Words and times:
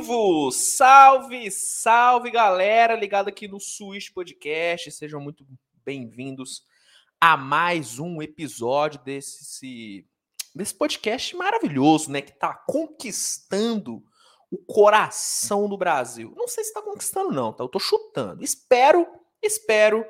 Vivo! 0.00 0.50
Salve, 0.50 1.50
salve 1.50 2.30
galera, 2.30 2.96
ligado 2.96 3.28
aqui 3.28 3.46
no 3.46 3.60
Switch 3.60 4.10
Podcast. 4.10 4.90
Sejam 4.92 5.20
muito 5.20 5.44
bem-vindos 5.84 6.62
a 7.20 7.36
mais 7.36 7.98
um 7.98 8.22
episódio 8.22 8.98
desse, 9.04 10.06
desse 10.54 10.74
podcast 10.74 11.36
maravilhoso, 11.36 12.10
né? 12.10 12.22
Que 12.22 12.32
tá 12.32 12.54
conquistando 12.66 14.02
o 14.50 14.56
coração 14.56 15.68
do 15.68 15.76
Brasil. 15.76 16.32
Não 16.34 16.48
sei 16.48 16.64
se 16.64 16.72
tá 16.72 16.80
conquistando, 16.80 17.30
não, 17.30 17.52
tá? 17.52 17.62
Eu 17.62 17.68
tô 17.68 17.78
chutando. 17.78 18.42
Espero, 18.42 19.06
espero 19.42 20.02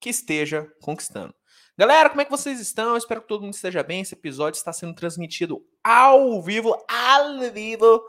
que 0.00 0.08
esteja 0.08 0.66
conquistando. 0.80 1.34
Galera, 1.76 2.08
como 2.08 2.22
é 2.22 2.24
que 2.24 2.30
vocês 2.30 2.58
estão? 2.58 2.90
Eu 2.92 2.96
espero 2.96 3.20
que 3.20 3.28
todo 3.28 3.42
mundo 3.42 3.52
esteja 3.52 3.82
bem. 3.82 4.00
Esse 4.00 4.14
episódio 4.14 4.56
está 4.56 4.72
sendo 4.72 4.94
transmitido 4.94 5.62
ao 5.84 6.42
vivo, 6.42 6.74
ao 6.88 7.38
vivo, 7.52 8.02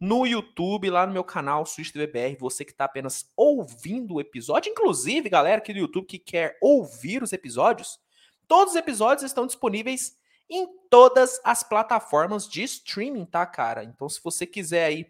no 0.00 0.26
YouTube, 0.26 0.88
lá 0.88 1.06
no 1.06 1.12
meu 1.12 1.22
canal 1.22 1.66
Switch 1.66 1.92
TVBR. 1.92 2.36
Você 2.40 2.64
que 2.64 2.72
está 2.72 2.86
apenas 2.86 3.30
ouvindo 3.36 4.14
o 4.14 4.20
episódio, 4.20 4.70
inclusive, 4.70 5.28
galera 5.28 5.58
aqui 5.58 5.74
do 5.74 5.78
YouTube 5.78 6.06
que 6.06 6.18
quer 6.18 6.56
ouvir 6.62 7.22
os 7.22 7.34
episódios, 7.34 8.00
todos 8.48 8.72
os 8.72 8.78
episódios 8.78 9.24
estão 9.24 9.46
disponíveis 9.46 10.18
em 10.48 10.66
todas 10.88 11.38
as 11.44 11.62
plataformas 11.62 12.48
de 12.48 12.62
streaming, 12.62 13.26
tá, 13.26 13.44
cara? 13.44 13.84
Então, 13.84 14.08
se 14.08 14.20
você 14.24 14.46
quiser 14.46 14.86
aí 14.86 15.06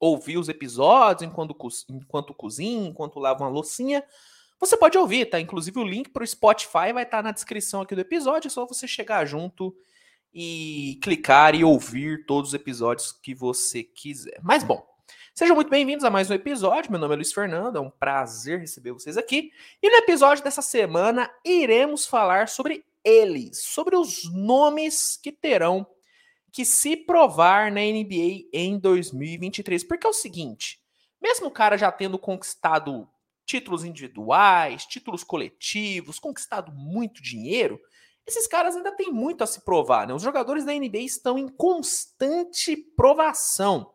ouvir 0.00 0.38
os 0.38 0.48
episódios 0.48 1.30
enquanto, 1.30 1.54
enquanto 1.90 2.34
cozinha, 2.34 2.88
enquanto 2.88 3.20
lava 3.20 3.44
uma 3.44 3.50
loucinha, 3.50 4.02
você 4.58 4.76
pode 4.76 4.96
ouvir, 4.96 5.26
tá? 5.26 5.38
Inclusive 5.38 5.78
o 5.78 5.84
link 5.84 6.08
para 6.08 6.24
o 6.24 6.26
Spotify 6.26 6.92
vai 6.92 7.02
estar 7.02 7.18
tá 7.18 7.22
na 7.22 7.32
descrição 7.32 7.82
aqui 7.82 7.94
do 7.94 8.00
episódio, 8.00 8.48
é 8.48 8.50
só 8.50 8.66
você 8.66 8.88
chegar 8.88 9.24
junto 9.26 9.76
e 10.32 10.98
clicar 11.02 11.54
e 11.54 11.64
ouvir 11.64 12.24
todos 12.26 12.50
os 12.50 12.54
episódios 12.54 13.12
que 13.12 13.34
você 13.34 13.82
quiser. 13.82 14.38
Mas 14.42 14.62
bom, 14.62 14.86
sejam 15.34 15.54
muito 15.56 15.70
bem-vindos 15.70 16.04
a 16.04 16.10
mais 16.10 16.30
um 16.30 16.34
episódio. 16.34 16.90
Meu 16.90 17.00
nome 17.00 17.14
é 17.14 17.16
Luiz 17.16 17.32
Fernando, 17.32 17.76
é 17.76 17.80
um 17.80 17.90
prazer 17.90 18.60
receber 18.60 18.92
vocês 18.92 19.16
aqui. 19.16 19.50
E 19.82 19.90
no 19.90 19.96
episódio 19.96 20.44
dessa 20.44 20.62
semana 20.62 21.30
iremos 21.44 22.06
falar 22.06 22.48
sobre 22.48 22.84
eles, 23.04 23.58
sobre 23.58 23.96
os 23.96 24.30
nomes 24.32 25.16
que 25.16 25.32
terão 25.32 25.86
que 26.52 26.64
se 26.64 26.96
provar 26.96 27.70
na 27.70 27.80
NBA 27.80 28.48
em 28.52 28.78
2023. 28.78 29.84
Porque 29.84 30.06
é 30.06 30.10
o 30.10 30.14
seguinte, 30.14 30.80
mesmo 31.20 31.46
o 31.46 31.50
cara 31.50 31.76
já 31.76 31.90
tendo 31.90 32.18
conquistado 32.18 33.08
títulos 33.44 33.84
individuais, 33.84 34.86
títulos 34.86 35.24
coletivos, 35.24 36.18
conquistado 36.18 36.72
muito 36.72 37.20
dinheiro, 37.20 37.80
esses 38.26 38.46
caras 38.46 38.76
ainda 38.76 38.92
têm 38.92 39.10
muito 39.10 39.42
a 39.42 39.46
se 39.46 39.64
provar. 39.64 40.06
Né? 40.06 40.14
Os 40.14 40.22
jogadores 40.22 40.64
da 40.64 40.72
NBA 40.72 40.98
estão 40.98 41.38
em 41.38 41.48
constante 41.48 42.76
provação. 42.76 43.92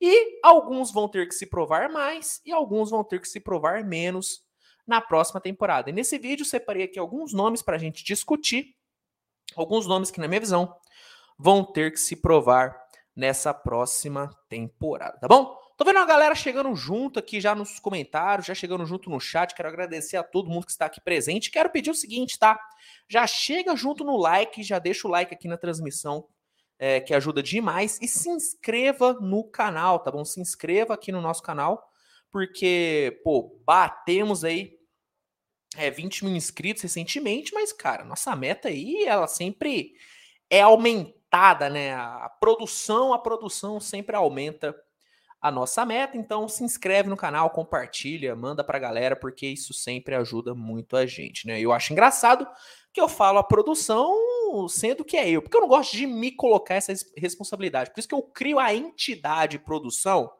E 0.00 0.40
alguns 0.42 0.92
vão 0.92 1.08
ter 1.08 1.26
que 1.26 1.34
se 1.34 1.46
provar 1.46 1.88
mais 1.88 2.40
e 2.44 2.52
alguns 2.52 2.90
vão 2.90 3.02
ter 3.02 3.20
que 3.20 3.28
se 3.28 3.40
provar 3.40 3.84
menos 3.84 4.44
na 4.86 5.00
próxima 5.00 5.40
temporada. 5.40 5.90
E 5.90 5.92
nesse 5.92 6.18
vídeo 6.18 6.44
separei 6.44 6.84
aqui 6.84 6.98
alguns 6.98 7.32
nomes 7.32 7.62
para 7.62 7.76
a 7.76 7.78
gente 7.78 8.04
discutir, 8.04 8.76
alguns 9.56 9.86
nomes 9.86 10.10
que, 10.10 10.20
na 10.20 10.28
minha 10.28 10.40
visão, 10.40 10.74
vão 11.38 11.64
ter 11.64 11.92
que 11.92 12.00
se 12.00 12.16
provar 12.16 12.76
nessa 13.14 13.54
próxima 13.54 14.30
temporada, 14.48 15.18
tá 15.18 15.26
bom? 15.26 15.56
Tô 15.76 15.84
vendo 15.84 15.98
a 15.98 16.06
galera 16.06 16.34
chegando 16.34 16.74
junto 16.74 17.18
aqui 17.18 17.38
já 17.38 17.54
nos 17.54 17.78
comentários, 17.78 18.46
já 18.46 18.54
chegando 18.54 18.86
junto 18.86 19.10
no 19.10 19.20
chat. 19.20 19.54
Quero 19.54 19.68
agradecer 19.68 20.16
a 20.16 20.22
todo 20.22 20.48
mundo 20.48 20.64
que 20.64 20.72
está 20.72 20.86
aqui 20.86 21.02
presente. 21.02 21.50
Quero 21.50 21.68
pedir 21.68 21.90
o 21.90 21.94
seguinte, 21.94 22.38
tá? 22.38 22.58
Já 23.06 23.26
chega 23.26 23.76
junto 23.76 24.02
no 24.02 24.16
like, 24.16 24.62
já 24.62 24.78
deixa 24.78 25.06
o 25.06 25.10
like 25.10 25.34
aqui 25.34 25.46
na 25.46 25.58
transmissão, 25.58 26.26
é, 26.78 26.98
que 26.98 27.12
ajuda 27.12 27.42
demais. 27.42 27.98
E 28.00 28.08
se 28.08 28.30
inscreva 28.30 29.12
no 29.20 29.44
canal, 29.44 29.98
tá 29.98 30.10
bom? 30.10 30.24
Se 30.24 30.40
inscreva 30.40 30.94
aqui 30.94 31.12
no 31.12 31.20
nosso 31.20 31.42
canal, 31.42 31.86
porque, 32.30 33.20
pô, 33.22 33.60
batemos 33.66 34.44
aí 34.44 34.78
é, 35.76 35.90
20 35.90 36.24
mil 36.24 36.34
inscritos 36.34 36.82
recentemente, 36.82 37.52
mas, 37.52 37.70
cara, 37.70 38.02
nossa 38.02 38.34
meta 38.34 38.68
aí, 38.68 39.04
ela 39.04 39.28
sempre 39.28 39.92
é 40.48 40.62
aumentada, 40.62 41.68
né? 41.68 41.92
A 41.92 42.30
produção, 42.40 43.12
a 43.12 43.18
produção 43.18 43.78
sempre 43.78 44.16
aumenta 44.16 44.74
a 45.46 45.50
nossa 45.50 45.84
meta. 45.84 46.16
Então 46.16 46.48
se 46.48 46.64
inscreve 46.64 47.08
no 47.08 47.16
canal, 47.16 47.50
compartilha, 47.50 48.34
manda 48.34 48.64
pra 48.64 48.78
galera, 48.78 49.16
porque 49.16 49.46
isso 49.46 49.72
sempre 49.72 50.14
ajuda 50.14 50.54
muito 50.54 50.96
a 50.96 51.06
gente, 51.06 51.46
né? 51.46 51.60
Eu 51.60 51.72
acho 51.72 51.92
engraçado 51.92 52.46
que 52.92 53.00
eu 53.00 53.08
falo 53.08 53.38
a 53.38 53.44
produção 53.44 54.14
sendo 54.68 55.04
que 55.04 55.16
é 55.16 55.28
eu, 55.28 55.42
porque 55.42 55.56
eu 55.56 55.60
não 55.60 55.68
gosto 55.68 55.96
de 55.96 56.06
me 56.06 56.32
colocar 56.32 56.76
essa 56.76 56.92
responsabilidade. 57.16 57.90
Por 57.90 57.98
isso 57.98 58.08
que 58.08 58.14
eu 58.14 58.22
crio 58.22 58.58
a 58.58 58.74
entidade 58.74 59.58
produção, 59.58 60.32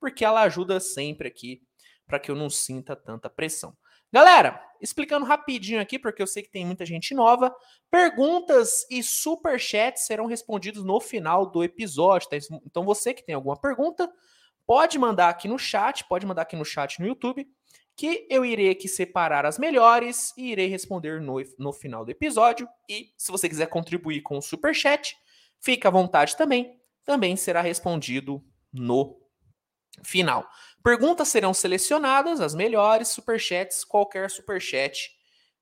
porque 0.00 0.24
ela 0.24 0.42
ajuda 0.42 0.80
sempre 0.80 1.28
aqui 1.28 1.62
para 2.06 2.18
que 2.18 2.30
eu 2.30 2.34
não 2.34 2.50
sinta 2.50 2.96
tanta 2.96 3.30
pressão. 3.30 3.76
Galera, 4.12 4.62
explicando 4.80 5.24
rapidinho 5.24 5.80
aqui, 5.80 5.98
porque 5.98 6.20
eu 6.20 6.26
sei 6.26 6.42
que 6.42 6.50
tem 6.50 6.66
muita 6.66 6.84
gente 6.84 7.14
nova, 7.14 7.54
perguntas 7.90 8.84
e 8.90 9.02
superchats 9.02 10.04
serão 10.04 10.26
respondidos 10.26 10.84
no 10.84 11.00
final 11.00 11.46
do 11.46 11.64
episódio, 11.64 12.28
tá? 12.28 12.36
Então 12.66 12.84
você 12.84 13.14
que 13.14 13.24
tem 13.24 13.34
alguma 13.34 13.56
pergunta, 13.56 14.12
pode 14.66 14.98
mandar 14.98 15.28
aqui 15.28 15.48
no 15.48 15.58
chat, 15.58 16.04
pode 16.04 16.26
mandar 16.26 16.42
aqui 16.42 16.56
no 16.56 16.64
chat 16.64 17.00
no 17.00 17.06
YouTube, 17.06 17.46
que 17.96 18.26
eu 18.30 18.44
irei 18.44 18.70
aqui 18.70 18.88
separar 18.88 19.44
as 19.44 19.58
melhores 19.58 20.32
e 20.36 20.50
irei 20.50 20.66
responder 20.66 21.20
no, 21.20 21.36
no 21.58 21.72
final 21.72 22.04
do 22.04 22.10
episódio. 22.10 22.68
E 22.88 23.12
se 23.16 23.30
você 23.30 23.48
quiser 23.48 23.66
contribuir 23.66 24.22
com 24.22 24.38
o 24.38 24.42
super 24.42 24.74
chat, 24.74 25.16
fica 25.60 25.88
à 25.88 25.90
vontade 25.90 26.36
também. 26.36 26.80
Também 27.04 27.36
será 27.36 27.60
respondido 27.60 28.42
no 28.72 29.20
final. 30.02 30.48
Perguntas 30.82 31.28
serão 31.28 31.52
selecionadas, 31.52 32.40
as 32.40 32.54
melhores 32.54 33.08
superchats, 33.08 33.84
qualquer 33.84 34.30
superchat 34.30 35.10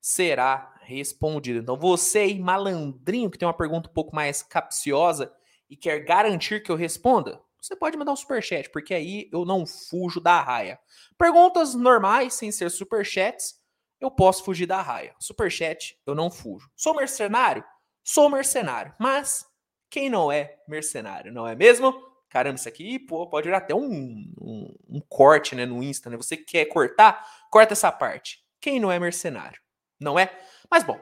será 0.00 0.74
respondido. 0.82 1.58
Então 1.58 1.76
você 1.76 2.20
aí, 2.20 2.40
malandrinho, 2.40 3.30
que 3.30 3.38
tem 3.38 3.46
uma 3.46 3.56
pergunta 3.56 3.90
um 3.90 3.92
pouco 3.92 4.14
mais 4.14 4.42
capciosa 4.42 5.32
e 5.68 5.76
quer 5.76 6.00
garantir 6.00 6.62
que 6.62 6.72
eu 6.72 6.76
responda, 6.76 7.40
você 7.60 7.76
pode 7.76 7.96
mandar 7.96 8.12
um 8.12 8.16
superchat, 8.16 8.70
porque 8.70 8.94
aí 8.94 9.28
eu 9.32 9.44
não 9.44 9.66
fujo 9.66 10.20
da 10.20 10.40
raia. 10.40 10.78
Perguntas 11.18 11.74
normais, 11.74 12.34
sem 12.34 12.50
ser 12.50 12.70
superchats, 12.70 13.60
eu 14.00 14.10
posso 14.10 14.42
fugir 14.44 14.66
da 14.66 14.80
raia. 14.80 15.14
Superchat, 15.20 15.98
eu 16.06 16.14
não 16.14 16.30
fujo. 16.30 16.70
Sou 16.74 16.94
mercenário? 16.94 17.62
Sou 18.02 18.30
mercenário. 18.30 18.94
Mas 18.98 19.44
quem 19.90 20.08
não 20.08 20.32
é 20.32 20.56
mercenário, 20.66 21.32
não 21.32 21.46
é 21.46 21.54
mesmo? 21.54 21.92
Caramba, 22.30 22.56
isso 22.56 22.68
aqui 22.68 22.98
pô, 22.98 23.28
pode 23.28 23.46
virar 23.46 23.58
até 23.58 23.74
um, 23.74 24.32
um, 24.40 24.74
um 24.88 25.00
corte 25.08 25.54
né, 25.54 25.66
no 25.66 25.82
Insta, 25.82 26.08
né? 26.08 26.16
Você 26.16 26.36
quer 26.36 26.64
cortar? 26.66 27.26
Corta 27.50 27.74
essa 27.74 27.90
parte. 27.90 28.38
Quem 28.60 28.78
não 28.80 28.90
é 28.90 28.98
mercenário? 28.98 29.60
Não 30.00 30.18
é? 30.18 30.32
Mas 30.70 30.84
bom, 30.84 30.98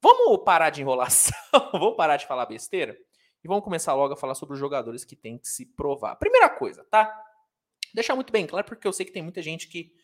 vamos 0.00 0.44
parar 0.44 0.70
de 0.70 0.82
enrolação, 0.82 1.34
vamos 1.72 1.96
parar 1.96 2.16
de 2.16 2.26
falar 2.26 2.46
besteira 2.46 2.96
e 3.46 3.48
vamos 3.48 3.62
começar 3.62 3.94
logo 3.94 4.12
a 4.12 4.16
falar 4.16 4.34
sobre 4.34 4.54
os 4.54 4.58
jogadores 4.58 5.04
que 5.04 5.14
têm 5.14 5.38
que 5.38 5.46
se 5.46 5.64
provar. 5.64 6.16
Primeira 6.16 6.50
coisa, 6.50 6.84
tá? 6.90 7.16
Deixar 7.94 8.16
muito 8.16 8.32
bem 8.32 8.44
claro, 8.44 8.66
porque 8.66 8.86
eu 8.86 8.92
sei 8.92 9.06
que 9.06 9.12
tem 9.12 9.22
muita 9.22 9.40
gente 9.40 9.68
que 9.68 9.94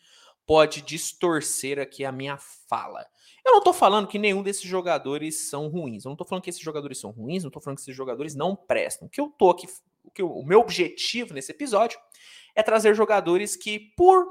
pode 0.47 0.81
distorcer 0.81 1.77
aqui 1.77 2.05
a 2.05 2.11
minha 2.11 2.37
fala. 2.37 3.05
Eu 3.45 3.51
não 3.51 3.61
tô 3.61 3.73
falando 3.73 4.07
que 4.07 4.17
nenhum 4.17 4.41
desses 4.41 4.63
jogadores 4.63 5.49
são 5.49 5.67
ruins. 5.67 6.05
Eu 6.05 6.09
não 6.09 6.15
tô 6.15 6.23
falando 6.23 6.41
que 6.41 6.49
esses 6.49 6.61
jogadores 6.61 6.97
são 6.97 7.11
ruins, 7.11 7.43
não 7.43 7.51
tô 7.51 7.59
falando 7.59 7.75
que 7.75 7.81
esses 7.81 7.95
jogadores 7.95 8.33
não 8.33 8.55
prestam. 8.55 9.07
O 9.07 9.11
que 9.11 9.19
eu 9.19 9.27
tô 9.27 9.49
aqui, 9.49 9.67
o, 10.05 10.09
que 10.09 10.21
eu, 10.21 10.31
o 10.31 10.45
meu 10.45 10.61
objetivo 10.61 11.33
nesse 11.33 11.51
episódio 11.51 11.99
é 12.55 12.63
trazer 12.63 12.95
jogadores 12.95 13.57
que, 13.57 13.77
por 13.77 14.25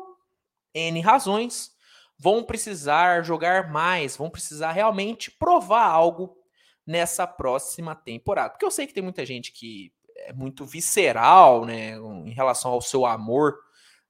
N 0.73 0.99
razões, 1.03 1.77
vão 2.19 2.43
precisar 2.43 3.23
jogar 3.23 3.71
mais, 3.71 4.17
vão 4.17 4.31
precisar 4.31 4.73
realmente 4.73 5.31
provar 5.31 5.85
algo 5.85 6.42
nessa 6.87 7.27
próxima 7.27 7.95
temporada. 7.95 8.51
Porque 8.51 8.65
eu 8.65 8.71
sei 8.71 8.87
que 8.87 8.95
tem 8.95 9.03
muita 9.03 9.25
gente 9.25 9.53
que 9.53 9.93
é 10.17 10.33
muito 10.33 10.65
visceral, 10.65 11.65
né, 11.65 11.97
em 11.97 12.33
relação 12.33 12.73
ao 12.73 12.81
seu 12.81 13.05
amor, 13.07 13.57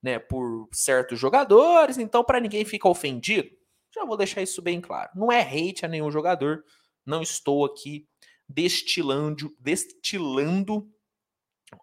né, 0.03 0.19
por 0.19 0.69
certos 0.73 1.19
jogadores, 1.19 1.97
então 1.97 2.25
para 2.25 2.41
ninguém 2.41 2.65
ficar 2.65 2.89
ofendido, 2.89 3.49
já 3.95 4.05
vou 4.05 4.17
deixar 4.17 4.43
isso 4.43 4.61
bem 4.61 4.81
claro. 4.81 5.11
Não 5.15 5.31
é 5.31 5.41
hate 5.41 5.85
a 5.85 5.89
nenhum 5.89 6.11
jogador, 6.11 6.65
não 7.07 7.23
estou 7.23 7.65
aqui 7.65 8.07
destilando, 8.49 9.55
destilando 9.59 10.89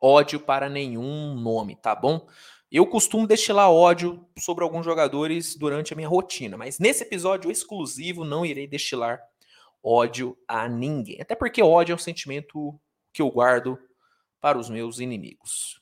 ódio 0.01 0.39
para 0.39 0.69
nenhum 0.69 1.35
nome, 1.35 1.75
tá 1.75 1.95
bom? 1.95 2.27
Eu 2.71 2.85
costumo 2.85 3.25
destilar 3.25 3.71
ódio 3.71 4.27
sobre 4.37 4.63
alguns 4.63 4.85
jogadores 4.85 5.55
durante 5.55 5.93
a 5.93 5.95
minha 5.95 6.07
rotina, 6.07 6.55
mas 6.55 6.77
nesse 6.77 7.03
episódio 7.03 7.49
exclusivo 7.49 8.23
não 8.23 8.45
irei 8.45 8.67
destilar 8.67 9.19
ódio 9.83 10.37
a 10.47 10.67
ninguém. 10.67 11.21
Até 11.21 11.35
porque 11.35 11.61
ódio 11.61 11.93
é 11.93 11.95
um 11.95 11.99
sentimento 11.99 12.79
que 13.13 13.21
eu 13.21 13.29
guardo 13.29 13.79
para 14.39 14.57
os 14.57 14.69
meus 14.69 14.99
inimigos. 14.99 15.81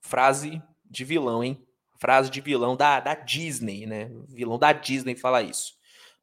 Frase 0.00 0.62
de 0.84 1.04
vilão, 1.04 1.42
hein? 1.42 1.66
Frase 1.98 2.30
de 2.30 2.40
vilão 2.40 2.76
da, 2.76 3.00
da 3.00 3.14
Disney, 3.14 3.86
né? 3.86 4.10
Vilão 4.28 4.58
da 4.58 4.72
Disney 4.72 5.14
fala 5.14 5.42
isso. 5.42 5.74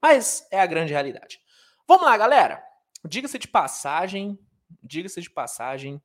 Mas 0.02 0.48
é 0.52 0.60
a 0.60 0.66
grande 0.66 0.94
realidade. 0.94 1.40
Vamos 1.88 2.06
lá, 2.06 2.18
galera. 2.18 2.64
Diga-se 3.06 3.40
de 3.40 3.48
passagem, 3.48 4.38
diga-se 4.84 5.22
de 5.22 5.30
passagem, 5.30 6.02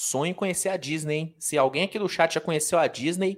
Sonho 0.00 0.30
em 0.30 0.34
conhecer 0.34 0.68
a 0.68 0.76
Disney? 0.76 1.34
Se 1.40 1.58
alguém 1.58 1.82
aqui 1.82 1.98
do 1.98 2.08
chat 2.08 2.34
já 2.34 2.40
conheceu 2.40 2.78
a 2.78 2.86
Disney, 2.86 3.36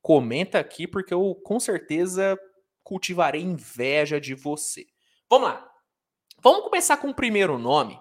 comenta 0.00 0.60
aqui, 0.60 0.86
porque 0.86 1.12
eu 1.12 1.34
com 1.42 1.58
certeza 1.58 2.38
cultivarei 2.84 3.42
inveja 3.42 4.20
de 4.20 4.32
você. 4.32 4.86
Vamos 5.28 5.48
lá. 5.48 5.68
Vamos 6.48 6.62
começar 6.62 6.98
com 6.98 7.08
o 7.08 7.14
primeiro 7.14 7.58
nome, 7.58 8.00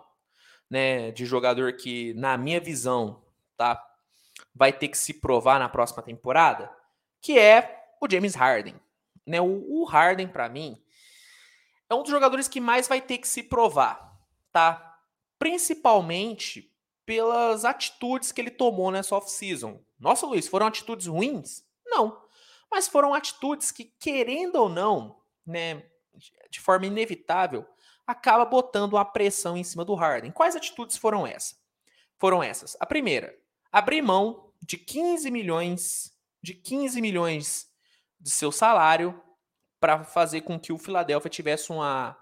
né, 0.70 1.10
de 1.10 1.26
jogador 1.26 1.74
que, 1.78 2.14
na 2.14 2.38
minha 2.38 2.60
visão, 2.60 3.26
tá, 3.58 3.84
vai 4.54 4.72
ter 4.72 4.88
que 4.88 4.98
se 5.00 5.16
provar 5.16 5.58
na 5.58 5.68
próxima 5.68 6.04
temporada, 6.04 6.72
que 7.20 7.40
é 7.40 7.88
o 8.00 8.08
James 8.08 8.36
Harden. 8.36 8.80
Né, 9.26 9.42
o, 9.42 9.82
o 9.82 9.84
Harden, 9.86 10.28
para 10.28 10.48
mim, 10.48 10.80
é 11.90 11.96
um 11.96 12.04
dos 12.04 12.12
jogadores 12.12 12.48
que 12.48 12.62
mais 12.62 12.88
vai 12.88 13.02
ter 13.02 13.18
que 13.18 13.28
se 13.28 13.42
provar, 13.42 14.16
tá? 14.52 14.96
Principalmente 15.40 16.72
pelas 17.04 17.66
atitudes 17.66 18.32
que 18.32 18.40
ele 18.40 18.52
tomou 18.52 18.92
nessa 18.92 19.16
off-season. 19.16 19.84
Nossa, 19.98 20.28
Luiz, 20.28 20.48
foram 20.48 20.68
atitudes 20.68 21.08
ruins? 21.08 21.64
Não. 21.84 22.22
Mas 22.70 22.88
foram 22.88 23.12
atitudes 23.12 23.72
que, 23.72 23.86
querendo 24.00 24.58
ou 24.58 24.70
não, 24.70 25.20
né, 25.44 25.84
de 26.52 26.60
forma 26.60 26.86
inevitável, 26.86 27.68
acaba 28.08 28.46
botando 28.46 28.94
uma 28.94 29.06
pressão 29.06 29.58
em 29.58 29.64
cima 29.64 29.84
do 29.84 29.96
Harden. 29.96 30.32
Quais 30.32 30.56
atitudes 30.56 30.98
foram 30.98 31.26
essas? 31.26 31.60
Foram 32.18 32.42
essas. 32.42 32.78
A 32.80 32.86
primeira, 32.86 33.36
abrir 33.72 34.02
mão 34.02 34.52
de 34.62 34.78
15 34.78 35.30
milhões 35.32 36.16
de 36.46 36.54
15 36.54 37.02
milhões 37.02 37.68
de 38.20 38.30
seu 38.30 38.52
salário 38.52 39.20
para 39.80 40.04
fazer 40.04 40.42
com 40.42 40.60
que 40.60 40.72
o 40.72 40.78
Philadelphia 40.78 41.30
tivesse 41.30 41.72
uma, 41.72 42.16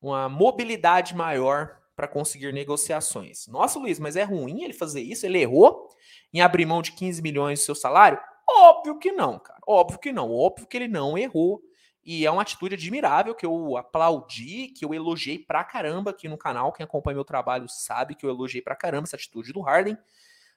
uma 0.00 0.28
mobilidade 0.28 1.16
maior 1.16 1.76
para 1.96 2.06
conseguir 2.06 2.52
negociações. 2.52 3.48
Nossa, 3.48 3.78
Luiz, 3.78 3.98
mas 3.98 4.14
é 4.14 4.22
ruim 4.22 4.62
ele 4.62 4.72
fazer 4.72 5.00
isso? 5.00 5.26
Ele 5.26 5.40
errou 5.40 5.88
em 6.32 6.40
abrir 6.40 6.64
mão 6.64 6.80
de 6.80 6.92
15 6.92 7.20
milhões 7.22 7.58
do 7.58 7.64
seu 7.64 7.74
salário? 7.74 8.20
Óbvio 8.48 8.98
que 8.98 9.10
não, 9.10 9.38
cara. 9.38 9.58
Óbvio 9.66 9.98
que 9.98 10.12
não. 10.12 10.30
Óbvio 10.30 10.68
que 10.68 10.76
ele 10.76 10.88
não 10.88 11.18
errou. 11.18 11.60
E 12.06 12.24
é 12.24 12.30
uma 12.30 12.42
atitude 12.42 12.76
admirável 12.76 13.34
que 13.34 13.44
eu 13.44 13.76
aplaudi, 13.76 14.68
que 14.68 14.84
eu 14.84 14.94
elogiei 14.94 15.40
pra 15.40 15.64
caramba 15.64 16.12
aqui 16.12 16.28
no 16.28 16.38
canal. 16.38 16.72
Quem 16.72 16.84
acompanha 16.84 17.16
meu 17.16 17.24
trabalho 17.24 17.68
sabe 17.68 18.14
que 18.14 18.24
eu 18.24 18.30
elogiei 18.30 18.62
pra 18.62 18.76
caramba 18.76 19.08
essa 19.08 19.16
atitude 19.16 19.52
do 19.52 19.60
Harden. 19.60 19.98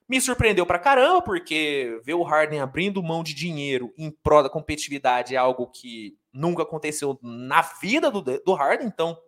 Me 0.07 0.21
surpreendeu 0.21 0.63
pra 0.63 0.77
caramba, 0.77 1.23
porque 1.23 1.99
ver 2.03 2.13
o 2.13 2.21
Harden 2.21 2.59
abrindo 2.59 3.01
mão 3.01 3.23
de 3.23 3.33
dinheiro 3.33 3.91
em 3.97 4.11
prol 4.11 4.43
da 4.43 4.49
competitividade 4.49 5.33
é 5.33 5.37
algo 5.37 5.65
que 5.67 6.19
nunca 6.31 6.61
aconteceu 6.61 7.17
na 7.19 7.63
vida 7.63 8.11
do, 8.11 8.21
do 8.21 8.53
Harden, 8.53 8.87
então 8.87 9.19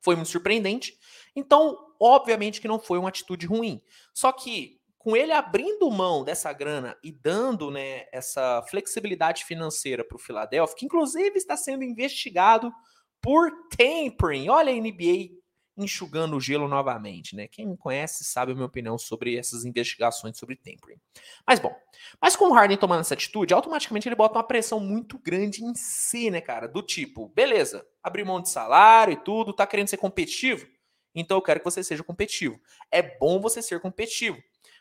foi 0.00 0.14
muito 0.14 0.30
surpreendente. 0.30 0.96
Então, 1.34 1.76
obviamente 2.00 2.60
que 2.60 2.68
não 2.68 2.78
foi 2.78 2.98
uma 2.98 3.08
atitude 3.08 3.46
ruim. 3.46 3.82
Só 4.14 4.30
que 4.30 4.79
com 5.00 5.16
ele 5.16 5.32
abrindo 5.32 5.90
mão 5.90 6.22
dessa 6.22 6.52
grana 6.52 6.94
e 7.02 7.10
dando 7.10 7.70
né, 7.70 8.04
essa 8.12 8.62
flexibilidade 8.68 9.46
financeira 9.46 10.04
para 10.04 10.16
o 10.16 10.20
Philadelphia, 10.20 10.76
que 10.76 10.84
inclusive 10.84 11.38
está 11.38 11.56
sendo 11.56 11.82
investigado 11.82 12.70
por 13.18 13.50
tampering. 13.74 14.50
Olha 14.50 14.70
a 14.70 14.76
NBA 14.76 15.40
enxugando 15.74 16.36
o 16.36 16.40
gelo 16.40 16.68
novamente, 16.68 17.34
né? 17.34 17.48
Quem 17.48 17.66
me 17.66 17.78
conhece 17.78 18.24
sabe 18.24 18.52
a 18.52 18.54
minha 18.54 18.66
opinião 18.66 18.98
sobre 18.98 19.38
essas 19.38 19.64
investigações 19.64 20.36
sobre 20.36 20.54
tampering. 20.54 21.00
Mas 21.46 21.58
bom, 21.58 21.74
mas 22.20 22.36
com 22.36 22.50
o 22.50 22.52
Harden 22.52 22.76
tomando 22.76 23.00
essa 23.00 23.14
atitude, 23.14 23.54
automaticamente 23.54 24.06
ele 24.06 24.14
bota 24.14 24.36
uma 24.36 24.46
pressão 24.46 24.78
muito 24.80 25.18
grande 25.18 25.64
em 25.64 25.74
si, 25.74 26.30
né, 26.30 26.42
cara? 26.42 26.68
Do 26.68 26.82
tipo, 26.82 27.26
beleza, 27.30 27.86
abrir 28.02 28.26
mão 28.26 28.42
de 28.42 28.50
salário 28.50 29.14
e 29.14 29.24
tudo, 29.24 29.54
tá 29.54 29.66
querendo 29.66 29.88
ser 29.88 29.96
competitivo? 29.96 30.66
Então 31.14 31.38
eu 31.38 31.42
quero 31.42 31.60
que 31.60 31.64
você 31.64 31.82
seja 31.82 32.04
competitivo. 32.04 32.60
É 32.90 33.00
bom 33.18 33.40
você 33.40 33.62
ser 33.62 33.80
competitivo. 33.80 34.38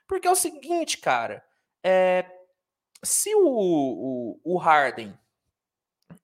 Porque 0.10 0.28
é 0.28 0.32
o 0.32 0.36
seguinte, 0.36 0.98
cara. 0.98 1.46
É, 1.84 2.26
se 3.04 3.34
o, 3.36 3.46
o, 3.46 4.42
o 4.44 4.58
Harden 4.58 5.16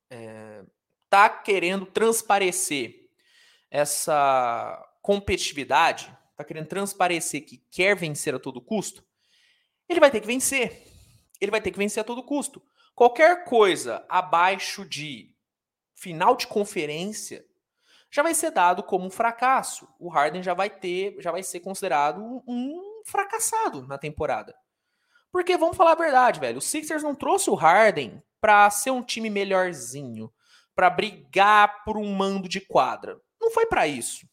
é, 0.09 0.63
tá 1.07 1.29
querendo 1.29 1.85
transparecer 1.85 3.07
essa 3.69 4.83
competitividade, 5.03 6.11
tá 6.35 6.43
querendo 6.43 6.67
transparecer 6.67 7.45
que 7.45 7.59
quer 7.69 7.95
vencer 7.95 8.33
a 8.33 8.39
todo 8.39 8.59
custo, 8.59 9.05
ele 9.87 9.99
vai 9.99 10.09
ter 10.09 10.19
que 10.19 10.27
vencer. 10.27 10.83
Ele 11.39 11.51
vai 11.51 11.61
ter 11.61 11.69
que 11.69 11.77
vencer 11.77 12.01
a 12.01 12.03
todo 12.03 12.23
custo. 12.23 12.63
Qualquer 12.95 13.43
coisa 13.43 14.03
abaixo 14.09 14.83
de 14.83 15.31
final 15.93 16.35
de 16.35 16.47
conferência 16.47 17.45
já 18.09 18.23
vai 18.23 18.33
ser 18.33 18.49
dado 18.49 18.81
como 18.81 19.05
um 19.05 19.11
fracasso. 19.11 19.87
O 19.99 20.09
Harden 20.09 20.41
já 20.41 20.55
vai 20.55 20.71
ter, 20.71 21.17
já 21.19 21.31
vai 21.31 21.43
ser 21.43 21.59
considerado 21.59 22.41
um 22.47 22.94
fracassado 23.05 23.87
na 23.87 23.97
temporada. 23.97 24.55
Porque 25.31 25.57
vamos 25.57 25.77
falar 25.77 25.91
a 25.91 25.95
verdade, 25.95 26.39
velho. 26.39 26.57
O 26.57 26.61
Sixers 26.61 27.03
não 27.03 27.15
trouxe 27.15 27.49
o 27.49 27.55
Harden 27.55 28.21
para 28.41 28.69
ser 28.69 28.91
um 28.91 29.03
time 29.03 29.29
melhorzinho, 29.29 30.31
para 30.75 30.89
brigar 30.89 31.83
por 31.83 31.97
um 31.97 32.13
mando 32.13 32.49
de 32.49 32.59
quadra. 32.59 33.19
Não 33.39 33.51
foi 33.51 33.65
para 33.65 33.87
isso. 33.87 34.27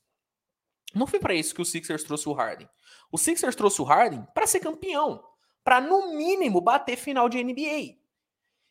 Não 0.94 1.06
foi 1.06 1.18
para 1.18 1.34
isso 1.34 1.54
que 1.54 1.62
o 1.62 1.64
Sixers 1.64 2.04
trouxe 2.04 2.28
o 2.28 2.32
Harden. 2.32 2.68
O 3.10 3.18
Sixers 3.18 3.56
trouxe 3.56 3.80
o 3.80 3.84
Harden 3.84 4.26
para 4.34 4.46
ser 4.46 4.60
campeão, 4.60 5.24
para 5.64 5.80
no 5.80 6.14
mínimo 6.14 6.60
bater 6.60 6.96
final 6.96 7.28
de 7.28 7.42
NBA. 7.42 7.98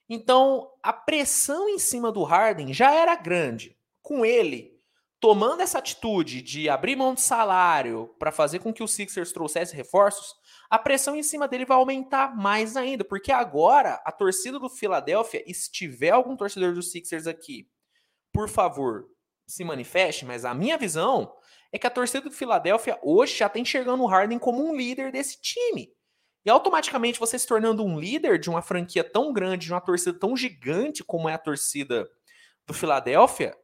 Então, 0.09 0.71
a 0.83 0.91
pressão 0.91 1.69
em 1.69 1.79
cima 1.79 2.11
do 2.11 2.23
Harden 2.23 2.73
já 2.73 2.91
era 2.91 3.15
grande. 3.15 3.77
Com 4.01 4.25
ele 4.25 4.80
tomando 5.21 5.61
essa 5.61 5.77
atitude 5.77 6.41
de 6.41 6.67
abrir 6.67 6.95
mão 6.95 7.13
de 7.13 7.21
salário 7.21 8.13
para 8.17 8.31
fazer 8.31 8.57
com 8.57 8.73
que 8.73 8.81
o 8.81 8.87
Sixers 8.87 9.31
trouxesse 9.31 9.75
reforços, 9.75 10.33
a 10.67 10.79
pressão 10.79 11.15
em 11.15 11.21
cima 11.21 11.47
dele 11.47 11.63
vai 11.63 11.77
aumentar 11.77 12.35
mais 12.35 12.75
ainda, 12.75 13.05
porque 13.05 13.31
agora 13.31 14.01
a 14.03 14.11
torcida 14.11 14.57
do 14.57 14.67
Philadelphia, 14.67 15.43
se 15.53 15.71
tiver 15.71 16.09
algum 16.09 16.35
torcedor 16.35 16.73
do 16.73 16.81
Sixers 16.81 17.27
aqui, 17.27 17.69
por 18.33 18.49
favor, 18.49 19.05
se 19.45 19.63
manifeste, 19.63 20.25
mas 20.25 20.43
a 20.43 20.55
minha 20.55 20.75
visão 20.75 21.31
é 21.71 21.77
que 21.77 21.85
a 21.85 21.91
torcida 21.91 22.27
do 22.27 22.35
Philadelphia 22.35 22.97
hoje 23.03 23.37
já 23.37 23.45
está 23.45 23.59
enxergando 23.59 24.01
o 24.01 24.07
Harden 24.07 24.39
como 24.39 24.65
um 24.65 24.75
líder 24.75 25.11
desse 25.11 25.39
time. 25.39 25.93
E 26.43 26.49
automaticamente 26.49 27.19
você 27.19 27.37
se 27.37 27.45
tornando 27.45 27.85
um 27.85 27.99
líder 27.99 28.39
de 28.39 28.49
uma 28.49 28.63
franquia 28.63 29.03
tão 29.03 29.31
grande, 29.31 29.67
de 29.67 29.73
uma 29.73 29.81
torcida 29.81 30.17
tão 30.17 30.35
gigante 30.35 31.03
como 31.03 31.29
é 31.29 31.35
a 31.35 31.37
torcida 31.37 32.09
do 32.65 32.73
Philadelphia, 32.73 33.55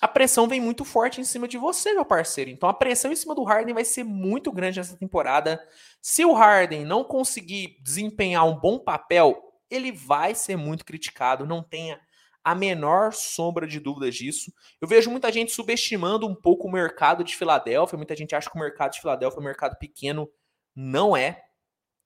a 0.00 0.06
pressão 0.06 0.46
vem 0.46 0.60
muito 0.60 0.84
forte 0.84 1.20
em 1.20 1.24
cima 1.24 1.48
de 1.48 1.58
você, 1.58 1.92
meu 1.92 2.04
parceiro. 2.04 2.50
Então 2.50 2.68
a 2.68 2.74
pressão 2.74 3.10
em 3.12 3.16
cima 3.16 3.34
do 3.34 3.42
Harden 3.42 3.74
vai 3.74 3.84
ser 3.84 4.04
muito 4.04 4.52
grande 4.52 4.78
nessa 4.78 4.96
temporada. 4.96 5.60
Se 6.00 6.24
o 6.24 6.32
Harden 6.32 6.84
não 6.84 7.02
conseguir 7.02 7.78
desempenhar 7.82 8.46
um 8.46 8.58
bom 8.58 8.78
papel, 8.78 9.42
ele 9.70 9.90
vai 9.90 10.34
ser 10.34 10.56
muito 10.56 10.84
criticado, 10.84 11.46
não 11.46 11.62
tenha 11.62 12.00
a 12.44 12.54
menor 12.54 13.12
sombra 13.12 13.66
de 13.66 13.80
dúvidas 13.80 14.14
disso. 14.14 14.52
Eu 14.80 14.88
vejo 14.88 15.10
muita 15.10 15.30
gente 15.30 15.52
subestimando 15.52 16.26
um 16.26 16.34
pouco 16.34 16.68
o 16.68 16.72
mercado 16.72 17.24
de 17.24 17.36
Filadélfia, 17.36 17.96
muita 17.96 18.16
gente 18.16 18.34
acha 18.34 18.48
que 18.48 18.56
o 18.56 18.60
mercado 18.60 18.92
de 18.92 19.00
Filadélfia 19.00 19.38
é 19.38 19.40
um 19.40 19.44
mercado 19.44 19.76
pequeno. 19.78 20.30
Não 20.74 21.16
é. 21.16 21.42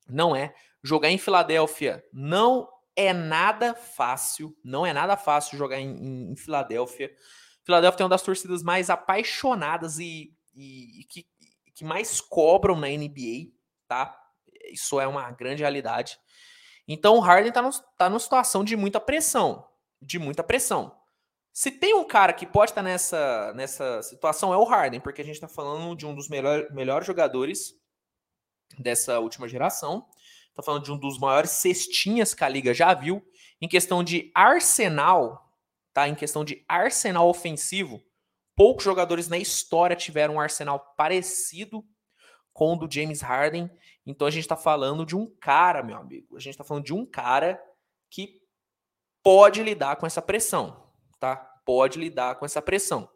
Não 0.08 0.34
é. 0.34 0.54
Jogar 0.82 1.10
em 1.10 1.18
Filadélfia 1.18 2.04
não 2.12 2.68
é 2.96 3.12
nada 3.12 3.74
fácil, 3.74 4.56
não 4.64 4.84
é 4.84 4.92
nada 4.92 5.16
fácil 5.16 5.56
jogar 5.56 5.78
em, 5.78 5.94
em, 5.96 6.32
em 6.32 6.36
Filadélfia. 6.36 7.10
Philadelphia 7.64 7.98
tem 7.98 8.04
uma 8.04 8.10
das 8.10 8.22
torcidas 8.22 8.62
mais 8.62 8.90
apaixonadas 8.90 9.98
e, 9.98 10.34
e, 10.54 11.00
e 11.00 11.04
que, 11.04 11.26
que 11.74 11.84
mais 11.84 12.20
cobram 12.20 12.76
na 12.76 12.88
NBA, 12.88 13.52
tá? 13.86 14.18
Isso 14.70 15.00
é 15.00 15.06
uma 15.06 15.30
grande 15.30 15.62
realidade. 15.62 16.18
Então 16.86 17.16
o 17.16 17.20
Harden 17.20 17.52
tá, 17.52 17.62
no, 17.62 17.70
tá 17.96 18.08
numa 18.08 18.18
situação 18.18 18.64
de 18.64 18.76
muita 18.76 19.00
pressão. 19.00 19.66
De 20.00 20.18
muita 20.18 20.42
pressão. 20.42 20.96
Se 21.52 21.70
tem 21.70 21.94
um 21.94 22.04
cara 22.04 22.32
que 22.32 22.46
pode 22.46 22.70
estar 22.70 22.82
tá 22.82 22.88
nessa, 22.88 23.52
nessa 23.54 24.02
situação, 24.02 24.52
é 24.52 24.56
o 24.56 24.64
Harden, 24.64 25.00
porque 25.00 25.20
a 25.20 25.24
gente 25.24 25.34
está 25.34 25.48
falando 25.48 25.94
de 25.94 26.06
um 26.06 26.14
dos 26.14 26.28
melhor, 26.28 26.66
melhores 26.72 27.06
jogadores 27.06 27.74
dessa 28.78 29.20
última 29.20 29.48
geração. 29.48 30.06
Está 30.48 30.62
falando 30.62 30.84
de 30.84 30.92
um 30.92 30.98
dos 30.98 31.18
maiores 31.18 31.50
cestinhas 31.50 32.34
que 32.34 32.42
a 32.42 32.48
liga 32.48 32.74
já 32.74 32.92
viu. 32.94 33.22
Em 33.60 33.68
questão 33.68 34.02
de 34.02 34.30
arsenal, 34.34 35.41
tá? 35.92 36.08
Em 36.08 36.14
questão 36.14 36.44
de 36.44 36.64
arsenal 36.68 37.28
ofensivo, 37.28 38.02
poucos 38.56 38.84
jogadores 38.84 39.28
na 39.28 39.38
história 39.38 39.96
tiveram 39.96 40.34
um 40.34 40.40
arsenal 40.40 40.94
parecido 40.96 41.84
com 42.52 42.74
o 42.74 42.76
do 42.76 42.92
James 42.92 43.20
Harden. 43.20 43.70
Então 44.06 44.26
a 44.26 44.30
gente 44.30 44.42
está 44.44 44.56
falando 44.56 45.06
de 45.06 45.16
um 45.16 45.26
cara, 45.26 45.82
meu 45.82 45.96
amigo. 45.96 46.36
A 46.36 46.40
gente 46.40 46.54
está 46.54 46.64
falando 46.64 46.84
de 46.84 46.94
um 46.94 47.06
cara 47.06 47.62
que 48.10 48.42
pode 49.22 49.62
lidar 49.62 49.96
com 49.96 50.06
essa 50.06 50.20
pressão, 50.20 50.90
tá? 51.18 51.36
Pode 51.64 51.98
lidar 51.98 52.36
com 52.36 52.44
essa 52.44 52.60
pressão. 52.60 53.08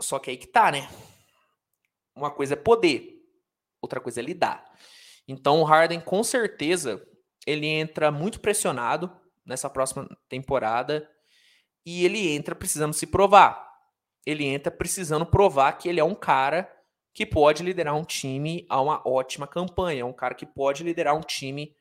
Só 0.00 0.18
que 0.18 0.30
aí 0.30 0.36
que 0.36 0.46
tá, 0.46 0.72
né? 0.72 0.88
Uma 2.14 2.30
coisa 2.30 2.54
é 2.54 2.56
poder, 2.56 3.22
outra 3.80 4.00
coisa 4.00 4.20
é 4.20 4.22
lidar. 4.22 4.64
Então 5.28 5.60
o 5.60 5.64
Harden 5.64 6.00
com 6.00 6.24
certeza 6.24 7.06
ele 7.46 7.66
entra 7.66 8.10
muito 8.10 8.40
pressionado 8.40 9.19
nessa 9.50 9.68
próxima 9.68 10.08
temporada 10.28 11.06
e 11.84 12.04
ele 12.04 12.30
entra 12.30 12.54
precisando 12.54 12.94
se 12.94 13.06
provar. 13.06 13.68
Ele 14.24 14.44
entra 14.44 14.70
precisando 14.70 15.26
provar 15.26 15.72
que 15.72 15.88
ele 15.88 16.00
é 16.00 16.04
um 16.04 16.14
cara 16.14 16.70
que 17.12 17.26
pode 17.26 17.62
liderar 17.62 17.94
um 17.96 18.04
time 18.04 18.66
a 18.68 18.80
uma 18.80 19.02
ótima 19.06 19.46
campanha, 19.46 20.06
um 20.06 20.12
cara 20.12 20.34
que 20.34 20.46
pode 20.46 20.84
liderar 20.84 21.16
um 21.16 21.20
time 21.20 21.74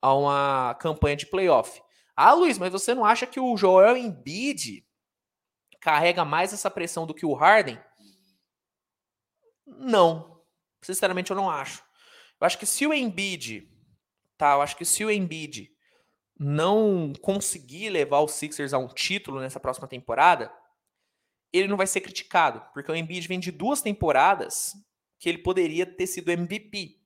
a 0.00 0.14
uma 0.14 0.74
campanha 0.74 1.16
de 1.16 1.26
playoff. 1.26 1.82
Ah, 2.14 2.32
Luiz, 2.34 2.58
mas 2.58 2.70
você 2.70 2.94
não 2.94 3.04
acha 3.04 3.26
que 3.26 3.40
o 3.40 3.56
Joel 3.56 3.96
Embiid 3.96 4.86
carrega 5.80 6.24
mais 6.24 6.52
essa 6.52 6.70
pressão 6.70 7.06
do 7.06 7.14
que 7.14 7.24
o 7.24 7.34
Harden? 7.34 7.80
Não. 9.66 10.42
Sinceramente, 10.82 11.30
eu 11.30 11.36
não 11.36 11.50
acho. 11.50 11.82
Eu 12.40 12.46
acho 12.46 12.58
que 12.58 12.66
se 12.66 12.86
o 12.86 12.92
Embiid, 12.92 13.68
tá? 14.36 14.52
Eu 14.54 14.62
acho 14.62 14.76
que 14.76 14.84
se 14.84 15.04
o 15.04 15.10
Embiid 15.10 15.75
não 16.38 17.12
conseguir 17.20 17.88
levar 17.90 18.20
os 18.20 18.32
Sixers 18.32 18.74
a 18.74 18.78
um 18.78 18.88
título 18.88 19.40
nessa 19.40 19.58
próxima 19.58 19.88
temporada, 19.88 20.52
ele 21.52 21.68
não 21.68 21.76
vai 21.76 21.86
ser 21.86 22.00
criticado, 22.00 22.62
porque 22.74 22.90
o 22.90 22.94
Embiid 22.94 23.26
vem 23.26 23.40
de 23.40 23.50
duas 23.50 23.80
temporadas 23.80 24.74
que 25.18 25.28
ele 25.28 25.38
poderia 25.38 25.86
ter 25.86 26.06
sido 26.06 26.30
MVP. 26.30 27.00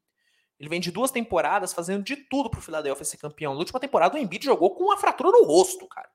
Ele 0.58 0.68
vem 0.68 0.80
de 0.80 0.90
duas 0.90 1.10
temporadas 1.10 1.72
fazendo 1.72 2.02
de 2.02 2.16
tudo 2.16 2.50
pro 2.50 2.60
Philadelphia 2.60 3.04
ser 3.04 3.16
campeão. 3.16 3.54
Na 3.54 3.60
última 3.60 3.80
temporada, 3.80 4.16
o 4.16 4.18
Embiid 4.18 4.44
jogou 4.44 4.74
com 4.74 4.84
uma 4.84 4.98
fratura 4.98 5.30
no 5.30 5.44
rosto, 5.44 5.86
cara. 5.86 6.10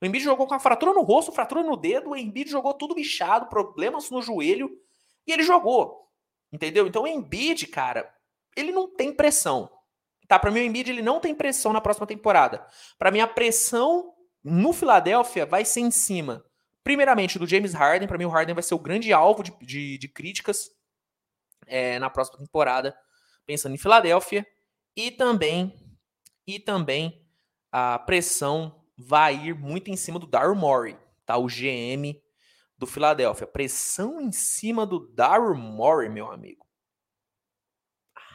O 0.00 0.04
Embiid 0.04 0.24
jogou 0.24 0.46
com 0.46 0.52
uma 0.52 0.60
fratura 0.60 0.92
no 0.92 1.02
rosto, 1.02 1.32
fratura 1.32 1.62
no 1.62 1.76
dedo, 1.76 2.10
o 2.10 2.16
Embiid 2.16 2.50
jogou 2.50 2.74
tudo 2.74 2.94
bichado, 2.94 3.48
problemas 3.48 4.10
no 4.10 4.20
joelho, 4.20 4.70
e 5.26 5.32
ele 5.32 5.42
jogou. 5.42 6.10
Entendeu? 6.52 6.86
Então 6.86 7.04
o 7.04 7.06
Embiid, 7.06 7.66
cara, 7.68 8.12
ele 8.54 8.72
não 8.72 8.94
tem 8.94 9.14
pressão. 9.14 9.70
Tá, 10.28 10.38
para 10.38 10.50
mim 10.50 10.60
o 10.60 10.64
Embiid 10.64 10.90
ele 10.90 11.02
não 11.02 11.20
tem 11.20 11.34
pressão 11.34 11.72
na 11.72 11.80
próxima 11.80 12.06
temporada. 12.06 12.66
Para 12.98 13.10
mim 13.10 13.20
a 13.20 13.26
pressão 13.26 14.12
no 14.42 14.72
Philadelphia 14.72 15.46
vai 15.46 15.64
ser 15.64 15.80
em 15.80 15.90
cima 15.90 16.44
Primeiramente, 16.86 17.36
do 17.36 17.48
James 17.48 17.74
Harden. 17.74 18.06
Para 18.06 18.16
mim, 18.16 18.26
o 18.26 18.28
Harden 18.28 18.54
vai 18.54 18.62
ser 18.62 18.76
o 18.76 18.78
grande 18.78 19.12
alvo 19.12 19.42
de, 19.42 19.50
de, 19.60 19.98
de 19.98 20.06
críticas 20.06 20.70
é, 21.66 21.98
na 21.98 22.08
próxima 22.08 22.38
temporada, 22.38 22.96
pensando 23.44 23.74
em 23.74 23.78
Filadélfia. 23.78 24.46
E 24.94 25.10
também, 25.10 25.76
e 26.46 26.60
também 26.60 27.26
a 27.72 27.98
pressão 27.98 28.86
vai 28.96 29.34
ir 29.34 29.52
muito 29.52 29.90
em 29.90 29.96
cima 29.96 30.20
do 30.20 30.28
Daryl 30.28 30.54
Morey, 30.54 30.96
tá? 31.24 31.36
O 31.36 31.48
GM 31.48 32.22
do 32.78 32.86
Filadélfia. 32.86 33.48
Pressão 33.48 34.20
em 34.20 34.30
cima 34.30 34.86
do 34.86 35.12
Daryl 35.12 35.56
Morey, 35.56 36.08
meu 36.08 36.30
amigo. 36.30 36.64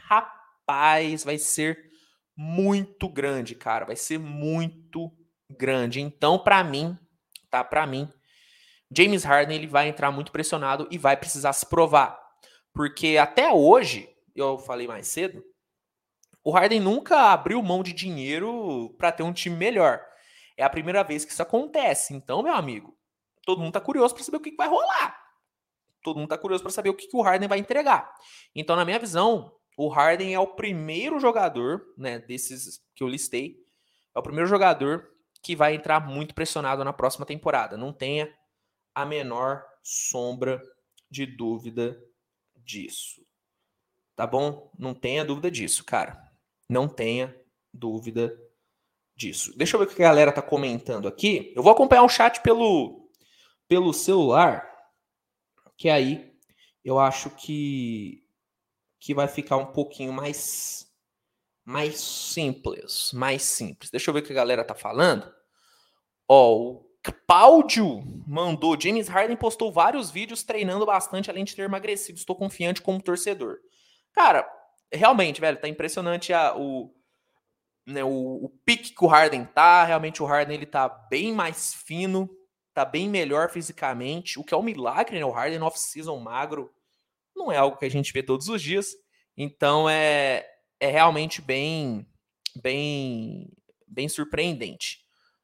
Rapaz, 0.09 0.40
vai 1.23 1.37
ser 1.37 1.91
muito 2.35 3.07
grande, 3.09 3.55
cara. 3.55 3.85
Vai 3.85 3.95
ser 3.95 4.17
muito 4.17 5.11
grande. 5.49 6.01
Então, 6.01 6.39
para 6.39 6.63
mim, 6.63 6.97
tá? 7.49 7.63
Para 7.63 7.85
mim, 7.85 8.11
James 8.95 9.23
Harden 9.23 9.55
ele 9.55 9.67
vai 9.67 9.87
entrar 9.87 10.11
muito 10.11 10.31
pressionado 10.31 10.87
e 10.91 10.97
vai 10.97 11.15
precisar 11.15 11.53
se 11.53 11.65
provar. 11.65 12.19
Porque 12.73 13.17
até 13.17 13.51
hoje, 13.51 14.09
eu 14.35 14.57
falei 14.57 14.87
mais 14.87 15.07
cedo, 15.07 15.43
o 16.43 16.51
Harden 16.51 16.79
nunca 16.79 17.31
abriu 17.31 17.61
mão 17.61 17.83
de 17.83 17.93
dinheiro 17.93 18.93
para 18.97 19.11
ter 19.11 19.23
um 19.23 19.33
time 19.33 19.55
melhor. 19.55 20.01
É 20.57 20.63
a 20.63 20.69
primeira 20.69 21.03
vez 21.03 21.23
que 21.23 21.31
isso 21.31 21.41
acontece. 21.41 22.13
Então, 22.13 22.41
meu 22.41 22.53
amigo, 22.53 22.97
todo 23.45 23.61
mundo 23.61 23.73
tá 23.73 23.81
curioso 23.81 24.13
para 24.13 24.23
saber 24.23 24.37
o 24.37 24.41
que, 24.41 24.55
vai 24.55 24.67
rolar. 24.67 25.19
Todo 26.03 26.17
mundo 26.17 26.29
tá 26.29 26.37
curioso 26.37 26.63
para 26.63 26.71
saber 26.71 26.89
o 26.89 26.95
que, 26.95 27.07
que 27.07 27.15
o 27.15 27.21
Harden 27.21 27.47
vai 27.47 27.59
entregar. 27.59 28.11
Então, 28.55 28.75
na 28.75 28.83
minha 28.83 28.97
visão, 28.97 29.53
o 29.77 29.87
Harden 29.87 30.33
é 30.33 30.39
o 30.39 30.55
primeiro 30.55 31.19
jogador, 31.19 31.85
né, 31.97 32.19
desses 32.19 32.81
que 32.95 33.03
eu 33.03 33.07
listei, 33.07 33.57
é 34.15 34.19
o 34.19 34.23
primeiro 34.23 34.47
jogador 34.47 35.09
que 35.41 35.55
vai 35.55 35.75
entrar 35.75 35.99
muito 35.99 36.35
pressionado 36.35 36.83
na 36.83 36.93
próxima 36.93 37.25
temporada. 37.25 37.77
Não 37.77 37.91
tenha 37.91 38.31
a 38.93 39.05
menor 39.05 39.63
sombra 39.81 40.61
de 41.09 41.25
dúvida 41.25 42.01
disso. 42.55 43.25
Tá 44.15 44.27
bom? 44.27 44.71
Não 44.77 44.93
tenha 44.93 45.25
dúvida 45.25 45.49
disso, 45.49 45.83
cara. 45.83 46.31
Não 46.69 46.87
tenha 46.87 47.35
dúvida 47.73 48.37
disso. 49.15 49.57
Deixa 49.57 49.75
eu 49.75 49.79
ver 49.79 49.85
o 49.85 49.95
que 49.95 50.01
a 50.01 50.07
galera 50.07 50.31
tá 50.31 50.41
comentando 50.41 51.07
aqui. 51.07 51.53
Eu 51.55 51.63
vou 51.63 51.71
acompanhar 51.71 52.03
o 52.03 52.09
chat 52.09 52.41
pelo, 52.41 53.09
pelo 53.67 53.93
celular, 53.93 54.67
que 55.77 55.89
aí 55.89 56.31
eu 56.83 56.99
acho 56.99 57.29
que, 57.31 58.23
que 59.01 59.15
vai 59.15 59.27
ficar 59.27 59.57
um 59.57 59.65
pouquinho 59.65 60.13
mais 60.13 60.87
mais 61.65 61.99
simples, 61.99 63.11
mais 63.13 63.41
simples. 63.43 63.89
Deixa 63.89 64.09
eu 64.09 64.13
ver 64.13 64.21
o 64.21 64.23
que 64.23 64.31
a 64.31 64.35
galera 64.35 64.63
tá 64.63 64.75
falando. 64.75 65.31
Ó, 66.27 66.55
o 66.55 66.85
Cláudio 67.27 68.03
mandou. 68.27 68.79
James 68.79 69.07
Harden 69.07 69.37
postou 69.37 69.71
vários 69.71 70.11
vídeos 70.11 70.43
treinando 70.43 70.85
bastante, 70.85 71.29
além 71.29 71.43
de 71.43 71.55
ter 71.55 71.63
emagrecido. 71.63 72.17
Estou 72.17 72.35
confiante 72.35 72.81
como 72.81 73.01
torcedor. 73.01 73.57
Cara, 74.13 74.47
realmente, 74.91 75.41
velho, 75.41 75.59
tá 75.59 75.67
impressionante 75.67 76.33
a, 76.33 76.55
o, 76.55 76.93
né, 77.85 78.03
o, 78.03 78.45
o 78.45 78.49
pique 78.65 78.93
que 78.93 79.03
o 79.03 79.07
Harden 79.07 79.45
tá. 79.45 79.83
Realmente 79.83 80.21
o 80.21 80.25
Harden 80.25 80.55
ele 80.55 80.65
tá 80.65 80.89
bem 80.89 81.31
mais 81.31 81.73
fino, 81.73 82.29
tá 82.73 82.85
bem 82.85 83.07
melhor 83.07 83.49
fisicamente. 83.49 84.39
O 84.39 84.43
que 84.43 84.53
é 84.53 84.57
um 84.57 84.63
milagre, 84.63 85.17
né? 85.17 85.25
O 85.25 85.31
Harden 85.31 85.61
off-season 85.61 86.17
magro 86.19 86.71
não 87.35 87.51
é 87.51 87.57
algo 87.57 87.77
que 87.77 87.85
a 87.85 87.89
gente 87.89 88.13
vê 88.13 88.23
todos 88.23 88.47
os 88.47 88.61
dias. 88.61 88.93
Então 89.37 89.89
é, 89.89 90.45
é 90.79 90.87
realmente 90.87 91.41
bem, 91.41 92.05
bem, 92.61 93.51
bem 93.87 94.09
surpreendente. 94.09 95.01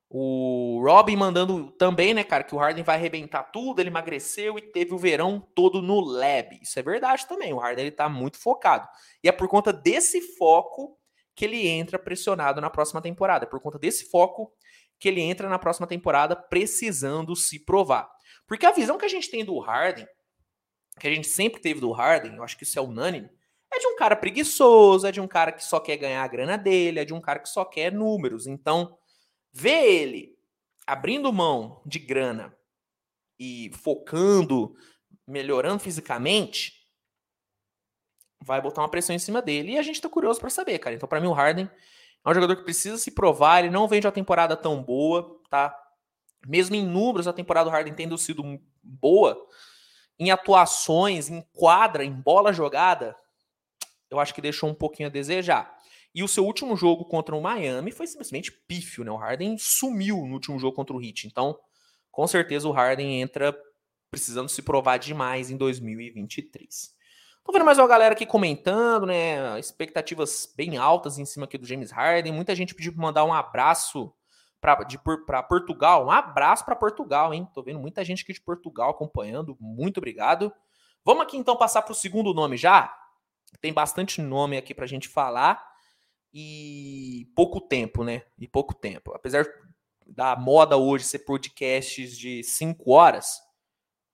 O 0.09 0.81
Robin 0.85 1.17
mandando 1.17 1.69
também, 1.71 2.13
né, 2.13 2.23
cara, 2.23 2.43
que 2.43 2.55
o 2.55 2.57
Harden 2.57 2.83
vai 2.83 2.95
arrebentar 2.95 3.43
tudo, 3.43 3.81
ele 3.81 3.89
emagreceu 3.89 4.57
e 4.57 4.61
teve 4.61 4.93
o 4.93 4.97
verão 4.97 5.45
todo 5.53 5.81
no 5.81 5.99
lab. 5.99 6.57
Isso 6.61 6.79
é 6.79 6.81
verdade 6.81 7.27
também. 7.27 7.53
O 7.53 7.57
Harden 7.57 7.85
ele 7.85 7.95
tá 7.95 8.07
muito 8.07 8.37
focado. 8.39 8.87
E 9.21 9.27
é 9.27 9.33
por 9.33 9.49
conta 9.49 9.73
desse 9.73 10.21
foco 10.37 10.97
que 11.35 11.43
ele 11.43 11.67
entra 11.67 11.99
pressionado 11.99 12.61
na 12.61 12.69
próxima 12.69 13.01
temporada. 13.01 13.45
É 13.45 13.49
por 13.49 13.59
conta 13.59 13.77
desse 13.77 14.09
foco 14.09 14.51
que 14.97 15.09
ele 15.09 15.21
entra 15.21 15.49
na 15.49 15.59
próxima 15.59 15.85
temporada 15.85 16.35
precisando 16.35 17.35
se 17.35 17.63
provar. 17.63 18.09
Porque 18.47 18.65
a 18.65 18.71
visão 18.71 18.97
que 18.97 19.05
a 19.05 19.09
gente 19.09 19.29
tem 19.29 19.43
do 19.43 19.59
Harden, 19.59 20.07
que 20.99 21.07
a 21.07 21.13
gente 21.13 21.27
sempre 21.27 21.61
teve 21.61 21.79
do 21.79 21.91
Harden, 21.91 22.35
eu 22.35 22.43
acho 22.43 22.57
que 22.57 22.63
isso 22.63 22.77
é 22.77 22.81
unânime, 22.81 23.29
é 23.73 23.79
de 23.79 23.87
um 23.87 23.95
cara 23.95 24.15
preguiçoso, 24.15 25.05
é 25.05 25.11
de 25.11 25.21
um 25.21 25.27
cara 25.27 25.51
que 25.51 25.63
só 25.63 25.79
quer 25.79 25.97
ganhar 25.97 26.23
a 26.23 26.27
grana 26.27 26.57
dele, 26.57 26.99
é 26.99 27.05
de 27.05 27.13
um 27.13 27.21
cara 27.21 27.39
que 27.39 27.49
só 27.49 27.65
quer 27.65 27.91
números. 27.91 28.47
Então, 28.47 28.97
Ver 29.59 29.85
ele 29.85 30.37
abrindo 30.85 31.33
mão 31.33 31.81
de 31.83 31.97
grana 31.97 32.55
e 33.39 33.71
focando, 33.73 34.75
melhorando 35.27 35.79
fisicamente, 35.79 36.73
vai 38.39 38.61
botar 38.61 38.81
uma 38.81 38.91
pressão 38.91 39.15
em 39.15 39.19
cima 39.19 39.41
dele. 39.41 39.71
E 39.71 39.77
a 39.79 39.81
gente 39.81 39.99
tá 39.99 40.07
curioso 40.07 40.39
para 40.39 40.51
saber, 40.51 40.77
cara. 40.77 40.95
Então, 40.95 41.09
para 41.09 41.19
mim, 41.19 41.25
o 41.25 41.33
Harden 41.33 41.67
é 42.23 42.29
um 42.29 42.33
jogador 42.35 42.55
que 42.55 42.63
precisa 42.63 42.99
se 42.99 43.09
provar. 43.09 43.63
Ele 43.63 43.71
não 43.71 43.87
vem 43.87 43.99
de 43.99 44.05
uma 44.05 44.13
temporada 44.13 44.55
tão 44.55 44.83
boa, 44.83 45.41
tá? 45.49 45.75
Mesmo 46.45 46.75
em 46.75 46.85
números, 46.85 47.27
a 47.27 47.33
temporada 47.33 47.67
do 47.67 47.73
Harden 47.73 47.95
tendo 47.95 48.15
sido 48.15 48.43
boa, 48.83 49.43
em 50.19 50.31
atuações, 50.31 51.29
em 51.29 51.41
quadra, 51.53 52.03
em 52.03 52.11
bola 52.11 52.51
jogada, 52.51 53.15
eu 54.09 54.19
acho 54.19 54.33
que 54.33 54.41
deixou 54.41 54.69
um 54.69 54.73
pouquinho 54.73 55.09
a 55.09 55.11
desejar. 55.11 55.75
E 56.13 56.23
o 56.23 56.27
seu 56.27 56.45
último 56.45 56.75
jogo 56.75 57.05
contra 57.05 57.35
o 57.35 57.41
Miami 57.41 57.91
foi 57.91 58.07
simplesmente 58.07 58.51
pífio, 58.51 59.03
né? 59.03 59.11
O 59.11 59.17
Harden 59.17 59.57
sumiu 59.57 60.17
no 60.25 60.33
último 60.33 60.57
jogo 60.57 60.75
contra 60.75 60.95
o 60.95 61.01
Heat. 61.01 61.27
Então, 61.27 61.59
com 62.11 62.25
certeza 62.25 62.67
o 62.67 62.71
Harden 62.71 63.21
entra 63.21 63.55
precisando 64.09 64.49
se 64.49 64.61
provar 64.61 64.97
demais 64.97 65.51
em 65.51 65.57
2023. 65.57 66.95
Tô 67.43 67.51
vendo 67.51 67.65
mais 67.65 67.77
uma 67.77 67.87
galera 67.87 68.13
aqui 68.13 68.25
comentando, 68.25 69.05
né? 69.05 69.59
Expectativas 69.59 70.51
bem 70.55 70.77
altas 70.77 71.17
em 71.17 71.25
cima 71.25 71.45
aqui 71.45 71.57
do 71.57 71.67
James 71.67 71.91
Harden. 71.91 72.33
Muita 72.33 72.55
gente 72.55 72.73
pediu 72.73 72.93
para 72.93 73.01
mandar 73.01 73.23
um 73.23 73.33
abraço 73.33 74.11
para 74.59 75.43
Portugal. 75.43 76.05
Um 76.05 76.11
abraço 76.11 76.65
para 76.65 76.75
Portugal, 76.75 77.33
hein? 77.33 77.47
Tô 77.53 77.61
vendo 77.61 77.79
muita 77.79 78.03
gente 78.03 78.23
aqui 78.23 78.33
de 78.33 78.41
Portugal 78.41 78.89
acompanhando. 78.89 79.57
Muito 79.59 79.97
obrigado. 79.97 80.51
Vamos 81.05 81.23
aqui 81.23 81.37
então 81.37 81.55
passar 81.55 81.83
para 81.83 81.91
o 81.91 81.95
segundo 81.95 82.33
nome 82.33 82.57
já. 82.57 82.93
Tem 83.61 83.71
bastante 83.71 84.21
nome 84.21 84.57
aqui 84.57 84.73
para 84.73 84.85
a 84.85 84.87
gente 84.87 85.07
falar 85.07 85.63
e 86.33 87.31
pouco 87.35 87.61
tempo, 87.61 88.03
né? 88.03 88.23
E 88.37 88.47
pouco 88.47 88.73
tempo. 88.73 89.13
Apesar 89.13 89.45
da 90.05 90.35
moda 90.35 90.77
hoje 90.77 91.05
ser 91.05 91.19
podcasts 91.19 92.17
de 92.17 92.43
5 92.43 92.91
horas, 92.91 93.39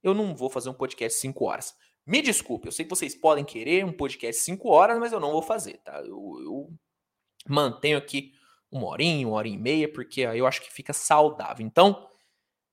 eu 0.02 0.14
não 0.14 0.36
vou 0.36 0.50
fazer 0.50 0.70
um 0.70 0.74
podcast 0.74 1.18
de 1.18 1.22
5 1.22 1.46
horas. 1.46 1.74
Me 2.06 2.22
desculpe, 2.22 2.68
eu 2.68 2.72
sei 2.72 2.86
que 2.86 2.90
vocês 2.90 3.16
podem 3.16 3.46
querer 3.46 3.86
um 3.86 3.94
podcast 3.94 4.40
de 4.40 4.46
5 4.46 4.70
horas, 4.70 5.00
mas 5.00 5.14
eu 5.14 5.20
não 5.20 5.32
vou 5.32 5.42
fazer, 5.42 5.78
tá? 5.78 6.00
Eu, 6.02 6.36
eu 6.44 6.74
mantenho 7.48 7.98
aqui 7.98 8.34
uma 8.74 8.88
horinha, 8.88 9.28
uma 9.28 9.38
hora 9.38 9.48
e 9.48 9.56
meia, 9.56 9.88
porque 9.88 10.26
aí 10.26 10.40
eu 10.40 10.48
acho 10.48 10.60
que 10.62 10.74
fica 10.74 10.92
saudável. 10.92 11.64
Então, 11.64 12.10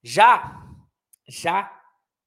já, 0.03 0.67
já 1.29 1.71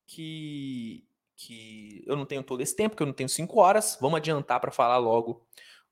que, 0.05 1.03
que 1.35 2.03
eu 2.05 2.15
não 2.15 2.25
tenho 2.25 2.43
todo 2.43 2.61
esse 2.61 2.75
tempo, 2.75 2.95
que 2.95 3.01
eu 3.01 3.07
não 3.07 3.13
tenho 3.13 3.27
5 3.27 3.59
horas, 3.59 3.97
vamos 3.99 4.17
adiantar 4.17 4.59
para 4.59 4.71
falar 4.71 4.97
logo 4.97 5.43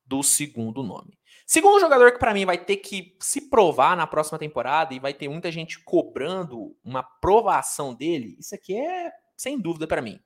do 0.05 0.21
segundo 0.21 0.83
nome. 0.83 1.17
Segundo 1.47 1.79
jogador 1.79 2.11
que 2.11 2.19
para 2.19 2.35
mim 2.35 2.45
vai 2.45 2.63
ter 2.63 2.77
que 2.77 3.17
se 3.19 3.49
provar 3.49 3.97
na 3.97 4.05
próxima 4.05 4.37
temporada 4.37 4.93
e 4.93 4.99
vai 4.99 5.13
ter 5.13 5.27
muita 5.27 5.51
gente 5.51 5.83
cobrando 5.83 6.77
uma 6.83 7.01
provação 7.01 7.95
dele, 7.95 8.37
isso 8.39 8.53
aqui 8.53 8.77
é 8.77 9.11
sem 9.35 9.59
dúvida 9.59 9.87
para 9.87 10.03
mim. 10.03 10.19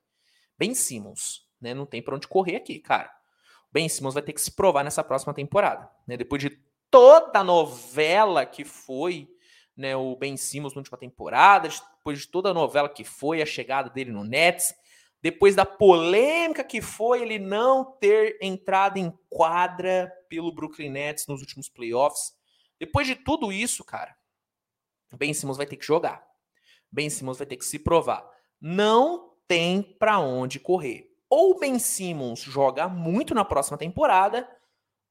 Ben 0.58 0.74
Simmons, 0.74 1.48
né? 1.58 1.72
Não 1.72 1.86
tem 1.86 2.02
para 2.02 2.16
onde 2.16 2.28
correr 2.28 2.56
aqui, 2.56 2.78
cara. 2.78 3.10
Ben 3.72 3.88
Simmons 3.88 4.14
vai 4.14 4.22
ter 4.22 4.34
que 4.34 4.40
se 4.40 4.54
provar 4.54 4.84
nessa 4.84 5.02
próxima 5.02 5.32
temporada, 5.32 5.90
né? 6.06 6.16
Depois 6.16 6.40
de 6.40 6.65
toda 6.90 7.40
a 7.40 7.44
novela 7.44 8.44
que 8.46 8.64
foi, 8.64 9.28
né, 9.76 9.96
o 9.96 10.16
Ben 10.16 10.36
Simmons 10.36 10.74
na 10.74 10.80
última 10.80 10.98
temporada, 10.98 11.68
depois 11.68 12.20
de 12.20 12.28
toda 12.28 12.50
a 12.50 12.54
novela 12.54 12.88
que 12.88 13.04
foi 13.04 13.42
a 13.42 13.46
chegada 13.46 13.90
dele 13.90 14.10
no 14.10 14.24
Nets, 14.24 14.74
depois 15.22 15.54
da 15.56 15.64
polêmica 15.64 16.62
que 16.62 16.80
foi 16.80 17.22
ele 17.22 17.38
não 17.38 17.84
ter 17.98 18.38
entrado 18.40 18.96
em 18.96 19.12
quadra 19.28 20.12
pelo 20.28 20.52
Brooklyn 20.52 20.90
Nets 20.90 21.26
nos 21.26 21.40
últimos 21.40 21.68
playoffs. 21.68 22.32
Depois 22.78 23.06
de 23.06 23.16
tudo 23.16 23.52
isso, 23.52 23.84
cara, 23.84 24.14
Ben 25.12 25.32
Simmons 25.32 25.56
vai 25.56 25.66
ter 25.66 25.76
que 25.76 25.86
jogar. 25.86 26.24
Ben 26.92 27.10
Simmons 27.10 27.38
vai 27.38 27.46
ter 27.46 27.56
que 27.56 27.64
se 27.64 27.78
provar. 27.78 28.28
Não 28.60 29.34
tem 29.48 29.82
para 29.82 30.18
onde 30.18 30.60
correr. 30.60 31.10
Ou 31.28 31.58
Ben 31.58 31.78
Simmons 31.78 32.40
joga 32.40 32.88
muito 32.88 33.34
na 33.34 33.44
próxima 33.44 33.76
temporada, 33.76 34.48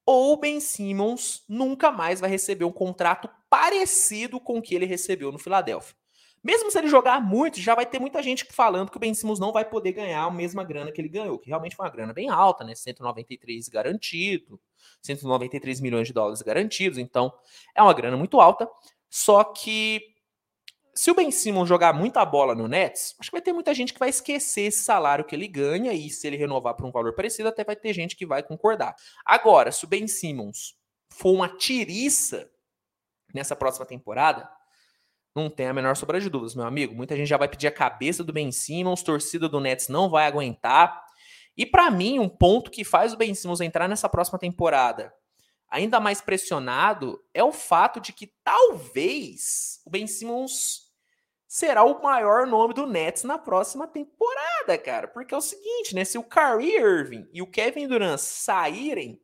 ou 0.06 0.38
Ben 0.38 0.60
Simmons 0.60 1.44
nunca 1.50 1.92
mais 1.92 2.20
vai 2.20 2.30
receber 2.30 2.66
um 2.66 2.72
contrato 2.72 3.30
parecido 3.50 4.40
com 4.40 4.60
o 4.60 4.62
que 4.62 4.76
ele 4.76 4.86
recebeu 4.86 5.32
no 5.32 5.40
Philadelphia. 5.40 5.96
Mesmo 6.44 6.70
se 6.70 6.78
ele 6.78 6.88
jogar 6.88 7.20
muito, 7.20 7.60
já 7.60 7.74
vai 7.74 7.88
ter 7.88 7.98
muita 7.98 8.22
gente 8.22 8.46
falando 8.52 8.92
que 8.92 8.98
o 8.98 9.00
Ben 9.00 9.16
Simmons 9.16 9.40
não 9.40 9.52
vai 9.52 9.66
poder 9.66 9.94
ganhar 9.94 10.24
a 10.24 10.30
mesma 10.30 10.64
grana 10.64 10.92
que 10.92 11.02
ele 11.02 11.10
ganhou, 11.10 11.40
que 11.40 11.48
realmente 11.48 11.76
foi 11.76 11.84
uma 11.84 11.92
grana 11.92 12.14
bem 12.14 12.30
alta, 12.30 12.64
né? 12.64 12.76
193 12.76 13.68
garantido, 13.68 14.62
193 15.02 15.82
milhões 15.82 16.08
de 16.08 16.14
dólares 16.14 16.44
garantidos, 16.44 17.00
então 17.00 17.34
é 17.74 17.82
uma 17.82 17.94
grana 17.94 18.16
muito 18.16 18.40
alta. 18.40 18.70
Só 19.10 19.44
que 19.44 20.15
se 20.98 21.12
o 21.12 21.16
Ben 21.16 21.30
Simmons 21.30 21.68
jogar 21.68 21.94
muita 21.94 22.24
bola 22.24 22.56
no 22.56 22.70
Nets, 22.70 23.16
acho 23.20 23.30
que 23.30 23.36
vai 23.36 23.42
ter 23.42 23.52
muita 23.52 23.74
gente 23.74 23.94
que 23.94 24.00
vai 24.00 24.10
esquecer 24.10 24.62
esse 24.62 24.82
salário 24.84 25.26
que 25.26 25.36
ele 25.36 25.48
ganha 25.48 25.92
e 25.92 26.10
se 26.10 26.26
ele 26.26 26.38
renovar 26.38 26.74
por 26.74 26.86
um 26.86 26.92
valor 26.92 27.14
parecido, 27.14 27.50
até 27.50 27.66
vai 27.66 27.76
ter 27.76 27.94
gente 27.94 28.16
que 28.16 28.26
vai 28.26 28.42
concordar. 28.42 28.96
Agora, 29.26 29.74
se 29.74 29.84
o 29.84 29.88
Ben 29.88 30.08
Simmons 30.08 30.76
for 31.10 31.34
uma 31.34 31.50
tiriça 31.50 32.50
nessa 33.34 33.58
próxima 33.58 33.86
temporada, 33.86 34.50
não 35.36 35.50
tem 35.50 35.68
a 35.68 35.74
menor 35.74 35.98
sombra 35.98 36.22
de 36.22 36.30
dúvidas, 36.30 36.56
meu 36.56 36.66
amigo. 36.66 36.96
Muita 36.96 37.14
gente 37.18 37.28
já 37.28 37.36
vai 37.36 37.50
pedir 37.50 37.68
a 37.68 37.72
cabeça 37.72 38.24
do 38.24 38.32
Ben 38.32 38.50
Simmons, 38.54 39.04
torcida 39.04 39.50
do 39.50 39.60
Nets 39.60 39.90
não 39.90 40.10
vai 40.10 40.26
aguentar. 40.26 41.04
E 41.58 41.66
para 41.66 41.92
mim, 41.92 42.20
um 42.20 42.30
ponto 42.30 42.72
que 42.72 42.86
faz 42.86 43.12
o 43.12 43.18
Ben 43.18 43.36
Simmons 43.36 43.60
entrar 43.60 43.90
nessa 43.90 44.08
próxima 44.08 44.40
temporada 44.40 45.14
ainda 45.70 46.00
mais 46.00 46.22
pressionado 46.22 47.22
é 47.34 47.44
o 47.44 47.52
fato 47.52 48.00
de 48.00 48.14
que 48.14 48.32
talvez 48.44 49.82
o 49.86 49.90
Ben 49.90 50.08
Simmons 50.08 50.85
será 51.48 51.84
o 51.84 52.02
maior 52.02 52.48
nome 52.48 52.74
do 52.74 52.86
Nets 52.86 53.24
na 53.24 53.38
próxima 53.38 53.88
temporada, 53.88 54.78
cara. 54.78 55.08
Porque 55.08 55.34
é 55.34 55.38
o 55.38 55.42
seguinte, 55.42 55.94
né? 55.94 56.04
Se 56.04 56.18
o 56.18 56.24
Kyrie 56.24 56.78
Irving 56.78 57.30
e 57.32 57.42
o 57.42 57.50
Kevin 57.50 57.88
Durant 57.88 58.20
saírem 58.20 59.22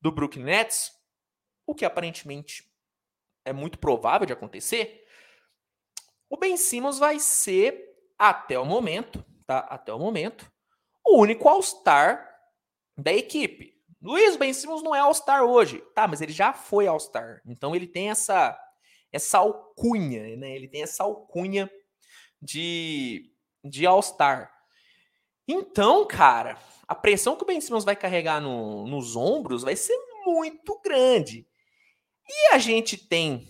do 0.00 0.10
Brooklyn 0.10 0.44
Nets, 0.44 0.92
o 1.66 1.74
que 1.74 1.84
aparentemente 1.84 2.70
é 3.44 3.52
muito 3.52 3.78
provável 3.78 4.26
de 4.26 4.32
acontecer, 4.32 5.04
o 6.28 6.36
Ben 6.36 6.56
Simmons 6.56 6.98
vai 6.98 7.18
ser, 7.18 7.90
até 8.18 8.58
o 8.58 8.64
momento, 8.64 9.24
tá? 9.46 9.58
Até 9.58 9.92
o 9.92 9.98
momento, 9.98 10.50
o 11.04 11.20
único 11.20 11.48
All-Star 11.48 12.28
da 12.96 13.12
equipe. 13.12 13.72
Luiz 14.00 14.36
Ben 14.36 14.52
Simmons 14.52 14.82
não 14.82 14.94
é 14.94 14.98
All-Star 14.98 15.44
hoje. 15.44 15.78
Tá, 15.94 16.08
mas 16.08 16.20
ele 16.20 16.32
já 16.32 16.52
foi 16.52 16.86
All-Star. 16.86 17.40
Então 17.46 17.74
ele 17.74 17.86
tem 17.86 18.10
essa 18.10 18.58
essa 19.12 19.38
alcunha, 19.38 20.36
né? 20.36 20.56
Ele 20.56 20.68
tem 20.68 20.82
essa 20.82 21.04
alcunha 21.04 21.70
de, 22.40 23.30
de 23.64 23.86
All-Star. 23.86 24.50
Então, 25.46 26.06
cara, 26.06 26.58
a 26.88 26.94
pressão 26.94 27.36
que 27.36 27.42
o 27.42 27.46
Ben 27.46 27.60
Simmons 27.60 27.84
vai 27.84 27.94
carregar 27.94 28.40
no, 28.40 28.86
nos 28.86 29.16
ombros 29.16 29.62
vai 29.62 29.76
ser 29.76 29.96
muito 30.24 30.80
grande. 30.82 31.46
E 32.28 32.54
a 32.54 32.58
gente 32.58 32.96
tem 32.96 33.46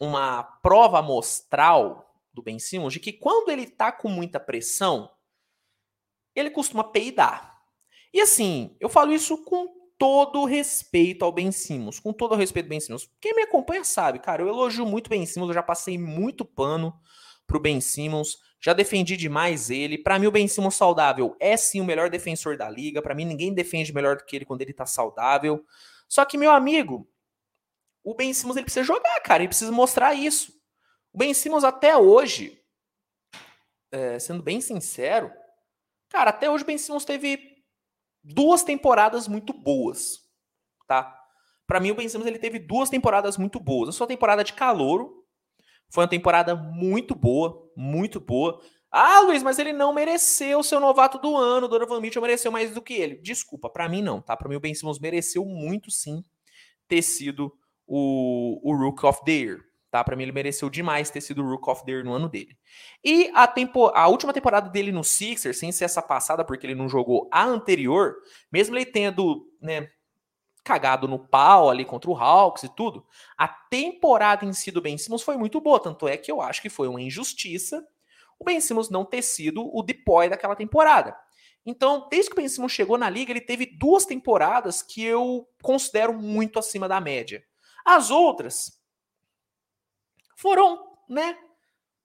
uma 0.00 0.42
prova 0.42 0.98
amostral 0.98 2.14
do 2.32 2.42
Ben 2.42 2.58
Simmons 2.58 2.92
de 2.92 3.00
que 3.00 3.12
quando 3.12 3.50
ele 3.50 3.66
tá 3.66 3.92
com 3.92 4.08
muita 4.08 4.40
pressão, 4.40 5.10
ele 6.34 6.50
costuma 6.50 6.84
peidar. 6.84 7.56
E 8.12 8.20
assim, 8.20 8.76
eu 8.80 8.88
falo 8.88 9.12
isso 9.12 9.44
com 9.44 9.75
todo 9.98 10.44
respeito 10.44 11.24
ao 11.24 11.32
Ben 11.32 11.50
Simmons, 11.50 11.98
com 11.98 12.12
todo 12.12 12.34
respeito 12.34 12.66
ao 12.66 12.70
Ben 12.70 12.80
Simmons. 12.80 13.10
Quem 13.20 13.34
me 13.34 13.42
acompanha 13.42 13.84
sabe, 13.84 14.18
cara, 14.18 14.42
eu 14.42 14.48
elogio 14.48 14.84
muito 14.84 15.06
o 15.06 15.10
Ben 15.10 15.24
Simmons, 15.24 15.48
eu 15.48 15.54
já 15.54 15.62
passei 15.62 15.98
muito 15.98 16.44
pano 16.44 16.94
pro 17.46 17.60
Ben 17.60 17.80
Simmons, 17.80 18.38
já 18.60 18.72
defendi 18.72 19.16
demais 19.16 19.70
ele. 19.70 19.96
Para 19.96 20.18
mim 20.18 20.26
o 20.26 20.30
Ben 20.32 20.48
Simmons 20.48 20.74
saudável 20.74 21.36
é 21.40 21.56
sim 21.56 21.80
o 21.80 21.84
melhor 21.84 22.10
defensor 22.10 22.56
da 22.56 22.68
liga, 22.68 23.00
para 23.00 23.14
mim 23.14 23.24
ninguém 23.24 23.54
defende 23.54 23.94
melhor 23.94 24.16
do 24.16 24.24
que 24.24 24.36
ele 24.36 24.44
quando 24.44 24.62
ele 24.62 24.72
tá 24.72 24.84
saudável. 24.84 25.64
Só 26.08 26.24
que 26.24 26.36
meu 26.36 26.50
amigo, 26.50 27.08
o 28.04 28.14
Ben 28.14 28.32
Simmons 28.32 28.56
ele 28.56 28.64
precisa 28.64 28.84
jogar, 28.84 29.20
cara, 29.20 29.42
ele 29.42 29.48
precisa 29.48 29.72
mostrar 29.72 30.14
isso. 30.14 30.52
O 31.12 31.18
Ben 31.18 31.32
Simmons 31.32 31.64
até 31.64 31.96
hoje, 31.96 32.60
é, 33.90 34.18
sendo 34.18 34.42
bem 34.42 34.60
sincero, 34.60 35.32
cara, 36.08 36.30
até 36.30 36.50
hoje 36.50 36.64
o 36.64 36.66
Ben 36.66 36.78
Simmons 36.78 37.04
teve 37.04 37.55
duas 38.26 38.62
temporadas 38.62 39.28
muito 39.28 39.52
boas, 39.52 40.20
tá? 40.86 41.14
Para 41.66 41.80
mim, 41.80 41.90
o 41.90 41.94
Ben 41.94 42.08
Simmons 42.08 42.26
ele 42.26 42.38
teve 42.38 42.58
duas 42.58 42.88
temporadas 42.90 43.36
muito 43.36 43.58
boas. 43.58 43.88
A 43.88 43.92
sua 43.92 44.06
temporada 44.06 44.44
de 44.44 44.52
calouro 44.52 45.24
foi 45.90 46.04
uma 46.04 46.10
temporada 46.10 46.54
muito 46.54 47.14
boa, 47.14 47.70
muito 47.76 48.20
boa. 48.20 48.60
Ah, 48.90 49.20
Luiz, 49.20 49.42
mas 49.42 49.58
ele 49.58 49.72
não 49.72 49.92
mereceu 49.92 50.62
ser 50.62 50.76
o 50.76 50.80
novato 50.80 51.18
do 51.18 51.36
ano. 51.36 51.68
Donovan 51.68 52.00
Mitchell 52.00 52.22
mereceu 52.22 52.52
mais 52.52 52.72
do 52.72 52.82
que 52.82 52.94
ele. 52.94 53.16
Desculpa, 53.16 53.68
para 53.68 53.88
mim 53.88 54.02
não, 54.02 54.20
tá? 54.20 54.36
Para 54.36 54.48
mim 54.48 54.56
o 54.56 54.60
Ben 54.60 54.74
Simmons 54.74 54.98
mereceu 54.98 55.44
muito 55.44 55.90
sim 55.90 56.24
ter 56.88 57.02
sido 57.02 57.52
o, 57.86 58.60
o 58.62 58.76
Rook 58.76 59.04
of 59.04 59.24
the 59.24 59.32
Year. 59.32 59.60
Tá? 59.96 60.04
Para 60.04 60.14
mim, 60.14 60.24
ele 60.24 60.32
mereceu 60.32 60.68
demais 60.68 61.08
ter 61.08 61.22
sido 61.22 61.42
o 61.42 61.48
Rook 61.48 61.70
of 61.70 61.82
the 61.86 61.90
Year 61.90 62.04
no 62.04 62.12
ano 62.12 62.28
dele. 62.28 62.54
E 63.02 63.30
a, 63.34 63.46
tempo, 63.46 63.86
a 63.94 64.06
última 64.08 64.30
temporada 64.30 64.68
dele 64.68 64.92
no 64.92 65.02
Sixers, 65.02 65.58
sem 65.58 65.72
ser 65.72 65.86
essa 65.86 66.02
passada, 66.02 66.44
porque 66.44 66.66
ele 66.66 66.74
não 66.74 66.86
jogou 66.86 67.30
a 67.32 67.44
anterior, 67.44 68.16
mesmo 68.52 68.76
ele 68.76 68.84
tendo 68.84 69.50
né, 69.58 69.88
cagado 70.62 71.08
no 71.08 71.18
pau 71.18 71.70
ali 71.70 71.82
contra 71.82 72.10
o 72.10 72.14
Hawks 72.14 72.64
e 72.64 72.68
tudo, 72.68 73.06
a 73.38 73.48
temporada 73.48 74.44
em 74.44 74.52
si 74.52 74.70
do 74.70 74.82
Ben 74.82 74.98
Simmons 74.98 75.22
foi 75.22 75.38
muito 75.38 75.62
boa. 75.62 75.80
Tanto 75.80 76.06
é 76.06 76.18
que 76.18 76.30
eu 76.30 76.42
acho 76.42 76.60
que 76.60 76.68
foi 76.68 76.88
uma 76.88 77.00
injustiça 77.00 77.82
o 78.38 78.44
Ben 78.44 78.60
Simmons 78.60 78.90
não 78.90 79.02
ter 79.02 79.22
sido 79.22 79.66
o 79.74 79.82
depoy 79.82 80.28
daquela 80.28 80.54
temporada. 80.54 81.16
Então, 81.64 82.06
desde 82.10 82.30
que 82.30 82.34
o 82.34 82.36
Ben 82.36 82.48
Simmons 82.48 82.72
chegou 82.72 82.98
na 82.98 83.08
liga, 83.08 83.32
ele 83.32 83.40
teve 83.40 83.64
duas 83.64 84.04
temporadas 84.04 84.82
que 84.82 85.02
eu 85.02 85.48
considero 85.62 86.12
muito 86.12 86.58
acima 86.58 86.86
da 86.86 87.00
média. 87.00 87.42
As 87.84 88.10
outras, 88.10 88.75
foram, 90.36 90.96
né? 91.08 91.36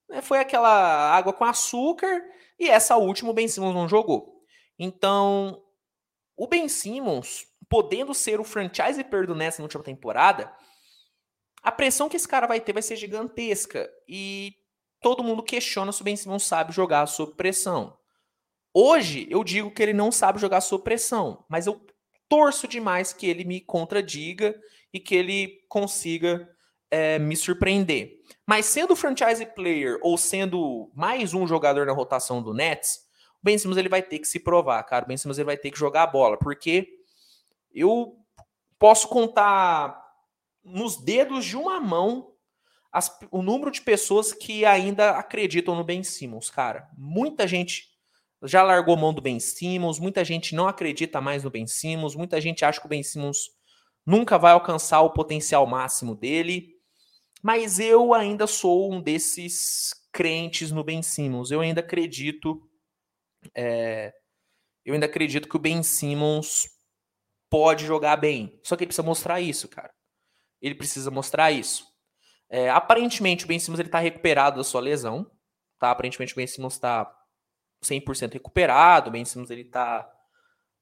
É, 0.10 0.22
foi 0.22 0.40
aquela 0.40 0.70
água 1.16 1.32
com 1.32 1.46
açúcar 1.46 2.24
e 2.60 2.68
essa 2.68 2.98
última 2.98 3.30
o 3.30 3.34
Ben 3.34 3.48
Simmons 3.48 3.76
não 3.76 3.88
jogou. 3.88 4.42
Então, 4.80 5.62
o 6.36 6.48
Ben 6.48 6.68
Simmons, 6.68 7.46
podendo 7.70 8.14
ser 8.14 8.40
o 8.40 8.44
franchise 8.44 9.04
perdo 9.04 9.36
nessa 9.36 9.62
última 9.62 9.84
temporada, 9.84 10.52
a 11.62 11.72
pressão 11.72 12.10
que 12.10 12.18
esse 12.18 12.28
cara 12.28 12.48
vai 12.48 12.60
ter 12.60 12.74
vai 12.74 12.82
ser 12.82 12.96
gigantesca. 12.96 13.90
E 14.08 14.56
todo 15.00 15.24
mundo 15.24 15.44
questiona 15.44 15.92
se 15.92 16.02
o 16.02 16.04
Ben 16.04 16.16
Simmons 16.16 16.44
sabe 16.44 16.74
jogar 16.74 17.06
sob 17.06 17.36
pressão. 17.36 17.98
Hoje, 18.74 19.28
eu 19.30 19.44
digo 19.44 19.72
que 19.72 19.84
ele 19.84 19.94
não 19.94 20.12
sabe 20.12 20.40
jogar 20.40 20.62
sob 20.62 20.84
pressão, 20.84 21.46
mas 21.50 21.68
eu 21.68 21.86
torço 22.30 22.68
demais 22.68 23.12
que 23.12 23.28
ele 23.28 23.44
me 23.44 23.60
contradiga 23.60 24.60
e 24.94 25.00
que 25.00 25.14
ele 25.14 25.66
consiga 25.68 26.50
é, 26.92 27.18
me 27.18 27.36
surpreender. 27.36 28.20
Mas 28.46 28.66
sendo 28.66 28.96
franchise 28.96 29.46
player 29.46 29.98
ou 30.02 30.18
sendo 30.18 30.92
mais 30.94 31.34
um 31.34 31.48
jogador 31.48 31.86
na 31.86 31.94
rotação 31.94 32.44
do 32.44 32.54
Nets, 32.54 33.00
o 33.42 33.44
Ben 33.44 33.58
Simmons 33.58 33.78
ele 33.78 33.90
vai 33.90 34.04
ter 34.04 34.20
que 34.20 34.28
se 34.28 34.40
provar, 34.40 34.84
cara. 34.84 35.06
O 35.06 35.08
Ben 35.08 35.18
Simmons 35.18 35.38
ele 35.38 35.46
vai 35.46 35.58
ter 35.58 35.72
que 35.72 35.80
jogar 35.80 36.04
a 36.04 36.08
bola, 36.08 36.38
porque 36.38 36.88
eu 37.74 38.18
posso 38.78 39.08
contar 39.08 40.00
nos 40.64 40.98
dedos 40.98 41.46
de 41.46 41.58
uma 41.58 41.80
mão 41.80 42.32
as, 42.92 43.18
o 43.32 43.42
número 43.42 43.72
de 43.72 43.82
pessoas 43.82 44.34
que 44.34 44.66
ainda 44.66 45.12
acreditam 45.12 45.76
no 45.76 45.84
Ben 45.84 46.04
Simmons, 46.04 46.50
cara. 46.50 46.90
Muita 46.98 47.48
gente 47.48 47.90
já 48.44 48.64
largou 48.64 48.98
mão 48.98 49.14
do 49.14 49.22
Ben 49.22 49.40
Simmons, 49.40 49.98
muita 49.98 50.26
gente 50.26 50.54
não 50.54 50.68
acredita 50.68 51.22
mais 51.22 51.44
no 51.44 51.50
Ben 51.50 51.66
Simmons, 51.66 52.16
muita 52.16 52.42
gente 52.42 52.66
acha 52.66 52.80
que 52.80 52.86
o 52.86 52.90
Ben 52.90 53.04
Simmons 53.04 53.52
nunca 54.06 54.38
vai 54.38 54.52
alcançar 54.52 55.02
o 55.02 55.12
potencial 55.12 55.66
máximo 55.66 56.16
dele. 56.16 56.76
Mas 57.42 57.80
eu 57.80 58.14
ainda 58.14 58.46
sou 58.46 58.94
um 58.94 59.02
desses 59.02 59.94
crentes 60.12 60.72
no 60.72 60.84
Ben 60.84 61.02
Simmons. 61.02 61.52
Eu 61.52 61.62
ainda 61.62 61.82
acredito. 61.82 62.62
É, 63.56 64.14
eu 64.86 64.94
ainda 64.94 65.06
acredito 65.06 65.50
que 65.50 65.56
o 65.56 65.60
Ben 65.60 65.82
Simmons 65.82 66.68
pode 67.50 67.86
jogar 67.86 68.18
bem. 68.18 68.60
Só 68.64 68.76
que 68.76 68.84
ele 68.84 68.88
precisa 68.88 69.06
mostrar 69.06 69.42
isso, 69.42 69.68
cara. 69.68 69.92
Ele 70.62 70.76
precisa 70.76 71.10
mostrar 71.10 71.52
isso. 71.52 71.86
É, 72.50 72.70
aparentemente, 72.70 73.46
o 73.46 73.48
Ben 73.48 73.60
Simmons 73.60 73.80
está 73.80 74.00
recuperado 74.00 74.58
da 74.58 74.64
sua 74.64 74.82
lesão. 74.82 75.30
Tá? 75.80 75.92
Aparentemente, 75.92 76.34
o 76.34 76.36
Ben 76.36 76.46
Simmons 76.46 76.74
está 76.74 77.12
100% 77.84 78.34
recuperado. 78.34 79.10
O 79.10 79.12
Ben 79.12 79.26
Simmons 79.26 79.50
ele 79.50 79.66
tá, 79.66 80.08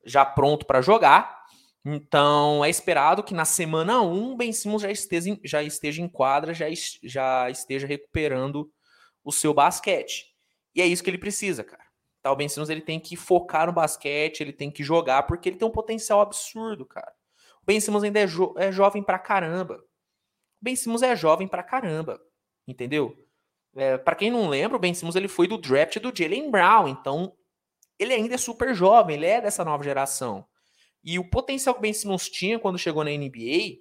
já 0.05 0.25
pronto 0.25 0.65
para 0.65 0.81
jogar. 0.81 1.38
Então 1.85 2.63
é 2.63 2.69
esperado 2.69 3.23
que 3.23 3.33
na 3.33 3.45
semana 3.45 4.01
1 4.01 4.35
Ben 4.35 4.51
Simmons 4.51 4.81
já 4.81 4.91
esteja, 4.91 5.39
já 5.43 5.63
esteja 5.63 6.01
em 6.01 6.09
quadra, 6.09 6.53
já, 6.53 6.65
já 7.03 7.49
esteja 7.49 7.87
recuperando 7.87 8.69
o 9.23 9.31
seu 9.31 9.53
basquete. 9.53 10.25
E 10.75 10.81
é 10.81 10.85
isso 10.85 11.03
que 11.03 11.09
ele 11.09 11.17
precisa, 11.17 11.63
cara. 11.63 11.83
Tá, 12.21 12.31
o 12.31 12.35
Ben 12.35 12.49
Simmons 12.49 12.69
ele 12.69 12.81
tem 12.81 12.99
que 12.99 13.15
focar 13.15 13.67
no 13.67 13.73
basquete, 13.73 14.41
ele 14.41 14.51
tem 14.51 14.69
que 14.69 14.83
jogar, 14.83 15.23
porque 15.23 15.49
ele 15.49 15.55
tem 15.55 15.67
um 15.67 15.71
potencial 15.71 16.19
absurdo, 16.19 16.85
cara. 16.85 17.13
O 17.61 17.65
Ben 17.65 17.79
Simmons 17.79 18.03
ainda 18.03 18.19
é, 18.19 18.27
jo 18.27 18.53
é 18.57 18.71
jovem 18.71 19.01
pra 19.01 19.17
caramba. 19.17 19.75
O 19.75 20.63
Ben 20.63 20.75
Simmons 20.75 21.01
é 21.01 21.15
jovem 21.15 21.47
pra 21.47 21.63
caramba, 21.63 22.19
entendeu? 22.67 23.15
É, 23.75 23.97
para 23.97 24.15
quem 24.15 24.29
não 24.29 24.49
lembra, 24.49 24.75
o 24.75 24.79
Ben 24.79 24.93
Simmons 24.93 25.15
ele 25.15 25.29
foi 25.29 25.47
do 25.47 25.57
draft 25.57 25.97
do 25.99 26.13
Jalen 26.13 26.51
Brown, 26.51 26.89
então 26.89 27.33
ele 27.97 28.13
ainda 28.13 28.35
é 28.35 28.37
super 28.37 28.73
jovem, 28.75 29.15
ele 29.15 29.25
é 29.25 29.39
dessa 29.39 29.63
nova 29.63 29.83
geração. 29.83 30.45
E 31.03 31.17
o 31.17 31.29
potencial 31.29 31.73
que 31.73 31.79
o 31.79 31.81
Ben 31.81 31.93
Simmons 31.93 32.29
tinha 32.29 32.59
quando 32.59 32.77
chegou 32.77 33.03
na 33.03 33.11
NBA 33.11 33.79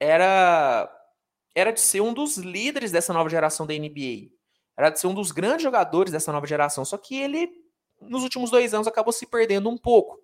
era 0.00 0.94
era 1.54 1.72
de 1.72 1.80
ser 1.80 2.00
um 2.00 2.14
dos 2.14 2.36
líderes 2.36 2.92
dessa 2.92 3.12
nova 3.12 3.28
geração 3.28 3.66
da 3.66 3.74
NBA. 3.74 4.30
Era 4.76 4.90
de 4.90 5.00
ser 5.00 5.08
um 5.08 5.14
dos 5.14 5.32
grandes 5.32 5.62
jogadores 5.62 6.12
dessa 6.12 6.30
nova 6.30 6.46
geração. 6.46 6.84
Só 6.84 6.96
que 6.96 7.16
ele, 7.16 7.50
nos 8.00 8.22
últimos 8.22 8.48
dois 8.50 8.72
anos, 8.72 8.86
acabou 8.86 9.12
se 9.12 9.26
perdendo 9.26 9.68
um 9.68 9.76
pouco. 9.76 10.20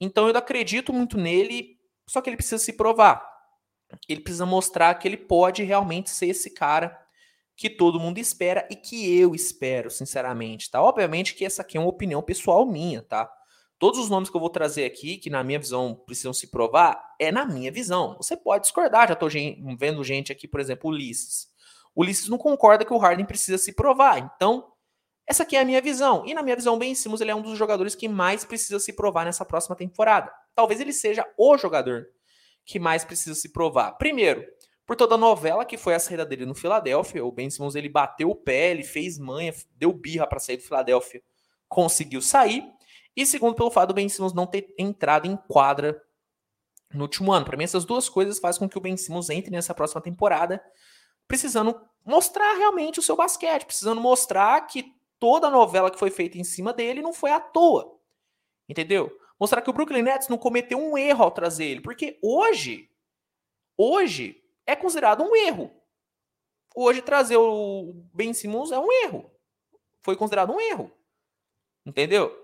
Então 0.00 0.28
eu 0.28 0.36
acredito 0.36 0.92
muito 0.92 1.18
nele, 1.18 1.76
só 2.08 2.20
que 2.20 2.30
ele 2.30 2.36
precisa 2.36 2.58
se 2.58 2.72
provar. 2.74 3.28
Ele 4.08 4.20
precisa 4.20 4.46
mostrar 4.46 4.94
que 4.94 5.08
ele 5.08 5.16
pode 5.16 5.64
realmente 5.64 6.10
ser 6.10 6.28
esse 6.28 6.50
cara 6.50 6.96
que 7.56 7.68
todo 7.68 8.00
mundo 8.00 8.18
espera 8.18 8.66
e 8.70 8.76
que 8.76 9.18
eu 9.18 9.34
espero, 9.34 9.90
sinceramente, 9.90 10.70
tá? 10.70 10.80
Obviamente 10.80 11.34
que 11.34 11.44
essa 11.44 11.62
aqui 11.62 11.76
é 11.76 11.80
uma 11.80 11.90
opinião 11.90 12.22
pessoal 12.22 12.64
minha, 12.64 13.02
tá? 13.02 13.30
Todos 13.80 13.98
os 13.98 14.10
nomes 14.10 14.28
que 14.28 14.36
eu 14.36 14.40
vou 14.40 14.50
trazer 14.50 14.84
aqui, 14.84 15.16
que 15.16 15.30
na 15.30 15.42
minha 15.42 15.58
visão 15.58 15.94
precisam 16.04 16.34
se 16.34 16.48
provar, 16.48 17.02
é 17.18 17.32
na 17.32 17.46
minha 17.46 17.72
visão. 17.72 18.14
Você 18.18 18.36
pode 18.36 18.64
discordar, 18.64 19.08
já 19.08 19.16
tô 19.16 19.26
vendo 19.78 20.04
gente 20.04 20.30
aqui, 20.30 20.46
por 20.46 20.60
exemplo, 20.60 20.90
Ulisses. 20.90 21.48
Ulisses 21.96 22.28
não 22.28 22.36
concorda 22.36 22.84
que 22.84 22.92
o 22.92 22.98
Harden 22.98 23.24
precisa 23.24 23.56
se 23.56 23.72
provar. 23.72 24.18
Então, 24.18 24.70
essa 25.26 25.44
aqui 25.44 25.56
é 25.56 25.60
a 25.60 25.64
minha 25.64 25.80
visão. 25.80 26.26
E 26.26 26.34
na 26.34 26.42
minha 26.42 26.54
visão, 26.56 26.78
Ben 26.78 26.94
Simmons 26.94 27.22
ele 27.22 27.30
é 27.30 27.34
um 27.34 27.40
dos 27.40 27.56
jogadores 27.56 27.94
que 27.94 28.06
mais 28.06 28.44
precisa 28.44 28.78
se 28.78 28.92
provar 28.92 29.24
nessa 29.24 29.46
próxima 29.46 29.74
temporada. 29.74 30.30
Talvez 30.54 30.78
ele 30.78 30.92
seja 30.92 31.26
o 31.38 31.56
jogador 31.56 32.06
que 32.66 32.78
mais 32.78 33.02
precisa 33.02 33.34
se 33.34 33.48
provar. 33.48 33.92
Primeiro, 33.92 34.44
por 34.84 34.94
toda 34.94 35.14
a 35.14 35.18
novela 35.18 35.64
que 35.64 35.78
foi 35.78 35.94
a 35.94 35.98
saída 35.98 36.26
dele 36.26 36.44
no 36.44 36.54
Filadélfia. 36.54 37.24
O 37.24 37.32
Ben 37.32 37.48
Simmons 37.48 37.74
ele 37.76 37.88
bateu 37.88 38.28
o 38.28 38.36
pé, 38.36 38.72
ele 38.72 38.84
fez 38.84 39.18
manha, 39.18 39.54
deu 39.74 39.90
birra 39.90 40.26
para 40.26 40.38
sair 40.38 40.58
do 40.58 40.64
Filadélfia, 40.64 41.22
conseguiu 41.66 42.20
sair. 42.20 42.62
E 43.20 43.26
segundo, 43.26 43.54
pelo 43.54 43.70
fato 43.70 43.88
do 43.88 43.94
Ben 43.94 44.08
Simmons 44.08 44.32
não 44.32 44.46
ter 44.46 44.74
entrado 44.78 45.26
em 45.26 45.36
quadra 45.36 46.02
no 46.90 47.02
último 47.02 47.30
ano. 47.30 47.44
Para 47.44 47.54
mim, 47.54 47.64
essas 47.64 47.84
duas 47.84 48.08
coisas 48.08 48.38
fazem 48.38 48.60
com 48.60 48.66
que 48.66 48.78
o 48.78 48.80
Ben 48.80 48.96
Simmons 48.96 49.28
entre 49.28 49.50
nessa 49.50 49.74
próxima 49.74 50.00
temporada 50.00 50.64
precisando 51.28 51.78
mostrar 52.02 52.54
realmente 52.54 52.98
o 52.98 53.02
seu 53.02 53.14
basquete, 53.14 53.66
precisando 53.66 54.00
mostrar 54.00 54.66
que 54.66 54.96
toda 55.18 55.48
a 55.48 55.50
novela 55.50 55.90
que 55.90 55.98
foi 55.98 56.10
feita 56.10 56.38
em 56.38 56.44
cima 56.44 56.72
dele 56.72 57.02
não 57.02 57.12
foi 57.12 57.30
à 57.30 57.38
toa. 57.38 57.94
Entendeu? 58.66 59.14
Mostrar 59.38 59.60
que 59.60 59.68
o 59.68 59.72
Brooklyn 59.74 60.00
Nets 60.00 60.28
não 60.28 60.38
cometeu 60.38 60.78
um 60.78 60.96
erro 60.96 61.22
ao 61.22 61.30
trazer 61.30 61.66
ele, 61.66 61.82
porque 61.82 62.18
hoje, 62.22 62.90
hoje 63.76 64.42
é 64.66 64.74
considerado 64.74 65.22
um 65.22 65.36
erro. 65.36 65.70
Hoje 66.74 67.02
trazer 67.02 67.36
o 67.36 67.92
Ben 68.14 68.32
Simmons 68.32 68.72
é 68.72 68.78
um 68.78 68.90
erro. 68.90 69.30
Foi 70.00 70.16
considerado 70.16 70.54
um 70.54 70.60
erro. 70.60 70.90
Entendeu? 71.84 72.39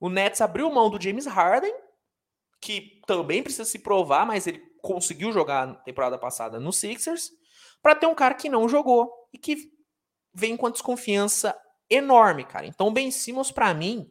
O 0.00 0.08
Nets 0.08 0.40
abriu 0.40 0.72
mão 0.72 0.88
do 0.88 1.00
James 1.00 1.26
Harden, 1.26 1.72
que 2.60 3.00
também 3.06 3.42
precisa 3.42 3.64
se 3.64 3.78
provar, 3.78 4.26
mas 4.26 4.46
ele 4.46 4.58
conseguiu 4.82 5.30
jogar 5.30 5.66
na 5.66 5.74
temporada 5.74 6.18
passada 6.18 6.58
no 6.58 6.72
Sixers, 6.72 7.30
para 7.82 7.94
ter 7.94 8.06
um 8.06 8.14
cara 8.14 8.34
que 8.34 8.48
não 8.48 8.68
jogou 8.68 9.10
e 9.32 9.38
que 9.38 9.70
vem 10.32 10.56
com 10.56 10.66
a 10.66 10.70
desconfiança 10.70 11.54
enorme, 11.88 12.44
cara. 12.44 12.66
Então, 12.66 12.92
Ben 12.92 13.10
Simmons, 13.10 13.50
para 13.50 13.74
mim, 13.74 14.10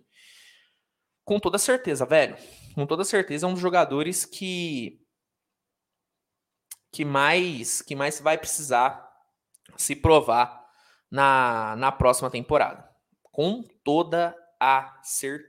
com 1.23 1.39
toda 1.39 1.57
certeza, 1.57 2.05
velho, 2.05 2.37
com 2.75 2.85
toda 2.85 3.03
certeza, 3.03 3.45
é 3.45 3.49
um 3.49 3.53
dos 3.53 3.61
jogadores 3.61 4.25
que 4.25 4.99
que 6.91 7.05
mais 7.05 7.83
que 7.83 7.95
mais 7.95 8.19
vai 8.19 8.35
precisar 8.35 9.07
se 9.77 9.95
provar 9.95 10.67
na, 11.09 11.75
na 11.75 11.91
próxima 11.91 12.31
temporada. 12.31 12.89
Com 13.23 13.63
toda 13.83 14.35
a 14.59 14.99
certeza, 15.03 15.48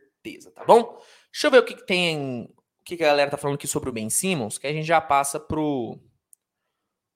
tá 0.54 0.64
bom? 0.64 1.00
Deixa 1.32 1.46
eu 1.46 1.50
ver 1.50 1.58
o 1.58 1.64
que, 1.64 1.74
que 1.74 1.86
tem. 1.86 2.44
O 2.80 2.84
que, 2.84 2.96
que 2.96 3.04
a 3.04 3.08
galera 3.08 3.30
tá 3.30 3.36
falando 3.36 3.56
aqui 3.56 3.66
sobre 3.66 3.90
o 3.90 3.92
Ben 3.92 4.10
Simmons, 4.10 4.58
que 4.58 4.66
a 4.66 4.72
gente 4.72 4.86
já 4.86 5.00
passa 5.00 5.38
pro, 5.38 5.98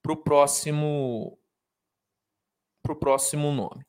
pro 0.01 0.17
próximo. 0.17 1.37
Pro 2.81 2.95
próximo 2.95 3.51
nome. 3.51 3.85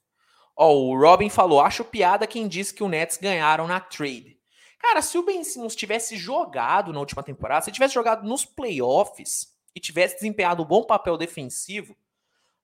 Ó, 0.57 0.73
o 0.73 0.99
Robin 0.99 1.29
falou: 1.29 1.61
acho 1.61 1.85
piada 1.85 2.27
quem 2.27 2.49
disse 2.49 2.75
que 2.75 2.83
o 2.83 2.89
Nets 2.89 3.19
ganharam 3.19 3.67
na 3.67 3.81
trade. 3.81 4.37
Cara, 4.79 5.03
se 5.03 5.19
o 5.19 5.23
Ben 5.23 5.43
Simmons 5.45 5.77
tivesse 5.77 6.17
jogado 6.17 6.93
na 6.93 7.01
última 7.01 7.23
temporada, 7.23 7.65
se 7.65 7.73
tivesse 7.73 7.95
jogado 7.95 8.27
nos 8.27 8.45
playoffs, 8.45 9.57
e 9.77 9.81
tivesse 9.81 10.15
desempenhado 10.15 10.63
um 10.63 10.67
bom 10.67 10.83
papel 10.83 11.19
defensivo, 11.19 11.95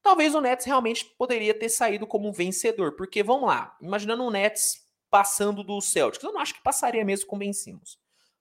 talvez 0.00 0.34
o 0.34 0.40
Nets 0.40 0.64
realmente 0.64 1.04
poderia 1.18 1.52
ter 1.52 1.68
saído 1.68 2.06
como 2.06 2.26
um 2.26 2.32
vencedor. 2.32 2.96
Porque, 2.96 3.22
vamos 3.22 3.46
lá, 3.46 3.76
imaginando 3.82 4.24
o 4.24 4.30
Nets 4.30 4.80
passando 5.12 5.62
do 5.62 5.78
Celtics, 5.82 6.24
eu 6.24 6.32
não 6.32 6.40
acho 6.40 6.54
que 6.54 6.62
passaria 6.62 7.04
mesmo 7.04 7.26
com 7.26 7.38
Ben 7.38 7.52
Simmons. 7.52 7.98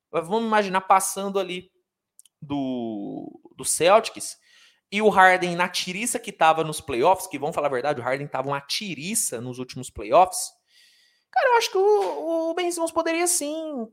Mas 0.10 0.26
vamos 0.26 0.46
imaginar 0.46 0.80
passando 0.82 1.38
ali 1.38 1.70
do, 2.42 3.30
do 3.58 3.66
Celtics 3.66 4.38
e 4.90 5.02
o 5.02 5.10
Harden 5.10 5.56
na 5.56 5.68
tiriça 5.68 6.18
que 6.18 6.30
estava 6.30 6.64
nos 6.64 6.80
playoffs, 6.80 7.28
que 7.28 7.38
vamos 7.38 7.54
falar 7.54 7.68
a 7.68 7.72
verdade, 7.72 8.00
o 8.00 8.04
Harden 8.04 8.26
estava 8.26 8.48
uma 8.48 8.62
tiriça 8.62 9.42
nos 9.42 9.60
últimos 9.60 9.90
playoffs. 9.90 10.50
Cara, 11.30 11.50
eu 11.50 11.58
acho 11.58 11.72
que 11.72 11.78
o, 11.78 12.50
o 12.50 12.54
Ben 12.54 12.72
Simmons 12.72 12.92
poderia 12.92 13.28
sim. 13.28 13.88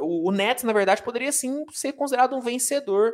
O, 0.00 0.28
o 0.28 0.32
Nets, 0.32 0.64
na 0.64 0.72
verdade, 0.72 1.02
poderia 1.02 1.32
sim 1.32 1.64
ser 1.72 1.94
considerado 1.94 2.36
um 2.36 2.40
vencedor 2.40 3.12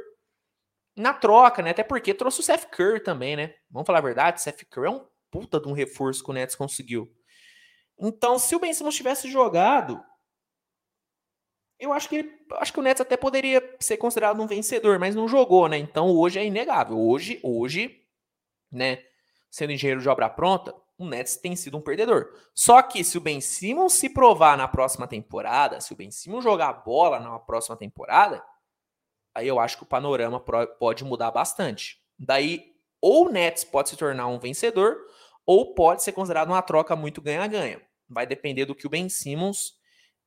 na 0.97 1.15
troca, 1.15 1.63
né? 1.63 1.71
Até 1.71 1.85
porque 1.85 2.13
trouxe 2.13 2.41
o 2.41 2.43
Seth 2.43 2.67
Curry 2.67 3.01
também, 3.01 3.37
né? 3.37 3.55
Vamos 3.71 3.87
falar 3.87 4.01
a 4.01 4.03
verdade, 4.03 4.43
Seth 4.43 4.65
Curry 4.69 4.89
é 4.89 4.91
um 4.91 5.07
puta 5.31 5.61
de 5.61 5.69
um 5.69 5.73
reforço 5.73 6.23
que 6.23 6.31
o 6.31 6.35
Nets 6.35 6.57
conseguiu. 6.57 7.09
Então, 7.99 8.39
se 8.39 8.55
o 8.55 8.61
Ben 8.61 8.73
Simmons 8.73 8.95
tivesse 8.95 9.31
jogado, 9.31 10.03
eu 11.79 11.93
acho 11.93 12.09
que 12.09 12.39
acho 12.55 12.73
que 12.73 12.81
o 12.81 12.83
Nets 12.83 13.01
até 13.01 13.17
poderia 13.17 13.77
ser 13.81 13.97
considerado 13.97 14.41
um 14.41 14.47
vencedor, 14.47 14.99
mas 14.99 15.15
não 15.15 15.29
jogou, 15.29 15.69
né? 15.69 15.79
Então, 15.79 16.11
hoje 16.11 16.39
é 16.39 16.45
inegável. 16.45 16.99
Hoje, 16.99 17.41
hoje, 17.43 18.05
né, 18.71 19.03
sendo 19.51 19.73
engenheiro 19.73 20.01
de 20.01 20.09
obra 20.09 20.29
pronta, 20.29 20.75
o 20.99 21.07
Nets 21.07 21.37
tem 21.37 21.55
sido 21.55 21.77
um 21.77 21.81
perdedor. 21.81 22.33
Só 22.55 22.83
que 22.83 23.05
se 23.05 23.17
o 23.17 23.21
Ben 23.21 23.41
Simmons 23.41 23.93
se 23.93 24.09
provar 24.09 24.57
na 24.57 24.67
próxima 24.67 25.07
temporada, 25.07 25.81
se 25.81 25.93
o 25.93 25.97
Ben 25.97 26.11
Simmons 26.11 26.43
jogar 26.43 26.73
bola 26.73 27.21
na 27.21 27.39
próxima 27.39 27.77
temporada, 27.77 28.45
aí 29.35 29.47
eu 29.47 29.61
acho 29.61 29.77
que 29.77 29.85
o 29.85 29.87
panorama 29.87 30.41
pode 30.41 31.05
mudar 31.05 31.31
bastante. 31.31 32.03
Daí, 32.19 32.75
ou 33.01 33.27
o 33.27 33.31
Nets 33.31 33.63
pode 33.63 33.91
se 33.91 33.97
tornar 33.97 34.27
um 34.27 34.41
vencedor, 34.41 34.97
ou 35.47 35.73
pode 35.75 36.03
ser 36.03 36.11
considerado 36.13 36.49
uma 36.49 36.61
troca 36.61 36.97
muito 36.97 37.23
ganha-ganha. 37.23 37.81
Vai 38.09 38.27
depender 38.27 38.65
do 38.65 38.75
que 38.75 38.87
o 38.87 38.91
Ben 38.91 39.09
Simmons 39.09 39.79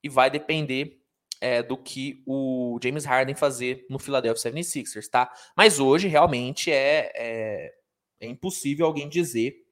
e 0.03 0.09
vai 0.09 0.29
depender 0.29 1.01
é, 1.39 1.63
do 1.63 1.75
que 1.75 2.21
o 2.25 2.79
James 2.81 3.03
Harden 3.03 3.35
fazer 3.35 3.85
no 3.89 3.97
Philadelphia 3.97 4.51
76ers, 4.51 5.09
tá? 5.09 5.33
Mas 5.57 5.79
hoje 5.79 6.07
realmente 6.07 6.71
é, 6.71 7.11
é, 7.15 7.73
é 8.19 8.27
impossível 8.27 8.85
alguém 8.85 9.09
dizer 9.09 9.65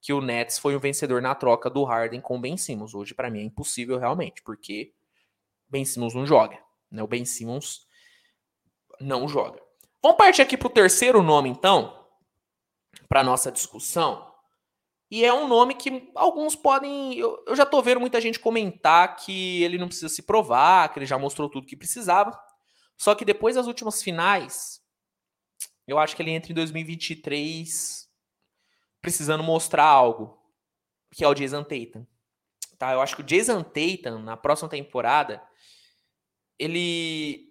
que 0.00 0.12
o 0.12 0.20
Nets 0.20 0.58
foi 0.58 0.76
o 0.76 0.80
vencedor 0.80 1.20
na 1.20 1.34
troca 1.34 1.68
do 1.68 1.82
Harden 1.82 2.20
com 2.20 2.36
o 2.36 2.40
Ben 2.40 2.56
Simmons. 2.56 2.94
Hoje, 2.94 3.14
para 3.14 3.30
mim, 3.30 3.40
é 3.40 3.42
impossível 3.42 3.98
realmente, 3.98 4.42
porque 4.42 4.92
Ben 5.68 5.84
Simmons 5.84 6.14
não 6.14 6.26
joga. 6.26 6.58
Né? 6.90 7.02
O 7.02 7.06
Ben 7.06 7.24
Simmons 7.24 7.86
não 9.00 9.26
joga. 9.26 9.60
Vamos 10.02 10.18
partir 10.18 10.42
aqui 10.42 10.56
para 10.56 10.68
o 10.68 10.70
terceiro 10.70 11.22
nome, 11.22 11.48
então, 11.48 12.06
para 13.08 13.24
nossa 13.24 13.50
discussão. 13.50 14.27
E 15.10 15.24
é 15.24 15.32
um 15.32 15.48
nome 15.48 15.74
que 15.74 16.10
alguns 16.14 16.54
podem. 16.54 17.18
Eu, 17.18 17.42
eu 17.46 17.56
já 17.56 17.62
estou 17.62 17.82
vendo 17.82 18.00
muita 18.00 18.20
gente 18.20 18.38
comentar 18.38 19.16
que 19.16 19.62
ele 19.62 19.78
não 19.78 19.88
precisa 19.88 20.08
se 20.08 20.22
provar, 20.22 20.92
que 20.92 20.98
ele 20.98 21.06
já 21.06 21.18
mostrou 21.18 21.48
tudo 21.48 21.66
que 21.66 21.76
precisava. 21.76 22.38
Só 22.96 23.14
que 23.14 23.24
depois 23.24 23.54
das 23.54 23.66
últimas 23.66 24.02
finais, 24.02 24.82
eu 25.86 25.98
acho 25.98 26.14
que 26.14 26.22
ele 26.22 26.32
entra 26.32 26.52
em 26.52 26.54
2023 26.54 28.06
precisando 29.00 29.42
mostrar 29.42 29.84
algo, 29.84 30.38
que 31.14 31.24
é 31.24 31.28
o 31.28 31.34
Jason 31.34 31.62
Tatum. 31.62 32.06
Tá? 32.76 32.92
Eu 32.92 33.00
acho 33.00 33.16
que 33.16 33.22
o 33.22 33.24
Jason 33.24 33.62
Tatum, 33.62 34.18
na 34.18 34.36
próxima 34.36 34.68
temporada, 34.68 35.42
ele 36.58 37.48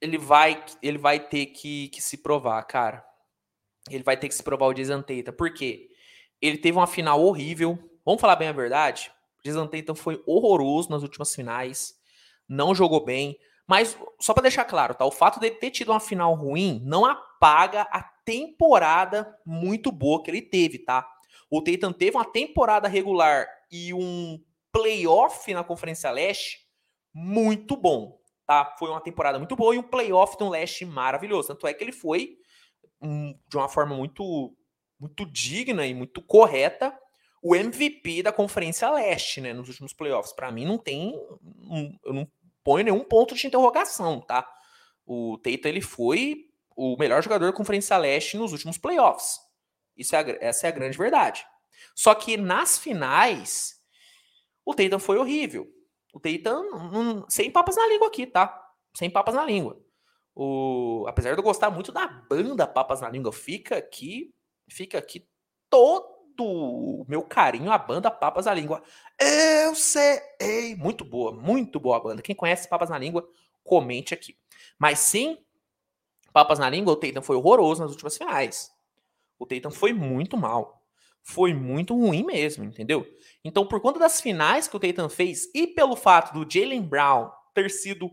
ele 0.00 0.18
vai, 0.18 0.64
ele 0.82 0.98
vai 0.98 1.18
ter 1.18 1.46
que, 1.46 1.88
que 1.88 2.00
se 2.02 2.18
provar, 2.18 2.62
cara. 2.64 3.04
Ele 3.90 4.02
vai 4.02 4.16
ter 4.16 4.28
que 4.28 4.34
se 4.34 4.42
provar 4.42 4.66
o 4.66 4.74
Jason 4.74 5.02
Tatum. 5.02 5.32
Por 5.32 5.52
quê? 5.52 5.88
Ele 6.40 6.58
teve 6.58 6.76
uma 6.76 6.86
final 6.86 7.22
horrível. 7.22 7.78
Vamos 8.04 8.20
falar 8.20 8.36
bem 8.36 8.48
a 8.48 8.52
verdade? 8.52 9.10
O 9.40 9.42
Jason 9.42 9.66
Tatum 9.66 9.94
foi 9.94 10.22
horroroso 10.26 10.90
nas 10.90 11.02
últimas 11.02 11.34
finais. 11.34 11.94
não 12.48 12.74
jogou 12.74 13.04
bem. 13.04 13.36
Mas, 13.66 13.98
só 14.20 14.32
para 14.32 14.42
deixar 14.42 14.64
claro, 14.64 14.94
tá? 14.94 15.04
O 15.04 15.10
fato 15.10 15.40
dele 15.40 15.56
ter 15.56 15.70
tido 15.70 15.90
uma 15.90 15.98
final 15.98 16.34
ruim 16.34 16.80
não 16.84 17.04
apaga 17.04 17.82
a 17.90 18.00
temporada 18.24 19.36
muito 19.44 19.90
boa 19.90 20.22
que 20.22 20.30
ele 20.30 20.42
teve, 20.42 20.78
tá? 20.78 21.06
O 21.50 21.60
Tatum 21.60 21.92
teve 21.92 22.16
uma 22.16 22.24
temporada 22.24 22.86
regular 22.86 23.48
e 23.70 23.92
um 23.92 24.40
playoff 24.70 25.52
na 25.52 25.64
Conferência 25.64 26.10
Leste 26.10 26.60
muito 27.12 27.76
bom, 27.76 28.20
tá? 28.46 28.76
Foi 28.78 28.90
uma 28.90 29.00
temporada 29.00 29.38
muito 29.38 29.56
boa 29.56 29.74
e 29.74 29.78
um 29.78 29.82
playoff 29.82 30.36
no 30.38 30.50
Leste 30.50 30.84
maravilhoso. 30.84 31.48
Tanto 31.48 31.66
é 31.66 31.74
que 31.74 31.82
ele 31.82 31.92
foi 31.92 32.30
um, 32.30 32.44
de 33.00 33.56
uma 33.56 33.68
forma 33.68 33.94
muito, 33.94 34.54
muito 34.98 35.24
digna 35.26 35.86
e 35.86 35.94
muito 35.94 36.22
correta 36.22 36.96
o 37.42 37.54
MVP 37.54 38.24
da 38.24 38.32
Conferência 38.32 38.90
Leste, 38.90 39.40
né? 39.40 39.52
Nos 39.52 39.68
últimos 39.68 39.92
playoffs. 39.92 40.32
Para 40.32 40.50
mim, 40.50 40.64
não 40.64 40.78
tem. 40.78 41.14
Eu 42.04 42.12
não 42.12 42.28
ponho 42.64 42.84
nenhum 42.84 43.04
ponto 43.04 43.36
de 43.36 43.46
interrogação, 43.46 44.20
tá? 44.20 44.44
O 45.06 45.38
Tatum 45.38 45.68
ele 45.68 45.80
foi 45.80 46.46
o 46.74 46.96
melhor 46.98 47.22
jogador 47.22 47.46
da 47.46 47.56
Conferência 47.56 47.96
Leste 47.96 48.36
nos 48.36 48.50
últimos 48.50 48.78
playoffs. 48.78 49.38
Isso 49.96 50.16
é 50.16 50.38
essa 50.40 50.66
é 50.66 50.70
a 50.70 50.72
grande 50.72 50.98
verdade. 50.98 51.46
Só 51.94 52.14
que 52.16 52.36
nas 52.36 52.78
finais, 52.78 53.76
o 54.64 54.74
Tatum 54.74 54.98
foi 54.98 55.16
horrível. 55.16 55.68
O 56.12 56.18
Tatum, 56.18 57.24
sem 57.28 57.48
papas 57.50 57.76
na 57.76 57.86
língua 57.86 58.08
aqui, 58.08 58.26
tá? 58.26 58.60
Sem 58.92 59.08
papas 59.08 59.36
na 59.36 59.44
língua. 59.44 59.80
O, 60.38 61.06
apesar 61.08 61.32
de 61.32 61.38
eu 61.38 61.42
gostar 61.42 61.70
muito 61.70 61.90
da 61.90 62.06
banda 62.06 62.66
Papas 62.66 63.00
na 63.00 63.08
Língua, 63.08 63.32
fica 63.32 63.78
aqui, 63.78 64.34
fica 64.70 64.98
aqui 64.98 65.26
todo 65.70 66.14
o 66.38 67.06
meu 67.08 67.22
carinho 67.22 67.72
à 67.72 67.78
banda 67.78 68.10
Papas 68.10 68.44
na 68.44 68.52
Língua. 68.52 68.82
Eu 69.18 69.74
sei! 69.74 70.76
Muito 70.76 71.02
boa, 71.06 71.32
muito 71.32 71.80
boa 71.80 71.96
a 71.96 72.00
banda. 72.00 72.20
Quem 72.20 72.36
conhece 72.36 72.68
Papas 72.68 72.90
na 72.90 72.98
Língua, 72.98 73.26
comente 73.64 74.12
aqui. 74.12 74.36
Mas 74.78 74.98
sim, 74.98 75.38
Papas 76.34 76.58
na 76.58 76.68
Língua, 76.68 76.92
o 76.92 76.96
Tatum 76.96 77.22
foi 77.22 77.36
horroroso 77.36 77.80
nas 77.80 77.92
últimas 77.92 78.18
finais. 78.18 78.70
O 79.38 79.46
Tatum 79.46 79.70
foi 79.70 79.94
muito 79.94 80.36
mal. 80.36 80.86
Foi 81.22 81.54
muito 81.54 81.96
ruim 81.96 82.24
mesmo, 82.24 82.62
entendeu? 82.62 83.06
Então, 83.42 83.66
por 83.66 83.80
conta 83.80 83.98
das 83.98 84.20
finais 84.20 84.68
que 84.68 84.76
o 84.76 84.80
Tatum 84.80 85.08
fez 85.08 85.48
e 85.54 85.66
pelo 85.66 85.96
fato 85.96 86.34
do 86.34 86.48
Jalen 86.48 86.82
Brown 86.82 87.30
ter 87.54 87.70
sido 87.70 88.10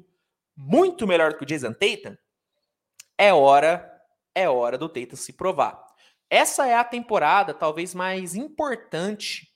muito 0.55 1.07
melhor 1.07 1.31
do 1.31 1.37
que 1.37 1.43
o 1.43 1.47
Jason 1.47 1.73
Tatum, 1.73 2.15
é 3.17 3.33
hora, 3.33 4.01
é 4.35 4.49
hora 4.49 4.77
do 4.77 4.89
Tatum 4.89 5.15
se 5.15 5.33
provar. 5.33 5.85
Essa 6.29 6.67
é 6.67 6.75
a 6.75 6.83
temporada 6.83 7.53
talvez 7.53 7.93
mais 7.93 8.35
importante 8.35 9.51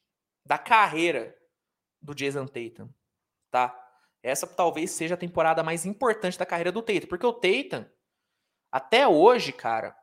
da 0.46 0.58
carreira 0.58 1.36
do 2.02 2.14
Jason 2.14 2.46
Tatum, 2.46 2.90
tá? 3.52 3.76
Essa 4.22 4.46
talvez 4.46 4.92
seja 4.92 5.16
a 5.16 5.18
temporada 5.18 5.64
mais 5.64 5.86
importante 5.86 6.38
da 6.38 6.46
carreira 6.46 6.72
do 6.72 6.82
Tatum, 6.82 7.08
porque 7.08 7.26
o 7.26 7.34
Tatum 7.34 7.86
até 8.72 9.08
hoje, 9.08 9.52
cara, 9.52 9.96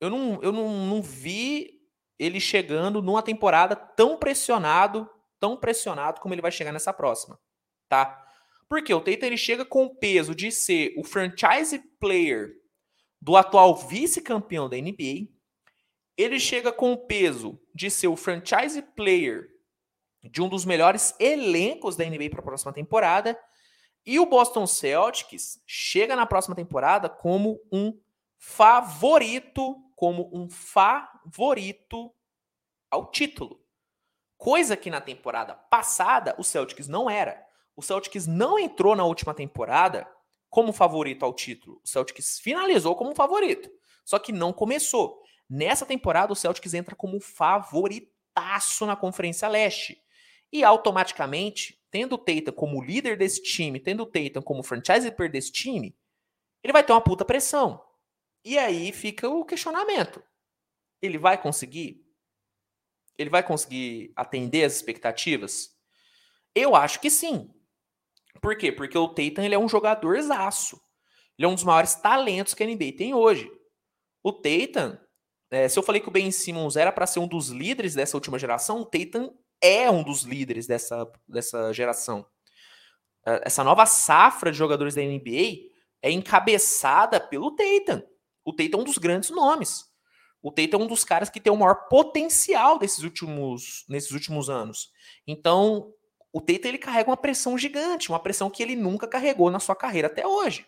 eu 0.00 0.08
não, 0.08 0.40
eu 0.42 0.52
não, 0.52 0.68
não 0.86 1.02
vi 1.02 1.80
ele 2.18 2.40
chegando 2.40 3.02
numa 3.02 3.22
temporada 3.22 3.74
tão 3.74 4.16
pressionado, 4.16 5.08
tão 5.40 5.56
pressionado 5.56 6.20
como 6.20 6.32
ele 6.32 6.42
vai 6.42 6.52
chegar 6.52 6.72
nessa 6.72 6.92
próxima, 6.92 7.38
tá? 7.88 8.21
Porque 8.72 8.94
o 8.94 9.02
Tatum 9.02 9.26
ele 9.26 9.36
chega 9.36 9.66
com 9.66 9.84
o 9.84 9.94
peso 9.94 10.34
de 10.34 10.50
ser 10.50 10.94
o 10.96 11.04
franchise 11.04 11.78
player 12.00 12.54
do 13.20 13.36
atual 13.36 13.76
vice-campeão 13.76 14.66
da 14.66 14.78
NBA. 14.78 15.28
Ele 16.16 16.40
chega 16.40 16.72
com 16.72 16.90
o 16.90 16.96
peso 16.96 17.60
de 17.74 17.90
ser 17.90 18.06
o 18.06 18.16
franchise 18.16 18.80
player 18.80 19.46
de 20.22 20.40
um 20.40 20.48
dos 20.48 20.64
melhores 20.64 21.14
elencos 21.20 21.96
da 21.96 22.06
NBA 22.06 22.30
para 22.30 22.40
a 22.40 22.44
próxima 22.44 22.72
temporada. 22.72 23.38
E 24.06 24.18
o 24.18 24.24
Boston 24.24 24.66
Celtics 24.66 25.62
chega 25.66 26.16
na 26.16 26.24
próxima 26.24 26.56
temporada 26.56 27.10
como 27.10 27.60
um 27.70 28.00
favorito, 28.38 29.76
como 29.94 30.30
um 30.32 30.48
favorito 30.48 32.10
ao 32.90 33.10
título. 33.10 33.62
Coisa 34.38 34.78
que 34.78 34.88
na 34.88 35.02
temporada 35.02 35.54
passada 35.54 36.34
o 36.38 36.42
Celtics 36.42 36.88
não 36.88 37.10
era. 37.10 37.51
O 37.74 37.82
Celtics 37.82 38.26
não 38.26 38.58
entrou 38.58 38.94
na 38.94 39.04
última 39.04 39.34
temporada 39.34 40.06
como 40.50 40.72
favorito 40.72 41.24
ao 41.24 41.32
título. 41.32 41.80
O 41.82 41.88
Celtics 41.88 42.38
finalizou 42.38 42.94
como 42.94 43.14
favorito, 43.14 43.70
só 44.04 44.18
que 44.18 44.32
não 44.32 44.52
começou. 44.52 45.22
Nessa 45.48 45.86
temporada 45.86 46.32
o 46.32 46.36
Celtics 46.36 46.74
entra 46.74 46.94
como 46.94 47.20
favoritaço 47.20 48.86
na 48.86 48.96
Conferência 48.96 49.48
Leste. 49.48 50.02
E 50.52 50.62
automaticamente, 50.62 51.82
tendo 51.90 52.14
o 52.14 52.18
Tatum 52.18 52.52
como 52.52 52.82
líder 52.82 53.16
desse 53.16 53.42
time, 53.42 53.80
tendo 53.80 54.02
o 54.02 54.06
Tatum 54.06 54.42
como 54.42 54.62
franchise 54.62 55.10
desse 55.30 55.50
time, 55.50 55.96
ele 56.62 56.72
vai 56.72 56.84
ter 56.84 56.92
uma 56.92 57.00
puta 57.00 57.24
pressão. 57.24 57.82
E 58.44 58.58
aí 58.58 58.92
fica 58.92 59.28
o 59.28 59.44
questionamento. 59.44 60.22
Ele 61.00 61.18
vai 61.18 61.40
conseguir? 61.40 62.04
Ele 63.16 63.30
vai 63.30 63.42
conseguir 63.42 64.12
atender 64.14 64.64
as 64.64 64.74
expectativas? 64.74 65.76
Eu 66.54 66.76
acho 66.76 67.00
que 67.00 67.10
sim. 67.10 67.50
Por 68.42 68.56
quê? 68.56 68.72
Porque 68.72 68.98
o 68.98 69.08
Tatum 69.08 69.42
ele 69.42 69.54
é 69.54 69.58
um 69.58 69.68
jogador 69.68 70.20
zaço. 70.20 70.78
Ele 71.38 71.46
é 71.46 71.48
um 71.48 71.54
dos 71.54 71.62
maiores 71.62 71.94
talentos 71.94 72.52
que 72.52 72.62
a 72.62 72.66
NBA 72.66 72.96
tem 72.98 73.14
hoje. 73.14 73.48
O 74.22 74.32
Tatum, 74.32 74.98
é, 75.48 75.68
se 75.68 75.78
eu 75.78 75.82
falei 75.82 76.00
que 76.00 76.08
o 76.08 76.12
Ben 76.12 76.30
Simmons 76.32 76.76
era 76.76 76.90
para 76.90 77.06
ser 77.06 77.20
um 77.20 77.28
dos 77.28 77.48
líderes 77.48 77.94
dessa 77.94 78.16
última 78.16 78.38
geração, 78.38 78.80
o 78.80 78.84
Tatum 78.84 79.32
é 79.60 79.88
um 79.88 80.02
dos 80.02 80.22
líderes 80.22 80.66
dessa, 80.66 81.10
dessa 81.26 81.72
geração. 81.72 82.26
É, 83.24 83.42
essa 83.46 83.62
nova 83.62 83.86
safra 83.86 84.50
de 84.50 84.58
jogadores 84.58 84.96
da 84.96 85.02
NBA 85.02 85.70
é 86.02 86.10
encabeçada 86.10 87.20
pelo 87.20 87.54
Tatum. 87.54 88.02
O 88.44 88.52
Tatum 88.52 88.78
é 88.78 88.80
um 88.80 88.84
dos 88.84 88.98
grandes 88.98 89.30
nomes. 89.30 89.84
O 90.42 90.50
Tatum 90.50 90.80
é 90.80 90.84
um 90.84 90.88
dos 90.88 91.04
caras 91.04 91.30
que 91.30 91.40
tem 91.40 91.52
o 91.52 91.56
maior 91.56 91.86
potencial 91.88 92.76
desses 92.76 93.04
últimos, 93.04 93.84
nesses 93.88 94.10
últimos 94.10 94.50
anos. 94.50 94.90
Então, 95.24 95.94
o 96.32 96.40
Tatum 96.40 96.68
ele 96.68 96.78
carrega 96.78 97.10
uma 97.10 97.16
pressão 97.16 97.58
gigante, 97.58 98.08
uma 98.08 98.20
pressão 98.20 98.50
que 98.50 98.62
ele 98.62 98.74
nunca 98.74 99.06
carregou 99.06 99.50
na 99.50 99.60
sua 99.60 99.76
carreira 99.76 100.08
até 100.08 100.26
hoje. 100.26 100.66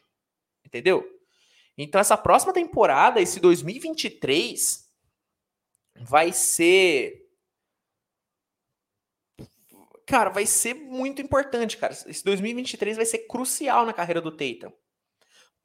Entendeu? 0.64 1.09
Então, 1.77 2.00
essa 2.00 2.16
próxima 2.16 2.53
temporada, 2.53 3.20
esse 3.20 3.40
2023, 3.40 4.88
vai 6.00 6.33
ser. 6.33 7.22
Cara, 10.07 10.31
vai 10.31 10.46
ser 10.46 10.74
muito 10.74 11.22
importante, 11.22 11.77
cara. 11.77 11.92
Esse 11.92 12.22
2023 12.24 12.96
vai 12.96 13.07
ser 13.07 13.27
crucial 13.27 13.87
na 13.87 13.92
carreira 13.92 14.20
do 14.20 14.31
Tatum 14.31 14.72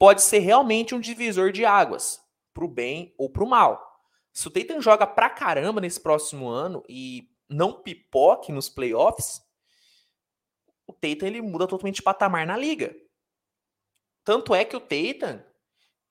pode 0.00 0.22
ser 0.22 0.38
realmente 0.38 0.94
um 0.94 0.98
divisor 0.98 1.52
de 1.52 1.66
águas, 1.66 2.18
para 2.54 2.64
o 2.64 2.68
bem 2.68 3.14
ou 3.18 3.28
para 3.28 3.44
o 3.44 3.46
mal. 3.46 4.00
Se 4.32 4.48
o 4.48 4.50
Tatum 4.50 4.80
joga 4.80 5.06
pra 5.06 5.28
caramba 5.28 5.78
nesse 5.78 6.00
próximo 6.00 6.48
ano 6.48 6.82
e 6.88 7.28
não 7.46 7.82
pipoque 7.82 8.50
nos 8.50 8.70
playoffs, 8.70 9.42
o 10.90 10.92
Tatum 10.92 11.26
ele 11.26 11.40
muda 11.40 11.68
totalmente 11.68 11.96
de 11.96 12.02
patamar 12.02 12.44
na 12.46 12.56
liga. 12.56 12.94
Tanto 14.24 14.54
é 14.54 14.64
que 14.64 14.76
o 14.76 14.80
Tatum, 14.80 15.40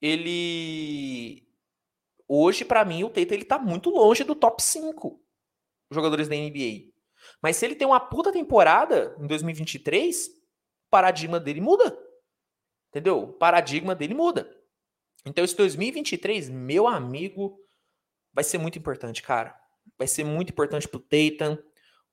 ele 0.00 1.46
hoje 2.26 2.64
para 2.64 2.84
mim 2.84 3.04
o 3.04 3.10
Tatum 3.10 3.34
ele 3.34 3.44
tá 3.44 3.58
muito 3.58 3.90
longe 3.90 4.24
do 4.24 4.34
top 4.34 4.62
5 4.62 5.22
jogadores 5.90 6.28
da 6.28 6.34
NBA. 6.34 6.90
Mas 7.42 7.56
se 7.56 7.66
ele 7.66 7.74
tem 7.74 7.86
uma 7.86 8.00
puta 8.00 8.32
temporada 8.32 9.14
em 9.20 9.26
2023, 9.26 10.28
o 10.28 10.90
paradigma 10.90 11.38
dele 11.38 11.60
muda. 11.60 11.96
Entendeu? 12.88 13.22
O 13.22 13.32
paradigma 13.32 13.94
dele 13.94 14.14
muda. 14.14 14.50
Então, 15.26 15.44
esse 15.44 15.54
2023, 15.54 16.48
meu 16.48 16.88
amigo, 16.88 17.58
vai 18.32 18.42
ser 18.42 18.56
muito 18.56 18.78
importante, 18.78 19.22
cara. 19.22 19.54
Vai 19.98 20.08
ser 20.08 20.24
muito 20.24 20.50
importante 20.50 20.88
pro 20.88 20.98
Tatum. 20.98 21.58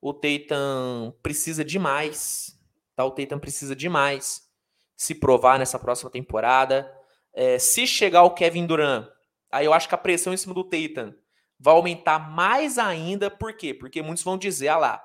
O 0.00 0.12
Tatum 0.12 1.12
precisa 1.22 1.64
demais. 1.64 2.57
Tá? 2.98 3.04
O 3.04 3.12
Tatum 3.12 3.38
precisa 3.38 3.76
demais 3.76 4.42
se 4.96 5.14
provar 5.14 5.56
nessa 5.56 5.78
próxima 5.78 6.10
temporada. 6.10 6.92
É, 7.32 7.56
se 7.56 7.86
chegar 7.86 8.24
o 8.24 8.34
Kevin 8.34 8.66
Durant, 8.66 9.08
aí 9.52 9.66
eu 9.66 9.72
acho 9.72 9.88
que 9.88 9.94
a 9.94 9.98
pressão 9.98 10.34
em 10.34 10.36
cima 10.36 10.52
do 10.52 10.64
Tatum 10.64 11.14
vai 11.60 11.74
aumentar 11.74 12.18
mais 12.18 12.76
ainda. 12.76 13.30
Por 13.30 13.56
quê? 13.56 13.72
Porque 13.72 14.02
muitos 14.02 14.24
vão 14.24 14.36
dizer, 14.36 14.66
ah 14.66 14.78
lá, 14.78 15.04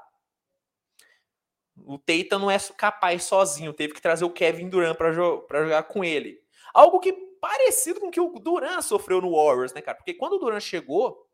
o 1.78 2.00
Tatum 2.00 2.40
não 2.40 2.50
é 2.50 2.58
capaz 2.76 3.26
sozinho, 3.26 3.72
teve 3.72 3.94
que 3.94 4.02
trazer 4.02 4.26
o 4.26 4.34
Kevin 4.34 4.70
Durant 4.70 4.98
para 4.98 5.12
jo 5.12 5.46
jogar 5.52 5.84
com 5.84 6.04
ele. 6.04 6.42
Algo 6.74 7.00
que 7.00 7.14
parecido 7.40 8.00
com 8.00 8.08
o 8.08 8.12
que 8.12 8.20
o 8.20 8.40
Durant 8.40 8.82
sofreu 8.82 9.22
no 9.22 9.36
Warriors, 9.36 9.72
né, 9.72 9.84
cara? 9.84 9.98
Porque 9.98 10.16
quando 10.16 10.34
o 10.34 10.40
Durant 10.40 10.64
chegou 10.64 11.28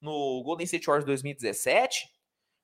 no 0.00 0.44
Golden 0.44 0.64
State 0.64 0.86
Warriors 0.86 1.06
2017, 1.06 2.08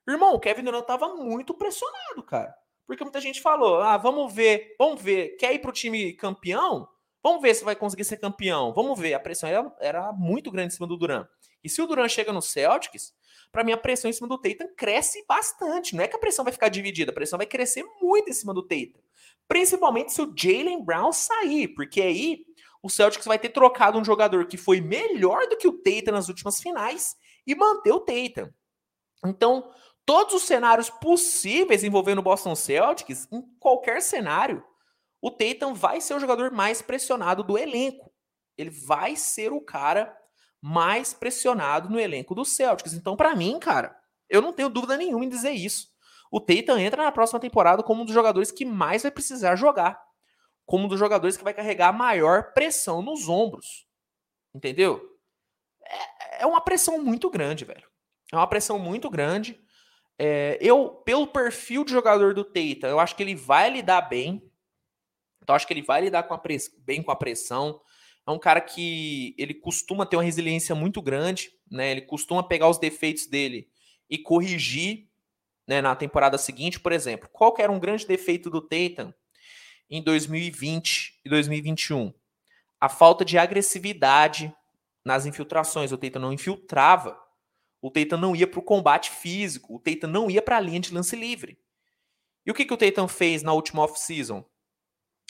irmão, 0.07 0.35
o 0.35 0.39
Kevin 0.39 0.63
Durant 0.63 0.85
tava 0.85 1.13
muito 1.15 1.53
pressionado, 1.53 2.23
cara. 2.23 2.60
Porque 2.91 3.05
muita 3.05 3.21
gente 3.21 3.41
falou: 3.41 3.79
"Ah, 3.79 3.95
vamos 3.95 4.33
ver, 4.33 4.75
vamos 4.77 5.01
ver, 5.01 5.37
quer 5.37 5.53
ir 5.53 5.59
pro 5.59 5.71
time 5.71 6.11
campeão? 6.11 6.89
Vamos 7.23 7.41
ver 7.41 7.55
se 7.55 7.63
vai 7.63 7.73
conseguir 7.73 8.03
ser 8.03 8.17
campeão. 8.17 8.73
Vamos 8.73 8.99
ver". 8.99 9.13
A 9.13 9.19
pressão 9.19 9.47
era, 9.47 9.73
era 9.79 10.11
muito 10.11 10.51
grande 10.51 10.73
em 10.73 10.75
cima 10.75 10.85
do 10.85 10.97
Durant. 10.97 11.25
E 11.63 11.69
se 11.69 11.81
o 11.81 11.87
Durant 11.87 12.11
chega 12.11 12.33
no 12.33 12.41
Celtics, 12.41 13.13
para 13.49 13.63
mim 13.63 13.71
a 13.71 13.77
pressão 13.77 14.09
em 14.09 14.13
cima 14.13 14.27
do 14.27 14.37
Tatum 14.37 14.75
cresce 14.75 15.23
bastante. 15.25 15.95
Não 15.95 16.03
é 16.03 16.07
que 16.09 16.17
a 16.17 16.19
pressão 16.19 16.43
vai 16.43 16.51
ficar 16.51 16.67
dividida, 16.67 17.11
a 17.11 17.15
pressão 17.15 17.37
vai 17.37 17.45
crescer 17.45 17.85
muito 18.01 18.29
em 18.29 18.33
cima 18.33 18.53
do 18.53 18.61
Tatum. 18.61 18.99
Principalmente 19.47 20.11
se 20.11 20.21
o 20.21 20.33
Jalen 20.35 20.83
Brown 20.83 21.13
sair, 21.13 21.69
porque 21.69 22.01
aí 22.01 22.43
o 22.83 22.89
Celtics 22.89 23.25
vai 23.25 23.39
ter 23.39 23.49
trocado 23.51 23.97
um 23.97 24.03
jogador 24.03 24.47
que 24.47 24.57
foi 24.57 24.81
melhor 24.81 25.47
do 25.47 25.55
que 25.55 25.67
o 25.69 25.81
Tatum 25.81 26.11
nas 26.11 26.27
últimas 26.27 26.59
finais 26.59 27.15
e 27.47 27.55
manter 27.55 27.93
o 27.93 28.01
Tatum. 28.01 28.51
Então, 29.25 29.71
todos 30.05 30.33
os 30.33 30.43
cenários 30.43 30.89
possíveis 30.89 31.83
envolvendo 31.83 32.19
o 32.19 32.23
Boston 32.23 32.55
Celtics, 32.55 33.27
em 33.31 33.41
qualquer 33.59 34.01
cenário, 34.01 34.63
o 35.21 35.29
Tatum 35.29 35.73
vai 35.73 36.01
ser 36.01 36.15
o 36.15 36.19
jogador 36.19 36.51
mais 36.51 36.81
pressionado 36.81 37.43
do 37.43 37.57
elenco. 37.57 38.11
Ele 38.57 38.69
vai 38.69 39.15
ser 39.15 39.51
o 39.51 39.61
cara 39.61 40.15
mais 40.61 41.13
pressionado 41.13 41.89
no 41.89 41.99
elenco 41.99 42.35
do 42.35 42.45
Celtics. 42.45 42.93
Então, 42.93 43.15
para 43.15 43.35
mim, 43.35 43.59
cara, 43.59 43.95
eu 44.29 44.41
não 44.41 44.53
tenho 44.53 44.69
dúvida 44.69 44.97
nenhuma 44.97 45.25
em 45.25 45.29
dizer 45.29 45.51
isso. 45.51 45.89
O 46.31 46.39
Tatum 46.39 46.77
entra 46.77 47.03
na 47.03 47.11
próxima 47.11 47.39
temporada 47.39 47.83
como 47.83 48.01
um 48.01 48.05
dos 48.05 48.13
jogadores 48.13 48.51
que 48.51 48.65
mais 48.65 49.03
vai 49.03 49.11
precisar 49.11 49.55
jogar 49.55 50.01
como 50.65 50.85
um 50.85 50.87
dos 50.87 50.99
jogadores 50.99 51.35
que 51.35 51.43
vai 51.43 51.53
carregar 51.53 51.89
a 51.89 51.93
maior 51.93 52.53
pressão 52.53 53.01
nos 53.01 53.27
ombros. 53.27 53.85
Entendeu? 54.55 55.01
É, 55.83 56.43
é 56.43 56.45
uma 56.45 56.61
pressão 56.61 56.97
muito 57.03 57.29
grande, 57.29 57.65
velho. 57.65 57.85
É 58.31 58.37
uma 58.37 58.47
pressão 58.47 58.79
muito 58.79 59.09
grande. 59.09 59.61
É, 60.17 60.57
eu, 60.61 60.89
pelo 60.89 61.27
perfil 61.27 61.83
de 61.83 61.91
jogador 61.91 62.33
do 62.33 62.43
Teita, 62.43 62.87
eu 62.87 62.99
acho 62.99 63.15
que 63.15 63.23
ele 63.23 63.35
vai 63.35 63.69
lidar 63.69 64.01
bem. 64.01 64.41
Então, 65.41 65.55
acho 65.55 65.65
que 65.65 65.73
ele 65.73 65.81
vai 65.81 66.01
lidar 66.01 66.23
com 66.23 66.37
press... 66.37 66.69
bem 66.79 67.01
com 67.01 67.11
a 67.11 67.15
pressão. 67.15 67.81
É 68.27 68.31
um 68.31 68.39
cara 68.39 68.61
que 68.61 69.33
ele 69.37 69.53
costuma 69.53 70.05
ter 70.05 70.15
uma 70.15 70.23
resiliência 70.23 70.75
muito 70.75 71.01
grande, 71.01 71.51
né? 71.69 71.91
Ele 71.91 72.01
costuma 72.01 72.43
pegar 72.43 72.69
os 72.69 72.77
defeitos 72.77 73.25
dele 73.25 73.67
e 74.09 74.17
corrigir 74.17 75.07
né, 75.67 75.81
na 75.81 75.95
temporada 75.95 76.37
seguinte, 76.37 76.79
por 76.79 76.91
exemplo. 76.91 77.27
Qual 77.31 77.53
que 77.53 77.61
era 77.61 77.71
um 77.71 77.79
grande 77.79 78.05
defeito 78.05 78.49
do 78.49 78.61
Tatum? 78.61 79.11
em 79.91 80.01
2020 80.01 81.19
e 81.25 81.29
2021. 81.29 82.13
A 82.79 82.87
falta 82.87 83.25
de 83.25 83.37
agressividade 83.37 84.55
nas 85.03 85.25
infiltrações. 85.25 85.91
O 85.91 85.97
Teita 85.97 86.17
não 86.17 86.31
infiltrava. 86.31 87.20
O 87.81 87.89
Teita 87.89 88.15
não 88.15 88.35
ia 88.35 88.45
para 88.45 88.59
o 88.59 88.63
combate 88.63 89.09
físico. 89.09 89.75
O 89.75 89.79
Teita 89.79 90.07
não 90.07 90.29
ia 90.29 90.41
para 90.41 90.57
a 90.57 90.59
linha 90.59 90.79
de 90.79 90.93
lance 90.93 91.15
livre. 91.15 91.57
E 92.45 92.51
o 92.51 92.53
que, 92.53 92.65
que 92.65 92.73
o 92.73 92.77
Tatum 92.77 93.07
fez 93.07 93.43
na 93.43 93.53
última 93.53 93.83
off-season? 93.83 94.45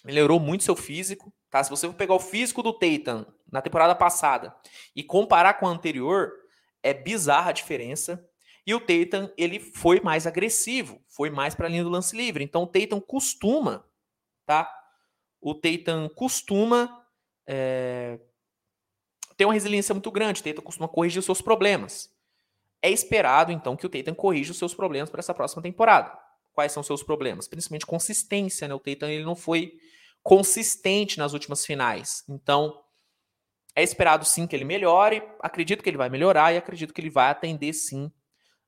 Melhorou 0.03 0.39
muito 0.39 0.63
seu 0.63 0.75
físico. 0.75 1.33
Tá? 1.49 1.63
Se 1.63 1.69
você 1.69 1.87
for 1.87 1.93
pegar 1.93 2.15
o 2.15 2.19
físico 2.19 2.61
do 2.61 2.73
Tatum 2.73 3.25
na 3.51 3.61
temporada 3.61 3.95
passada 3.95 4.55
e 4.95 5.03
comparar 5.03 5.55
com 5.55 5.67
a 5.67 5.71
anterior, 5.71 6.31
é 6.83 6.93
bizarra 6.93 7.49
a 7.49 7.53
diferença. 7.53 8.27
E 8.65 8.73
o 8.73 8.79
Tatum, 8.79 9.29
ele 9.37 9.59
foi 9.59 9.99
mais 10.01 10.27
agressivo, 10.27 11.01
foi 11.07 11.29
mais 11.29 11.55
para 11.55 11.67
a 11.67 11.69
linha 11.69 11.83
do 11.83 11.89
lance 11.89 12.15
livre. 12.15 12.43
Então 12.43 12.63
o 12.63 12.67
Tatum 12.67 12.99
costuma 12.99 13.85
tá? 14.51 14.69
O 15.39 15.55
Tatum 15.55 16.09
costuma 16.09 17.05
é, 17.47 18.19
ter 19.37 19.45
uma 19.45 19.53
resiliência 19.53 19.93
muito 19.95 20.11
grande, 20.11 20.41
o 20.41 20.43
Tatum 20.43 20.61
costuma 20.61 20.87
corrigir 20.89 21.19
os 21.19 21.25
seus 21.25 21.41
problemas. 21.41 22.13
É 22.81 22.89
esperado, 22.89 23.51
então, 23.51 23.75
que 23.75 23.85
o 23.85 23.89
Tatum 23.89 24.15
corrija 24.15 24.51
os 24.51 24.57
seus 24.57 24.73
problemas 24.73 25.09
para 25.09 25.19
essa 25.19 25.33
próxima 25.33 25.61
temporada. 25.61 26.17
Quais 26.53 26.71
são 26.71 26.81
os 26.81 26.87
seus 26.87 27.03
problemas? 27.03 27.47
Principalmente 27.47 27.85
consistência, 27.85 28.67
né? 28.67 28.73
O 28.73 28.79
Tatum 28.79 29.07
ele 29.07 29.23
não 29.23 29.35
foi 29.35 29.73
consistente 30.23 31.17
nas 31.17 31.33
últimas 31.33 31.65
finais. 31.65 32.23
Então, 32.27 32.81
é 33.75 33.83
esperado 33.83 34.25
sim 34.25 34.47
que 34.47 34.55
ele 34.55 34.65
melhore. 34.65 35.23
Acredito 35.39 35.83
que 35.83 35.89
ele 35.89 35.97
vai 35.97 36.09
melhorar 36.09 36.53
e 36.53 36.57
acredito 36.57 36.93
que 36.93 37.01
ele 37.01 37.09
vai 37.09 37.29
atender 37.29 37.73
sim 37.73 38.11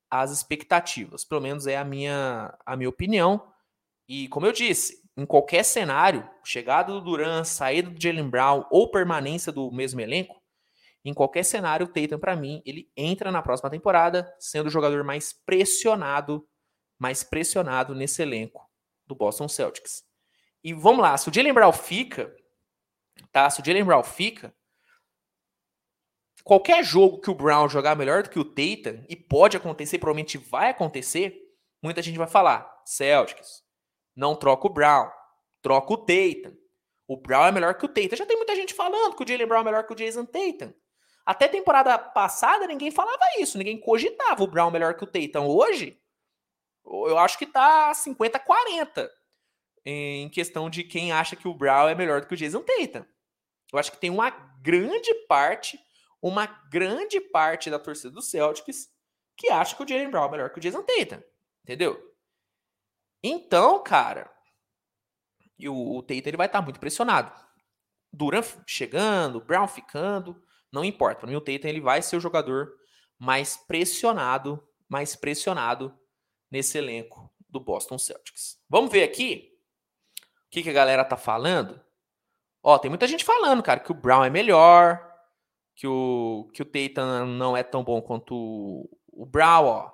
às 0.10 0.32
expectativas. 0.32 1.26
Pelo 1.26 1.41
menos 1.41 1.67
é 1.67 1.78
a 1.78 1.84
minha, 1.84 2.56
a 2.65 2.78
minha 2.78 2.89
opinião. 2.89 3.52
E 4.08 4.28
como 4.30 4.45
eu 4.45 4.52
disse, 4.52 5.02
em 5.17 5.26
qualquer 5.26 5.63
cenário, 5.63 6.28
chegada 6.43 6.91
do 6.91 7.02
Duran, 7.02 7.43
saída 7.43 7.89
do 7.89 8.02
Jalen 8.02 8.30
Brown 8.30 8.65
ou 8.71 8.89
permanência 8.89 9.52
do 9.52 9.71
mesmo 9.71 9.99
elenco, 9.99 10.41
em 11.04 11.13
qualquer 11.13 11.44
cenário, 11.44 11.86
o 11.86 11.89
Tatum, 11.89 12.18
para 12.18 12.36
mim, 12.36 12.62
ele 12.66 12.92
entra 12.96 13.32
na 13.32 13.42
próxima 13.42 13.70
temporada 13.70 14.34
sendo 14.39 14.68
o 14.68 14.70
jogador 14.70 15.04
mais 15.04 15.34
pressionado, 15.34 16.48
mais 16.98 17.24
pressionado 17.24 17.94
nesse 17.94 18.22
elenco 18.22 18.70
do 19.06 19.16
Boston 19.16 19.48
Celtics. 19.48 20.04
E 20.63 20.74
vamos 20.74 21.02
lá, 21.02 21.18
se 21.18 21.30
o 21.30 21.34
Jalen 21.34 21.54
Brown 21.54 21.74
fica, 21.74 22.34
tá? 23.32 23.50
Se 23.50 23.62
o 23.62 23.66
Jalen 23.66 23.84
Brown 23.84 24.04
fica, 24.04 24.56
qualquer 26.44 26.84
jogo 26.84 27.20
que 27.20 27.30
o 27.30 27.36
Brown 27.36 27.68
jogar 27.68 27.98
melhor 27.98 28.24
do 28.24 28.30
que 28.30 28.39
o 28.39 28.46
Tatum, 28.46 29.04
e 29.10 29.16
pode 29.16 29.58
acontecer, 29.58 30.00
provavelmente 30.00 30.38
vai 30.38 30.70
acontecer, 30.70 31.38
muita 31.82 32.02
gente 32.02 32.18
vai 32.18 32.28
falar, 32.28 32.82
Celtics, 32.86 33.63
não 34.16 34.36
troca 34.36 34.68
o 34.68 34.74
Brown. 34.74 35.10
Troca 35.62 35.94
o 35.94 35.98
Tatum. 35.98 36.56
O 37.08 37.18
Brown 37.18 37.48
é 37.48 37.52
melhor 37.52 37.74
que 37.76 37.86
o 37.86 37.89
Tatum. 37.89 38.16
Já 38.16 38.26
tem 38.26 38.38
muita 38.38 38.56
gente 38.56 38.74
falando 38.74 39.16
que 39.16 39.24
o 39.24 39.28
Jalen 39.28 39.48
Brown 39.48 39.62
é 39.62 39.63
melhor 39.66 39.86
que 39.86 39.94
o 39.94 39.96
Jason 39.96 40.26
Tatum. 40.26 40.74
Até 41.26 41.48
temporada 41.48 41.98
passada 41.98 42.68
ninguém 42.68 42.92
falava 42.92 43.24
isso, 43.40 43.58
ninguém 43.58 43.80
cogitava 43.80 44.44
o 44.44 44.48
Brown 44.48 44.70
melhor 44.70 44.96
que 44.96 45.04
o 45.04 45.08
Tatum. 45.08 45.48
Hoje, 45.48 46.00
eu 46.86 47.18
acho 47.18 47.38
que 47.38 47.46
tá 47.46 47.92
50-40 47.94 49.10
em 49.86 50.30
questão 50.30 50.70
de 50.70 50.84
quem 50.84 51.12
acha 51.12 51.36
que 51.36 51.48
o 51.48 51.54
Brown 51.54 51.88
é 51.88 51.96
melhor 51.96 52.22
do 52.22 52.28
que 52.28 52.34
o 52.34 52.38
Jason 52.38 52.62
Tatum. 52.62 53.06
Eu 53.72 53.80
acho 53.80 53.92
que 53.92 53.98
tem 53.98 54.10
uma 54.10 54.30
grande 54.30 55.14
parte, 55.28 55.80
uma 56.22 56.46
grande 56.46 57.20
parte 57.20 57.70
da 57.70 57.80
torcida 57.80 58.12
do 58.12 58.22
Celtics 58.22 58.90
que 59.36 59.50
acha 59.50 59.76
que 59.76 59.84
o 59.84 59.88
Jalen 59.88 60.10
Brown 60.10 60.26
é 60.26 60.32
melhor 60.32 60.50
que 60.50 60.60
o 60.60 60.62
Jason 60.62 60.84
Tatum. 60.84 61.22
Entendeu? 61.64 62.14
Então, 63.24 63.82
cara, 63.82 64.30
e 65.58 65.68
o, 65.70 65.96
o 65.96 66.04
Tatum 66.04 66.28
ele 66.28 66.38
vai 66.38 66.48
estar 66.48 66.62
muito 66.62 66.80
pressionado. 66.80 67.32
Duran 68.12 68.44
chegando, 68.68 69.42
Brown 69.42 69.68
ficando, 69.68 70.42
não 70.74 70.84
importa. 70.84 71.22
Para 71.22 71.30
mim, 71.30 71.36
o 71.36 71.42
Tatum 71.42 71.68
ele 71.68 71.80
vai 71.80 72.02
ser 72.02 72.18
o 72.18 72.20
jogador 72.20 72.74
mais 73.20 73.56
pressionado, 73.56 74.62
mais 74.90 75.16
pressionado 75.16 75.98
nesse 76.50 76.78
elenco 76.80 77.32
do 77.48 77.60
Boston 77.60 78.00
Celtics. 78.00 78.58
Vamos 78.68 78.92
ver 78.92 79.04
aqui 79.04 79.52
o 80.20 80.50
que, 80.50 80.64
que 80.64 80.70
a 80.70 80.74
galera 80.74 81.06
tá 81.06 81.16
falando. 81.16 81.80
Ó, 82.62 82.78
tem 82.80 82.90
muita 82.90 83.08
gente 83.08 83.24
falando, 83.24 83.62
cara, 83.62 83.80
que 83.80 83.92
o 83.92 83.96
Brown 83.96 84.24
é 84.24 84.30
melhor, 84.30 85.00
que 85.76 85.88
o, 85.88 86.50
que 86.54 86.62
o 86.62 86.66
Tatum 86.66 87.26
não 87.28 87.56
é 87.56 87.62
tão 87.62 87.84
bom 87.84 88.02
quanto 88.02 88.36
o, 88.36 88.90
o 89.12 89.26
Brown, 89.26 89.66
ó. 89.66 89.94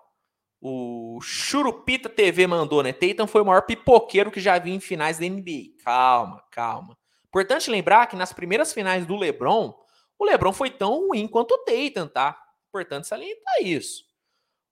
O 0.62 1.20
Churupita 1.22 2.10
TV 2.10 2.46
mandou, 2.46 2.84
né? 2.84 2.92
Tatum 2.92 3.28
foi 3.28 3.42
o 3.42 3.46
maior 3.46 3.62
pipoqueiro 3.62 4.32
que 4.32 4.42
já 4.42 4.58
vi 4.60 4.72
em 4.72 4.80
finais 4.80 5.18
da 5.18 5.26
NBA. 5.26 5.82
Calma, 5.84 6.44
calma. 6.52 6.98
Importante 7.28 7.70
lembrar 7.70 8.08
que 8.08 8.16
nas 8.16 8.34
primeiras 8.34 8.74
finais 8.74 9.06
do 9.06 9.16
LeBron, 9.16 9.74
o 10.20 10.26
LeBron 10.26 10.52
foi 10.52 10.70
tão 10.70 11.08
ruim 11.08 11.28
quanto 11.28 11.54
o 11.54 11.58
Tatum, 11.60 12.08
tá? 12.08 12.38
Importante 12.68 13.08
salientar 13.08 13.62
isso. 13.62 14.04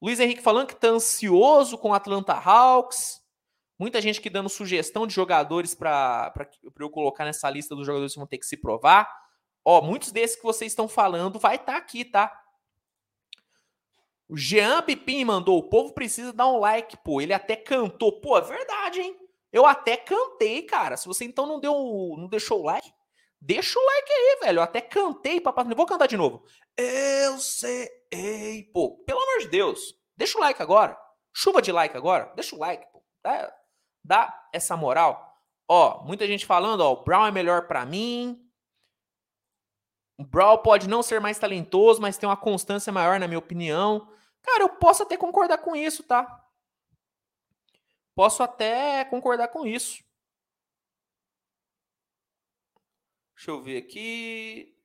Luiz 0.01 0.19
Henrique 0.19 0.41
falando 0.41 0.67
que 0.67 0.75
tá 0.75 0.89
ansioso 0.89 1.77
com 1.77 1.89
o 1.89 1.93
Atlanta 1.93 2.33
Hawks. 2.33 3.25
Muita 3.79 4.01
gente 4.01 4.19
que 4.19 4.29
dando 4.29 4.49
sugestão 4.49 5.07
de 5.07 5.13
jogadores 5.13 5.73
para 5.73 6.33
eu 6.79 6.89
colocar 6.89 7.23
nessa 7.23 7.49
lista 7.49 7.75
dos 7.75 7.85
jogadores 7.85 8.13
que 8.13 8.19
vão 8.19 8.27
ter 8.27 8.37
que 8.37 8.45
se 8.45 8.57
provar. 8.57 9.09
Ó, 9.63 9.81
muitos 9.81 10.11
desses 10.11 10.35
que 10.35 10.43
vocês 10.43 10.71
estão 10.71 10.87
falando 10.87 11.39
vai 11.39 11.55
estar 11.55 11.73
tá 11.73 11.77
aqui, 11.77 12.03
tá? 12.03 12.43
O 14.27 14.35
Jean 14.35 14.81
Pipim 14.81 15.23
mandou: 15.23 15.57
o 15.57 15.69
povo 15.69 15.93
precisa 15.93 16.33
dar 16.33 16.47
um 16.47 16.59
like, 16.59 16.97
pô. 16.97 17.21
Ele 17.21 17.33
até 17.33 17.55
cantou. 17.55 18.19
Pô, 18.19 18.37
é 18.37 18.41
verdade, 18.41 18.99
hein? 18.99 19.17
Eu 19.51 19.65
até 19.65 19.95
cantei, 19.95 20.63
cara. 20.63 20.97
Se 20.97 21.07
você 21.07 21.23
então 21.23 21.45
não 21.45 21.59
deu, 21.59 21.73
não 22.17 22.27
deixou 22.27 22.61
o 22.61 22.65
like, 22.65 22.91
deixa 23.39 23.79
o 23.79 23.85
like 23.85 24.11
aí, 24.11 24.39
velho. 24.41 24.59
Eu 24.59 24.63
até 24.63 24.81
cantei, 24.81 25.39
papai. 25.41 25.65
Vou 25.75 25.85
cantar 25.85 26.07
de 26.07 26.17
novo. 26.17 26.43
Eu 26.75 27.37
sei, 27.39 27.89
pô. 28.73 29.03
Pelo 29.05 29.21
amor 29.21 29.39
de 29.39 29.47
Deus, 29.47 29.95
deixa 30.15 30.37
o 30.37 30.41
like 30.41 30.61
agora. 30.61 30.97
Chuva 31.33 31.61
de 31.61 31.71
like 31.71 31.95
agora. 31.95 32.31
Deixa 32.35 32.55
o 32.55 32.59
like, 32.59 32.85
pô. 32.91 33.03
Dá, 33.23 33.53
dá 34.03 34.49
essa 34.53 34.75
moral. 34.77 35.25
Ó, 35.69 36.03
muita 36.05 36.25
gente 36.25 36.45
falando, 36.45 36.81
ó, 36.81 36.93
o 36.93 37.03
Brown 37.03 37.27
é 37.27 37.31
melhor 37.31 37.67
para 37.67 37.85
mim. 37.85 38.41
O 40.17 40.23
Brown 40.23 40.57
pode 40.59 40.87
não 40.87 41.03
ser 41.03 41.19
mais 41.19 41.37
talentoso, 41.37 42.01
mas 42.01 42.17
tem 42.17 42.27
uma 42.27 42.37
constância 42.37 42.91
maior, 42.91 43.19
na 43.19 43.27
minha 43.27 43.37
opinião. 43.37 44.11
Cara, 44.41 44.63
eu 44.63 44.69
posso 44.69 45.03
até 45.03 45.17
concordar 45.17 45.57
com 45.59 45.75
isso, 45.75 46.03
tá? 46.03 46.43
Posso 48.15 48.41
até 48.41 49.05
concordar 49.05 49.49
com 49.49 49.65
isso. 49.65 50.03
Deixa 53.37 53.51
eu 53.51 53.61
ver 53.61 53.77
aqui. 53.77 54.75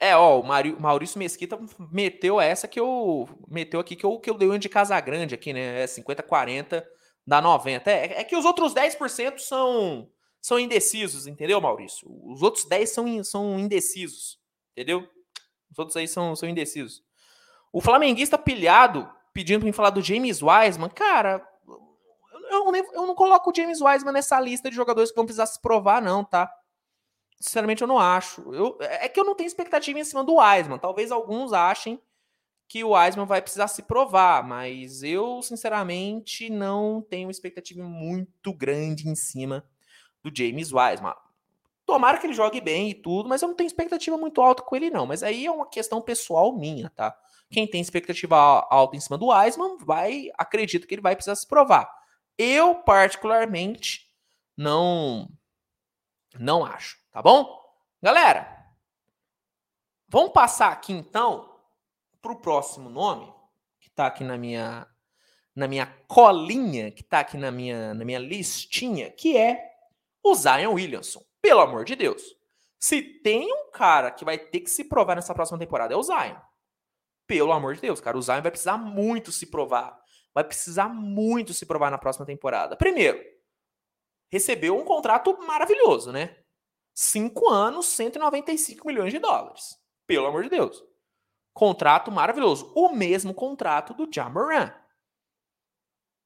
É, 0.00 0.16
ó, 0.16 0.40
o 0.40 0.80
Maurício 0.80 1.18
Mesquita 1.18 1.60
meteu 1.92 2.40
essa 2.40 2.66
que 2.66 2.80
eu. 2.80 3.28
Meteu 3.46 3.78
aqui 3.78 3.94
que 3.94 4.04
eu, 4.04 4.18
que 4.18 4.30
eu 4.30 4.34
dei 4.36 4.48
um 4.48 4.58
de 4.58 4.68
Casa 4.68 4.98
Grande 4.98 5.34
aqui, 5.34 5.52
né? 5.52 5.82
É 5.82 5.86
50-40 5.86 6.84
dá 7.26 7.40
90. 7.40 7.90
É, 7.90 8.20
é 8.20 8.24
que 8.24 8.36
os 8.36 8.44
outros 8.44 8.74
10% 8.74 9.38
são 9.38 10.10
são 10.42 10.58
indecisos, 10.58 11.26
entendeu, 11.26 11.60
Maurício? 11.60 12.08
Os 12.24 12.42
outros 12.42 12.64
10 12.64 12.90
são, 12.90 13.24
são 13.24 13.58
indecisos, 13.58 14.38
entendeu? 14.72 15.06
Os 15.70 15.78
outros 15.78 15.96
aí 15.98 16.08
são, 16.08 16.34
são 16.34 16.48
indecisos. 16.48 17.02
O 17.70 17.80
flamenguista 17.80 18.38
pilhado, 18.38 19.06
pedindo 19.34 19.60
pra 19.60 19.66
mim 19.66 19.72
falar 19.72 19.90
do 19.90 20.00
James 20.00 20.40
Wiseman, 20.42 20.88
cara, 20.88 21.46
eu, 22.50 22.74
eu 22.74 23.06
não 23.06 23.14
coloco 23.14 23.50
o 23.50 23.54
James 23.54 23.82
Wiseman 23.82 24.12
nessa 24.12 24.40
lista 24.40 24.70
de 24.70 24.76
jogadores 24.76 25.10
que 25.10 25.16
vão 25.16 25.26
precisar 25.26 25.44
se 25.44 25.60
provar, 25.60 26.00
não, 26.00 26.24
tá? 26.24 26.50
Sinceramente, 27.40 27.80
eu 27.80 27.88
não 27.88 27.98
acho. 27.98 28.52
Eu, 28.52 28.76
é 28.80 29.08
que 29.08 29.18
eu 29.18 29.24
não 29.24 29.34
tenho 29.34 29.46
expectativa 29.46 29.98
em 29.98 30.04
cima 30.04 30.22
do 30.22 30.36
Wiseman. 30.36 30.78
Talvez 30.78 31.10
alguns 31.10 31.52
achem 31.54 32.00
que 32.68 32.84
o 32.84 32.90
Wiseman 32.90 33.26
vai 33.26 33.40
precisar 33.40 33.66
se 33.66 33.82
provar, 33.82 34.46
mas 34.46 35.02
eu, 35.02 35.42
sinceramente, 35.42 36.50
não 36.50 37.02
tenho 37.02 37.30
expectativa 37.30 37.82
muito 37.82 38.52
grande 38.52 39.08
em 39.08 39.14
cima 39.14 39.64
do 40.22 40.30
James 40.32 40.70
Wiseman. 40.70 41.14
Tomara 41.84 42.18
que 42.18 42.26
ele 42.26 42.34
jogue 42.34 42.60
bem 42.60 42.90
e 42.90 42.94
tudo, 42.94 43.28
mas 43.28 43.42
eu 43.42 43.48
não 43.48 43.56
tenho 43.56 43.66
expectativa 43.66 44.16
muito 44.16 44.40
alta 44.40 44.62
com 44.62 44.76
ele, 44.76 44.90
não. 44.90 45.06
Mas 45.06 45.24
aí 45.24 45.46
é 45.46 45.50
uma 45.50 45.68
questão 45.68 46.00
pessoal 46.00 46.56
minha, 46.56 46.90
tá? 46.90 47.16
Quem 47.50 47.66
tem 47.66 47.80
expectativa 47.80 48.36
alta 48.70 48.96
em 48.96 49.00
cima 49.00 49.18
do 49.18 49.28
Wiseman 49.28 49.76
vai, 49.78 50.30
acredita 50.38 50.86
que 50.86 50.94
ele 50.94 51.02
vai 51.02 51.16
precisar 51.16 51.34
se 51.34 51.48
provar. 51.48 51.90
Eu, 52.38 52.76
particularmente, 52.76 54.06
não 54.56 55.28
não 56.38 56.64
acho, 56.64 56.99
tá 57.10 57.22
bom? 57.22 57.58
Galera, 58.02 58.66
vamos 60.08 60.32
passar 60.32 60.72
aqui 60.72 60.92
então 60.92 61.60
para 62.20 62.32
o 62.32 62.40
próximo 62.40 62.88
nome, 62.90 63.32
que 63.80 63.88
está 63.88 64.06
aqui 64.06 64.24
na 64.24 64.36
minha 64.36 64.86
na 65.54 65.66
minha 65.66 65.86
colinha, 66.06 66.90
que 66.90 67.02
está 67.02 67.20
aqui 67.20 67.36
na 67.36 67.50
minha, 67.50 67.92
na 67.92 68.04
minha 68.04 68.18
listinha, 68.18 69.10
que 69.10 69.36
é 69.36 69.60
o 70.22 70.34
Zion 70.34 70.72
Williamson. 70.72 71.22
Pelo 71.42 71.60
amor 71.60 71.84
de 71.84 71.96
Deus. 71.96 72.22
Se 72.78 73.02
tem 73.02 73.52
um 73.52 73.70
cara 73.70 74.10
que 74.10 74.24
vai 74.24 74.38
ter 74.38 74.60
que 74.60 74.70
se 74.70 74.84
provar 74.84 75.16
nessa 75.16 75.34
próxima 75.34 75.58
temporada, 75.58 75.92
é 75.92 75.96
o 75.96 76.02
Zion. 76.02 76.36
Pelo 77.26 77.52
amor 77.52 77.74
de 77.74 77.80
Deus, 77.80 78.00
cara. 78.00 78.16
O 78.16 78.22
Zion 78.22 78.40
vai 78.40 78.50
precisar 78.50 78.78
muito 78.78 79.30
se 79.30 79.46
provar. 79.46 80.00
Vai 80.32 80.44
precisar 80.44 80.88
muito 80.88 81.52
se 81.52 81.66
provar 81.66 81.90
na 81.90 81.98
próxima 81.98 82.24
temporada. 82.24 82.76
Primeiro, 82.76 83.20
recebeu 84.30 84.76
um 84.76 84.84
contrato 84.84 85.36
maravilhoso, 85.46 86.12
né? 86.12 86.39
Cinco 87.02 87.48
anos, 87.48 87.86
195 87.86 88.86
milhões 88.86 89.10
de 89.10 89.18
dólares. 89.18 89.74
Pelo 90.06 90.26
amor 90.26 90.42
de 90.42 90.50
Deus. 90.50 90.84
Contrato 91.50 92.12
maravilhoso. 92.12 92.70
O 92.76 92.92
mesmo 92.92 93.32
contrato 93.32 93.94
do 93.94 94.06
Jamoran. 94.14 94.70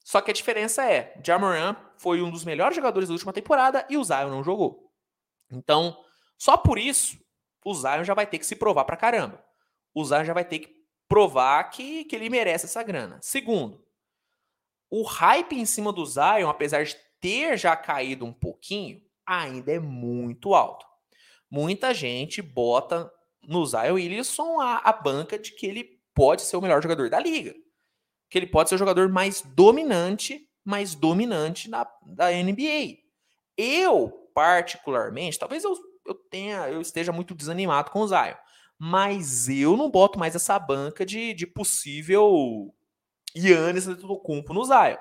Só 0.04 0.20
que 0.20 0.32
a 0.32 0.34
diferença 0.34 0.84
é, 0.84 1.14
Jamoran 1.24 1.76
foi 1.96 2.20
um 2.20 2.28
dos 2.28 2.44
melhores 2.44 2.74
jogadores 2.74 3.08
da 3.08 3.12
última 3.12 3.32
temporada 3.32 3.86
e 3.88 3.96
o 3.96 4.02
Zion 4.02 4.28
não 4.28 4.42
jogou. 4.42 4.92
Então, 5.48 5.96
só 6.36 6.56
por 6.56 6.76
isso, 6.76 7.24
o 7.64 7.72
Zion 7.72 8.02
já 8.02 8.12
vai 8.12 8.26
ter 8.26 8.40
que 8.40 8.46
se 8.46 8.56
provar 8.56 8.84
pra 8.84 8.96
caramba. 8.96 9.44
O 9.94 10.04
Zion 10.04 10.24
já 10.24 10.34
vai 10.34 10.44
ter 10.44 10.58
que 10.58 10.74
provar 11.06 11.70
que, 11.70 12.04
que 12.04 12.16
ele 12.16 12.28
merece 12.28 12.66
essa 12.66 12.82
grana. 12.82 13.20
Segundo, 13.22 13.86
o 14.90 15.04
hype 15.04 15.54
em 15.54 15.66
cima 15.66 15.92
do 15.92 16.04
Zion, 16.04 16.48
apesar 16.48 16.82
de 16.84 16.96
ter 17.20 17.56
já 17.56 17.76
caído 17.76 18.24
um 18.24 18.32
pouquinho, 18.32 19.03
ainda 19.26 19.72
é 19.72 19.78
muito 19.78 20.54
alto. 20.54 20.86
Muita 21.50 21.94
gente 21.94 22.42
bota 22.42 23.10
no 23.42 23.64
Zion 23.64 23.94
Williamson 23.94 24.60
a, 24.60 24.78
a 24.78 24.92
banca 24.92 25.38
de 25.38 25.52
que 25.52 25.66
ele 25.66 26.00
pode 26.14 26.42
ser 26.42 26.56
o 26.56 26.60
melhor 26.60 26.82
jogador 26.82 27.10
da 27.10 27.20
liga. 27.20 27.54
Que 28.30 28.38
ele 28.38 28.46
pode 28.46 28.68
ser 28.68 28.74
o 28.74 28.78
jogador 28.78 29.08
mais 29.08 29.42
dominante, 29.42 30.48
mais 30.64 30.94
dominante 30.94 31.70
da, 31.70 31.88
da 32.06 32.30
NBA. 32.30 32.98
Eu, 33.56 34.10
particularmente, 34.34 35.38
talvez 35.38 35.62
eu, 35.64 35.76
eu 36.06 36.14
tenha, 36.14 36.68
eu 36.68 36.80
esteja 36.80 37.12
muito 37.12 37.34
desanimado 37.34 37.90
com 37.90 38.00
o 38.00 38.08
Zion, 38.08 38.34
mas 38.78 39.48
eu 39.48 39.76
não 39.76 39.90
boto 39.90 40.18
mais 40.18 40.34
essa 40.34 40.58
banca 40.58 41.04
de, 41.06 41.34
de 41.34 41.46
possível 41.46 42.74
Yannis 43.36 43.86
Antetokounmpo 43.86 44.52
no 44.52 44.64
Zion. 44.64 44.96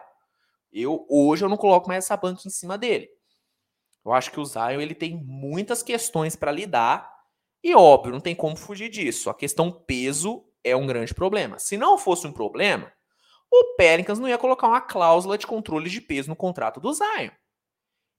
Eu 0.71 1.05
hoje 1.09 1.43
eu 1.45 1.49
não 1.49 1.57
coloco 1.57 1.87
mais 1.87 2.05
essa 2.05 2.17
banca 2.17 2.41
em 2.45 2.49
cima 2.49 2.77
dele. 2.77 3.09
Eu 4.05 4.13
acho 4.13 4.31
que 4.31 4.39
o 4.39 4.45
Zion 4.45 4.81
ele 4.81 4.95
tem 4.95 5.15
muitas 5.15 5.81
questões 5.81 6.35
para 6.35 6.51
lidar 6.51 7.13
e 7.63 7.73
óbvio, 7.73 8.11
não 8.11 8.19
tem 8.19 8.35
como 8.35 8.57
fugir 8.57 8.89
disso. 8.89 9.29
A 9.29 9.33
questão 9.33 9.71
peso 9.71 10.43
é 10.63 10.75
um 10.75 10.85
grande 10.85 11.13
problema. 11.13 11.57
Se 11.57 11.77
não 11.77 11.97
fosse 11.97 12.27
um 12.27 12.33
problema, 12.33 12.91
o 13.49 13.75
Pelicans 13.77 14.19
não 14.19 14.27
ia 14.27 14.37
colocar 14.37 14.67
uma 14.67 14.81
cláusula 14.81 15.37
de 15.37 15.47
controle 15.47 15.89
de 15.89 16.01
peso 16.01 16.29
no 16.29 16.35
contrato 16.35 16.81
do 16.81 16.91
Zion. 16.91 17.31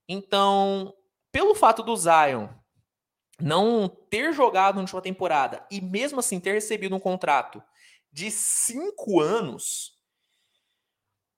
Então, 0.07 0.93
pelo 1.31 1.53
fato 1.53 1.83
do 1.83 1.95
Zion 1.95 2.47
não 3.39 3.87
ter 3.87 4.33
jogado 4.33 4.75
na 4.75 4.81
última 4.81 5.01
temporada 5.01 5.65
e 5.69 5.81
mesmo 5.81 6.19
assim 6.19 6.39
ter 6.39 6.53
recebido 6.53 6.95
um 6.95 6.99
contrato 6.99 7.61
de 8.11 8.31
cinco 8.31 9.19
anos, 9.19 9.91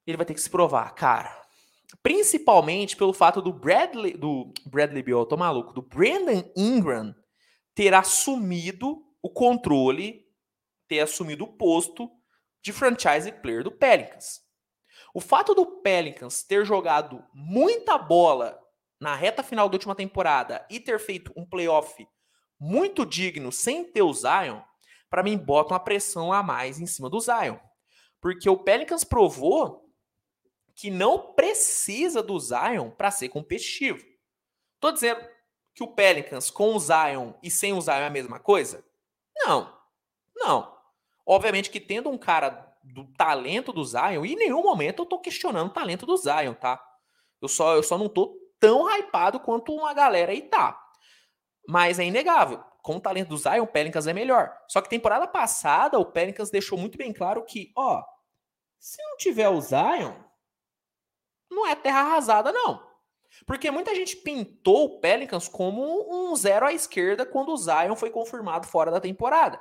ele 0.06 0.16
vai 0.16 0.24
ter 0.24 0.34
que 0.34 0.40
se 0.40 0.48
provar, 0.48 0.94
cara. 0.94 1.47
Principalmente 2.02 2.96
pelo 2.96 3.12
fato 3.12 3.40
do 3.40 3.52
Bradley, 3.52 4.16
do 4.16 4.52
Bradley 4.66 5.02
Beal, 5.02 5.26
tô 5.26 5.36
maluco, 5.36 5.72
do 5.72 5.82
Brandon 5.82 6.44
Ingram 6.56 7.14
ter 7.74 7.94
assumido 7.94 9.02
o 9.22 9.30
controle, 9.30 10.26
ter 10.86 11.00
assumido 11.00 11.44
o 11.44 11.56
posto 11.56 12.10
de 12.62 12.72
franchise 12.72 13.30
player 13.32 13.64
do 13.64 13.70
Pelicans. 13.70 14.40
O 15.14 15.20
fato 15.20 15.54
do 15.54 15.80
Pelicans 15.80 16.42
ter 16.42 16.64
jogado 16.64 17.24
muita 17.32 17.96
bola 17.96 18.58
na 19.00 19.14
reta 19.14 19.42
final 19.42 19.68
da 19.68 19.76
última 19.76 19.94
temporada 19.94 20.66
e 20.70 20.78
ter 20.78 20.98
feito 20.98 21.32
um 21.36 21.46
playoff 21.46 22.06
muito 22.60 23.06
digno 23.06 23.52
sem 23.52 23.84
ter 23.84 24.02
o 24.02 24.12
Zion, 24.12 24.60
para 25.08 25.22
mim 25.22 25.38
bota 25.38 25.72
uma 25.72 25.80
pressão 25.80 26.32
a 26.32 26.42
mais 26.42 26.80
em 26.80 26.86
cima 26.86 27.08
do 27.08 27.20
Zion. 27.20 27.56
Porque 28.20 28.50
o 28.50 28.58
Pelicans 28.58 29.04
provou 29.04 29.87
que 30.78 30.92
não 30.92 31.32
precisa 31.32 32.22
do 32.22 32.38
Zion 32.38 32.90
para 32.90 33.10
ser 33.10 33.28
competitivo. 33.30 34.06
Tô 34.78 34.92
dizendo 34.92 35.20
que 35.74 35.82
o 35.82 35.88
Pelicans 35.88 36.52
com 36.52 36.72
o 36.72 36.78
Zion 36.78 37.32
e 37.42 37.50
sem 37.50 37.72
o 37.72 37.80
Zion 37.80 37.94
é 37.94 38.06
a 38.06 38.10
mesma 38.10 38.38
coisa? 38.38 38.84
Não. 39.36 39.76
Não. 40.36 40.78
Obviamente 41.26 41.68
que 41.68 41.80
tendo 41.80 42.08
um 42.08 42.16
cara 42.16 42.72
do 42.84 43.04
talento 43.14 43.72
do 43.72 43.84
Zion, 43.84 44.24
e 44.24 44.34
em 44.34 44.36
nenhum 44.36 44.62
momento 44.62 45.02
eu 45.02 45.06
tô 45.06 45.18
questionando 45.18 45.66
o 45.66 45.72
talento 45.72 46.06
do 46.06 46.16
Zion, 46.16 46.54
tá? 46.54 46.80
Eu 47.42 47.48
só, 47.48 47.74
eu 47.74 47.82
só 47.82 47.98
não 47.98 48.08
tô 48.08 48.38
tão 48.60 48.88
hypado 48.88 49.40
quanto 49.40 49.74
uma 49.74 49.92
galera 49.92 50.30
aí 50.30 50.42
tá. 50.42 50.80
Mas 51.66 51.98
é 51.98 52.04
inegável. 52.04 52.62
Com 52.82 52.98
o 52.98 53.00
talento 53.00 53.30
do 53.30 53.36
Zion, 53.36 53.64
o 53.64 53.66
Pelicans 53.66 54.06
é 54.06 54.12
melhor. 54.12 54.56
Só 54.68 54.80
que 54.80 54.88
temporada 54.88 55.26
passada, 55.26 55.98
o 55.98 56.06
Pelicans 56.06 56.50
deixou 56.50 56.78
muito 56.78 56.96
bem 56.96 57.12
claro 57.12 57.44
que, 57.44 57.72
ó, 57.76 58.00
se 58.78 59.02
não 59.02 59.16
tiver 59.16 59.48
o 59.48 59.60
Zion, 59.60 60.27
não 61.50 61.66
é 61.66 61.74
terra 61.74 62.00
arrasada, 62.00 62.52
não. 62.52 62.86
Porque 63.46 63.70
muita 63.70 63.94
gente 63.94 64.16
pintou 64.16 64.84
o 64.84 65.00
Pelicans 65.00 65.48
como 65.48 66.30
um 66.30 66.34
zero 66.34 66.66
à 66.66 66.72
esquerda 66.72 67.26
quando 67.26 67.52
o 67.52 67.56
Zion 67.56 67.94
foi 67.94 68.10
confirmado 68.10 68.66
fora 68.66 68.90
da 68.90 69.00
temporada. 69.00 69.60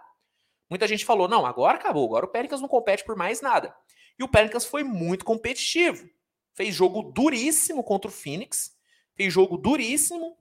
Muita 0.70 0.88
gente 0.88 1.06
falou: 1.06 1.28
não, 1.28 1.46
agora 1.46 1.78
acabou, 1.78 2.06
agora 2.06 2.26
o 2.26 2.30
Pelicans 2.30 2.62
não 2.62 2.68
compete 2.68 3.04
por 3.04 3.16
mais 3.16 3.42
nada. 3.42 3.76
E 4.18 4.24
o 4.24 4.28
Pelicans 4.28 4.66
foi 4.66 4.84
muito 4.84 5.26
competitivo. 5.26 6.10
Fez 6.54 6.74
jogo 6.74 7.04
duríssimo 7.12 7.84
contra 7.84 8.10
o 8.10 8.14
Phoenix 8.14 8.78
fez 9.18 9.34
jogo 9.34 9.58
duríssimo 9.58 10.38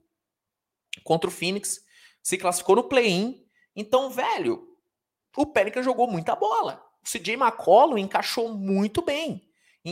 contra 1.03 1.29
o 1.29 1.33
Phoenix, 1.33 1.83
se 2.21 2.37
classificou 2.37 2.75
no 2.75 2.83
play-in. 2.83 3.43
Então, 3.75 4.09
velho, 4.11 4.77
o 5.35 5.45
Pelicans 5.47 5.83
jogou 5.83 6.07
muita 6.07 6.35
bola. 6.35 6.85
O 7.03 7.09
CJ 7.09 7.33
McCollum 7.33 7.97
encaixou 7.97 8.53
muito 8.53 9.01
bem. 9.01 9.46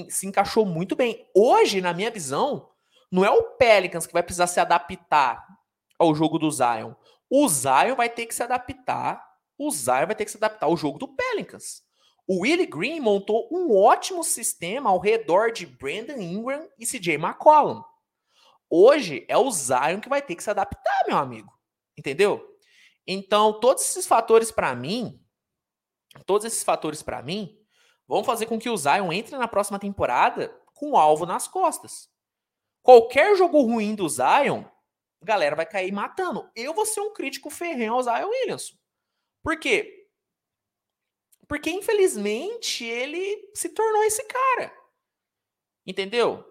Se 0.09 0.27
encaixou 0.27 0.65
muito 0.65 0.95
bem. 0.95 1.29
Hoje, 1.35 1.81
na 1.81 1.93
minha 1.93 2.11
visão, 2.11 2.69
não 3.11 3.23
é 3.23 3.29
o 3.29 3.43
Pelicans 3.57 4.05
que 4.05 4.13
vai 4.13 4.23
precisar 4.23 4.47
se 4.47 4.59
adaptar 4.59 5.45
ao 5.97 6.13
jogo 6.13 6.37
do 6.37 6.51
Zion. 6.51 6.93
O 7.29 7.47
Zion 7.47 7.95
vai 7.95 8.09
ter 8.09 8.25
que 8.25 8.35
se 8.35 8.43
adaptar. 8.43 9.23
O 9.57 9.71
Zion 9.71 10.05
vai 10.05 10.15
ter 10.15 10.25
que 10.25 10.31
se 10.31 10.37
adaptar 10.37 10.65
ao 10.65 10.77
jogo 10.77 10.97
do 10.97 11.07
Pelicans. 11.07 11.83
O 12.27 12.41
Willie 12.41 12.65
Green 12.65 12.99
montou 12.99 13.47
um 13.51 13.75
ótimo 13.75 14.23
sistema 14.23 14.89
ao 14.89 14.99
redor 14.99 15.51
de 15.51 15.65
Brandon 15.65 16.19
Ingram 16.19 16.67
e 16.77 16.85
CJ 16.85 17.15
McCollum. 17.15 17.83
Hoje 18.69 19.25
é 19.29 19.37
o 19.37 19.49
Zion 19.51 20.01
que 20.01 20.09
vai 20.09 20.21
ter 20.21 20.35
que 20.35 20.43
se 20.43 20.49
adaptar, 20.49 21.05
meu 21.07 21.17
amigo. 21.17 21.53
Entendeu? 21.97 22.43
Então, 23.05 23.59
todos 23.59 23.83
esses 23.83 24.07
fatores 24.07 24.51
para 24.51 24.75
mim, 24.75 25.21
todos 26.25 26.45
esses 26.45 26.63
fatores 26.63 27.03
para 27.03 27.21
mim, 27.21 27.57
vão 28.07 28.23
fazer 28.23 28.45
com 28.45 28.59
que 28.59 28.69
o 28.69 28.77
Zion 28.77 29.11
entre 29.11 29.37
na 29.37 29.47
próxima 29.47 29.79
temporada 29.79 30.49
com 30.73 30.91
o 30.91 30.97
alvo 30.97 31.25
nas 31.25 31.47
costas. 31.47 32.09
Qualquer 32.81 33.35
jogo 33.35 33.61
ruim 33.61 33.95
do 33.95 34.07
Zion, 34.07 34.63
a 35.21 35.25
galera 35.25 35.55
vai 35.55 35.65
cair 35.65 35.91
matando. 35.91 36.49
Eu 36.55 36.73
vou 36.73 36.85
ser 36.85 37.01
um 37.01 37.13
crítico 37.13 37.49
ferrenho 37.49 37.93
ao 37.93 38.03
Zion 38.03 38.29
Williamson. 38.29 38.75
Por 39.41 39.57
quê? 39.57 40.07
Porque, 41.47 41.69
infelizmente, 41.69 42.83
ele 42.83 43.51
se 43.53 43.69
tornou 43.69 44.03
esse 44.03 44.23
cara. 44.25 44.73
Entendeu? 45.85 46.43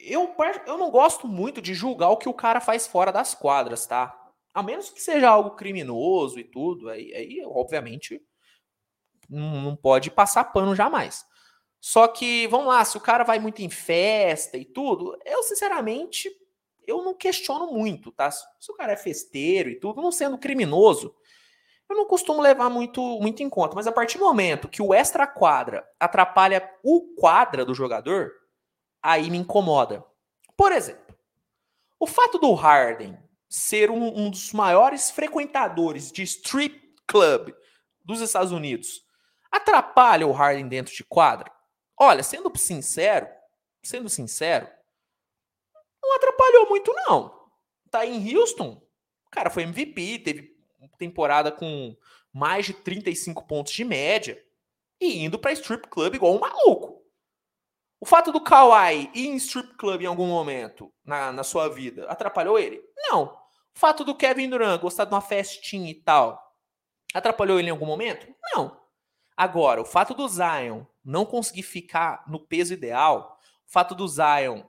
eu, 0.00 0.34
eu 0.66 0.78
não 0.78 0.90
gosto 0.90 1.26
muito 1.26 1.60
de 1.60 1.74
julgar 1.74 2.10
o 2.10 2.16
que 2.16 2.28
o 2.28 2.34
cara 2.34 2.60
faz 2.60 2.86
fora 2.86 3.12
das 3.12 3.34
quadras, 3.34 3.86
tá? 3.86 4.14
A 4.54 4.62
menos 4.62 4.90
que 4.90 5.00
seja 5.00 5.28
algo 5.28 5.56
criminoso 5.56 6.38
e 6.38 6.44
tudo, 6.44 6.88
aí, 6.88 7.14
aí 7.14 7.42
obviamente 7.44 8.20
não, 9.28 9.76
pode 9.76 10.10
passar 10.10 10.44
pano 10.44 10.74
jamais. 10.74 11.26
Só 11.80 12.08
que, 12.08 12.46
vamos 12.48 12.68
lá, 12.68 12.84
se 12.84 12.96
o 12.96 13.00
cara 13.00 13.22
vai 13.22 13.38
muito 13.38 13.60
em 13.62 13.70
festa 13.70 14.56
e 14.56 14.64
tudo, 14.64 15.16
eu 15.24 15.42
sinceramente, 15.42 16.30
eu 16.86 17.02
não 17.02 17.14
questiono 17.14 17.72
muito, 17.72 18.10
tá? 18.10 18.30
Se 18.30 18.46
o 18.70 18.74
cara 18.74 18.92
é 18.92 18.96
festeiro 18.96 19.68
e 19.68 19.78
tudo, 19.78 20.02
não 20.02 20.10
sendo 20.10 20.38
criminoso, 20.38 21.14
eu 21.88 21.96
não 21.96 22.04
costumo 22.04 22.42
levar 22.42 22.68
muito, 22.68 23.00
muito 23.20 23.42
em 23.42 23.48
conta. 23.48 23.74
Mas 23.74 23.86
a 23.86 23.92
partir 23.92 24.18
do 24.18 24.24
momento 24.24 24.68
que 24.68 24.82
o 24.82 24.92
extra 24.92 25.26
quadra 25.26 25.88
atrapalha 25.98 26.68
o 26.82 27.14
quadra 27.14 27.64
do 27.64 27.74
jogador, 27.74 28.32
aí 29.02 29.30
me 29.30 29.38
incomoda. 29.38 30.04
Por 30.56 30.72
exemplo, 30.72 31.14
o 32.00 32.06
fato 32.06 32.38
do 32.38 32.52
Harden 32.54 33.16
ser 33.48 33.90
um, 33.90 34.18
um 34.18 34.30
dos 34.30 34.52
maiores 34.52 35.10
frequentadores 35.10 36.12
de 36.12 36.22
strip 36.22 36.94
club 37.06 37.54
dos 38.04 38.20
Estados 38.20 38.52
Unidos 38.52 39.07
atrapalha 39.50 40.26
o 40.26 40.32
Harden 40.32 40.68
dentro 40.68 40.94
de 40.94 41.04
quadra? 41.04 41.50
Olha, 41.96 42.22
sendo 42.22 42.50
sincero, 42.56 43.28
sendo 43.82 44.08
sincero, 44.08 44.68
não 46.02 46.16
atrapalhou 46.16 46.68
muito 46.68 46.92
não. 47.06 47.38
Tá 47.90 48.06
em 48.06 48.36
Houston, 48.36 48.80
o 49.26 49.30
cara 49.30 49.50
foi 49.50 49.62
MVP, 49.64 50.20
teve 50.20 50.56
temporada 50.98 51.50
com 51.50 51.96
mais 52.32 52.66
de 52.66 52.74
35 52.74 53.46
pontos 53.46 53.72
de 53.72 53.84
média 53.84 54.42
e 55.00 55.24
indo 55.24 55.38
para 55.38 55.52
strip 55.52 55.88
club 55.88 56.14
igual 56.14 56.34
um 56.34 56.40
maluco. 56.40 57.02
O 58.00 58.06
fato 58.06 58.30
do 58.30 58.40
Kawhi 58.40 59.10
ir 59.14 59.26
em 59.26 59.36
strip 59.36 59.76
club 59.76 60.02
em 60.02 60.06
algum 60.06 60.26
momento 60.26 60.92
na, 61.04 61.32
na 61.32 61.42
sua 61.42 61.68
vida 61.68 62.06
atrapalhou 62.08 62.58
ele? 62.58 62.82
Não. 62.96 63.24
O 63.74 63.78
fato 63.78 64.04
do 64.04 64.14
Kevin 64.14 64.48
Durant 64.48 64.80
gostar 64.80 65.04
de 65.04 65.14
uma 65.14 65.20
festinha 65.20 65.90
e 65.90 65.94
tal 65.94 66.46
atrapalhou 67.12 67.58
ele 67.58 67.68
em 67.68 67.72
algum 67.72 67.86
momento? 67.86 68.26
Não. 68.54 68.78
Agora, 69.38 69.80
o 69.80 69.84
fato 69.84 70.14
do 70.14 70.26
Zion 70.26 70.82
não 71.04 71.24
conseguir 71.24 71.62
ficar 71.62 72.24
no 72.26 72.40
peso 72.40 72.74
ideal, 72.74 73.38
o 73.64 73.70
fato 73.70 73.94
do 73.94 74.08
Zion 74.08 74.64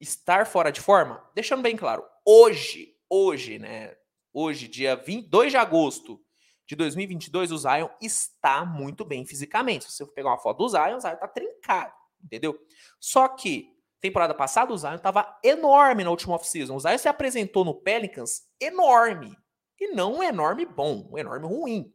estar 0.00 0.46
fora 0.46 0.70
de 0.70 0.80
forma, 0.80 1.20
deixando 1.34 1.64
bem 1.64 1.76
claro, 1.76 2.04
hoje, 2.24 2.94
hoje, 3.10 3.58
né? 3.58 3.96
Hoje, 4.32 4.68
dia 4.68 4.94
22 4.94 5.50
de 5.50 5.56
agosto 5.56 6.20
de 6.64 6.76
2022, 6.76 7.50
o 7.50 7.58
Zion 7.58 7.88
está 8.00 8.64
muito 8.64 9.04
bem 9.04 9.26
fisicamente. 9.26 9.86
Se 9.86 9.90
você 9.90 10.06
pegar 10.06 10.30
uma 10.30 10.38
foto 10.38 10.58
do 10.58 10.68
Zion, 10.68 10.96
o 10.96 11.00
Zion 11.00 11.16
tá 11.16 11.26
trincado, 11.26 11.92
entendeu? 12.22 12.56
Só 13.00 13.26
que 13.26 13.76
temporada 14.00 14.32
passada 14.32 14.72
o 14.72 14.78
Zion 14.78 14.94
estava 14.94 15.36
enorme 15.42 16.04
na 16.04 16.10
última 16.10 16.36
off-season. 16.36 16.76
O 16.76 16.80
Zion 16.80 16.98
se 16.98 17.08
apresentou 17.08 17.64
no 17.64 17.74
Pelicans 17.74 18.46
enorme. 18.60 19.36
E 19.80 19.88
não 19.88 20.18
um 20.18 20.22
enorme 20.22 20.64
bom, 20.64 21.08
um 21.10 21.18
enorme 21.18 21.48
ruim. 21.48 21.92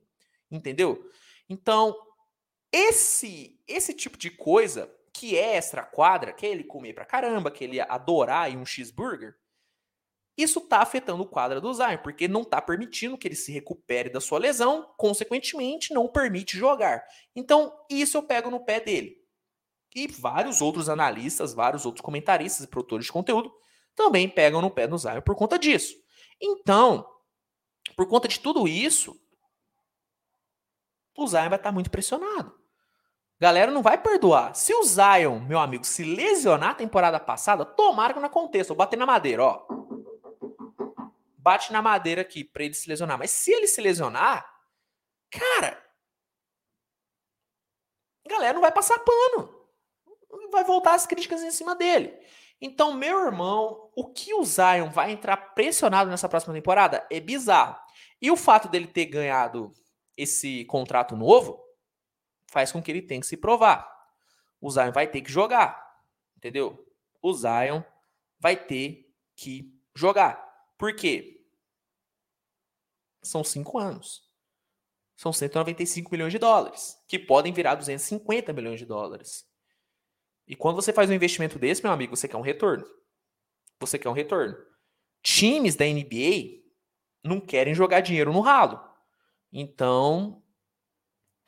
Entendeu? 0.51 1.09
Então, 1.47 1.95
esse 2.71 3.59
esse 3.67 3.93
tipo 3.93 4.17
de 4.17 4.29
coisa 4.31 4.93
que 5.13 5.37
é 5.37 5.57
extra 5.57 5.83
quadra, 5.83 6.33
que 6.33 6.45
é 6.45 6.49
ele 6.49 6.63
comer 6.63 6.93
pra 6.93 7.05
caramba, 7.05 7.51
que 7.51 7.63
ele 7.63 7.79
adorar 7.81 8.51
em 8.51 8.57
um 8.57 8.65
cheeseburger, 8.65 9.35
isso 10.37 10.61
tá 10.61 10.79
afetando 10.79 11.23
o 11.23 11.27
quadra 11.27 11.59
do 11.59 11.73
Zion, 11.73 11.97
porque 11.97 12.25
não 12.25 12.45
tá 12.45 12.61
permitindo 12.61 13.17
que 13.17 13.27
ele 13.27 13.35
se 13.35 13.51
recupere 13.51 14.09
da 14.09 14.21
sua 14.21 14.39
lesão, 14.39 14.93
consequentemente 14.97 15.93
não 15.93 16.07
permite 16.07 16.57
jogar. 16.57 17.03
Então, 17.35 17.77
isso 17.89 18.15
eu 18.15 18.23
pego 18.23 18.49
no 18.49 18.63
pé 18.63 18.79
dele. 18.79 19.17
E 19.93 20.07
vários 20.07 20.61
outros 20.61 20.87
analistas, 20.87 21.53
vários 21.53 21.85
outros 21.85 22.01
comentaristas 22.01 22.63
e 22.63 22.69
produtores 22.69 23.07
de 23.07 23.11
conteúdo 23.11 23.51
também 23.93 24.29
pegam 24.29 24.61
no 24.61 24.71
pé 24.71 24.87
do 24.87 24.97
Zion 24.97 25.21
por 25.21 25.35
conta 25.35 25.59
disso. 25.59 25.93
Então, 26.39 27.05
por 27.97 28.07
conta 28.07 28.29
de 28.29 28.39
tudo 28.39 28.65
isso, 28.65 29.19
o 31.17 31.27
Zion 31.27 31.49
vai 31.49 31.57
estar 31.57 31.73
muito 31.73 31.91
pressionado. 31.91 32.57
Galera 33.39 33.71
não 33.71 33.81
vai 33.81 33.97
perdoar. 33.97 34.53
Se 34.53 34.73
o 34.73 34.83
Zion, 34.83 35.39
meu 35.39 35.59
amigo, 35.59 35.85
se 35.85 36.03
lesionar 36.03 36.71
a 36.71 36.75
temporada 36.75 37.17
passada, 37.19 37.63
tomara 37.63 38.13
que 38.13 38.19
não 38.19 38.27
aconteça. 38.27 38.69
Vou 38.69 38.77
bater 38.77 38.97
na 38.97 39.05
madeira, 39.05 39.43
ó. 39.43 39.65
Bate 41.37 41.71
na 41.71 41.81
madeira 41.81 42.21
aqui 42.21 42.43
pra 42.43 42.65
ele 42.65 42.73
se 42.73 42.89
lesionar. 42.89 43.17
Mas 43.17 43.31
se 43.31 43.51
ele 43.51 43.65
se 43.65 43.79
lesionar, 43.79 44.45
cara, 45.31 45.81
galera 48.27 48.53
não 48.53 48.61
vai 48.61 48.73
passar 48.73 48.99
pano. 48.99 49.57
Vai 50.51 50.65
voltar 50.65 50.93
as 50.93 51.07
críticas 51.07 51.41
em 51.41 51.51
cima 51.51 51.75
dele. 51.75 52.13
Então, 52.59 52.93
meu 52.93 53.25
irmão, 53.25 53.89
o 53.95 54.11
que 54.11 54.33
o 54.33 54.43
Zion 54.43 54.89
vai 54.89 55.11
entrar 55.11 55.37
pressionado 55.55 56.09
nessa 56.09 56.27
próxima 56.27 56.53
temporada 56.53 57.07
é 57.09 57.21
bizarro. 57.21 57.77
E 58.21 58.29
o 58.29 58.35
fato 58.35 58.67
dele 58.67 58.87
ter 58.87 59.05
ganhado 59.05 59.71
esse 60.17 60.65
contrato 60.65 61.15
novo 61.15 61.68
faz 62.49 62.71
com 62.71 62.81
que 62.81 62.91
ele 62.91 63.01
tenha 63.01 63.21
que 63.21 63.27
se 63.27 63.37
provar. 63.37 63.89
O 64.59 64.69
Zion 64.69 64.91
vai 64.91 65.07
ter 65.07 65.21
que 65.21 65.31
jogar, 65.31 66.01
entendeu? 66.37 66.85
O 67.21 67.33
Zion 67.33 67.81
vai 68.39 68.55
ter 68.55 69.09
que 69.35 69.73
jogar. 69.95 70.43
Por 70.77 70.95
quê? 70.95 71.45
São 73.21 73.43
cinco 73.43 73.77
anos. 73.77 74.27
São 75.15 75.33
195 75.33 76.09
milhões 76.11 76.31
de 76.31 76.39
dólares, 76.39 76.97
que 77.05 77.19
podem 77.19 77.51
virar 77.51 77.75
250 77.75 78.53
milhões 78.53 78.79
de 78.79 78.85
dólares. 78.85 79.45
E 80.47 80.55
quando 80.55 80.77
você 80.77 80.93
faz 80.93 81.09
um 81.09 81.13
investimento 81.13 81.59
desse, 81.59 81.83
meu 81.83 81.91
amigo, 81.91 82.15
você 82.15 82.27
quer 82.27 82.37
um 82.37 82.41
retorno. 82.41 82.85
Você 83.81 83.99
quer 83.99 84.07
um 84.07 84.13
retorno. 84.13 84.57
Times 85.21 85.75
da 85.75 85.85
NBA 85.85 86.63
não 87.21 87.39
querem 87.41 87.75
jogar 87.75 87.99
dinheiro 87.99 88.31
no 88.31 88.39
ralo. 88.39 88.79
Então, 89.51 90.41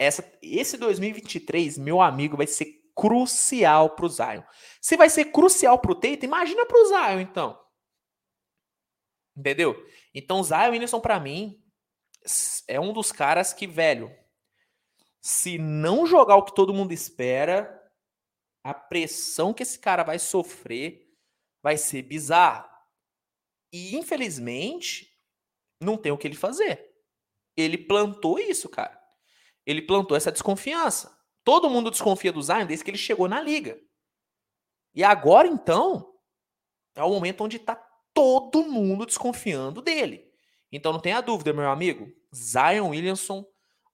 essa, 0.01 0.39
esse 0.41 0.77
2023, 0.77 1.77
meu 1.77 2.01
amigo, 2.01 2.35
vai 2.35 2.47
ser 2.47 2.81
crucial 2.95 3.91
para 3.91 4.05
o 4.05 4.09
Zion. 4.09 4.41
Se 4.81 4.97
vai 4.97 5.11
ser 5.11 5.25
crucial 5.25 5.77
para 5.77 5.91
o 5.91 5.95
Tate, 5.95 6.25
imagina 6.25 6.65
para 6.65 6.81
o 6.81 6.85
Zion, 6.87 7.19
então. 7.19 7.63
Entendeu? 9.37 9.75
Então, 10.11 10.39
o 10.39 10.43
Zion 10.43 10.71
Williamson, 10.71 10.99
para 10.99 11.19
mim, 11.19 11.63
é 12.67 12.79
um 12.79 12.91
dos 12.91 13.11
caras 13.11 13.53
que, 13.53 13.67
velho, 13.67 14.11
se 15.21 15.59
não 15.59 16.07
jogar 16.07 16.35
o 16.35 16.45
que 16.45 16.55
todo 16.55 16.73
mundo 16.73 16.91
espera, 16.91 17.79
a 18.63 18.73
pressão 18.73 19.53
que 19.53 19.61
esse 19.61 19.77
cara 19.77 20.03
vai 20.03 20.17
sofrer 20.17 21.07
vai 21.61 21.77
ser 21.77 22.01
bizarra. 22.01 22.67
E, 23.71 23.95
infelizmente, 23.95 25.15
não 25.79 25.95
tem 25.95 26.11
o 26.11 26.17
que 26.17 26.27
ele 26.27 26.35
fazer. 26.35 26.91
Ele 27.55 27.77
plantou 27.77 28.39
isso, 28.39 28.67
cara. 28.67 29.00
Ele 29.65 29.81
plantou 29.81 30.17
essa 30.17 30.31
desconfiança. 30.31 31.15
Todo 31.43 31.69
mundo 31.69 31.91
desconfia 31.91 32.31
do 32.31 32.41
Zion 32.41 32.65
desde 32.65 32.83
que 32.83 32.91
ele 32.91 32.97
chegou 32.97 33.27
na 33.27 33.41
liga. 33.41 33.79
E 34.93 35.03
agora, 35.03 35.47
então, 35.47 36.13
é 36.95 37.03
o 37.03 37.09
momento 37.09 37.43
onde 37.43 37.57
está 37.57 37.75
todo 38.13 38.63
mundo 38.63 39.05
desconfiando 39.05 39.81
dele. 39.81 40.29
Então 40.71 40.91
não 40.91 40.99
tenha 40.99 41.21
dúvida, 41.21 41.53
meu 41.53 41.69
amigo. 41.69 42.11
Zion 42.33 42.89
Williamson 42.89 43.45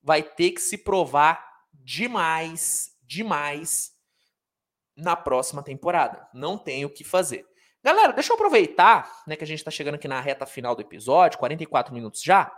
vai 0.02 0.22
ter 0.22 0.52
que 0.52 0.62
se 0.62 0.78
provar 0.78 1.44
demais, 1.74 2.92
demais 3.04 3.92
na 4.96 5.16
próxima 5.16 5.64
temporada. 5.64 6.28
Não 6.34 6.58
tem 6.58 6.86
o 6.86 6.90
que 6.90 7.04
fazer. 7.04 7.46
Galera, 7.84 8.12
deixa 8.14 8.34
eu 8.34 8.36
aproveitar, 8.36 9.24
né, 9.28 9.36
que 9.36 9.44
a 9.44 9.48
gente 9.48 9.60
está 9.60 9.72
chegando 9.72 9.96
aqui 9.96 10.08
na 10.08 10.20
reta 10.20 10.46
final 10.46 10.76
do 10.76 10.82
episódio, 10.82 11.40
44 11.40 11.94
minutos 11.94 12.22
já 12.22 12.52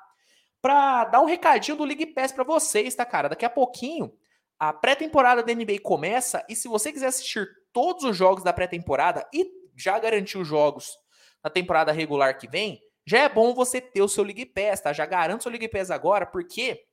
para 0.61 1.05
dar 1.05 1.21
um 1.21 1.25
recadinho 1.25 1.77
do 1.77 1.85
League 1.85 2.07
Pass 2.07 2.31
para 2.31 2.43
vocês, 2.43 2.93
tá, 2.95 3.05
cara? 3.05 3.29
Daqui 3.29 3.45
a 3.45 3.49
pouquinho 3.49 4.11
a 4.59 4.73
pré-temporada 4.73 5.41
da 5.41 5.53
NBA 5.53 5.79
começa 5.81 6.45
e 6.49 6.55
se 6.55 6.67
você 6.67 6.91
quiser 6.91 7.07
assistir 7.07 7.47
todos 7.71 8.03
os 8.03 8.17
jogos 8.17 8.43
da 8.43 8.51
pré-temporada 8.51 9.25
e 9.33 9.49
já 9.75 9.97
garantir 9.97 10.37
os 10.37 10.47
jogos 10.47 10.97
da 11.41 11.49
temporada 11.49 11.93
regular 11.93 12.37
que 12.37 12.49
vem, 12.49 12.81
já 13.05 13.19
é 13.19 13.29
bom 13.29 13.53
você 13.53 13.79
ter 13.79 14.01
o 14.01 14.09
seu 14.09 14.23
League 14.23 14.45
Pass, 14.47 14.81
tá? 14.81 14.91
Já 14.91 15.05
garante 15.05 15.39
o 15.39 15.43
seu 15.43 15.51
League 15.51 15.69
Pass 15.69 15.89
agora, 15.89 16.25
porque 16.25 16.83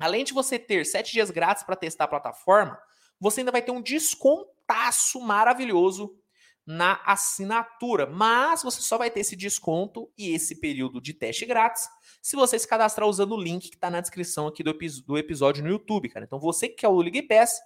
além 0.00 0.24
de 0.24 0.32
você 0.32 0.58
ter 0.58 0.86
sete 0.86 1.12
dias 1.12 1.30
grátis 1.30 1.62
para 1.62 1.76
testar 1.76 2.04
a 2.04 2.08
plataforma, 2.08 2.80
você 3.20 3.42
ainda 3.42 3.52
vai 3.52 3.60
ter 3.60 3.70
um 3.70 3.82
descontaço 3.82 5.20
maravilhoso 5.20 6.18
na 6.66 7.00
assinatura. 7.04 8.06
Mas 8.06 8.62
você 8.62 8.80
só 8.80 8.96
vai 8.96 9.10
ter 9.10 9.20
esse 9.20 9.36
desconto 9.36 10.10
e 10.16 10.34
esse 10.34 10.60
período 10.60 11.00
de 11.00 11.12
teste 11.12 11.44
grátis 11.46 11.88
se 12.24 12.36
você 12.36 12.58
se 12.58 12.66
cadastrar 12.66 13.06
usando 13.06 13.32
o 13.32 13.40
link 13.40 13.68
que 13.68 13.76
está 13.76 13.90
na 13.90 14.00
descrição 14.00 14.46
aqui 14.46 14.62
do, 14.62 14.72
do, 15.06 15.18
episódio 15.18 15.62
no 15.62 15.68
YouTube, 15.68 16.08
cara. 16.08 16.24
Então 16.24 16.38
você 16.38 16.68
que 16.68 16.76
quer 16.76 16.88
o 16.88 16.98
League 16.98 17.20
Pass, 17.22 17.60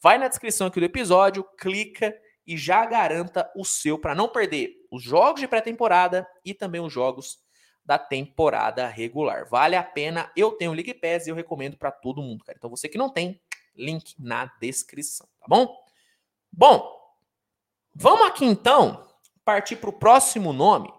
vai 0.00 0.18
na 0.18 0.28
descrição 0.28 0.68
aqui 0.68 0.78
do 0.78 0.86
episódio, 0.86 1.42
clica 1.58 2.16
e 2.46 2.56
já 2.56 2.86
garanta 2.86 3.50
o 3.56 3.64
seu 3.64 3.98
para 3.98 4.14
não 4.14 4.28
perder 4.28 4.70
os 4.88 5.02
jogos 5.02 5.40
de 5.40 5.48
pré-temporada 5.48 6.24
e 6.44 6.54
também 6.54 6.80
os 6.80 6.92
jogos 6.92 7.40
da 7.84 7.98
temporada 7.98 8.86
regular. 8.86 9.48
Vale 9.48 9.74
a 9.74 9.82
pena. 9.82 10.30
Eu 10.36 10.52
tenho 10.52 10.70
o 10.70 10.74
League 10.74 10.94
Pass 10.94 11.26
e 11.26 11.30
eu 11.30 11.34
recomendo 11.34 11.76
para 11.76 11.90
todo 11.90 12.22
mundo, 12.22 12.44
cara. 12.44 12.56
Então 12.56 12.70
você 12.70 12.88
que 12.88 12.96
não 12.96 13.10
tem, 13.10 13.40
link 13.74 14.14
na 14.16 14.46
descrição, 14.60 15.26
tá 15.40 15.46
bom? 15.48 15.76
Bom, 16.52 17.03
Vamos 17.94 18.26
aqui 18.26 18.44
então 18.44 19.08
partir 19.44 19.76
para 19.76 19.90
o 19.90 19.92
próximo 19.92 20.52
nome, 20.52 20.92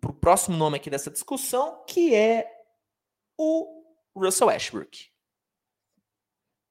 para 0.00 0.10
o 0.10 0.14
próximo 0.14 0.56
nome 0.56 0.76
aqui 0.76 0.88
dessa 0.88 1.10
discussão, 1.10 1.84
que 1.86 2.14
é 2.14 2.50
o 3.36 3.84
Russell 4.16 4.46
Westbrook. 4.46 5.10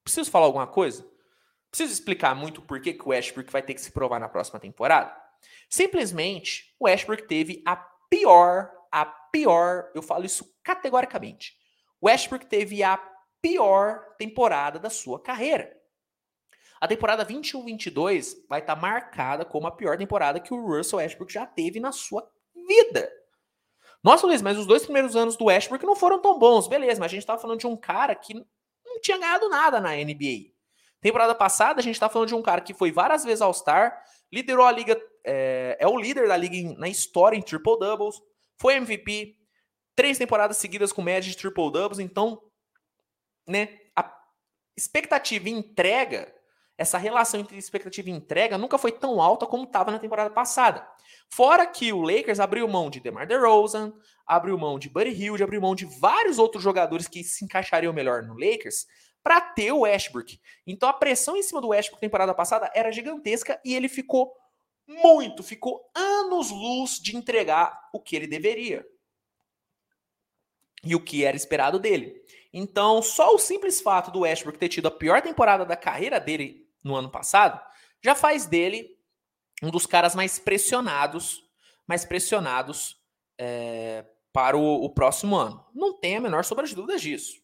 Preciso 0.03 0.31
falar 0.31 0.47
alguma 0.47 0.65
coisa? 0.65 1.07
Preciso 1.69 1.93
explicar 1.93 2.35
muito 2.35 2.61
por 2.61 2.81
que, 2.81 2.97
o 3.03 3.09
Westbrook 3.09 3.51
vai 3.51 3.61
ter 3.61 3.75
que 3.75 3.81
se 3.81 3.91
provar 3.91 4.19
na 4.19 4.27
próxima 4.27 4.59
temporada? 4.59 5.15
Simplesmente, 5.69 6.75
o 6.79 6.85
Westbrook 6.85 7.27
teve 7.27 7.61
a 7.67 7.75
pior, 7.75 8.71
a 8.91 9.05
pior, 9.05 9.91
eu 9.93 10.01
falo 10.01 10.25
isso 10.25 10.57
categoricamente. 10.63 11.55
O 12.01 12.07
Westbrook 12.07 12.47
teve 12.47 12.81
a 12.81 12.97
pior 13.41 14.15
temporada 14.17 14.79
da 14.79 14.89
sua 14.89 15.21
carreira. 15.21 15.82
A 16.83 16.87
temporada 16.87 17.25
21-22 17.25 18.35
vai 18.49 18.59
estar 18.59 18.75
tá 18.75 18.81
marcada 18.81 19.45
como 19.45 19.65
a 19.65 19.71
pior 19.71 19.97
temporada 19.97 20.37
que 20.37 20.53
o 20.53 20.67
Russell 20.67 20.99
Westbrook 20.99 21.31
já 21.31 21.45
teve 21.45 21.79
na 21.79 21.93
sua 21.93 22.29
vida. 22.53 23.09
Nossa, 24.03 24.27
Luiz, 24.27 24.41
mas 24.41 24.57
os 24.57 24.67
dois 24.67 24.83
primeiros 24.83 25.15
anos 25.15 25.37
do 25.37 25.45
Westbrook 25.45 25.85
não 25.85 25.95
foram 25.95 26.21
tão 26.21 26.37
bons. 26.37 26.67
Beleza, 26.67 26.99
mas 26.99 27.09
a 27.09 27.15
gente 27.15 27.21
estava 27.23 27.41
falando 27.41 27.61
de 27.61 27.67
um 27.67 27.77
cara 27.77 28.13
que 28.13 28.33
não 28.33 28.99
tinha 29.01 29.17
ganhado 29.17 29.47
nada 29.47 29.79
na 29.79 29.91
NBA. 29.95 30.51
Temporada 30.99 31.33
passada, 31.33 31.79
a 31.79 31.81
gente 31.81 31.95
está 31.95 32.09
falando 32.09 32.27
de 32.27 32.35
um 32.35 32.41
cara 32.41 32.59
que 32.59 32.73
foi 32.73 32.91
várias 32.91 33.23
vezes 33.23 33.41
All-Star, 33.41 34.03
liderou 34.29 34.65
a 34.65 34.71
liga, 34.73 35.01
é, 35.25 35.77
é, 35.79 35.87
o 35.87 35.97
líder 35.97 36.27
da 36.27 36.35
liga 36.35 36.57
em, 36.57 36.77
na 36.77 36.89
história 36.89 37.37
em 37.37 37.41
triple-doubles, 37.41 38.21
foi 38.59 38.73
MVP, 38.73 39.37
três 39.95 40.17
temporadas 40.17 40.57
seguidas 40.57 40.91
com 40.91 41.01
média 41.01 41.31
de 41.31 41.37
triple-doubles, 41.37 41.99
então, 41.99 42.41
né, 43.47 43.69
a 43.95 44.13
expectativa 44.75 45.47
e 45.47 45.53
entrega 45.53 46.42
essa 46.77 46.97
relação 46.97 47.39
entre 47.39 47.57
expectativa 47.57 48.09
e 48.09 48.13
entrega 48.13 48.57
nunca 48.57 48.77
foi 48.77 48.91
tão 48.91 49.21
alta 49.21 49.45
como 49.45 49.63
estava 49.63 49.91
na 49.91 49.99
temporada 49.99 50.29
passada. 50.29 50.87
Fora 51.29 51.65
que 51.67 51.93
o 51.93 52.01
Lakers 52.01 52.39
abriu 52.39 52.67
mão 52.67 52.89
de 52.89 52.99
DeMar 52.99 53.27
DeRozan, 53.27 53.93
abriu 54.25 54.57
mão 54.57 54.79
de 54.79 54.89
Buddy 54.89 55.11
Hield, 55.11 55.43
abriu 55.43 55.61
mão 55.61 55.75
de 55.75 55.85
vários 55.99 56.39
outros 56.39 56.63
jogadores 56.63 57.07
que 57.07 57.23
se 57.23 57.45
encaixariam 57.45 57.93
melhor 57.93 58.23
no 58.23 58.33
Lakers 58.33 58.87
para 59.21 59.39
ter 59.39 59.71
o 59.71 59.81
Westbrook. 59.81 60.39
Então 60.65 60.89
a 60.89 60.93
pressão 60.93 61.37
em 61.37 61.43
cima 61.43 61.61
do 61.61 61.69
Westbrook 61.69 62.01
temporada 62.01 62.33
passada 62.33 62.71
era 62.73 62.91
gigantesca 62.91 63.59
e 63.63 63.73
ele 63.75 63.87
ficou 63.87 64.33
muito, 64.87 65.43
ficou 65.43 65.89
anos 65.95 66.49
luz 66.49 66.99
de 66.99 67.15
entregar 67.15 67.89
o 67.93 67.99
que 67.99 68.15
ele 68.15 68.27
deveria. 68.27 68.85
E 70.83 70.95
o 70.95 70.99
que 70.99 71.23
era 71.23 71.37
esperado 71.37 71.79
dele. 71.79 72.21
Então, 72.51 73.01
só 73.01 73.33
o 73.33 73.39
simples 73.39 73.79
fato 73.79 74.11
do 74.11 74.19
Westbrook 74.19 74.59
ter 74.59 74.67
tido 74.67 74.87
a 74.87 74.91
pior 74.91 75.21
temporada 75.21 75.65
da 75.65 75.77
carreira 75.77 76.19
dele 76.19 76.62
no 76.83 76.95
ano 76.95 77.09
passado, 77.09 77.59
já 78.03 78.13
faz 78.15 78.45
dele 78.45 78.97
um 79.61 79.71
dos 79.71 79.85
caras 79.85 80.13
mais 80.13 80.39
pressionados, 80.39 81.41
mais 81.87 82.03
pressionados 82.03 82.97
é, 83.39 84.05
para 84.31 84.57
o, 84.57 84.83
o, 84.83 84.89
próximo 84.89 85.35
ano. 85.35 85.65
Não 85.73 85.97
tenha 85.99 86.17
a 86.17 86.21
menor 86.21 86.43
sombra 86.43 86.65
de 86.65 86.75
dúvidas 86.75 87.01
disso. 87.01 87.41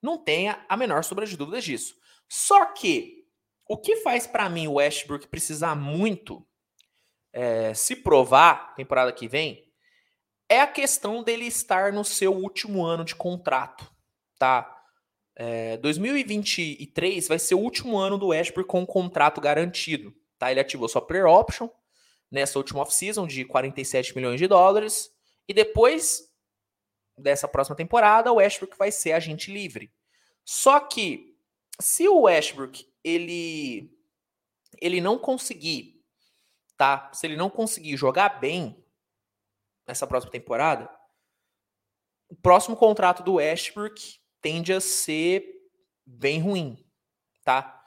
Não 0.00 0.16
tenha 0.16 0.64
a 0.68 0.76
menor 0.76 1.04
sombra 1.04 1.26
de 1.26 1.36
dúvidas 1.36 1.64
disso. 1.64 1.96
Só 2.28 2.66
que 2.66 3.26
o 3.68 3.76
que 3.76 3.96
faz 3.96 4.26
para 4.26 4.48
mim 4.48 4.66
o 4.66 4.74
Westbrook 4.74 5.28
precisar 5.28 5.74
muito 5.74 6.46
é, 7.32 7.74
se 7.74 7.96
provar 7.96 8.74
temporada 8.74 9.12
que 9.12 9.28
vem 9.28 9.70
é 10.48 10.60
a 10.60 10.66
questão 10.66 11.22
dele 11.22 11.46
estar 11.46 11.92
no 11.92 12.04
seu 12.04 12.34
último 12.34 12.84
ano 12.84 13.04
de 13.04 13.14
contrato, 13.14 13.90
tá? 14.38 14.81
É, 15.34 15.76
2023 15.78 17.26
vai 17.26 17.38
ser 17.38 17.54
o 17.54 17.60
último 17.60 17.96
ano 17.96 18.18
do 18.18 18.28
Westbrook 18.28 18.68
com 18.68 18.80
um 18.80 18.86
contrato 18.86 19.40
garantido. 19.40 20.14
Tá? 20.38 20.50
Ele 20.50 20.60
ativou 20.60 20.88
sua 20.88 21.00
player 21.00 21.26
option 21.26 21.68
nessa 22.30 22.58
última 22.58 22.80
off-season 22.80 23.26
de 23.26 23.44
47 23.44 24.14
milhões 24.14 24.38
de 24.38 24.46
dólares. 24.46 25.10
E 25.48 25.54
depois 25.54 26.32
dessa 27.16 27.46
próxima 27.46 27.76
temporada, 27.76 28.32
o 28.32 28.36
Westbrook 28.36 28.76
vai 28.76 28.90
ser 28.90 29.12
agente 29.12 29.52
livre. 29.52 29.92
Só 30.44 30.80
que 30.80 31.36
se 31.80 32.08
o 32.08 32.22
Westbrook 32.22 32.86
ele, 33.04 33.90
ele 34.80 35.00
não 35.00 35.18
conseguir, 35.18 36.02
tá? 36.76 37.10
Se 37.12 37.26
ele 37.26 37.36
não 37.36 37.50
conseguir 37.50 37.96
jogar 37.96 38.40
bem 38.40 38.82
nessa 39.86 40.06
próxima 40.06 40.32
temporada, 40.32 40.90
o 42.28 42.36
próximo 42.36 42.76
contrato 42.76 43.22
do 43.22 43.34
Westbrook 43.34 44.21
tende 44.42 44.72
a 44.72 44.80
ser 44.80 45.44
bem 46.04 46.40
ruim, 46.40 46.84
tá? 47.44 47.80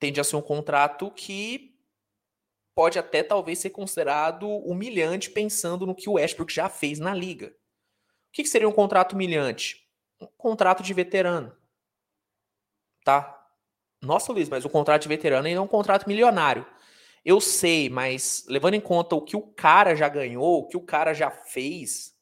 Tende 0.00 0.20
a 0.20 0.24
ser 0.24 0.36
um 0.36 0.42
contrato 0.42 1.10
que 1.10 1.78
pode 2.74 2.98
até 2.98 3.22
talvez 3.22 3.58
ser 3.58 3.70
considerado 3.70 4.48
humilhante 4.48 5.30
pensando 5.30 5.86
no 5.86 5.94
que 5.94 6.08
o 6.08 6.14
Westbrook 6.14 6.52
já 6.52 6.68
fez 6.68 6.98
na 6.98 7.14
liga. 7.14 7.48
O 7.48 8.32
que, 8.32 8.46
seria 8.46 8.68
um 8.68 8.72
contrato 8.72 9.12
humilhante? 9.12 9.86
Um 10.20 10.26
contrato 10.36 10.82
de 10.82 10.94
veterano, 10.94 11.56
tá? 13.04 13.34
Nossa, 14.00 14.32
Luiz, 14.32 14.48
mas 14.48 14.64
o 14.64 14.70
contrato 14.70 15.02
de 15.02 15.08
veterano 15.08 15.46
ainda 15.46 15.58
é 15.58 15.62
um 15.62 15.68
contrato 15.68 16.08
milionário. 16.08 16.66
Eu 17.24 17.40
sei, 17.40 17.88
mas 17.88 18.44
levando 18.48 18.74
em 18.74 18.80
conta 18.80 19.16
o 19.16 19.22
que 19.22 19.36
o 19.36 19.42
cara 19.42 19.94
já 19.96 20.08
ganhou, 20.08 20.60
o 20.60 20.68
que 20.68 20.76
o 20.76 20.84
cara 20.84 21.12
já 21.12 21.30
fez, 21.30 22.14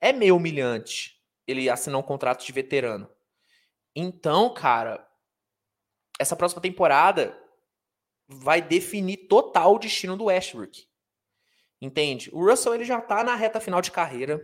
é 0.00 0.12
meio 0.12 0.36
humilhante 0.36 1.19
ele 1.50 1.68
assinar 1.68 1.98
um 1.98 2.02
contrato 2.02 2.44
de 2.44 2.52
veterano. 2.52 3.08
Então, 3.94 4.52
cara, 4.52 5.06
essa 6.18 6.36
próxima 6.36 6.62
temporada 6.62 7.36
vai 8.28 8.62
definir 8.62 9.28
total 9.28 9.74
o 9.74 9.78
destino 9.78 10.16
do 10.16 10.24
Westbrook. 10.24 10.86
Entende? 11.80 12.30
O 12.32 12.44
Russell 12.44 12.74
ele 12.74 12.84
já 12.84 13.00
tá 13.00 13.24
na 13.24 13.34
reta 13.34 13.60
final 13.60 13.80
de 13.80 13.90
carreira, 13.90 14.38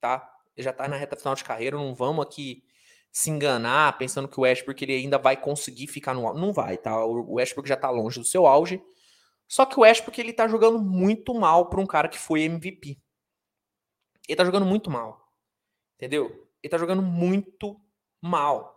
tá? 0.00 0.30
Ele 0.56 0.64
já 0.64 0.72
tá 0.72 0.86
na 0.86 0.96
reta 0.96 1.16
final 1.16 1.34
de 1.34 1.42
carreira, 1.42 1.76
não 1.76 1.94
vamos 1.94 2.24
aqui 2.24 2.62
se 3.10 3.30
enganar 3.30 3.98
pensando 3.98 4.28
que 4.28 4.38
o 4.38 4.42
Westbrook 4.42 4.82
ele 4.82 4.94
ainda 4.94 5.18
vai 5.18 5.36
conseguir 5.36 5.86
ficar 5.86 6.14
no 6.14 6.32
não 6.34 6.52
vai, 6.52 6.78
tá? 6.78 7.04
O 7.04 7.34
Westbrook 7.34 7.68
já 7.68 7.76
tá 7.76 7.90
longe 7.90 8.18
do 8.18 8.24
seu 8.24 8.46
auge. 8.46 8.82
Só 9.48 9.66
que 9.66 9.78
o 9.78 9.82
Westbrook 9.82 10.18
ele 10.18 10.32
tá 10.32 10.48
jogando 10.48 10.78
muito 10.78 11.34
mal 11.34 11.68
para 11.68 11.80
um 11.80 11.86
cara 11.86 12.08
que 12.08 12.18
foi 12.18 12.42
MVP. 12.42 12.98
Ele 14.28 14.36
tá 14.36 14.44
jogando 14.44 14.64
muito 14.64 14.90
mal. 14.90 15.28
Entendeu? 15.96 16.48
Ele 16.62 16.70
tá 16.70 16.78
jogando 16.78 17.02
muito 17.02 17.80
mal. 18.20 18.72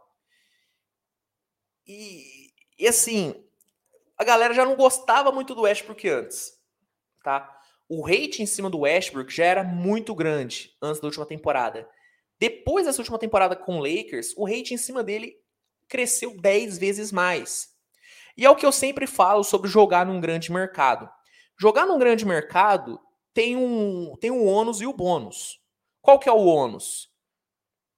E, 1.86 2.52
e 2.80 2.88
assim, 2.88 3.46
a 4.18 4.24
galera 4.24 4.54
já 4.54 4.66
não 4.66 4.76
gostava 4.76 5.32
muito 5.32 5.54
do 5.54 5.62
Westbrook 5.62 6.08
antes, 6.10 6.54
tá? 7.24 7.52
O 7.88 8.08
hate 8.08 8.42
em 8.42 8.46
cima 8.48 8.70
do 8.70 8.80
Westbrook 8.80 9.32
já 9.32 9.46
era 9.46 9.64
muito 9.64 10.16
grande 10.16 10.76
antes 10.82 11.00
da 11.00 11.08
última 11.08 11.26
temporada. 11.26 11.88
Depois 12.40 12.86
dessa 12.86 13.02
última 13.02 13.20
temporada 13.20 13.56
com 13.56 13.78
o 13.78 13.82
Lakers, 13.82 14.34
o 14.36 14.48
hate 14.48 14.74
em 14.74 14.78
cima 14.78 15.04
dele 15.04 15.36
cresceu 15.88 16.36
10 16.36 16.78
vezes 16.80 17.12
mais. 17.12 17.70
E 18.36 18.44
é 18.46 18.50
o 18.50 18.56
que 18.56 18.66
eu 18.66 18.72
sempre 18.72 19.08
falo 19.08 19.44
sobre 19.44 19.70
jogar 19.70 20.06
num 20.06 20.20
grande 20.20 20.52
mercado. 20.52 21.10
Jogar 21.58 21.86
num 21.86 22.00
grande 22.00 22.26
mercado 22.26 23.00
tem 23.34 23.56
um, 23.56 24.16
tem 24.20 24.32
um 24.32 24.46
ônus 24.46 24.82
e 24.82 24.88
o 24.88 24.94
bônus. 24.94 25.62
Qual 26.02 26.20
que 26.20 26.28
é 26.28 26.32
o 26.32 26.46
ônus? 26.46 27.10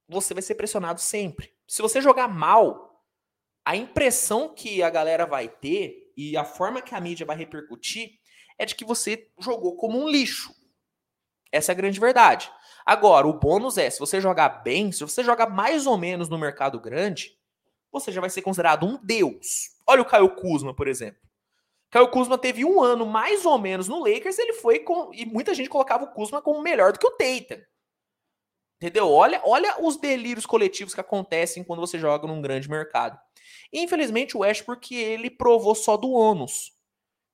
Você 0.08 0.34
vai 0.34 0.43
ser 0.43 0.55
pressionado 0.55 1.01
sempre. 1.01 1.53
Se 1.68 1.82
você 1.82 2.01
jogar 2.01 2.28
mal, 2.28 3.03
a 3.66 3.76
impressão 3.76 4.53
que 4.53 4.82
a 4.82 4.89
galera 4.89 5.26
vai 5.26 5.49
ter 5.49 6.14
e 6.16 6.38
a 6.38 6.45
forma 6.45 6.82
que 6.82 6.95
a 6.95 7.01
mídia 7.01 7.26
vai 7.26 7.36
repercutir 7.36 8.12
é 8.58 8.66
de 8.66 8.76
que 8.76 8.86
você 8.86 9.30
jogou 9.39 9.76
como 9.76 9.99
um 9.99 10.10
lixo. 10.10 10.55
Essa 11.51 11.72
é 11.72 11.74
a 11.74 11.76
grande 11.76 11.99
verdade. 11.99 12.51
Agora, 12.86 13.28
o 13.28 13.34
bônus 13.34 13.78
é, 13.78 13.89
se 13.89 13.99
você 13.99 14.22
jogar 14.22 14.49
bem, 14.64 14.91
se 14.91 15.01
você 15.01 15.24
jogar 15.24 15.49
mais 15.49 15.86
ou 15.86 15.97
menos 15.97 16.30
no 16.30 16.38
mercado 16.38 16.80
grande, 16.80 17.38
você 17.91 18.12
já 18.12 18.22
vai 18.22 18.30
ser 18.30 18.41
considerado 18.41 18.86
um 18.86 18.97
deus. 19.03 19.76
Olha 19.86 20.01
o 20.01 20.05
Caio 20.05 20.36
Kuzma, 20.36 20.74
por 20.74 20.88
exemplo. 20.88 21.22
Caio 21.89 22.10
Kuzma 22.10 22.38
teve 22.38 22.66
um 22.66 22.82
ano 22.82 23.05
mais 23.05 23.45
ou 23.45 23.58
menos 23.58 23.88
no 23.88 23.99
Lakers, 23.99 24.39
ele 24.39 24.53
foi 24.53 24.80
com. 24.80 25.12
E 25.14 25.26
muita 25.26 25.53
gente 25.53 25.70
colocava 25.70 26.03
o 26.03 26.12
Kuzma 26.12 26.41
como 26.41 26.62
melhor 26.62 26.91
do 26.91 26.99
que 26.99 27.08
o 27.08 27.12
Tatum. 27.12 27.62
Entendeu? 28.78 29.11
Olha, 29.11 29.41
olha 29.43 29.84
os 29.84 29.97
delírios 29.97 30.45
coletivos 30.45 30.93
que 30.93 31.01
acontecem 31.01 31.63
quando 31.63 31.80
você 31.80 31.97
joga 31.97 32.28
num 32.28 32.41
grande 32.41 32.69
mercado. 32.69 33.19
Infelizmente, 33.73 34.38
o 34.38 34.41
Westbrook 34.41 34.95
ele 34.95 35.30
provou 35.30 35.73
só 35.73 35.97
do 35.97 36.11
ônus. 36.11 36.71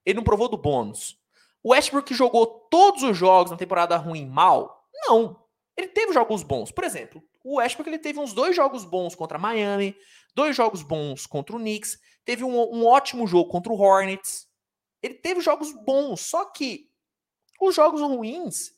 Ele 0.06 0.16
não 0.16 0.24
provou 0.24 0.48
do 0.48 0.58
bônus. 0.58 1.20
O 1.62 1.72
Westbrook 1.72 2.14
jogou 2.14 2.46
todos 2.70 3.04
os 3.04 3.18
jogos 3.18 3.52
na 3.52 3.58
temporada 3.58 3.98
ruim 3.98 4.26
mal? 4.26 4.88
Não. 4.94 5.44
Ele 5.76 5.88
teve 5.88 6.14
jogos 6.14 6.44
bons. 6.44 6.72
Por 6.72 6.84
exemplo, 6.84 7.22
o 7.44 7.58
Westbrook 7.58 7.90
ele 7.90 8.00
teve 8.00 8.20
uns 8.20 8.34
dois 8.34 8.56
jogos 8.56 8.86
bons 8.86 9.14
contra 9.14 9.38
Miami, 9.38 9.96
dois 10.34 10.56
jogos 10.56 10.82
bons 10.82 11.26
contra 11.26 11.56
o 11.56 11.60
Knicks, 11.60 12.00
teve 12.24 12.44
um, 12.44 12.58
um 12.74 12.86
ótimo 12.86 13.28
jogo 13.28 13.50
contra 13.50 13.72
o 13.72 13.80
Hornets. 13.80 14.48
Ele 15.02 15.16
teve 15.16 15.42
jogos 15.42 15.74
bons, 15.74 16.22
só 16.22 16.46
que 16.46 16.90
os 17.60 17.76
jogos 17.76 18.02
ruins 18.02 18.72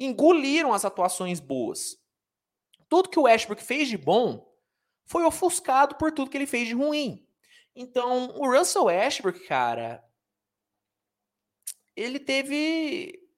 engoliram 0.00 0.72
as 0.72 0.84
atuações 0.84 1.40
boas. 1.40 1.97
Tudo 2.88 3.08
que 3.08 3.18
o 3.18 3.22
Westbrook 3.22 3.62
fez 3.62 3.88
de 3.88 3.98
bom 3.98 4.48
foi 5.04 5.24
ofuscado 5.24 5.96
por 5.96 6.12
tudo 6.12 6.30
que 6.30 6.36
ele 6.36 6.46
fez 6.46 6.68
de 6.68 6.74
ruim. 6.74 7.26
Então, 7.74 8.32
o 8.36 8.50
Russell 8.50 8.84
Westbrook, 8.84 9.40
cara, 9.46 10.02
ele 11.94 12.18
teve 12.18 13.28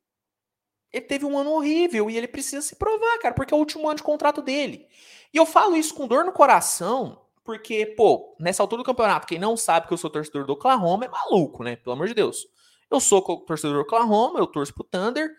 ele 0.92 1.04
teve 1.04 1.24
um 1.24 1.38
ano 1.38 1.50
horrível 1.50 2.10
e 2.10 2.16
ele 2.16 2.26
precisa 2.26 2.62
se 2.62 2.74
provar, 2.74 3.18
cara, 3.18 3.34
porque 3.34 3.54
é 3.54 3.56
o 3.56 3.60
último 3.60 3.86
ano 3.86 3.96
de 3.96 4.02
contrato 4.02 4.42
dele. 4.42 4.88
E 5.32 5.36
eu 5.36 5.46
falo 5.46 5.76
isso 5.76 5.94
com 5.94 6.08
dor 6.08 6.24
no 6.24 6.32
coração, 6.32 7.24
porque, 7.44 7.86
pô, 7.86 8.36
nessa 8.40 8.62
altura 8.62 8.82
do 8.82 8.86
campeonato, 8.86 9.26
quem 9.26 9.38
não 9.38 9.56
sabe 9.56 9.86
que 9.86 9.92
eu 9.92 9.98
sou 9.98 10.10
torcedor 10.10 10.46
do 10.46 10.54
Oklahoma 10.54 11.04
é 11.04 11.08
maluco, 11.08 11.62
né? 11.62 11.76
Pelo 11.76 11.94
amor 11.94 12.08
de 12.08 12.14
Deus. 12.14 12.46
Eu 12.90 12.98
sou 12.98 13.22
torcedor 13.22 13.76
do 13.76 13.82
Oklahoma, 13.82 14.40
eu 14.40 14.48
torço 14.48 14.74
pro 14.74 14.82
Thunder, 14.82 15.30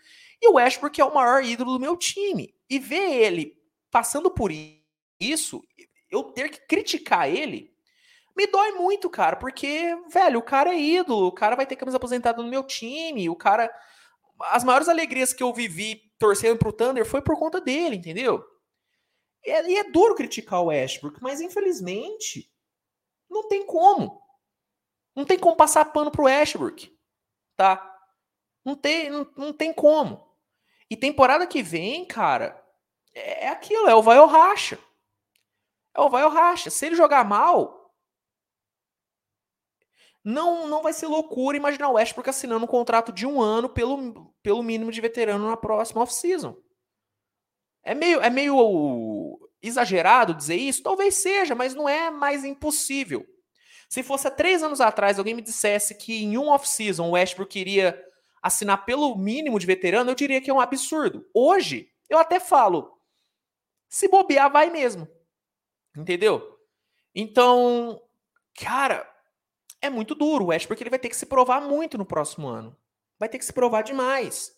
e 0.42 0.48
o 0.48 0.54
Westbrook 0.54 1.02
é 1.02 1.06
o 1.06 1.14
maior 1.14 1.44
ídolo 1.44 1.74
do 1.74 1.80
meu 1.80 1.98
time. 1.98 2.56
E 2.70 2.80
ver 2.80 3.12
ele 3.12 3.61
passando 3.92 4.32
por 4.32 4.52
isso, 5.20 5.64
eu 6.10 6.24
ter 6.32 6.50
que 6.50 6.66
criticar 6.68 7.30
ele, 7.30 7.72
me 8.36 8.48
dói 8.48 8.72
muito, 8.72 9.10
cara, 9.10 9.36
porque, 9.36 9.96
velho, 10.10 10.40
o 10.40 10.44
cara 10.44 10.74
é 10.74 10.80
ídolo, 10.80 11.28
o 11.28 11.32
cara 11.32 11.56
vai 11.56 11.66
ter 11.66 11.76
camisa 11.76 11.98
aposentada 11.98 12.42
no 12.42 12.50
meu 12.50 12.64
time, 12.64 13.30
o 13.30 13.36
cara. 13.36 13.70
As 14.46 14.64
maiores 14.64 14.90
alegrias 14.90 15.34
que 15.34 15.44
eu 15.44 15.54
vivi 15.54 16.02
torcendo 16.18 16.58
pro 16.58 16.74
Thunder 16.74 17.06
foi 17.06 17.22
por 17.22 17.38
conta 17.38 17.62
dele, 17.62 17.98
entendeu? 17.98 18.44
E 19.46 19.52
é, 19.52 19.70
e 19.70 19.78
é 19.78 19.92
duro 19.92 20.16
criticar 20.16 20.62
o 20.62 20.68
Westbrook, 20.68 21.22
mas 21.22 21.42
infelizmente 21.42 22.50
não 23.30 23.48
tem 23.48 23.66
como. 23.66 24.22
Não 25.16 25.26
tem 25.26 25.38
como 25.38 25.56
passar 25.56 25.86
pano 25.86 26.10
pro 26.10 26.24
Westbrook 26.24 26.92
tá? 27.62 27.96
Não 28.66 28.76
tem, 28.76 29.10
não, 29.12 29.28
não 29.38 29.54
tem 29.54 29.72
como. 29.72 30.28
E 30.90 30.98
temporada 30.98 31.46
que 31.46 31.62
vem, 31.62 32.04
cara, 32.06 32.61
é, 33.14 33.46
é 33.46 33.50
aquilo, 33.50 33.88
é 33.88 33.96
o 33.96 34.02
vai 34.02 34.20
ou 34.20 34.28
racha. 34.28 34.80
É 35.96 36.02
o 36.02 36.10
vai 36.10 36.24
ou 36.24 36.30
racha. 36.30 36.70
Se 36.70 36.86
ele 36.86 36.96
jogar 36.96 37.24
mal, 37.24 37.94
não 40.24 40.68
não 40.68 40.82
vai 40.82 40.94
ser 40.94 41.08
loucura 41.08 41.58
imaginar 41.58 41.90
o 41.90 41.94
Westbrook 41.94 42.30
assinando 42.30 42.66
um 42.66 42.68
contrato 42.68 43.12
de 43.12 43.26
um 43.26 43.42
ano 43.42 43.68
pelo, 43.70 44.34
pelo 44.42 44.64
mínimo 44.64 44.92
de 44.92 45.02
veterano 45.02 45.48
na 45.48 45.58
próxima 45.58 46.02
off-season. 46.02 46.56
É 47.84 47.96
meio, 47.96 48.22
é 48.22 48.30
meio 48.30 49.40
exagerado 49.62 50.34
dizer 50.34 50.56
isso? 50.56 50.84
Talvez 50.84 51.16
seja, 51.16 51.56
mas 51.56 51.74
não 51.74 51.90
é 51.90 52.12
mais 52.12 52.44
impossível. 52.44 53.26
Se 53.90 54.04
fosse 54.04 54.28
há 54.28 54.32
três 54.32 54.64
anos 54.64 54.80
atrás 54.80 55.18
alguém 55.18 55.34
me 55.34 55.42
dissesse 55.42 55.96
que 55.96 56.24
em 56.24 56.38
um 56.38 56.48
off-season 56.50 57.10
o 57.10 57.12
Westbrook 57.12 57.52
queria 57.52 58.00
assinar 58.42 58.86
pelo 58.86 59.16
mínimo 59.18 59.60
de 59.60 59.68
veterano, 59.68 60.10
eu 60.10 60.16
diria 60.16 60.42
que 60.42 60.50
é 60.50 60.54
um 60.54 60.62
absurdo. 60.62 61.28
Hoje, 61.34 61.90
eu 62.10 62.18
até 62.18 62.40
falo, 62.40 62.98
se 63.92 64.08
bobear, 64.08 64.50
vai 64.50 64.70
mesmo. 64.70 65.06
Entendeu? 65.96 66.58
Então, 67.14 68.02
cara, 68.58 69.06
é 69.82 69.90
muito 69.90 70.16
duro 70.16 70.46
o 70.46 70.48
Westbrook, 70.48 70.82
ele 70.82 70.90
vai 70.90 70.98
ter 70.98 71.10
que 71.10 71.16
se 71.16 71.26
provar 71.26 71.60
muito 71.60 71.98
no 71.98 72.06
próximo 72.06 72.48
ano. 72.48 72.74
Vai 73.20 73.28
ter 73.28 73.38
que 73.38 73.44
se 73.44 73.52
provar 73.52 73.82
demais. 73.82 74.50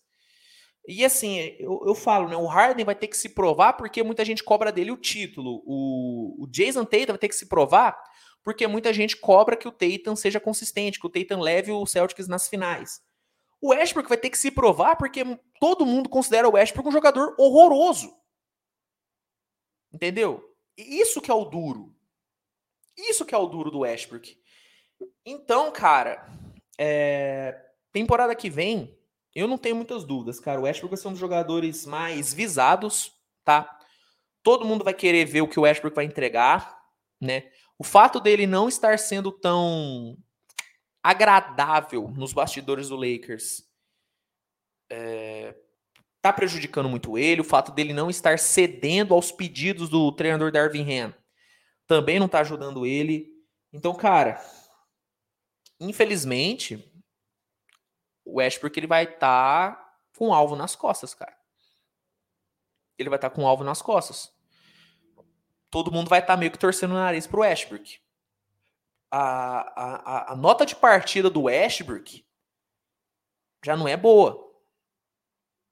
E 0.88 1.04
assim, 1.04 1.40
eu, 1.58 1.82
eu 1.88 1.96
falo, 1.96 2.30
né? 2.30 2.36
O 2.36 2.46
Harden 2.46 2.86
vai 2.86 2.94
ter 2.94 3.08
que 3.08 3.18
se 3.18 3.30
provar 3.30 3.74
porque 3.74 4.04
muita 4.04 4.24
gente 4.24 4.44
cobra 4.44 4.72
dele 4.72 4.92
o 4.92 4.98
título. 4.98 5.64
O, 5.66 6.44
o 6.44 6.48
Jason 6.48 6.86
Tatum 6.86 7.14
vai 7.14 7.18
ter 7.18 7.30
que 7.30 7.36
se 7.36 7.48
provar 7.48 7.98
porque 8.44 8.68
muita 8.68 8.94
gente 8.94 9.18
cobra 9.18 9.56
que 9.56 9.68
o 9.68 9.72
Tatum 9.72 10.16
seja 10.16 10.40
consistente, 10.40 11.00
que 11.00 11.08
o 11.08 11.10
Tatum 11.10 11.42
leve 11.42 11.72
o 11.72 11.86
Celtics 11.88 12.28
nas 12.28 12.48
finais. 12.48 13.02
O 13.60 13.70
Westbrook 13.70 14.10
vai 14.10 14.18
ter 14.18 14.30
que 14.30 14.38
se 14.38 14.52
provar 14.52 14.96
porque 14.96 15.24
todo 15.60 15.86
mundo 15.86 16.08
considera 16.08 16.48
o 16.48 16.54
Westbrook 16.54 16.88
um 16.88 16.92
jogador 16.92 17.34
horroroso. 17.40 18.14
Entendeu? 19.94 20.44
Isso 20.78 21.22
que 21.22 21.30
é 21.30 21.34
o 21.34 21.46
duro. 21.46 21.94
Isso 22.98 23.26
que 23.26 23.36
é 23.36 23.38
o 23.38 23.48
duro 23.48 23.70
do 23.70 23.80
Westbrook. 23.80 24.38
Então, 25.26 25.72
cara, 25.72 26.26
é... 26.78 27.60
temporada 27.92 28.36
que 28.36 28.50
vem, 28.50 28.98
eu 29.36 29.48
não 29.48 29.58
tenho 29.58 29.76
muitas 29.76 30.04
dúvidas, 30.04 30.40
cara. 30.40 30.60
O 30.60 30.64
Westbrook 30.64 30.96
vai 30.96 31.02
ser 31.02 31.08
um 31.08 31.12
dos 31.12 31.20
jogadores 31.20 31.86
mais 31.86 32.34
visados, 32.34 33.12
tá? 33.44 33.80
Todo 34.42 34.66
mundo 34.66 34.84
vai 34.84 34.94
querer 34.94 35.26
ver 35.26 35.42
o 35.42 35.48
que 35.48 35.60
o 35.60 35.64
Westbrook 35.64 35.96
vai 35.96 36.06
entregar, 36.06 36.82
né? 37.22 37.52
O 37.78 37.84
fato 37.84 38.20
dele 38.20 38.46
não 38.48 38.68
estar 38.68 38.98
sendo 39.00 39.32
tão 39.32 40.18
agradável 41.02 42.10
nos 42.10 42.34
bastidores 42.34 42.90
do 42.90 42.96
Lakers 42.96 43.64
é, 44.90 45.56
tá 46.24 46.34
prejudicando 46.34 46.90
muito 46.90 47.18
ele. 47.18 47.42
O 47.42 47.46
fato 47.46 47.72
dele 47.72 47.94
não 47.94 48.10
estar 48.10 48.40
cedendo 48.40 49.14
aos 49.14 49.32
pedidos 49.32 49.90
do 49.90 50.12
treinador 50.12 50.52
Darvin 50.52 50.92
Ham 50.92 51.14
também 51.86 52.20
não 52.20 52.28
tá 52.28 52.40
ajudando 52.40 52.86
ele. 52.86 53.32
Então, 53.72 53.94
cara, 53.94 54.44
infelizmente, 55.80 56.92
o 58.26 58.38
Westbrook 58.38 58.80
ele 58.80 58.88
vai 58.88 59.04
estar 59.04 59.76
tá 59.76 59.96
com 60.18 60.34
alvo 60.34 60.56
nas 60.56 60.76
costas, 60.76 61.14
cara. 61.14 61.38
Ele 62.98 63.10
vai 63.10 63.18
estar 63.18 63.30
tá 63.30 63.36
com 63.36 63.46
alvo 63.46 63.64
nas 63.64 63.82
costas 63.82 64.34
todo 65.74 65.92
mundo 65.92 66.08
vai 66.08 66.20
estar 66.20 66.34
tá 66.34 66.38
meio 66.38 66.52
que 66.52 66.60
torcendo 66.60 66.92
o 66.92 66.94
nariz 66.94 67.26
pro 67.26 67.42
Westbrook. 67.42 68.00
A, 69.10 70.30
a, 70.30 70.34
a 70.34 70.36
nota 70.36 70.68
de 70.68 70.76
partida 70.76 71.32
do 71.32 71.44
Westbrook 71.44 72.24
já 73.66 73.76
não 73.76 73.88
é 73.88 73.98
boa. 73.98 74.43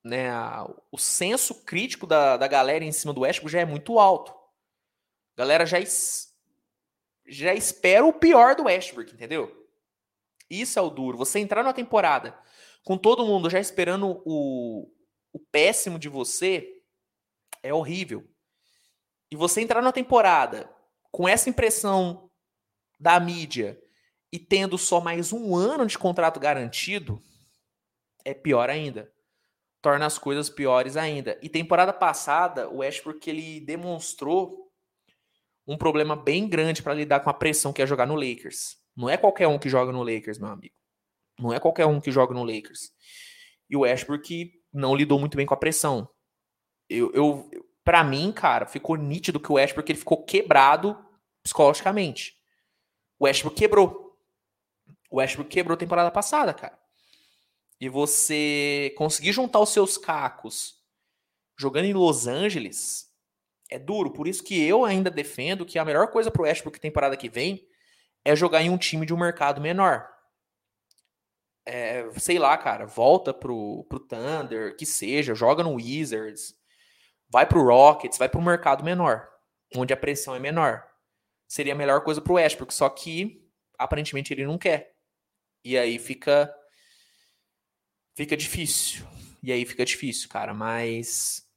Né? 0.03 0.29
O 0.91 0.97
senso 0.97 1.63
crítico 1.63 2.07
da, 2.07 2.37
da 2.37 2.47
galera 2.47 2.83
em 2.83 2.91
cima 2.91 3.13
do 3.13 3.21
Westbrook 3.21 3.51
já 3.51 3.61
é 3.61 3.65
muito 3.65 3.99
alto. 3.99 4.31
A 5.35 5.41
galera 5.41 5.65
já, 5.65 5.79
es, 5.79 6.35
já 7.27 7.53
espera 7.53 8.05
o 8.05 8.13
pior 8.13 8.55
do 8.55 8.63
Westbrook, 8.63 9.13
entendeu? 9.13 9.67
Isso 10.49 10.77
é 10.77 10.81
o 10.81 10.89
duro. 10.89 11.17
Você 11.17 11.39
entrar 11.39 11.63
na 11.63 11.73
temporada 11.73 12.37
com 12.83 12.97
todo 12.97 13.25
mundo 13.25 13.49
já 13.49 13.59
esperando 13.59 14.21
o, 14.25 14.91
o 15.31 15.39
péssimo 15.39 15.97
de 15.97 16.09
você 16.09 16.81
é 17.63 17.73
horrível 17.73 18.27
e 19.31 19.35
você 19.35 19.61
entrar 19.61 19.81
na 19.81 19.91
temporada 19.91 20.69
com 21.11 21.27
essa 21.27 21.49
impressão 21.49 22.29
da 22.99 23.19
mídia 23.19 23.81
e 24.31 24.39
tendo 24.39 24.77
só 24.77 24.99
mais 24.99 25.31
um 25.31 25.55
ano 25.55 25.85
de 25.85 25.97
contrato 25.97 26.39
garantido, 26.39 27.21
é 28.23 28.33
pior 28.33 28.69
ainda. 28.69 29.11
Torna 29.81 30.05
as 30.05 30.17
coisas 30.17 30.49
piores 30.49 30.95
ainda. 30.95 31.39
E 31.41 31.49
temporada 31.49 31.91
passada, 31.91 32.69
o 32.69 32.77
Westbrook 32.77 33.27
ele 33.29 33.59
demonstrou 33.59 34.71
um 35.67 35.77
problema 35.77 36.15
bem 36.15 36.47
grande 36.47 36.83
para 36.83 36.93
lidar 36.93 37.21
com 37.21 37.29
a 37.29 37.33
pressão 37.33 37.73
que 37.73 37.81
é 37.81 37.87
jogar 37.87 38.05
no 38.05 38.15
Lakers. 38.15 38.77
Não 38.95 39.09
é 39.09 39.17
qualquer 39.17 39.47
um 39.47 39.57
que 39.57 39.69
joga 39.69 39.91
no 39.91 40.03
Lakers, 40.03 40.37
meu 40.37 40.49
amigo. 40.49 40.75
Não 41.39 41.53
é 41.53 41.59
qualquer 41.59 41.85
um 41.85 41.99
que 41.99 42.11
joga 42.11 42.33
no 42.33 42.43
Lakers. 42.43 42.91
E 43.69 43.75
o 43.75 43.81
Westbrook 43.81 44.51
não 44.73 44.95
lidou 44.95 45.19
muito 45.19 45.37
bem 45.37 45.45
com 45.45 45.53
a 45.53 45.57
pressão. 45.57 46.07
Eu, 46.89 47.11
eu, 47.13 47.49
para 47.83 48.03
mim, 48.03 48.31
cara, 48.31 48.65
ficou 48.65 48.95
nítido 48.95 49.39
que 49.39 49.51
o 49.51 49.55
Westbrook 49.55 49.91
ele 49.91 49.99
ficou 49.99 50.23
quebrado 50.23 50.97
psicologicamente. 51.41 52.35
O 53.17 53.25
Westbrook 53.25 53.57
quebrou. 53.57 54.17
O 55.09 55.17
Westbrook 55.17 55.49
quebrou 55.49 55.77
temporada 55.77 56.11
passada, 56.11 56.53
cara. 56.53 56.77
E 57.81 57.89
você 57.89 58.93
conseguir 58.95 59.33
juntar 59.33 59.59
os 59.59 59.69
seus 59.69 59.97
cacos 59.97 60.79
jogando 61.57 61.85
em 61.85 61.93
Los 61.93 62.27
Angeles 62.27 63.11
é 63.71 63.79
duro. 63.79 64.13
Por 64.13 64.27
isso 64.27 64.43
que 64.43 64.63
eu 64.63 64.85
ainda 64.85 65.09
defendo 65.09 65.65
que 65.65 65.79
a 65.79 65.85
melhor 65.85 66.11
coisa 66.11 66.29
pro 66.29 66.43
Westbrook 66.43 66.79
temporada 66.79 67.17
que 67.17 67.27
vem 67.27 67.67
é 68.23 68.35
jogar 68.35 68.61
em 68.61 68.69
um 68.69 68.77
time 68.77 69.03
de 69.03 69.13
um 69.15 69.17
mercado 69.17 69.59
menor. 69.59 70.07
É, 71.65 72.07
sei 72.19 72.37
lá, 72.37 72.55
cara, 72.55 72.85
volta 72.85 73.33
pro, 73.33 73.83
pro 73.89 73.99
Thunder, 73.99 74.77
que 74.77 74.85
seja, 74.85 75.33
joga 75.33 75.63
no 75.63 75.75
Wizards, 75.75 76.53
vai 77.29 77.47
para 77.47 77.57
o 77.57 77.65
Rockets, 77.65 78.17
vai 78.17 78.29
um 78.35 78.41
mercado 78.43 78.83
menor, 78.83 79.27
onde 79.75 79.91
a 79.91 79.97
pressão 79.97 80.35
é 80.35 80.39
menor. 80.39 80.85
Seria 81.47 81.73
a 81.73 81.77
melhor 81.77 82.03
coisa 82.03 82.21
para 82.21 82.31
o 82.31 82.35
Westbrook, 82.35 82.73
só 82.73 82.89
que 82.89 83.43
aparentemente 83.77 84.31
ele 84.33 84.45
não 84.45 84.57
quer. 84.59 84.93
E 85.63 85.77
aí 85.77 85.97
fica 85.97 86.53
fica 88.15 88.35
difícil. 88.37 89.05
E 89.43 89.51
aí 89.51 89.65
fica 89.65 89.83
difícil, 89.83 90.29
cara, 90.29 90.53
mas 90.53 91.47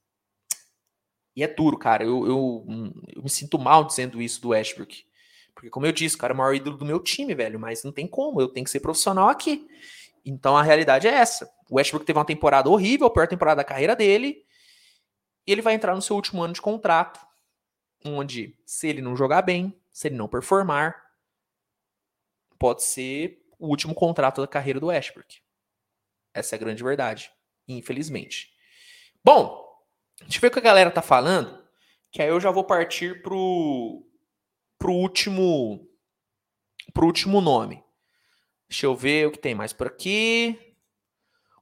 e 1.37 1.43
é 1.43 1.49
duro, 1.49 1.77
cara. 1.77 2.05
Eu, 2.05 2.27
eu, 2.27 2.67
eu 3.15 3.23
me 3.23 3.31
sinto 3.31 3.59
mal 3.59 3.85
dizendo 3.85 4.23
isso 4.23 4.41
do 4.41 4.51
Westbrook. 4.51 5.05
Porque, 5.55 5.71
como 5.71 5.87
eu 5.87 5.93
disse, 5.93 6.17
cara, 6.17 6.33
é 6.33 6.35
o 6.35 6.37
maior 6.37 6.55
ídolo 6.55 6.77
do 6.77 6.85
meu 6.85 7.01
time, 7.01 7.35
velho. 7.35 7.59
Mas 7.59 7.83
não 7.83 7.93
tem 7.93 8.07
como, 8.07 8.41
eu 8.41 8.49
tenho 8.49 8.65
que 8.65 8.71
ser 8.71 8.81
profissional 8.81 9.29
aqui. 9.29 9.67
Então 10.25 10.57
a 10.57 10.63
realidade 10.63 11.07
é 11.07 11.13
essa. 11.13 11.51
O 11.69 11.77
Westbrook 11.77 12.07
teve 12.07 12.19
uma 12.19 12.25
temporada 12.25 12.69
horrível, 12.69 13.07
a 13.07 13.11
pior 13.11 13.29
temporada 13.29 13.59
da 13.59 13.65
carreira 13.65 13.97
dele. 13.97 14.45
E 15.47 15.53
ele 15.53 15.63
vai 15.63 15.75
entrar 15.75 15.95
no 15.95 16.03
seu 16.03 16.17
último 16.17 16.43
ano 16.43 16.55
de 16.55 16.63
contrato, 16.63 17.21
onde, 18.05 18.57
se 18.65 18.89
ele 18.89 19.03
não 19.03 19.17
jogar 19.17 19.43
bem, 19.43 19.79
se 19.93 20.09
ele 20.09 20.17
não 20.17 20.29
performar, 20.29 20.95
pode 22.59 22.83
ser 22.83 23.43
o 23.59 23.69
último 23.69 23.95
contrato 23.95 24.41
da 24.41 24.47
carreira 24.47 24.81
do 24.81 24.87
Westbrook. 24.87 25.44
Essa 26.35 26.55
é 26.55 26.57
a 26.57 26.61
grande 26.61 26.83
verdade, 26.83 27.31
infelizmente. 27.69 28.53
Bom, 29.25 29.65
deixa 30.21 30.39
eu 30.39 30.41
ver 30.41 30.49
o 30.49 30.51
que 30.51 30.59
a 30.59 30.63
galera 30.63 30.91
tá 30.91 31.01
falando, 31.01 31.65
que 32.11 32.21
aí 32.21 32.29
eu 32.29 32.41
já 32.41 32.51
vou 32.51 32.65
partir 32.65 33.23
pro, 33.23 34.05
pro 34.79 34.93
último 34.93 35.89
pro 36.93 37.07
último 37.07 37.41
nome. 37.41 37.83
Deixa 38.69 38.87
eu 38.87 38.95
ver 38.95 39.29
o 39.29 39.31
que 39.31 39.39
tem 39.39 39.55
mais 39.55 39.73
por 39.73 39.87
aqui. 39.87 40.59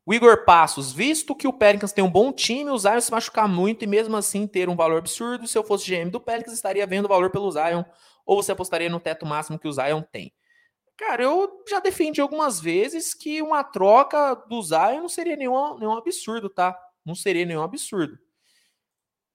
O 0.05 0.13
Igor 0.13 0.45
Passos, 0.45 0.93
visto 0.93 1.35
que 1.35 1.47
o 1.47 1.53
Pelicans 1.53 1.93
tem 1.93 2.03
um 2.03 2.11
bom 2.11 2.33
time, 2.33 2.71
o 2.71 2.79
Zion 2.79 3.01
se 3.01 3.13
machucar 3.13 3.49
muito 3.49 3.85
e 3.85 3.87
mesmo 3.87 4.17
assim 4.17 4.49
ter 4.49 4.69
um 4.69 4.75
valor 4.75 4.99
absurdo, 4.99 5.47
se 5.47 5.57
eu 5.57 5.63
fosse 5.63 5.89
GM 5.89 6.11
do 6.11 6.21
Pelicans, 6.21 6.55
estaria 6.55 6.85
vendo 6.87 7.05
o 7.05 7.09
valor 7.09 7.31
pelo 7.31 7.51
Zion, 7.53 7.85
ou 8.27 8.43
você 8.43 8.51
apostaria 8.51 8.91
no 8.91 8.99
teto 8.99 9.25
máximo 9.25 9.59
que 9.59 9.69
o 9.69 9.73
Zion 9.73 10.03
tem? 10.03 10.33
Cara, 11.05 11.25
eu 11.25 11.65
já 11.69 11.81
defendi 11.81 12.21
algumas 12.21 12.61
vezes 12.61 13.13
que 13.13 13.43
uma 13.43 13.65
troca 13.65 14.37
do 14.49 14.63
Zion 14.63 15.01
não 15.01 15.09
seria 15.09 15.35
nenhum, 15.35 15.77
nenhum 15.77 15.97
absurdo, 15.97 16.49
tá? 16.49 16.79
Não 17.05 17.17
seria 17.17 17.45
nenhum 17.45 17.63
absurdo. 17.63 18.17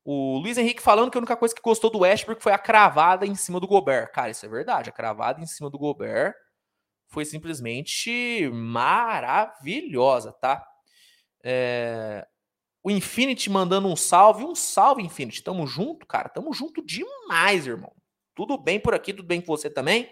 O 0.06 0.38
Luiz 0.38 0.58
Henrique 0.58 0.82
falando 0.82 1.12
que 1.12 1.18
a 1.18 1.20
única 1.20 1.36
coisa 1.36 1.54
que 1.54 1.62
gostou 1.62 1.90
do 1.90 2.00
Westbrook 2.00 2.42
foi 2.42 2.54
a 2.54 2.58
cravada 2.58 3.26
em 3.26 3.36
cima 3.36 3.60
do 3.60 3.68
Gobert. 3.68 4.14
Cara, 4.14 4.30
isso 4.30 4.46
é 4.46 4.50
verdade. 4.50 4.90
A 4.90 4.94
cravada 4.94 5.42
em 5.42 5.46
cima 5.46 5.70
do 5.70 5.78
Gobert 5.78 6.34
foi 7.10 7.26
simplesmente 7.26 8.50
maravilhosa, 8.54 10.32
tá? 10.32 10.66
É... 11.44 12.26
O 12.82 12.90
Infinity 12.90 13.50
mandando 13.50 13.90
um 13.90 13.96
salve. 13.98 14.46
Um 14.46 14.56
salve, 14.56 15.04
Infinity. 15.04 15.44
Tamo 15.44 15.68
junto, 15.68 16.08
cara. 16.08 16.30
Tamo 16.30 16.54
junto 16.54 16.82
demais, 16.82 17.68
irmão. 17.68 17.92
Tudo 18.34 18.58
bem 18.58 18.80
por 18.80 18.94
aqui, 18.94 19.14
tudo 19.14 19.28
bem 19.28 19.42
com 19.42 19.48
você 19.48 19.70
também? 19.70 20.10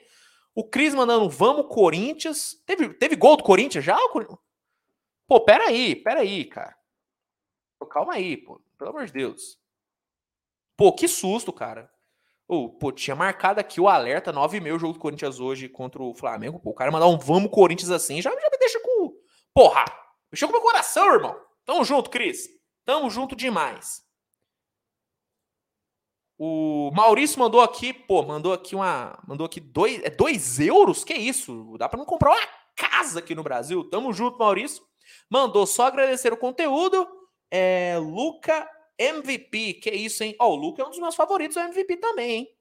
O 0.56 0.64
Cris 0.64 0.95
mandando 0.95 1.30
vamos, 1.30 1.68
Corinthians. 1.68 2.56
Teve, 2.66 2.93
teve 2.93 3.18
gol 3.18 3.36
do 3.36 3.43
Corinthians 3.43 3.84
já? 3.84 3.97
Pô, 5.28 5.41
peraí, 5.41 5.97
peraí, 5.97 6.45
cara. 6.45 6.78
Pô, 7.78 7.86
calma 7.86 8.14
aí, 8.14 8.38
pô. 8.38 8.62
Pelo 8.78 8.91
amor 8.91 9.06
de 9.06 9.12
Deus. 9.12 9.60
Pô, 10.78 10.93
que 10.93 11.10
susto, 11.10 11.51
cara. 11.51 11.91
Oh, 12.47 12.70
pô, 12.70 12.91
tinha 12.91 13.16
marcado 13.16 13.60
aqui 13.60 13.82
o 13.82 13.89
alerta 13.89 14.32
9 14.32 14.58
e 14.58 14.72
o 14.72 14.80
jogo 14.80 14.93
do 14.93 14.99
Corinthians 14.99 15.39
hoje 15.39 15.68
contra 15.68 16.01
o 16.01 16.14
Flamengo. 16.14 16.60
Pô, 16.60 16.70
o 16.70 16.76
cara 16.76 16.91
mandar 16.91 17.08
um 17.08 17.18
vamos 17.18 17.51
Corinthians 17.51 17.91
assim, 17.91 18.22
já, 18.22 18.30
já 18.30 18.49
me 18.49 18.58
deixa 18.58 18.80
com. 18.80 19.14
Porra! 19.53 19.84
Mexeu 20.32 20.47
com 20.47 20.53
meu 20.53 20.62
coração, 20.62 21.14
irmão. 21.14 21.36
Tamo 21.66 21.84
junto, 21.84 22.10
Cris. 22.10 22.47
Tamo 22.86 23.10
junto 23.10 23.36
demais. 23.36 24.05
O 26.38 26.91
Maurício 26.93 27.39
mandou 27.39 27.61
aqui, 27.61 27.93
pô, 27.93 28.21
mandou 28.23 28.51
aqui 28.51 28.75
uma. 28.75 29.17
Mandou 29.27 29.45
aqui 29.45 29.59
dois. 29.59 30.03
É 30.03 30.09
dois 30.09 30.59
euros? 30.59 31.03
Que 31.03 31.13
isso? 31.13 31.75
Dá 31.77 31.88
pra 31.88 31.97
não 31.97 32.05
comprar 32.05 32.31
uma 32.31 32.47
casa 32.75 33.19
aqui 33.19 33.33
no 33.33 33.43
Brasil. 33.43 33.83
Tamo 33.89 34.11
junto, 34.11 34.38
Maurício. 34.38 34.83
Mandou 35.29 35.65
só 35.65 35.88
agradecer 35.88 36.33
o 36.33 36.38
conteúdo. 36.38 37.07
É, 37.49 37.97
Luca 37.97 38.69
MVP, 38.97 39.75
que 39.75 39.91
isso, 39.91 40.23
hein? 40.23 40.36
Ó, 40.39 40.49
oh, 40.49 40.53
o 40.53 40.55
Luca 40.55 40.81
é 40.81 40.86
um 40.86 40.89
dos 40.89 40.99
meus 40.99 41.15
favoritos 41.15 41.55
MVP 41.55 41.97
também, 41.97 42.31
hein? 42.31 42.57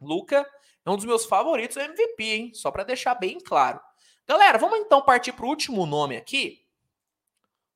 Luca 0.00 0.48
é 0.84 0.90
um 0.90 0.96
dos 0.96 1.04
meus 1.04 1.24
favoritos 1.26 1.76
MVP, 1.76 2.24
hein? 2.24 2.50
Só 2.54 2.70
para 2.70 2.84
deixar 2.84 3.14
bem 3.14 3.38
claro. 3.38 3.80
Galera, 4.26 4.58
vamos 4.58 4.78
então 4.80 5.02
partir 5.02 5.32
para 5.32 5.46
o 5.46 5.48
último 5.48 5.86
nome 5.86 6.16
aqui. 6.16 6.66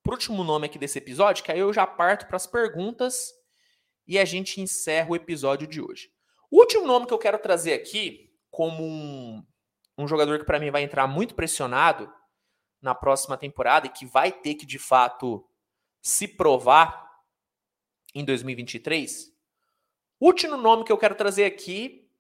Pro 0.03 0.15
último 0.15 0.43
nome 0.43 0.67
aqui 0.67 0.79
desse 0.79 0.99
episódio, 0.99 1.45
que 1.45 1.53
aí 1.53 1.59
eu 1.59 1.73
já 1.73 1.87
parto 1.87 2.27
para 2.27 2.37
as 2.37 2.47
perguntas 2.47 3.33
e 4.07 4.19
a 4.19 4.25
gente 4.25 4.61
encerra 4.61 5.11
o 5.11 5.17
episódio 5.17 5.67
de 5.67 5.81
hoje. 5.81 6.13
O 6.51 6.59
último 6.59 6.87
nome 6.87 7.07
que 7.07 7.15
eu 7.15 7.19
quero 7.19 7.39
trazer 7.39 7.73
aqui, 7.73 8.35
como 8.51 8.83
um, 8.83 9.45
um 9.97 10.09
jogador 10.09 10.39
que 10.39 10.45
para 10.45 10.59
mim 10.59 10.71
vai 10.71 10.83
entrar 10.83 11.07
muito 11.07 11.35
pressionado 11.35 12.13
na 12.83 12.95
próxima 12.95 13.37
temporada 13.37 13.87
e 13.87 13.91
que 13.91 14.07
vai 14.07 14.33
ter 14.33 14.55
que 14.55 14.67
de 14.67 14.79
fato 14.79 15.47
se 16.01 16.27
provar 16.27 17.09
em 18.15 18.25
2023. 18.25 19.33
O 20.19 20.27
último 20.27 20.57
nome 20.57 20.85
que 20.85 20.93
eu 20.93 20.99
quero 20.99 21.15
trazer 21.15 21.45
aqui 21.45 22.11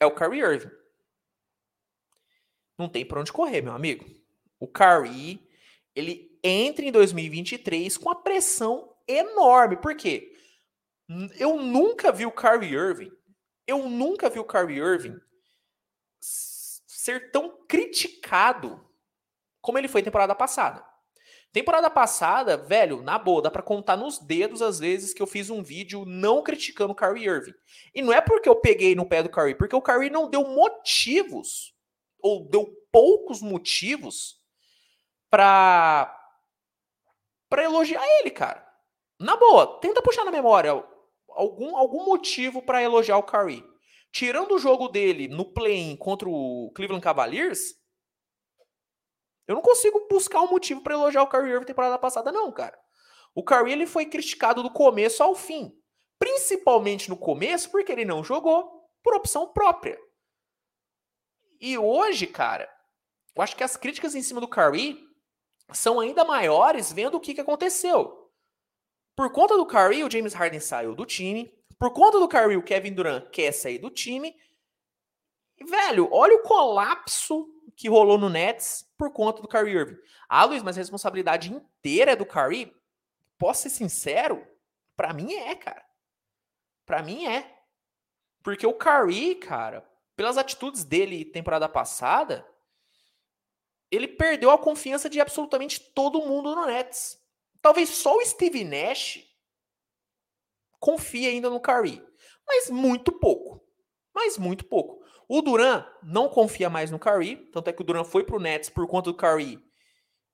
é 0.00 0.06
o 0.06 0.14
Kyrie 0.14 0.40
Irving. 0.40 0.70
Não 2.78 2.88
tem 2.88 3.04
para 3.04 3.20
onde 3.20 3.32
correr, 3.32 3.62
meu 3.62 3.72
amigo. 3.72 4.04
O 4.58 4.66
Kyrie, 4.66 5.46
ele 5.94 6.38
entra 6.42 6.84
em 6.84 6.92
2023 6.92 7.96
com 7.96 8.10
a 8.10 8.14
pressão 8.14 8.95
enorme. 9.06 9.76
Por 9.76 9.96
quê? 9.96 10.32
Eu 11.38 11.56
nunca 11.62 12.10
vi 12.10 12.26
o 12.26 12.32
Kyrie 12.32 12.74
Irving, 12.74 13.12
eu 13.66 13.88
nunca 13.88 14.28
vi 14.28 14.38
o 14.38 14.44
Kyrie 14.44 14.78
Irving 14.78 15.20
ser 16.20 17.30
tão 17.30 17.64
criticado 17.68 18.84
como 19.60 19.78
ele 19.78 19.88
foi 19.88 20.02
temporada 20.02 20.34
passada. 20.34 20.84
Temporada 21.52 21.88
passada, 21.88 22.56
velho, 22.56 23.00
na 23.02 23.18
boa, 23.18 23.40
dá 23.40 23.50
pra 23.50 23.62
contar 23.62 23.96
nos 23.96 24.18
dedos 24.18 24.60
as 24.60 24.78
vezes 24.78 25.14
que 25.14 25.22
eu 25.22 25.26
fiz 25.26 25.48
um 25.48 25.62
vídeo 25.62 26.04
não 26.04 26.42
criticando 26.42 26.92
o 26.92 26.94
Kyrie 26.94 27.26
Irving. 27.26 27.54
E 27.94 28.02
não 28.02 28.12
é 28.12 28.20
porque 28.20 28.48
eu 28.48 28.56
peguei 28.56 28.94
no 28.94 29.08
pé 29.08 29.22
do 29.22 29.30
Kyrie, 29.30 29.54
porque 29.54 29.74
o 29.74 29.80
Kyrie 29.80 30.10
não 30.10 30.28
deu 30.28 30.44
motivos, 30.46 31.74
ou 32.20 32.46
deu 32.48 32.70
poucos 32.92 33.40
motivos 33.40 34.38
pra, 35.30 36.14
pra 37.48 37.64
elogiar 37.64 38.04
ele, 38.20 38.30
cara. 38.30 38.65
Na 39.18 39.36
boa, 39.36 39.80
tenta 39.80 40.02
puxar 40.02 40.24
na 40.24 40.30
memória 40.30 40.70
algum, 41.28 41.76
algum 41.76 42.04
motivo 42.04 42.62
para 42.62 42.82
elogiar 42.82 43.18
o 43.18 43.22
Kyrie. 43.22 43.64
Tirando 44.12 44.52
o 44.52 44.58
jogo 44.58 44.88
dele 44.88 45.28
no 45.28 45.52
play-in 45.52 45.96
contra 45.96 46.28
o 46.28 46.70
Cleveland 46.74 47.02
Cavaliers, 47.02 47.74
eu 49.46 49.54
não 49.54 49.62
consigo 49.62 50.06
buscar 50.08 50.40
um 50.40 50.48
motivo 50.50 50.82
para 50.82 50.94
elogiar 50.94 51.22
o 51.22 51.28
Kyrie 51.28 51.52
Irving 51.52 51.66
temporada 51.66 51.98
passada, 51.98 52.32
não, 52.32 52.50
cara. 52.50 52.76
O 53.34 53.44
Kyrie 53.44 53.72
ele 53.72 53.86
foi 53.86 54.06
criticado 54.06 54.62
do 54.62 54.70
começo 54.70 55.22
ao 55.22 55.34
fim. 55.34 55.72
Principalmente 56.18 57.10
no 57.10 57.16
começo, 57.16 57.70
porque 57.70 57.92
ele 57.92 58.04
não 58.04 58.24
jogou 58.24 58.88
por 59.02 59.14
opção 59.14 59.52
própria. 59.52 59.98
E 61.60 61.76
hoje, 61.78 62.26
cara, 62.26 62.68
eu 63.34 63.42
acho 63.42 63.54
que 63.54 63.62
as 63.62 63.76
críticas 63.76 64.14
em 64.14 64.22
cima 64.22 64.40
do 64.40 64.48
Kyrie 64.48 64.98
são 65.72 66.00
ainda 66.00 66.24
maiores 66.24 66.92
vendo 66.92 67.16
o 67.16 67.20
que, 67.20 67.34
que 67.34 67.40
aconteceu. 67.40 68.25
Por 69.16 69.32
conta 69.32 69.56
do 69.56 69.66
Kyrie, 69.66 70.04
o 70.04 70.10
James 70.10 70.34
Harden 70.34 70.60
saiu 70.60 70.94
do 70.94 71.06
time. 71.06 71.50
Por 71.78 71.90
conta 71.90 72.20
do 72.20 72.28
Kyrie, 72.28 72.58
o 72.58 72.62
Kevin 72.62 72.92
Durant 72.92 73.30
quer 73.30 73.50
sair 73.50 73.78
do 73.78 73.90
time. 73.90 74.36
E, 75.58 75.64
velho, 75.64 76.08
olha 76.12 76.36
o 76.36 76.42
colapso 76.42 77.48
que 77.74 77.88
rolou 77.88 78.18
no 78.18 78.28
Nets 78.28 78.86
por 78.96 79.10
conta 79.10 79.40
do 79.40 79.48
Kyrie 79.48 79.74
Irving. 79.74 79.98
Ah, 80.28 80.44
Luiz, 80.44 80.62
mas 80.62 80.76
a 80.76 80.80
responsabilidade 80.80 81.50
inteira 81.52 82.12
é 82.12 82.16
do 82.16 82.26
Kyrie? 82.26 82.74
Posso 83.38 83.62
ser 83.62 83.70
sincero? 83.70 84.46
Para 84.94 85.14
mim 85.14 85.32
é, 85.32 85.54
cara. 85.54 85.84
Para 86.84 87.02
mim 87.02 87.26
é. 87.26 87.58
Porque 88.42 88.66
o 88.66 88.74
Kyrie, 88.74 89.34
cara, 89.36 89.86
pelas 90.14 90.36
atitudes 90.36 90.84
dele 90.84 91.24
temporada 91.24 91.68
passada, 91.68 92.46
ele 93.90 94.08
perdeu 94.08 94.50
a 94.50 94.58
confiança 94.58 95.08
de 95.08 95.20
absolutamente 95.20 95.80
todo 95.80 96.24
mundo 96.24 96.54
no 96.54 96.66
Nets. 96.66 97.18
Talvez 97.66 97.88
só 97.88 98.16
o 98.16 98.24
Steve 98.24 98.62
Nash 98.62 99.24
confie 100.78 101.26
ainda 101.26 101.50
no 101.50 101.58
Kyrie, 101.58 102.00
mas 102.46 102.70
muito 102.70 103.10
pouco. 103.10 103.60
Mas 104.14 104.38
muito 104.38 104.64
pouco. 104.64 105.04
O 105.28 105.42
Duran 105.42 105.84
não 106.00 106.28
confia 106.28 106.70
mais 106.70 106.92
no 106.92 106.98
Curry, 107.00 107.34
tanto 107.50 107.68
é 107.68 107.72
que 107.72 107.82
o 107.82 107.84
Duran 107.84 108.04
foi 108.04 108.22
pro 108.22 108.38
Nets 108.38 108.70
por 108.70 108.86
conta 108.86 109.10
do 109.10 109.16
Curry 109.16 109.60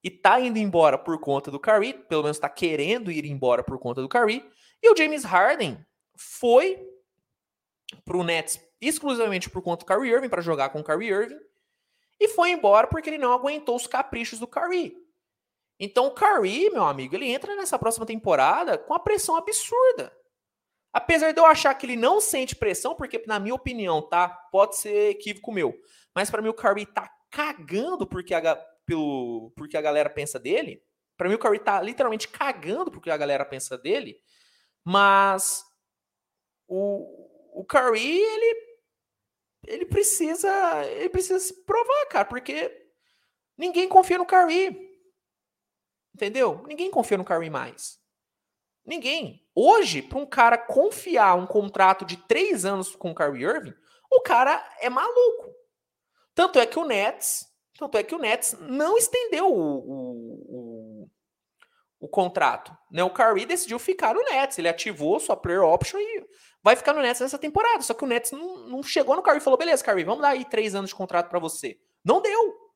e 0.05 0.11
tá 0.11 0.39
indo 0.41 0.59
embora 0.59 0.99
por 0.99 1.19
conta 1.21 1.51
do 1.51 1.59
Curry, 1.59 1.95
pelo 2.07 2.23
menos 2.23 2.39
tá 2.39 2.51
querendo 2.51 3.11
ir 3.11 3.25
embora 3.25 3.65
por 3.65 3.79
conta 3.79 4.03
do 4.03 4.11
Curry. 4.11 4.45
E 4.83 4.93
o 4.93 4.95
James 4.95 5.25
Harden 5.25 5.83
foi 6.15 6.87
pro 8.05 8.23
Nets 8.23 8.61
exclusivamente 8.79 9.49
por 9.49 9.63
conta 9.63 9.87
do 9.87 9.89
Kyrie 9.89 10.13
Irving 10.13 10.29
para 10.29 10.43
jogar 10.43 10.69
com 10.69 10.81
o 10.81 10.85
Kyrie 10.85 11.09
Irving 11.09 11.41
e 12.21 12.29
foi 12.29 12.51
embora 12.51 12.87
porque 12.89 13.09
ele 13.09 13.17
não 13.17 13.33
aguentou 13.33 13.75
os 13.75 13.87
caprichos 13.87 14.39
do 14.39 14.47
Kyrie. 14.47 15.02
Então 15.79 16.07
o 16.07 16.15
Kyrie, 16.15 16.71
meu 16.71 16.85
amigo, 16.85 17.15
ele 17.15 17.31
entra 17.31 17.57
nessa 17.57 17.79
próxima 17.79 18.07
temporada 18.07 18.79
com 18.79 18.95
a 18.95 19.01
pressão 19.01 19.37
absurda. 19.37 20.13
Apesar 20.93 21.33
de 21.33 21.41
eu 21.41 21.47
achar 21.47 21.75
que 21.75 21.87
ele 21.87 21.97
não 21.97 22.21
sente 22.21 22.55
pressão, 22.55 22.95
porque 22.95 23.23
na 23.27 23.41
minha 23.41 23.55
opinião, 23.55 24.03
tá? 24.03 24.29
Pode 24.29 24.77
ser 24.77 25.11
equívoco 25.11 25.51
meu. 25.51 25.75
Mas 26.15 26.31
para 26.31 26.43
mim 26.43 26.49
o 26.49 26.55
Curry 26.55 26.87
tá 26.87 27.11
cagando 27.31 28.07
porque 28.07 28.35
a, 28.35 28.57
pelo, 28.85 29.53
porque 29.57 29.77
a 29.77 29.81
galera 29.81 30.11
pensa 30.11 30.39
dele. 30.39 30.83
Para 31.17 31.29
mim 31.29 31.35
o 31.35 31.39
Curry 31.39 31.61
tá 31.61 31.81
literalmente 31.81 32.29
cagando 32.29 32.91
porque 32.91 33.11
a 33.11 33.17
galera 33.17 33.45
pensa 33.45 33.79
dele. 33.79 34.17
Mas 34.85 35.65
o, 36.69 37.61
o 37.61 37.65
Curry, 37.65 38.21
ele 38.21 38.73
ele 39.67 39.87
precisa 39.87 40.85
ele 40.87 41.09
precisa 41.09 41.39
se 41.39 41.65
provar, 41.65 42.07
cara, 42.11 42.25
porque 42.25 42.71
ninguém 43.57 43.89
confia 43.89 44.19
no 44.19 44.27
Curry. 44.27 44.92
Entendeu? 46.15 46.63
Ninguém 46.67 46.91
confia 46.91 47.17
no 47.17 47.25
Curry 47.25 47.51
mais. 47.51 47.99
Ninguém. 48.85 49.47
Hoje, 49.55 50.03
para 50.03 50.19
um 50.19 50.27
cara 50.27 50.59
confiar 50.59 51.37
um 51.37 51.47
contrato 51.47 52.05
de 52.05 52.17
três 52.17 52.65
anos 52.65 52.95
com 52.97 53.11
o 53.11 53.15
Kyrie 53.15 53.45
Irving, 53.45 53.75
o 54.11 54.21
cara 54.21 54.63
é 54.81 54.91
maluco. 54.91 55.55
Tanto 56.35 56.59
é 56.59 56.67
que 56.67 56.79
o 56.79 56.85
Nets, 56.85 57.47
tanto 57.79 57.97
é 57.97 58.03
que 58.03 58.15
o 58.15 58.19
Nets 58.19 58.57
não 58.61 58.97
estendeu 58.97 59.47
o, 59.47 59.79
o, 59.79 61.03
o, 61.03 61.11
o 62.01 62.09
contrato. 62.09 62.77
Né? 62.91 63.05
O 63.05 63.13
Kyrie 63.13 63.47
decidiu 63.47 63.79
ficar 63.79 64.15
no 64.15 64.23
Nets. 64.23 64.59
Ele 64.59 64.69
ativou 64.69 65.21
sua 65.21 65.37
player 65.37 65.63
option 65.63 65.99
e 65.99 66.27
vai 66.63 66.75
ficar 66.75 66.93
no 66.93 67.03
Nets 67.03 67.21
nessa 67.21 67.39
temporada. 67.39 67.83
Só 67.83 67.95
que 67.95 68.05
o 68.05 68.07
Nets 68.07 68.33
não, 68.33 68.67
não 68.69 68.83
chegou 68.83 69.15
no 69.15 69.23
Kyrie 69.23 69.39
e 69.39 69.43
falou: 69.43 69.59
beleza, 69.59 69.85
Kyrie, 69.85 70.05
vamos 70.05 70.23
dar 70.23 70.31
aí 70.31 70.45
três 70.45 70.75
anos 70.75 70.91
de 70.91 70.97
contrato 70.97 71.29
para 71.29 71.39
você. 71.39 71.79
Não 72.05 72.21
deu. 72.21 72.73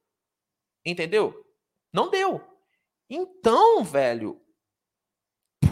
Entendeu? 0.85 1.45
Não 1.93 2.11
deu. 2.11 2.41
Então, 3.09 3.85
velho, 3.85 4.41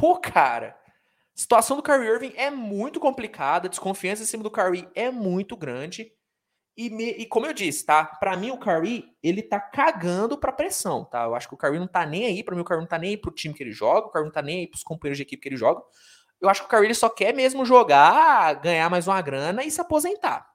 pô, 0.01 0.17
cara, 0.19 0.79
a 1.37 1.41
situação 1.41 1.77
do 1.77 1.83
Kyrie 1.83 2.09
Irving 2.09 2.33
é 2.37 2.51
muito 2.51 3.01
complicada, 3.01 3.67
a 3.67 3.71
desconfiança 3.71 4.23
em 4.23 4.27
cima 4.27 4.43
do 4.43 4.51
Kyrie 4.51 4.89
é 4.95 5.11
muito 5.11 5.57
grande. 5.57 6.13
E, 6.77 6.91
me, 6.91 7.11
e 7.11 7.27
como 7.27 7.47
eu 7.47 7.53
disse, 7.53 7.87
tá? 7.87 8.05
Para 8.05 8.37
mim 8.37 8.51
o 8.51 8.59
Kyrie, 8.59 9.05
ele 9.23 9.43
tá 9.43 9.61
cagando 9.61 10.37
pra 10.37 10.53
pressão, 10.53 11.05
tá? 11.05 11.25
Eu 11.25 11.35
acho 11.35 11.49
que 11.49 11.55
o 11.55 11.59
Kyrie 11.59 11.79
não 11.79 11.87
tá 11.87 12.05
nem 12.05 12.27
aí, 12.27 12.43
para 12.43 12.55
mim 12.55 12.63
o 12.63 12.65
Kyrie 12.65 12.81
não 12.81 12.89
tá 12.89 12.99
nem 12.99 13.11
aí 13.11 13.17
pro 13.17 13.31
time 13.31 13.55
que 13.55 13.63
ele 13.63 13.73
joga, 13.73 14.09
o 14.09 14.11
Kyrie 14.11 14.25
não 14.25 14.33
tá 14.33 14.43
nem 14.43 14.61
aí 14.61 14.67
pros 14.67 14.83
companheiros 14.83 15.17
de 15.19 15.23
equipe 15.23 15.43
que 15.43 15.49
ele 15.49 15.57
joga. 15.57 15.83
Eu 16.41 16.49
acho 16.49 16.61
que 16.63 16.67
o 16.67 16.71
Kyrie 16.71 16.87
ele 16.87 16.95
só 16.95 17.09
quer 17.09 17.33
mesmo 17.33 17.65
jogar, 17.65 18.55
ganhar 18.55 18.91
mais 18.91 19.07
uma 19.07 19.21
grana 19.23 19.65
e 19.65 19.71
se 19.71 19.81
aposentar. 19.81 20.47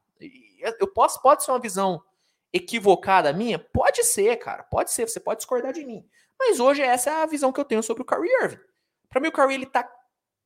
Eu 0.80 0.88
posso 0.94 1.22
pode 1.22 1.44
ser 1.44 1.52
uma 1.52 1.60
visão 1.60 2.02
equivocada 2.52 3.32
minha? 3.32 3.58
Pode 3.58 4.04
ser, 4.04 4.36
cara. 4.38 4.64
Pode 4.64 4.92
ser, 4.92 5.08
você 5.08 5.20
pode 5.20 5.40
discordar 5.40 5.72
de 5.72 5.86
mim. 5.86 6.06
Mas 6.40 6.60
hoje 6.60 6.82
essa 6.82 7.10
é 7.10 7.24
a 7.24 7.26
visão 7.26 7.52
que 7.52 7.60
eu 7.60 7.66
tenho 7.66 7.84
sobre 7.84 8.04
o 8.04 8.06
Kyrie 8.06 8.44
Irving. 8.44 8.60
Para 9.10 9.20
mim 9.20 9.28
o 9.28 9.32
Kyrie 9.32 9.56
ele 9.56 9.66
tá 9.66 9.90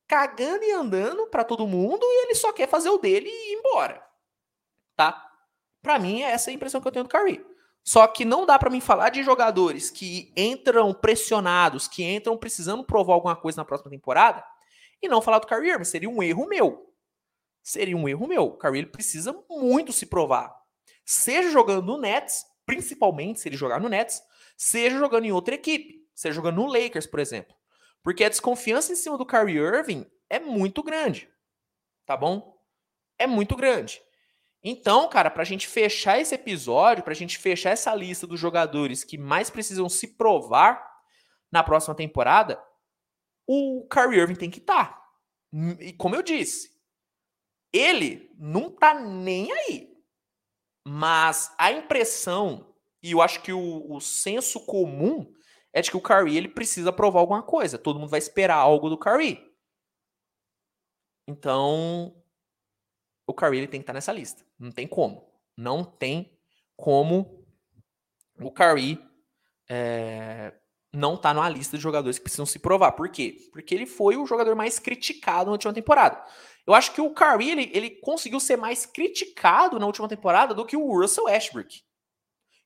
cagando 0.08 0.64
e 0.64 0.72
andando 0.72 1.26
para 1.28 1.44
todo 1.44 1.66
mundo 1.66 2.02
e 2.02 2.24
ele 2.24 2.34
só 2.34 2.52
quer 2.52 2.68
fazer 2.68 2.90
o 2.90 2.98
dele 2.98 3.28
e 3.28 3.52
ir 3.52 3.58
embora. 3.58 4.04
Tá? 4.96 5.30
Para 5.84 5.98
mim, 5.98 6.22
é 6.22 6.30
essa 6.30 6.50
a 6.50 6.52
impressão 6.54 6.80
que 6.80 6.88
eu 6.88 6.92
tenho 6.92 7.04
do 7.04 7.10
Curry. 7.10 7.44
Só 7.84 8.06
que 8.06 8.24
não 8.24 8.46
dá 8.46 8.58
para 8.58 8.70
mim 8.70 8.80
falar 8.80 9.10
de 9.10 9.22
jogadores 9.22 9.90
que 9.90 10.32
entram 10.34 10.94
pressionados, 10.94 11.86
que 11.86 12.02
entram 12.02 12.38
precisando 12.38 12.82
provar 12.82 13.12
alguma 13.12 13.36
coisa 13.36 13.60
na 13.60 13.64
próxima 13.66 13.90
temporada, 13.90 14.42
e 15.02 15.08
não 15.08 15.20
falar 15.20 15.40
do 15.40 15.46
Kyrie 15.46 15.72
Irving. 15.72 15.84
Seria 15.84 16.08
um 16.08 16.22
erro 16.22 16.48
meu. 16.48 16.90
Seria 17.62 17.94
um 17.94 18.08
erro 18.08 18.26
meu. 18.26 18.44
O 18.44 18.56
Kyrie 18.56 18.86
precisa 18.86 19.38
muito 19.50 19.92
se 19.92 20.06
provar. 20.06 20.54
Seja 21.04 21.50
jogando 21.50 21.84
no 21.84 21.98
Nets, 21.98 22.46
principalmente 22.64 23.40
se 23.40 23.48
ele 23.50 23.56
jogar 23.56 23.78
no 23.78 23.90
Nets, 23.90 24.22
seja 24.56 24.98
jogando 24.98 25.24
em 25.24 25.32
outra 25.32 25.54
equipe, 25.54 26.06
seja 26.14 26.34
jogando 26.34 26.56
no 26.56 26.66
Lakers, 26.66 27.06
por 27.06 27.20
exemplo. 27.20 27.54
Porque 28.02 28.24
a 28.24 28.28
desconfiança 28.28 28.92
em 28.92 28.96
cima 28.96 29.16
do 29.16 29.26
Kyrie 29.26 29.56
Irving 29.56 30.06
é 30.28 30.38
muito 30.38 30.82
grande. 30.82 31.28
Tá 32.04 32.16
bom? 32.16 32.54
É 33.18 33.26
muito 33.26 33.56
grande. 33.56 34.02
Então, 34.62 35.08
cara, 35.08 35.30
para 35.30 35.42
a 35.42 35.46
gente 35.46 35.68
fechar 35.68 36.18
esse 36.18 36.34
episódio, 36.34 37.04
para 37.04 37.12
a 37.12 37.16
gente 37.16 37.38
fechar 37.38 37.70
essa 37.70 37.94
lista 37.94 38.26
dos 38.26 38.40
jogadores 38.40 39.04
que 39.04 39.18
mais 39.18 39.50
precisam 39.50 39.88
se 39.88 40.16
provar 40.16 40.90
na 41.52 41.62
próxima 41.62 41.94
temporada, 41.94 42.62
o 43.46 43.86
Kyrie 43.90 44.20
Irving 44.20 44.34
tem 44.34 44.50
que 44.50 44.58
estar. 44.58 44.86
Tá. 44.86 45.04
E 45.80 45.92
como 45.92 46.16
eu 46.16 46.22
disse, 46.22 46.70
ele 47.72 48.30
não 48.38 48.70
tá 48.70 48.94
nem 48.94 49.52
aí. 49.52 49.94
Mas 50.86 51.54
a 51.58 51.70
impressão, 51.70 52.73
e 53.04 53.12
eu 53.12 53.20
acho 53.20 53.42
que 53.42 53.52
o, 53.52 53.92
o 53.92 54.00
senso 54.00 54.64
comum, 54.64 55.30
é 55.74 55.82
de 55.82 55.90
que 55.90 55.96
o 55.96 56.00
Kyrie 56.00 56.38
ele 56.38 56.48
precisa 56.48 56.90
provar 56.90 57.20
alguma 57.20 57.42
coisa. 57.42 57.76
Todo 57.76 57.98
mundo 57.98 58.08
vai 58.08 58.18
esperar 58.18 58.56
algo 58.56 58.88
do 58.88 58.96
Kyrie. 58.96 59.44
Então, 61.28 62.16
o 63.26 63.34
Curry 63.34 63.58
ele 63.58 63.68
tem 63.68 63.80
que 63.80 63.82
estar 63.82 63.92
tá 63.92 63.98
nessa 63.98 64.12
lista. 64.12 64.42
Não 64.58 64.72
tem 64.72 64.86
como. 64.86 65.30
Não 65.54 65.84
tem 65.84 66.34
como 66.76 67.46
o 68.40 68.50
Curry 68.50 68.98
é, 69.68 70.54
não 70.90 71.14
tá 71.14 71.34
numa 71.34 71.48
lista 71.48 71.76
de 71.76 71.82
jogadores 71.82 72.16
que 72.16 72.24
precisam 72.24 72.46
se 72.46 72.58
provar. 72.58 72.92
Por 72.92 73.10
quê? 73.10 73.36
Porque 73.52 73.74
ele 73.74 73.84
foi 73.84 74.16
o 74.16 74.24
jogador 74.24 74.56
mais 74.56 74.78
criticado 74.78 75.46
na 75.46 75.52
última 75.52 75.74
temporada. 75.74 76.24
Eu 76.66 76.72
acho 76.72 76.94
que 76.94 77.02
o 77.02 77.12
Curry 77.12 77.50
ele, 77.50 77.70
ele 77.74 77.90
conseguiu 77.90 78.40
ser 78.40 78.56
mais 78.56 78.86
criticado 78.86 79.78
na 79.78 79.86
última 79.86 80.08
temporada 80.08 80.54
do 80.54 80.64
que 80.64 80.76
o 80.76 80.98
Russell 80.98 81.24
Westbrook. 81.24 81.84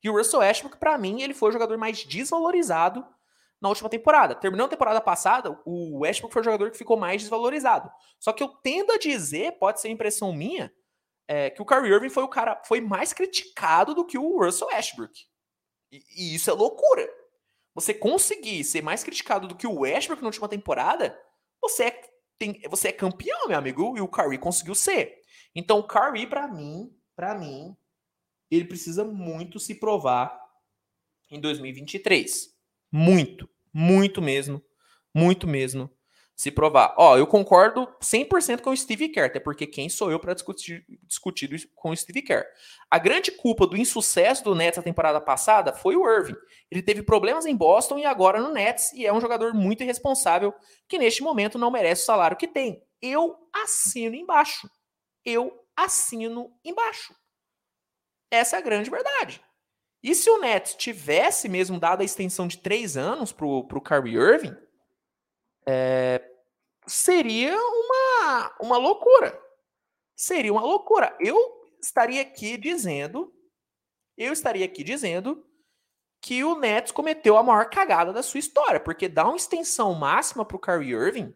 E 0.02 0.08
o 0.08 0.16
Russell 0.16 0.40
Westbrook, 0.40 0.78
para 0.78 0.96
mim, 0.96 1.22
ele 1.22 1.34
foi 1.34 1.48
o 1.48 1.52
jogador 1.52 1.76
mais 1.76 2.04
desvalorizado 2.04 3.04
na 3.60 3.68
última 3.68 3.88
temporada. 3.88 4.34
Terminou 4.34 4.66
a 4.66 4.70
temporada 4.70 5.00
passada, 5.00 5.60
o 5.64 6.00
Westbrook 6.00 6.32
foi 6.32 6.42
o 6.42 6.44
jogador 6.44 6.70
que 6.70 6.78
ficou 6.78 6.96
mais 6.96 7.22
desvalorizado. 7.22 7.90
Só 8.18 8.32
que 8.32 8.42
eu 8.42 8.48
tendo 8.48 8.92
a 8.92 8.98
dizer, 8.98 9.58
pode 9.58 9.80
ser 9.80 9.88
impressão 9.88 10.32
minha, 10.32 10.72
é, 11.26 11.50
que 11.50 11.60
o 11.60 11.66
Kyrie 11.66 11.92
Irving 11.92 12.08
foi 12.08 12.22
o 12.22 12.28
cara 12.28 12.62
foi 12.64 12.80
mais 12.80 13.12
criticado 13.12 13.94
do 13.94 14.04
que 14.04 14.16
o 14.16 14.42
Russell 14.42 14.68
Westbrook. 14.68 15.26
E, 15.92 16.02
e, 16.16 16.34
isso 16.34 16.50
é 16.50 16.54
loucura. 16.54 17.06
Você 17.74 17.92
conseguir 17.92 18.64
ser 18.64 18.82
mais 18.82 19.04
criticado 19.04 19.46
do 19.46 19.54
que 19.54 19.66
o 19.66 19.80
Westbrook 19.80 20.22
na 20.22 20.28
última 20.28 20.48
temporada, 20.48 21.18
você 21.60 21.84
é, 21.84 22.00
tem, 22.38 22.60
você 22.68 22.88
é 22.88 22.92
campeão, 22.92 23.48
meu 23.48 23.58
amigo, 23.58 23.96
e 23.96 24.00
o 24.00 24.08
Kyrie 24.08 24.38
conseguiu 24.38 24.74
ser. 24.74 25.20
Então, 25.54 25.78
o 25.78 25.86
Kyrie, 25.86 26.26
para 26.26 26.48
mim, 26.48 26.90
para 27.14 27.34
mim, 27.34 27.76
ele 28.50 28.64
precisa 28.64 29.04
muito 29.04 29.58
se 29.58 29.74
provar 29.74 30.38
em 31.30 31.40
2023. 31.40 32.48
Muito, 32.90 33.48
muito 33.72 34.22
mesmo, 34.22 34.62
muito 35.14 35.46
mesmo 35.46 35.90
se 36.38 36.52
provar. 36.52 36.94
Ó, 36.96 37.18
eu 37.18 37.26
concordo 37.26 37.88
100% 38.00 38.60
com 38.60 38.70
o 38.70 38.76
Steve 38.76 39.08
Kerr, 39.08 39.26
até 39.26 39.40
porque 39.40 39.66
quem 39.66 39.88
sou 39.88 40.08
eu 40.08 40.20
para 40.20 40.34
discutir, 40.34 40.84
discutir 41.02 41.68
com 41.74 41.90
o 41.90 41.96
Steve 41.96 42.22
Kerr? 42.22 42.44
A 42.88 42.96
grande 42.96 43.32
culpa 43.32 43.66
do 43.66 43.76
insucesso 43.76 44.44
do 44.44 44.54
Nets 44.54 44.76
na 44.76 44.84
temporada 44.84 45.20
passada 45.20 45.72
foi 45.72 45.96
o 45.96 46.08
Irving. 46.08 46.36
Ele 46.70 46.80
teve 46.80 47.02
problemas 47.02 47.44
em 47.44 47.56
Boston 47.56 47.98
e 47.98 48.04
agora 48.04 48.40
no 48.40 48.52
Nets 48.52 48.92
e 48.92 49.04
é 49.04 49.12
um 49.12 49.20
jogador 49.20 49.52
muito 49.52 49.82
irresponsável 49.82 50.54
que 50.86 50.96
neste 50.96 51.24
momento 51.24 51.58
não 51.58 51.72
merece 51.72 52.02
o 52.02 52.06
salário 52.06 52.36
que 52.36 52.46
tem. 52.46 52.84
Eu 53.02 53.34
assino 53.52 54.14
embaixo. 54.14 54.70
Eu 55.24 55.52
assino 55.76 56.52
embaixo. 56.64 57.12
Essa 58.30 58.56
é 58.56 58.58
a 58.58 58.62
grande 58.62 58.90
verdade. 58.90 59.42
E 60.02 60.14
se 60.14 60.30
o 60.30 60.38
Nets 60.38 60.74
tivesse 60.74 61.48
mesmo 61.48 61.78
dado 61.78 62.02
a 62.02 62.04
extensão 62.04 62.46
de 62.46 62.58
três 62.58 62.96
anos 62.96 63.32
para 63.32 63.46
o 63.46 63.80
Kyrie 63.80 64.16
Irving, 64.16 64.56
é, 65.66 66.24
seria 66.86 67.56
uma, 67.56 68.56
uma 68.60 68.76
loucura. 68.76 69.40
Seria 70.14 70.52
uma 70.52 70.62
loucura. 70.62 71.16
Eu 71.20 71.36
estaria 71.82 72.22
aqui 72.22 72.56
dizendo, 72.56 73.32
eu 74.16 74.32
estaria 74.32 74.64
aqui 74.64 74.84
dizendo 74.84 75.44
que 76.20 76.42
o 76.42 76.58
Nets 76.58 76.92
cometeu 76.92 77.36
a 77.36 77.42
maior 77.42 77.70
cagada 77.70 78.12
da 78.12 78.22
sua 78.22 78.40
história, 78.40 78.80
porque 78.80 79.08
dar 79.08 79.26
uma 79.26 79.36
extensão 79.36 79.94
máxima 79.94 80.44
para 80.44 80.56
o 80.56 80.60
Kyrie 80.60 80.92
Irving 80.92 81.34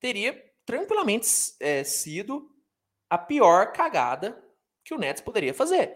teria 0.00 0.32
tranquilamente 0.64 1.28
é, 1.60 1.84
sido 1.84 2.50
a 3.08 3.18
pior 3.18 3.72
cagada 3.72 4.42
que 4.84 4.94
o 4.94 4.98
Nets 4.98 5.22
poderia 5.22 5.54
fazer. 5.54 5.94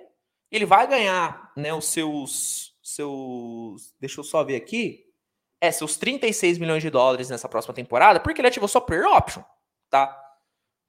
Ele 0.50 0.66
vai 0.66 0.86
ganhar, 0.86 1.52
né, 1.56 1.72
os 1.72 1.86
seus 1.86 2.74
seus, 2.84 3.94
deixa 3.98 4.20
eu 4.20 4.24
só 4.24 4.44
ver 4.44 4.56
aqui, 4.56 5.04
é 5.60 5.72
seus 5.72 5.96
36 5.96 6.58
milhões 6.58 6.82
de 6.82 6.90
dólares 6.90 7.30
nessa 7.30 7.48
próxima 7.48 7.72
temporada, 7.72 8.20
porque 8.20 8.40
ele 8.40 8.48
ativou 8.48 8.68
sua 8.68 8.82
player 8.82 9.06
option, 9.06 9.42
tá? 9.88 10.14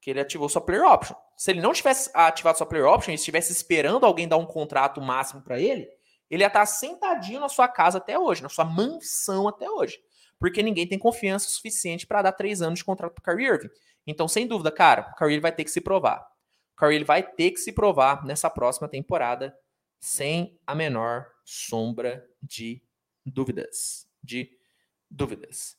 Que 0.02 0.10
ele 0.10 0.20
ativou 0.20 0.50
sua 0.50 0.60
player 0.60 0.84
option. 0.84 1.16
Se 1.38 1.52
ele 1.52 1.62
não 1.62 1.72
tivesse 1.72 2.12
ativado 2.14 2.58
sua 2.58 2.68
player 2.68 2.86
option 2.86 3.12
e 3.12 3.16
estivesse 3.16 3.54
esperando 3.54 4.06
alguém 4.06 4.28
dar 4.28 4.38
um 4.38 4.46
contrato 4.46 5.02
máximo 5.02 5.42
para 5.42 5.60
ele, 5.60 5.88
ele 6.30 6.44
ia 6.44 6.48
estar 6.48 6.66
sentadinho 6.66 7.40
na 7.40 7.48
sua 7.48 7.68
casa 7.68 8.00
até 8.00 8.20
hoje, 8.20 8.44
na 8.44 8.50
sua 8.50 8.66
mansão 8.66 9.48
até 9.48 9.70
hoje. 9.70 9.98
Porque 10.38 10.62
ninguém 10.62 10.88
tem 10.88 11.00
confiança 11.00 11.48
suficiente 11.48 12.06
para 12.06 12.24
dar 12.24 12.34
três 12.34 12.62
anos 12.62 12.80
de 12.80 12.86
contrato 12.86 13.14
para 13.14 13.34
Kyrie 13.34 13.48
Irving. 13.48 13.70
Então, 14.06 14.28
sem 14.28 14.46
dúvida, 14.46 14.72
cara, 14.72 15.10
o 15.14 15.16
Kyrie 15.16 15.40
vai 15.40 15.52
ter 15.52 15.64
que 15.64 15.72
se 15.72 15.80
provar. 15.80 16.28
Curry 16.76 16.96
ele 16.96 17.06
vai 17.06 17.24
ter 17.24 17.52
que 17.52 17.60
se 17.60 17.72
provar 17.72 18.26
nessa 18.26 18.50
próxima 18.50 18.88
temporada 18.88 19.58
sem 20.00 20.60
a 20.68 20.76
menor 20.76 21.28
sombra 21.44 22.28
de 22.42 22.82
dúvidas. 23.26 24.08
De 24.22 24.52
dúvidas. 25.10 25.78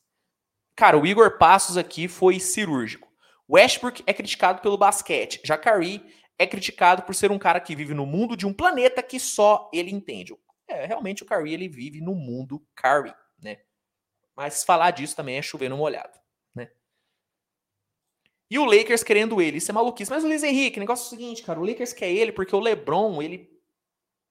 Cara, 0.75 0.97
o 0.97 1.05
Igor 1.05 1.37
Passos 1.37 1.77
aqui 1.77 2.07
foi 2.07 2.39
cirúrgico. 2.39 3.07
Westbrook 3.49 4.03
é 4.05 4.13
criticado 4.13 4.61
pelo 4.61 4.77
basquete. 4.77 5.39
Já 5.43 5.57
Curry 5.57 6.03
é 6.37 6.45
criticado 6.45 7.03
por 7.03 7.15
ser 7.15 7.31
um 7.31 7.39
cara 7.39 7.59
que 7.59 7.75
vive 7.75 7.93
no 7.93 8.05
mundo 8.05 8.35
de 8.35 8.45
um 8.45 8.53
planeta 8.53 9.01
que 9.01 9.19
só 9.19 9.69
ele 9.73 9.91
entende. 9.91 10.35
É, 10.67 10.85
realmente 10.85 11.23
o 11.23 11.25
Curry 11.25 11.53
ele 11.53 11.69
vive 11.69 12.01
no 12.01 12.13
mundo 12.13 12.65
Curry, 12.75 13.13
né? 13.39 13.59
Mas 14.35 14.63
falar 14.63 14.91
disso 14.91 15.15
também 15.15 15.37
é 15.37 15.41
chover 15.41 15.69
no 15.69 15.77
molhado. 15.77 16.19
E 18.49 18.57
o 18.57 18.65
Lakers 18.65 19.03
querendo 19.03 19.41
ele. 19.41 19.57
Isso 19.57 19.71
é 19.71 19.73
maluquice. 19.73 20.09
Mas 20.09 20.23
o 20.23 20.27
Luiz 20.27 20.43
Henrique, 20.43 20.79
negócio 20.79 21.03
é 21.03 21.07
o 21.07 21.09
seguinte, 21.09 21.43
cara. 21.43 21.59
O 21.59 21.65
Lakers 21.65 21.93
quer 21.93 22.09
ele 22.09 22.31
porque 22.31 22.55
o 22.55 22.59
LeBron, 22.59 23.21
ele 23.21 23.49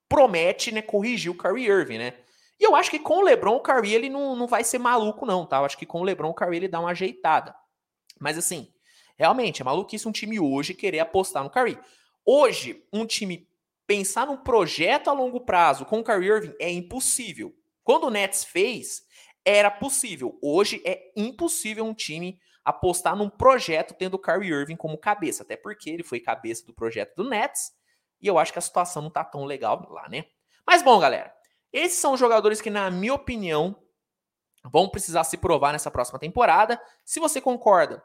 promete, 0.09 0.73
né, 0.73 0.83
corrigir 0.83 1.31
o 1.31 1.37
Kyrie 1.37 1.67
Irving, 1.67 1.99
né? 1.99 2.15
E 2.59 2.65
eu 2.65 2.75
acho 2.75 2.91
que 2.91 2.99
com 2.99 3.19
o 3.19 3.23
LeBron, 3.23 3.57
o 3.57 3.61
Kyrie, 3.61 3.95
ele 3.95 4.09
não, 4.09 4.35
não 4.35 4.47
vai 4.47 4.65
ser 4.65 4.79
maluco, 4.79 5.27
não, 5.27 5.45
tá? 5.45 5.59
Eu 5.59 5.65
acho 5.65 5.77
que 5.77 5.85
com 5.85 6.01
o 6.01 6.05
LeBron, 6.05 6.31
o 6.31 6.35
Kyrie, 6.35 6.57
ele 6.57 6.69
dá 6.69 6.81
uma 6.81 6.91
ajeitada. 6.91 7.55
Mas, 8.19 8.39
assim, 8.39 8.73
realmente, 9.19 9.61
é 9.61 9.65
maluquice 9.65 10.09
um 10.09 10.13
time 10.13 10.41
hoje 10.41 10.73
querer 10.73 11.01
apostar 11.01 11.45
no 11.45 11.51
Kyrie. 11.51 11.79
Hoje, 12.25 12.83
um 12.93 13.05
time 13.05 13.47
pensar 13.87 14.27
num 14.27 14.37
projeto 14.37 15.09
a 15.09 15.13
longo 15.13 15.41
prazo 15.41 15.85
com 15.85 16.01
o 16.01 16.05
Kyrie 16.05 16.29
Irving 16.29 16.55
é 16.59 16.71
impossível. 16.71 17.55
Quando 17.85 18.05
o 18.05 18.11
Nets 18.11 18.45
fez, 18.45 19.03
era 19.45 19.71
possível. 19.71 20.39
Hoje 20.43 20.83
é 20.85 21.13
impossível 21.17 21.85
um 21.85 21.95
time 21.95 22.41
apostar 22.67 23.15
num 23.15 23.31
projeto 23.31 23.95
tendo 23.95 24.15
o 24.15 24.19
Kyrie 24.19 24.51
Irving 24.51 24.75
como 24.77 24.99
cabeça, 24.99 25.45
até 25.45 25.57
porque 25.57 25.89
ele 25.89 26.03
foi 26.03 26.19
cabeça 26.19 26.67
do 26.67 26.75
projeto 26.75 27.15
do 27.15 27.29
Nets, 27.29 27.71
e 28.21 28.27
eu 28.27 28.39
acho 28.39 28.53
que 28.53 28.59
a 28.59 28.63
situação 28.63 29.03
não 29.03 29.11
tá 29.11 29.23
tão 29.25 29.45
legal 29.45 29.87
lá, 29.89 30.09
né? 30.09 30.25
Mas 30.67 30.83
bom, 30.83 30.99
galera, 30.99 31.33
Esses 31.73 31.99
são 31.99 32.15
os 32.15 32.21
jogadores 32.21 32.61
que, 32.63 32.71
na 32.71 32.91
minha 32.91 33.13
opinião, 33.13 33.77
vão 34.65 34.89
precisar 34.89 35.25
se 35.25 35.37
provar 35.37 35.73
nessa 35.73 35.91
próxima 35.91 36.19
temporada. 36.19 36.81
Se 37.05 37.21
você 37.21 37.39
concorda, 37.39 38.03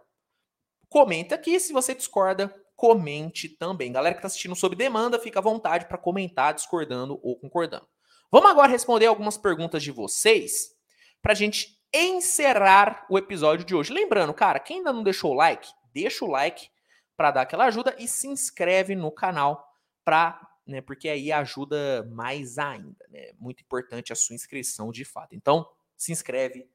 comenta 0.89 1.35
aqui. 1.35 1.59
Se 1.59 1.71
você 1.71 1.95
discorda, 1.95 2.53
comente 2.75 3.47
também. 3.47 3.91
Galera 3.91 4.13
que 4.13 4.19
está 4.19 4.27
assistindo 4.27 4.55
sob 4.55 4.75
demanda, 4.75 5.19
fica 5.19 5.39
à 5.39 5.41
vontade 5.41 5.85
para 5.85 5.97
comentar 5.97 6.53
discordando 6.53 7.19
ou 7.23 7.39
concordando. 7.39 7.87
Vamos 8.29 8.49
agora 8.49 8.67
responder 8.67 9.05
algumas 9.05 9.37
perguntas 9.37 9.81
de 9.83 9.91
vocês 9.91 10.75
para 11.21 11.31
a 11.31 11.35
gente 11.35 11.80
encerrar 11.93 13.05
o 13.09 13.17
episódio 13.17 13.65
de 13.65 13.75
hoje. 13.75 13.93
Lembrando, 13.93 14.33
cara, 14.33 14.59
quem 14.59 14.77
ainda 14.77 14.93
não 14.93 15.03
deixou 15.03 15.31
o 15.31 15.35
like, 15.35 15.69
deixa 15.93 16.23
o 16.23 16.29
like 16.29 16.69
para 17.17 17.31
dar 17.31 17.41
aquela 17.41 17.65
ajuda 17.65 17.95
e 17.99 18.07
se 18.07 18.27
inscreve 18.27 18.95
no 18.95 19.11
canal 19.11 19.63
para, 20.03 20.39
né, 20.65 20.81
porque 20.81 21.07
aí 21.09 21.31
ajuda 21.31 22.07
mais 22.11 22.57
ainda, 22.57 23.05
né? 23.09 23.31
Muito 23.37 23.61
importante 23.61 24.11
a 24.11 24.15
sua 24.15 24.35
inscrição 24.35 24.91
de 24.91 25.05
fato. 25.05 25.35
Então, 25.35 25.67
se 25.95 26.11
inscreve 26.11 26.67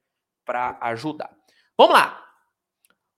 para 0.45 0.79
ajudar. 0.81 1.37
Vamos 1.77 1.95
lá. 1.95 2.23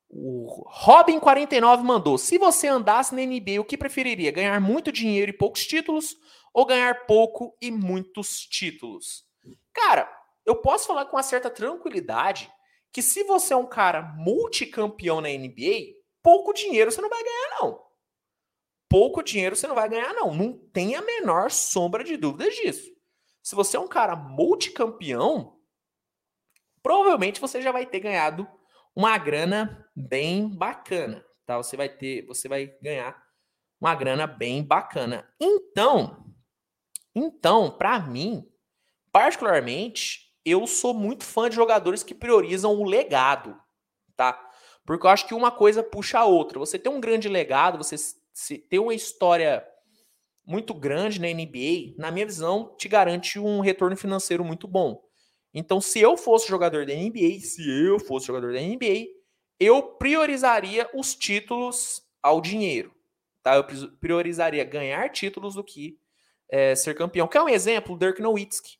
O 0.08 0.66
Robin49 0.70 1.82
mandou: 1.82 2.16
se 2.16 2.38
você 2.38 2.66
andasse 2.66 3.14
na 3.14 3.20
NBA, 3.20 3.60
o 3.60 3.64
que 3.64 3.76
preferiria? 3.76 4.32
Ganhar 4.32 4.58
muito 4.58 4.90
dinheiro 4.90 5.30
e 5.30 5.36
poucos 5.36 5.66
títulos 5.66 6.16
ou 6.52 6.64
ganhar 6.64 7.06
pouco 7.06 7.54
e 7.60 7.70
muitos 7.70 8.40
títulos? 8.40 9.26
Cara, 9.74 10.10
eu 10.48 10.56
posso 10.56 10.86
falar 10.86 11.04
com 11.04 11.16
uma 11.16 11.22
certa 11.22 11.50
tranquilidade 11.50 12.50
que 12.90 13.02
se 13.02 13.22
você 13.24 13.52
é 13.52 13.56
um 13.56 13.66
cara 13.66 14.00
multicampeão 14.00 15.20
na 15.20 15.28
NBA, 15.28 15.94
pouco 16.22 16.54
dinheiro 16.54 16.90
você 16.90 17.02
não 17.02 17.10
vai 17.10 17.22
ganhar, 17.22 17.60
não. 17.60 17.86
Pouco 18.88 19.22
dinheiro 19.22 19.54
você 19.54 19.66
não 19.66 19.74
vai 19.74 19.88
ganhar, 19.90 20.14
não. 20.14 20.34
Não 20.34 20.54
tem 20.72 20.96
a 20.96 21.02
menor 21.02 21.50
sombra 21.50 22.02
de 22.02 22.16
dúvidas 22.16 22.54
disso. 22.54 22.90
Se 23.42 23.54
você 23.54 23.76
é 23.76 23.80
um 23.80 23.86
cara 23.86 24.16
multicampeão, 24.16 25.60
provavelmente 26.82 27.42
você 27.42 27.60
já 27.60 27.70
vai 27.70 27.84
ter 27.84 28.00
ganhado 28.00 28.48
uma 28.96 29.18
grana 29.18 29.86
bem 29.94 30.48
bacana, 30.48 31.22
tá? 31.44 31.58
Você 31.58 31.76
vai 31.76 31.90
ter, 31.90 32.24
você 32.24 32.48
vai 32.48 32.66
ganhar 32.80 33.22
uma 33.78 33.94
grana 33.94 34.26
bem 34.26 34.64
bacana. 34.64 35.30
Então, 35.38 36.34
então, 37.14 37.70
para 37.70 38.00
mim, 38.00 38.50
particularmente, 39.12 40.27
eu 40.50 40.66
sou 40.66 40.94
muito 40.94 41.24
fã 41.24 41.48
de 41.48 41.56
jogadores 41.56 42.02
que 42.02 42.14
priorizam 42.14 42.74
o 42.74 42.84
legado, 42.84 43.58
tá? 44.16 44.32
Porque 44.84 45.06
eu 45.06 45.10
acho 45.10 45.26
que 45.26 45.34
uma 45.34 45.50
coisa 45.50 45.82
puxa 45.82 46.18
a 46.18 46.24
outra. 46.24 46.58
Você 46.58 46.78
tem 46.78 46.90
um 46.90 47.00
grande 47.00 47.28
legado, 47.28 47.78
você 47.78 47.96
ter 48.68 48.78
uma 48.78 48.94
história 48.94 49.66
muito 50.46 50.72
grande 50.72 51.20
na 51.20 51.28
NBA, 51.28 51.94
na 51.98 52.10
minha 52.10 52.24
visão, 52.24 52.74
te 52.78 52.88
garante 52.88 53.38
um 53.38 53.60
retorno 53.60 53.96
financeiro 53.96 54.42
muito 54.42 54.66
bom. 54.66 55.02
Então, 55.52 55.80
se 55.80 56.00
eu 56.00 56.16
fosse 56.16 56.48
jogador 56.48 56.86
da 56.86 56.94
NBA, 56.94 57.40
se 57.40 57.68
eu 57.68 58.00
fosse 58.00 58.26
jogador 58.26 58.52
da 58.52 58.60
NBA, 58.60 59.08
eu 59.60 59.82
priorizaria 59.82 60.88
os 60.94 61.14
títulos 61.14 62.02
ao 62.22 62.40
dinheiro. 62.40 62.94
Tá? 63.42 63.56
Eu 63.56 63.64
priorizaria 64.00 64.64
ganhar 64.64 65.10
títulos 65.10 65.54
do 65.54 65.64
que 65.64 65.98
é, 66.50 66.74
ser 66.74 66.94
campeão. 66.94 67.28
Quer 67.28 67.42
um 67.42 67.48
exemplo? 67.48 67.98
Dirk 67.98 68.22
Nowitzki. 68.22 68.77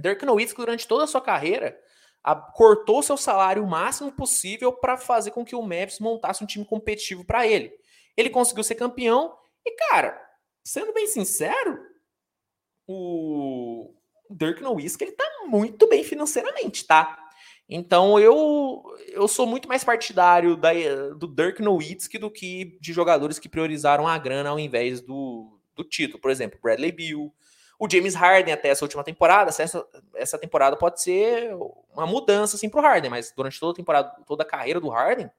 Dirk 0.00 0.24
Nowitzki, 0.24 0.58
durante 0.58 0.86
toda 0.86 1.04
a 1.04 1.06
sua 1.06 1.20
carreira, 1.20 1.78
a, 2.22 2.34
cortou 2.34 3.02
seu 3.02 3.16
salário 3.16 3.62
o 3.62 3.66
máximo 3.66 4.12
possível 4.12 4.72
para 4.72 4.96
fazer 4.96 5.30
com 5.30 5.44
que 5.44 5.56
o 5.56 5.62
Memphis 5.62 5.98
montasse 5.98 6.42
um 6.42 6.46
time 6.46 6.64
competitivo 6.64 7.24
para 7.24 7.46
ele. 7.46 7.72
Ele 8.16 8.30
conseguiu 8.30 8.64
ser 8.64 8.74
campeão 8.74 9.36
e, 9.64 9.76
cara, 9.88 10.20
sendo 10.64 10.92
bem 10.92 11.06
sincero, 11.06 11.78
o 12.86 13.94
Dirk 14.30 14.62
Nowitzki 14.62 15.04
ele 15.04 15.12
tá 15.12 15.24
muito 15.46 15.88
bem 15.88 16.02
financeiramente, 16.02 16.86
tá? 16.86 17.28
Então 17.68 18.18
eu 18.18 18.82
eu 19.08 19.28
sou 19.28 19.46
muito 19.46 19.68
mais 19.68 19.84
partidário 19.84 20.56
da, 20.56 20.72
do 21.16 21.26
Dirk 21.26 21.60
Nowitzki 21.60 22.18
do 22.18 22.30
que 22.30 22.78
de 22.80 22.92
jogadores 22.92 23.38
que 23.38 23.48
priorizaram 23.48 24.08
a 24.08 24.16
grana 24.16 24.48
ao 24.48 24.58
invés 24.58 25.02
do, 25.02 25.60
do 25.74 25.84
título. 25.84 26.20
Por 26.20 26.30
exemplo, 26.30 26.58
Bradley 26.62 26.92
Beal, 26.92 27.32
o 27.78 27.88
James 27.88 28.14
Harden 28.14 28.52
até 28.52 28.68
essa 28.68 28.84
última 28.84 29.04
temporada. 29.04 29.50
Essa, 29.50 29.86
essa 30.14 30.38
temporada 30.38 30.76
pode 30.76 31.00
ser 31.00 31.54
uma 31.92 32.06
mudança 32.06 32.56
assim 32.56 32.68
pro 32.68 32.80
Harden, 32.80 33.10
mas 33.10 33.32
durante 33.34 33.60
toda 33.60 33.72
a 33.72 33.76
temporada, 33.76 34.24
toda 34.26 34.42
a 34.42 34.46
carreira 34.46 34.80
do 34.80 34.88
Harden, 34.88 35.30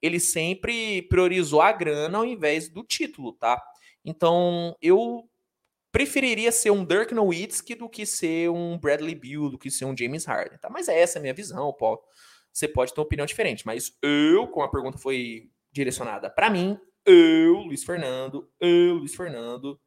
ele 0.00 0.18
sempre 0.18 1.02
priorizou 1.02 1.60
a 1.60 1.70
grana 1.72 2.18
ao 2.18 2.24
invés 2.24 2.68
do 2.68 2.82
título, 2.82 3.32
tá? 3.32 3.62
Então 4.04 4.76
eu 4.80 5.28
preferiria 5.92 6.50
ser 6.50 6.70
um 6.70 6.84
Dirk 6.84 7.14
Nowitzki 7.14 7.74
do 7.74 7.88
que 7.88 8.04
ser 8.04 8.50
um 8.50 8.78
Bradley 8.78 9.14
Beal, 9.14 9.50
do 9.50 9.58
que 9.58 9.70
ser 9.70 9.84
um 9.84 9.96
James 9.96 10.24
Harden, 10.24 10.58
tá? 10.58 10.68
Mas 10.70 10.88
essa 10.88 11.18
é 11.18 11.20
a 11.20 11.22
minha 11.22 11.34
visão, 11.34 11.72
Paulo. 11.72 12.00
Você 12.52 12.66
pode 12.66 12.92
ter 12.92 13.00
uma 13.00 13.06
opinião 13.06 13.26
diferente, 13.26 13.66
mas 13.66 13.96
eu, 14.02 14.48
como 14.48 14.64
a 14.64 14.70
pergunta 14.70 14.98
foi 14.98 15.50
direcionada 15.70 16.30
para 16.30 16.48
mim, 16.48 16.78
eu, 17.04 17.58
Luiz 17.58 17.84
Fernando, 17.84 18.48
eu, 18.60 18.94
Luiz 18.94 19.14
Fernando, 19.14 19.78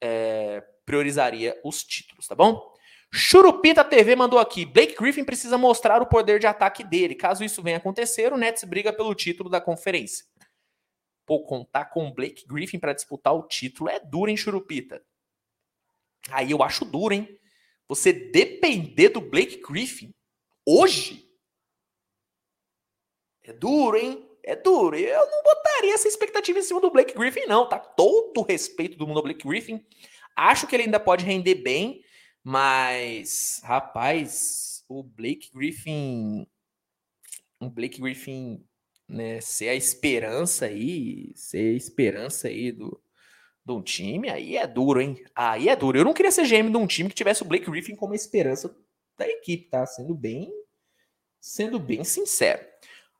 é, 0.00 0.62
priorizaria 0.84 1.58
os 1.64 1.84
títulos, 1.84 2.26
tá 2.26 2.34
bom? 2.34 2.74
Churupita 3.12 3.84
TV 3.84 4.14
mandou 4.16 4.38
aqui: 4.38 4.64
Blake 4.64 4.94
Griffin 4.94 5.24
precisa 5.24 5.56
mostrar 5.56 6.02
o 6.02 6.06
poder 6.06 6.38
de 6.38 6.46
ataque 6.46 6.84
dele. 6.84 7.14
Caso 7.14 7.42
isso 7.42 7.62
venha 7.62 7.78
acontecer, 7.78 8.32
o 8.32 8.36
Nets 8.36 8.64
briga 8.64 8.92
pelo 8.92 9.14
título 9.14 9.48
da 9.48 9.60
conferência. 9.60 10.26
Pô, 11.24 11.44
contar 11.44 11.86
com 11.86 12.12
Blake 12.12 12.46
Griffin 12.46 12.78
para 12.78 12.92
disputar 12.92 13.34
o 13.34 13.46
título 13.46 13.90
é 13.90 14.00
duro, 14.00 14.30
hein, 14.30 14.36
Churupita? 14.36 15.02
Aí 16.30 16.50
eu 16.50 16.62
acho 16.62 16.84
duro, 16.84 17.14
hein? 17.14 17.38
Você 17.86 18.12
depender 18.12 19.08
do 19.10 19.20
Blake 19.20 19.60
Griffin 19.60 20.14
hoje 20.66 21.30
é 23.42 23.52
duro, 23.52 23.96
hein? 23.96 24.27
É 24.48 24.56
duro. 24.56 24.96
Eu 24.96 25.30
não 25.30 25.42
botaria 25.42 25.92
essa 25.92 26.08
expectativa 26.08 26.58
em 26.58 26.62
cima 26.62 26.80
do 26.80 26.90
Blake 26.90 27.12
Griffin, 27.12 27.44
não. 27.46 27.68
Tá 27.68 27.78
todo 27.78 28.38
o 28.38 28.42
respeito 28.42 28.96
do 28.96 29.06
mundo 29.06 29.18
ao 29.18 29.22
Blake 29.22 29.46
Griffin. 29.46 29.84
Acho 30.34 30.66
que 30.66 30.74
ele 30.74 30.84
ainda 30.84 30.98
pode 30.98 31.22
render 31.22 31.56
bem, 31.56 32.02
mas, 32.42 33.60
rapaz, 33.62 34.82
o 34.88 35.02
Blake 35.02 35.50
Griffin. 35.52 36.46
O 37.60 37.68
Blake 37.68 38.00
Griffin, 38.00 38.64
né, 39.06 39.38
ser 39.42 39.68
a 39.68 39.74
esperança 39.74 40.64
aí, 40.64 41.30
ser 41.34 41.74
a 41.74 41.76
esperança 41.76 42.48
aí 42.48 42.72
do, 42.72 42.98
de 43.66 43.72
um 43.72 43.82
time, 43.82 44.30
aí 44.30 44.56
é 44.56 44.66
duro, 44.66 44.98
hein? 44.98 45.22
Aí 45.34 45.68
é 45.68 45.76
duro. 45.76 45.98
Eu 45.98 46.06
não 46.06 46.14
queria 46.14 46.32
ser 46.32 46.46
GM 46.46 46.70
de 46.70 46.76
um 46.78 46.86
time 46.86 47.10
que 47.10 47.14
tivesse 47.14 47.42
o 47.42 47.46
Blake 47.46 47.70
Griffin 47.70 47.94
como 47.94 48.14
esperança 48.14 48.74
da 49.14 49.28
equipe, 49.28 49.68
tá? 49.68 49.84
Sendo 49.84 50.14
bem, 50.14 50.50
sendo 51.38 51.78
bem 51.78 52.02
sincero. 52.02 52.66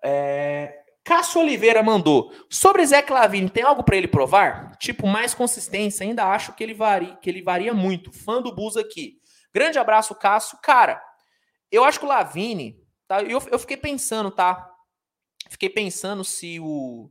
É... 0.02 0.77
Cássio 1.08 1.40
Oliveira 1.40 1.82
mandou. 1.82 2.30
Sobre 2.50 2.84
Zé 2.84 3.00
Clavini, 3.00 3.48
tem 3.48 3.62
algo 3.62 3.82
para 3.82 3.96
ele 3.96 4.06
provar? 4.06 4.76
Tipo, 4.76 5.06
mais 5.06 5.32
consistência. 5.32 6.04
Ainda 6.04 6.26
acho 6.26 6.52
que 6.52 6.62
ele, 6.62 6.74
varia, 6.74 7.16
que 7.16 7.30
ele 7.30 7.40
varia 7.40 7.72
muito. 7.72 8.12
Fã 8.12 8.42
do 8.42 8.54
Bus 8.54 8.76
aqui. 8.76 9.18
Grande 9.50 9.78
abraço, 9.78 10.14
Cássio. 10.14 10.58
Cara, 10.62 11.02
eu 11.72 11.82
acho 11.82 11.98
que 11.98 12.04
o 12.04 12.08
Lavini. 12.08 12.78
Tá? 13.06 13.22
Eu, 13.22 13.42
eu 13.50 13.58
fiquei 13.58 13.78
pensando, 13.78 14.30
tá? 14.30 14.70
Fiquei 15.48 15.70
pensando 15.70 16.22
se 16.22 16.60
o 16.60 17.10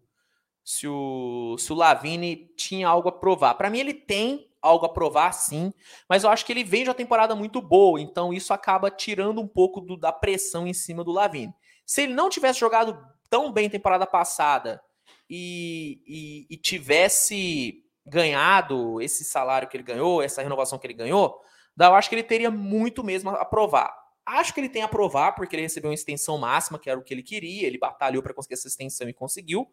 se 0.63 0.87
o, 0.87 1.55
se 1.57 1.73
o 1.73 1.75
Lavine 1.75 2.51
tinha 2.55 2.87
algo 2.87 3.09
a 3.09 3.11
provar. 3.11 3.55
Para 3.55 3.69
mim, 3.71 3.79
ele 3.79 3.95
tem 3.95 4.47
algo 4.61 4.85
a 4.85 4.89
provar, 4.89 5.31
sim, 5.31 5.73
mas 6.07 6.23
eu 6.23 6.29
acho 6.29 6.45
que 6.45 6.51
ele 6.51 6.63
vem 6.63 6.83
de 6.83 6.89
uma 6.89 6.95
temporada 6.95 7.33
muito 7.33 7.61
boa, 7.61 8.01
então 8.01 8.33
isso 8.33 8.53
acaba 8.53 8.91
tirando 8.91 9.39
um 9.39 9.47
pouco 9.47 9.79
do, 9.79 9.95
da 9.95 10.11
pressão 10.11 10.67
em 10.67 10.73
cima 10.73 11.05
do 11.05 11.11
Lavine. 11.11 11.53
Se 11.85 12.01
ele 12.01 12.13
não 12.13 12.29
tivesse 12.29 12.59
jogado 12.59 13.01
tão 13.29 13.51
bem 13.51 13.69
temporada 13.69 14.05
passada 14.05 14.81
e, 15.29 16.01
e, 16.05 16.47
e 16.49 16.57
tivesse 16.57 17.83
ganhado 18.05 19.01
esse 19.01 19.23
salário 19.23 19.67
que 19.67 19.75
ele 19.75 19.83
ganhou, 19.83 20.21
essa 20.21 20.41
renovação 20.41 20.79
que 20.79 20.87
ele 20.87 20.93
ganhou, 20.93 21.39
eu 21.79 21.93
acho 21.93 22.09
que 22.09 22.15
ele 22.15 22.23
teria 22.23 22.49
muito 22.49 23.03
mesmo 23.03 23.29
a 23.29 23.45
provar. 23.45 23.93
Acho 24.25 24.53
que 24.53 24.59
ele 24.59 24.69
tem 24.69 24.81
a 24.81 24.87
provar, 24.87 25.33
porque 25.33 25.55
ele 25.55 25.63
recebeu 25.63 25.89
uma 25.89 25.95
extensão 25.95 26.37
máxima, 26.37 26.79
que 26.79 26.89
era 26.89 26.99
o 26.99 27.03
que 27.03 27.13
ele 27.13 27.23
queria, 27.23 27.67
ele 27.67 27.77
batalhou 27.77 28.21
para 28.23 28.33
conseguir 28.33 28.55
essa 28.55 28.67
extensão 28.67 29.07
e 29.07 29.13
conseguiu. 29.13 29.69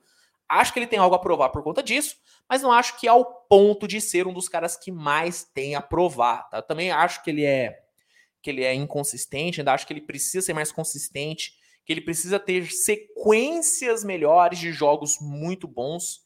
Acho 0.48 0.72
que 0.72 0.78
ele 0.78 0.86
tem 0.86 0.98
algo 0.98 1.14
a 1.14 1.18
provar 1.18 1.48
por 1.48 1.62
conta 1.62 1.82
disso, 1.82 2.16
mas 2.48 2.62
não 2.62 2.70
acho 2.70 3.00
que 3.00 3.06
é 3.06 3.10
ao 3.10 3.24
ponto 3.24 3.88
de 3.88 4.00
ser 4.00 4.26
um 4.26 4.32
dos 4.32 4.48
caras 4.48 4.76
que 4.76 4.92
mais 4.92 5.42
tem 5.42 5.74
a 5.74 5.80
provar. 5.80 6.48
Tá? 6.50 6.58
Eu 6.58 6.62
também 6.62 6.90
acho 6.90 7.22
que 7.22 7.30
ele 7.30 7.44
é 7.44 7.80
que 8.42 8.50
ele 8.50 8.62
é 8.62 8.74
inconsistente, 8.74 9.62
ainda 9.62 9.72
acho 9.72 9.86
que 9.86 9.92
ele 9.94 10.02
precisa 10.02 10.44
ser 10.44 10.52
mais 10.52 10.70
consistente, 10.70 11.54
que 11.84 11.92
ele 11.92 12.00
precisa 12.00 12.38
ter 12.38 12.70
sequências 12.70 14.02
melhores 14.04 14.58
de 14.58 14.72
jogos 14.72 15.18
muito 15.20 15.68
bons. 15.68 16.22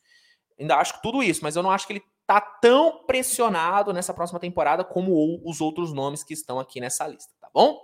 Ainda 0.59 0.77
acho 0.77 0.95
que 0.95 1.03
tudo 1.03 1.23
isso, 1.23 1.43
mas 1.43 1.57
eu 1.57 1.63
não 1.63 1.71
acho 1.71 1.87
que 1.87 1.95
ele 1.95 2.03
tá 2.27 2.41
tão 2.41 3.05
pressionado 3.07 3.93
nessa 3.93 4.13
próxima 4.13 4.39
temporada 4.39 4.85
como 4.85 5.41
os 5.45 5.61
outros 5.61 5.93
nomes 5.93 6.23
que 6.23 6.35
estão 6.35 6.61
aqui 6.61 6.81
nessa 6.81 7.07
lista, 7.07 7.33
tá 7.41 7.49
bom? 7.53 7.81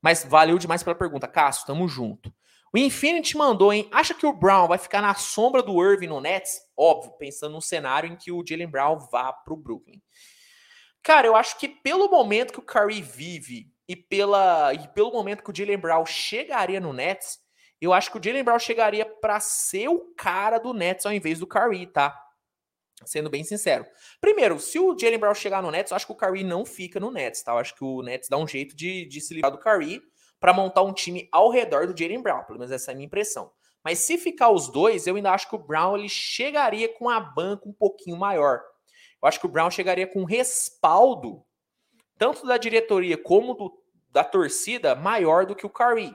Mas 0.00 0.24
valeu 0.24 0.58
demais 0.58 0.82
pela 0.82 0.96
pergunta, 0.96 1.26
Cássio, 1.26 1.66
tamo 1.66 1.88
junto. 1.88 2.32
O 2.72 2.78
Infinity 2.78 3.36
mandou, 3.36 3.72
hein? 3.72 3.88
Acha 3.90 4.14
que 4.14 4.24
o 4.24 4.32
Brown 4.32 4.68
vai 4.68 4.78
ficar 4.78 5.02
na 5.02 5.14
sombra 5.14 5.60
do 5.60 5.82
Irving 5.84 6.06
no 6.06 6.20
Nets? 6.20 6.60
Óbvio, 6.76 7.12
pensando 7.18 7.52
no 7.52 7.60
cenário 7.60 8.08
em 8.08 8.16
que 8.16 8.30
o 8.30 8.44
Jalen 8.46 8.68
Brown 8.68 8.96
vá 9.10 9.32
para 9.32 9.52
o 9.52 9.56
Brooklyn. 9.56 10.00
Cara, 11.02 11.26
eu 11.26 11.34
acho 11.34 11.58
que 11.58 11.66
pelo 11.66 12.08
momento 12.08 12.52
que 12.52 12.60
o 12.60 12.64
Curry 12.64 13.02
vive 13.02 13.72
e, 13.90 13.96
pela, 13.96 14.72
e 14.72 14.86
pelo 14.94 15.10
momento 15.10 15.42
que 15.42 15.50
o 15.50 15.54
Jalen 15.54 15.76
Brown 15.76 16.06
chegaria 16.06 16.78
no 16.78 16.92
Nets, 16.92 17.40
eu 17.80 17.92
acho 17.92 18.08
que 18.12 18.18
o 18.18 18.22
Jalen 18.22 18.44
Brown 18.44 18.58
chegaria 18.60 19.04
para 19.04 19.40
ser 19.40 19.88
o 19.88 20.14
cara 20.14 20.58
do 20.58 20.72
Nets 20.72 21.04
ao 21.04 21.12
invés 21.12 21.40
do 21.40 21.46
Curry, 21.46 21.88
tá? 21.88 22.16
Sendo 23.04 23.28
bem 23.28 23.42
sincero. 23.42 23.84
Primeiro, 24.20 24.60
se 24.60 24.78
o 24.78 24.96
Jalen 24.96 25.18
Brown 25.18 25.34
chegar 25.34 25.60
no 25.60 25.72
Nets, 25.72 25.90
eu 25.90 25.96
acho 25.96 26.06
que 26.06 26.12
o 26.12 26.14
Curry 26.14 26.44
não 26.44 26.64
fica 26.64 27.00
no 27.00 27.10
Nets, 27.10 27.42
tá? 27.42 27.50
Eu 27.50 27.58
acho 27.58 27.74
que 27.74 27.82
o 27.82 28.00
Nets 28.00 28.28
dá 28.28 28.36
um 28.36 28.46
jeito 28.46 28.76
de, 28.76 29.06
de 29.06 29.20
se 29.20 29.34
livrar 29.34 29.50
do 29.50 29.58
Curry 29.58 30.00
para 30.38 30.52
montar 30.52 30.82
um 30.82 30.94
time 30.94 31.28
ao 31.32 31.50
redor 31.50 31.88
do 31.88 31.98
Jalen 31.98 32.22
Brown, 32.22 32.44
pelo 32.44 32.60
menos 32.60 32.70
essa 32.70 32.92
é 32.92 32.92
a 32.92 32.94
minha 32.94 33.06
impressão. 33.06 33.50
Mas 33.84 33.98
se 33.98 34.16
ficar 34.18 34.50
os 34.50 34.68
dois, 34.68 35.08
eu 35.08 35.16
ainda 35.16 35.32
acho 35.32 35.48
que 35.48 35.56
o 35.56 35.58
Brown 35.58 35.96
ele 35.96 36.08
chegaria 36.08 36.88
com 36.96 37.10
a 37.10 37.18
banca 37.18 37.68
um 37.68 37.72
pouquinho 37.72 38.16
maior. 38.16 38.60
Eu 39.20 39.28
acho 39.28 39.40
que 39.40 39.46
o 39.46 39.50
Brown 39.50 39.68
chegaria 39.68 40.06
com 40.06 40.22
respaldo, 40.22 41.44
tanto 42.16 42.46
da 42.46 42.56
diretoria 42.56 43.18
como 43.18 43.54
do, 43.54 43.79
da 44.10 44.24
torcida, 44.24 44.94
maior 44.94 45.46
do 45.46 45.54
que 45.54 45.66
o 45.66 45.70
Curry. 45.70 46.14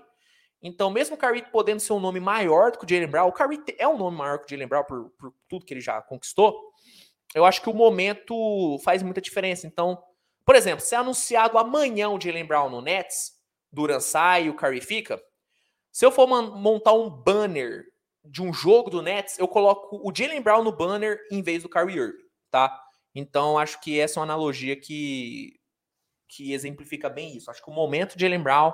Então, 0.62 0.90
mesmo 0.90 1.16
o 1.16 1.18
Curry 1.18 1.44
podendo 1.52 1.80
ser 1.80 1.94
um 1.94 2.00
nome 2.00 2.20
maior 2.20 2.72
do 2.72 2.80
que 2.80 2.86
o 2.86 2.90
Jalen 2.90 3.08
Brown, 3.08 3.28
o 3.28 3.32
Curry 3.32 3.64
é 3.78 3.88
um 3.88 3.98
nome 3.98 4.18
maior 4.18 4.40
que 4.40 4.46
o 4.46 4.50
Jalen 4.50 4.68
Brown 4.68 4.84
por, 4.84 5.10
por 5.12 5.34
tudo 5.48 5.66
que 5.66 5.74
ele 5.74 5.82
já 5.82 6.02
conquistou. 6.02 6.60
Eu 7.34 7.46
acho 7.46 7.62
que 7.62 7.70
o 7.70 7.74
momento 7.74 8.80
faz 8.84 9.04
muita 9.04 9.22
diferença. 9.22 9.68
Então, 9.68 10.02
por 10.46 10.56
exemplo, 10.56 10.84
se 10.84 10.96
é 10.96 10.98
anunciado 10.98 11.58
amanhã 11.58 12.10
o 12.10 12.20
Jalen 12.20 12.46
Brown 12.46 12.70
no 12.70 12.82
Nets, 12.82 13.34
Duran 13.72 14.00
sai 14.00 14.46
e 14.46 14.50
o 14.50 14.56
Curry 14.56 14.82
fica. 14.82 15.22
Se 15.92 16.06
eu 16.06 16.12
for 16.12 16.28
montar 16.28 16.94
um 16.94 17.10
banner 17.10 17.86
de 18.24 18.42
um 18.42 18.52
jogo 18.52 18.90
do 18.90 19.02
Nets, 19.02 19.38
eu 19.38 19.48
coloco 19.48 19.98
o 20.04 20.14
Jalen 20.14 20.42
Brown 20.42 20.64
no 20.64 20.72
banner 20.72 21.20
em 21.32 21.42
vez 21.42 21.64
do 21.64 21.70
Kyrie 21.70 21.98
Irving, 21.98 22.24
tá? 22.50 22.82
Então, 23.14 23.58
acho 23.58 23.80
que 23.80 24.00
essa 24.00 24.20
é 24.20 24.22
uma 24.22 24.26
analogia 24.26 24.76
que, 24.76 25.60
que 26.36 26.54
exemplifica 26.54 27.10
bem 27.10 27.36
isso. 27.36 27.50
Acho 27.50 27.64
que 27.64 27.70
o 27.70 27.74
momento 27.74 28.18
de 28.18 28.26
Jalen 28.26 28.44
Brown 28.44 28.74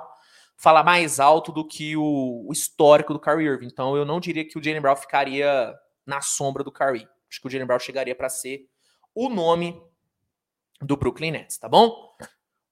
fala 0.56 0.82
mais 0.82 1.20
alto 1.20 1.52
do 1.52 1.66
que 1.66 1.96
o, 1.96 2.46
o, 2.48 2.52
histórico 2.52 3.12
do 3.12 3.20
Kyrie 3.20 3.46
Irving. 3.46 3.66
Então, 3.66 3.96
eu 3.96 4.04
não 4.04 4.20
diria 4.20 4.46
que 4.46 4.58
o 4.58 4.62
Jalen 4.62 4.80
Brown 4.80 4.96
ficaria 4.96 5.74
na 6.06 6.20
sombra 6.20 6.64
do 6.64 6.72
Kyrie. 6.72 7.08
Acho 7.30 7.40
que 7.40 7.46
o 7.46 7.50
Jalen 7.50 7.66
Brown 7.66 7.78
chegaria 7.78 8.14
para 8.14 8.28
ser 8.28 8.68
o 9.14 9.28
nome 9.28 9.80
do 10.80 10.96
Brooklyn 10.96 11.30
Nets, 11.30 11.58
tá 11.58 11.68
bom? 11.68 12.14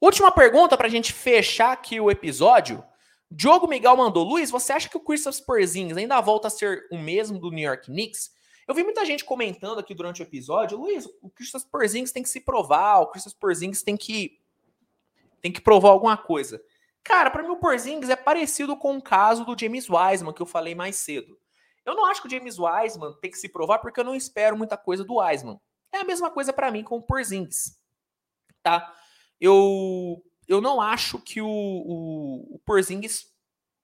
Última 0.01 0.33
pergunta 0.33 0.77
para 0.77 0.87
a 0.87 0.91
gente 0.91 1.13
fechar 1.13 1.73
aqui 1.73 2.01
o 2.01 2.11
episódio. 2.11 2.83
Diogo 3.31 3.69
Miguel 3.69 3.97
mandou: 3.97 4.25
Luiz, 4.25 4.51
você 4.51 4.73
acha 4.73 4.89
que 4.89 4.97
o 4.97 5.01
Christopher 5.01 5.45
Porzingis 5.45 5.97
ainda 5.97 6.21
volta 6.21 6.49
a 6.49 6.51
ser 6.51 6.87
o 6.91 6.99
mesmo 6.99 7.39
do 7.39 7.51
New 7.51 7.65
York 7.65 7.87
Knicks? 7.87 8.31
Eu 8.67 8.75
vi 8.75 8.83
muita 8.83 9.05
gente 9.05 9.25
comentando 9.25 9.79
aqui 9.79 9.95
durante 9.95 10.23
o 10.23 10.25
episódio, 10.25 10.79
Luiz, 10.79 11.05
o 11.21 11.29
Christopher 11.31 11.69
Porzingis 11.71 12.13
tem 12.13 12.23
que 12.23 12.29
se 12.29 12.41
provar, 12.41 13.01
o 13.01 13.09
Christopher 13.09 13.39
Porzingis 13.39 13.83
tem 13.83 13.97
que 13.97 14.39
tem 15.41 15.53
que 15.53 15.61
provar 15.61 15.91
alguma 15.91 16.17
coisa. 16.17 16.63
Cara, 17.03 17.31
para 17.31 17.43
mim 17.43 17.51
o 17.51 17.57
Porzingis 17.57 18.11
é 18.11 18.17
parecido 18.17 18.77
com 18.77 18.97
o 18.97 19.03
caso 19.03 19.45
do 19.45 19.59
James 19.59 19.89
Wiseman 19.89 20.33
que 20.33 20.43
eu 20.43 20.47
falei 20.47 20.75
mais 20.75 20.97
cedo. 20.97 21.39
Eu 21.85 21.95
não 21.95 22.05
acho 22.05 22.21
que 22.21 22.29
o 22.29 22.31
James 22.31 22.59
Wiseman 22.59 23.15
tem 23.21 23.31
que 23.31 23.39
se 23.39 23.49
provar 23.49 23.79
porque 23.79 24.01
eu 24.01 24.05
não 24.05 24.15
espero 24.15 24.57
muita 24.57 24.77
coisa 24.77 25.03
do 25.03 25.17
Wiseman. 25.17 25.59
É 25.93 25.99
a 25.99 26.05
mesma 26.05 26.31
coisa 26.31 26.53
para 26.53 26.71
mim 26.71 26.85
com 26.85 26.97
o 26.97 27.03
Porzingis. 27.03 27.79
Tá? 28.63 28.95
Eu 29.41 30.23
eu 30.47 30.61
não 30.61 30.81
acho 30.81 31.19
que 31.21 31.41
o, 31.41 31.49
o, 31.49 32.57
o 32.57 32.59
Porzingis 32.67 33.31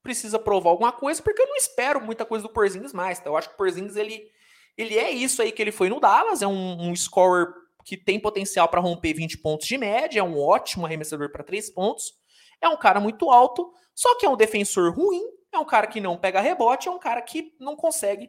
precisa 0.03 0.37
provar 0.37 0.71
alguma 0.71 0.91
coisa, 0.91 1.23
porque 1.23 1.41
eu 1.41 1.47
não 1.47 1.57
espero 1.57 2.01
muita 2.01 2.25
coisa 2.25 2.43
do 2.43 2.53
Porzingis 2.53 2.93
mais. 2.93 3.21
Tá? 3.21 3.31
Eu 3.31 3.37
acho 3.37 3.49
que 3.49 3.55
o 3.55 3.57
Porzingis, 3.57 3.97
ele, 3.97 4.29
ele 4.77 4.99
é 4.99 5.11
isso 5.11 5.41
aí 5.41 5.53
que 5.53 5.63
ele 5.63 5.71
foi 5.71 5.89
no 5.89 6.01
Dallas, 6.01 6.43
é 6.43 6.47
um, 6.47 6.91
um 6.91 6.97
scorer 6.97 7.55
que 7.87 7.97
tem 7.97 8.19
potencial 8.19 8.69
para 8.69 8.81
romper 8.81 9.15
20 9.15 9.39
pontos 9.39 9.69
de 9.69 9.79
média, 9.79 10.19
é 10.19 10.23
um 10.23 10.37
ótimo 10.37 10.85
arremessador 10.85 11.31
para 11.31 11.45
3 11.45 11.71
pontos, 11.71 12.15
é 12.61 12.69
um 12.69 12.77
cara 12.77 12.99
muito 12.99 13.31
alto, 13.31 13.73
só 13.95 14.19
que 14.19 14.27
é 14.27 14.29
um 14.29 14.37
defensor 14.37 14.93
ruim, 14.93 15.23
é 15.53 15.59
um 15.59 15.65
cara 15.65 15.87
que 15.87 16.01
não 16.01 16.19
pega 16.19 16.41
rebote, 16.41 16.89
é 16.89 16.91
um 16.91 16.99
cara 16.99 17.23
que 17.23 17.55
não 17.61 17.77
consegue 17.77 18.29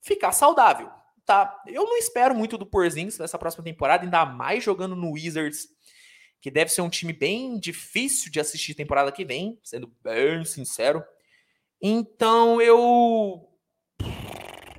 ficar 0.00 0.30
saudável, 0.30 0.88
tá? 1.26 1.60
Eu 1.66 1.82
não 1.84 1.96
espero 1.96 2.32
muito 2.32 2.56
do 2.56 2.64
Porzingis 2.64 3.18
nessa 3.18 3.36
próxima 3.36 3.64
temporada, 3.64 4.04
ainda 4.04 4.24
mais 4.24 4.62
jogando 4.62 4.94
no 4.94 5.10
Wizards, 5.10 5.66
que 6.40 6.48
deve 6.48 6.70
ser 6.70 6.82
um 6.82 6.88
time 6.88 7.12
bem 7.12 7.58
difícil 7.58 8.30
de 8.30 8.38
assistir 8.38 8.72
temporada 8.72 9.10
que 9.10 9.24
vem, 9.24 9.58
sendo 9.64 9.92
bem 10.00 10.44
sincero. 10.44 11.02
Então 11.80 12.62
eu 12.62 13.48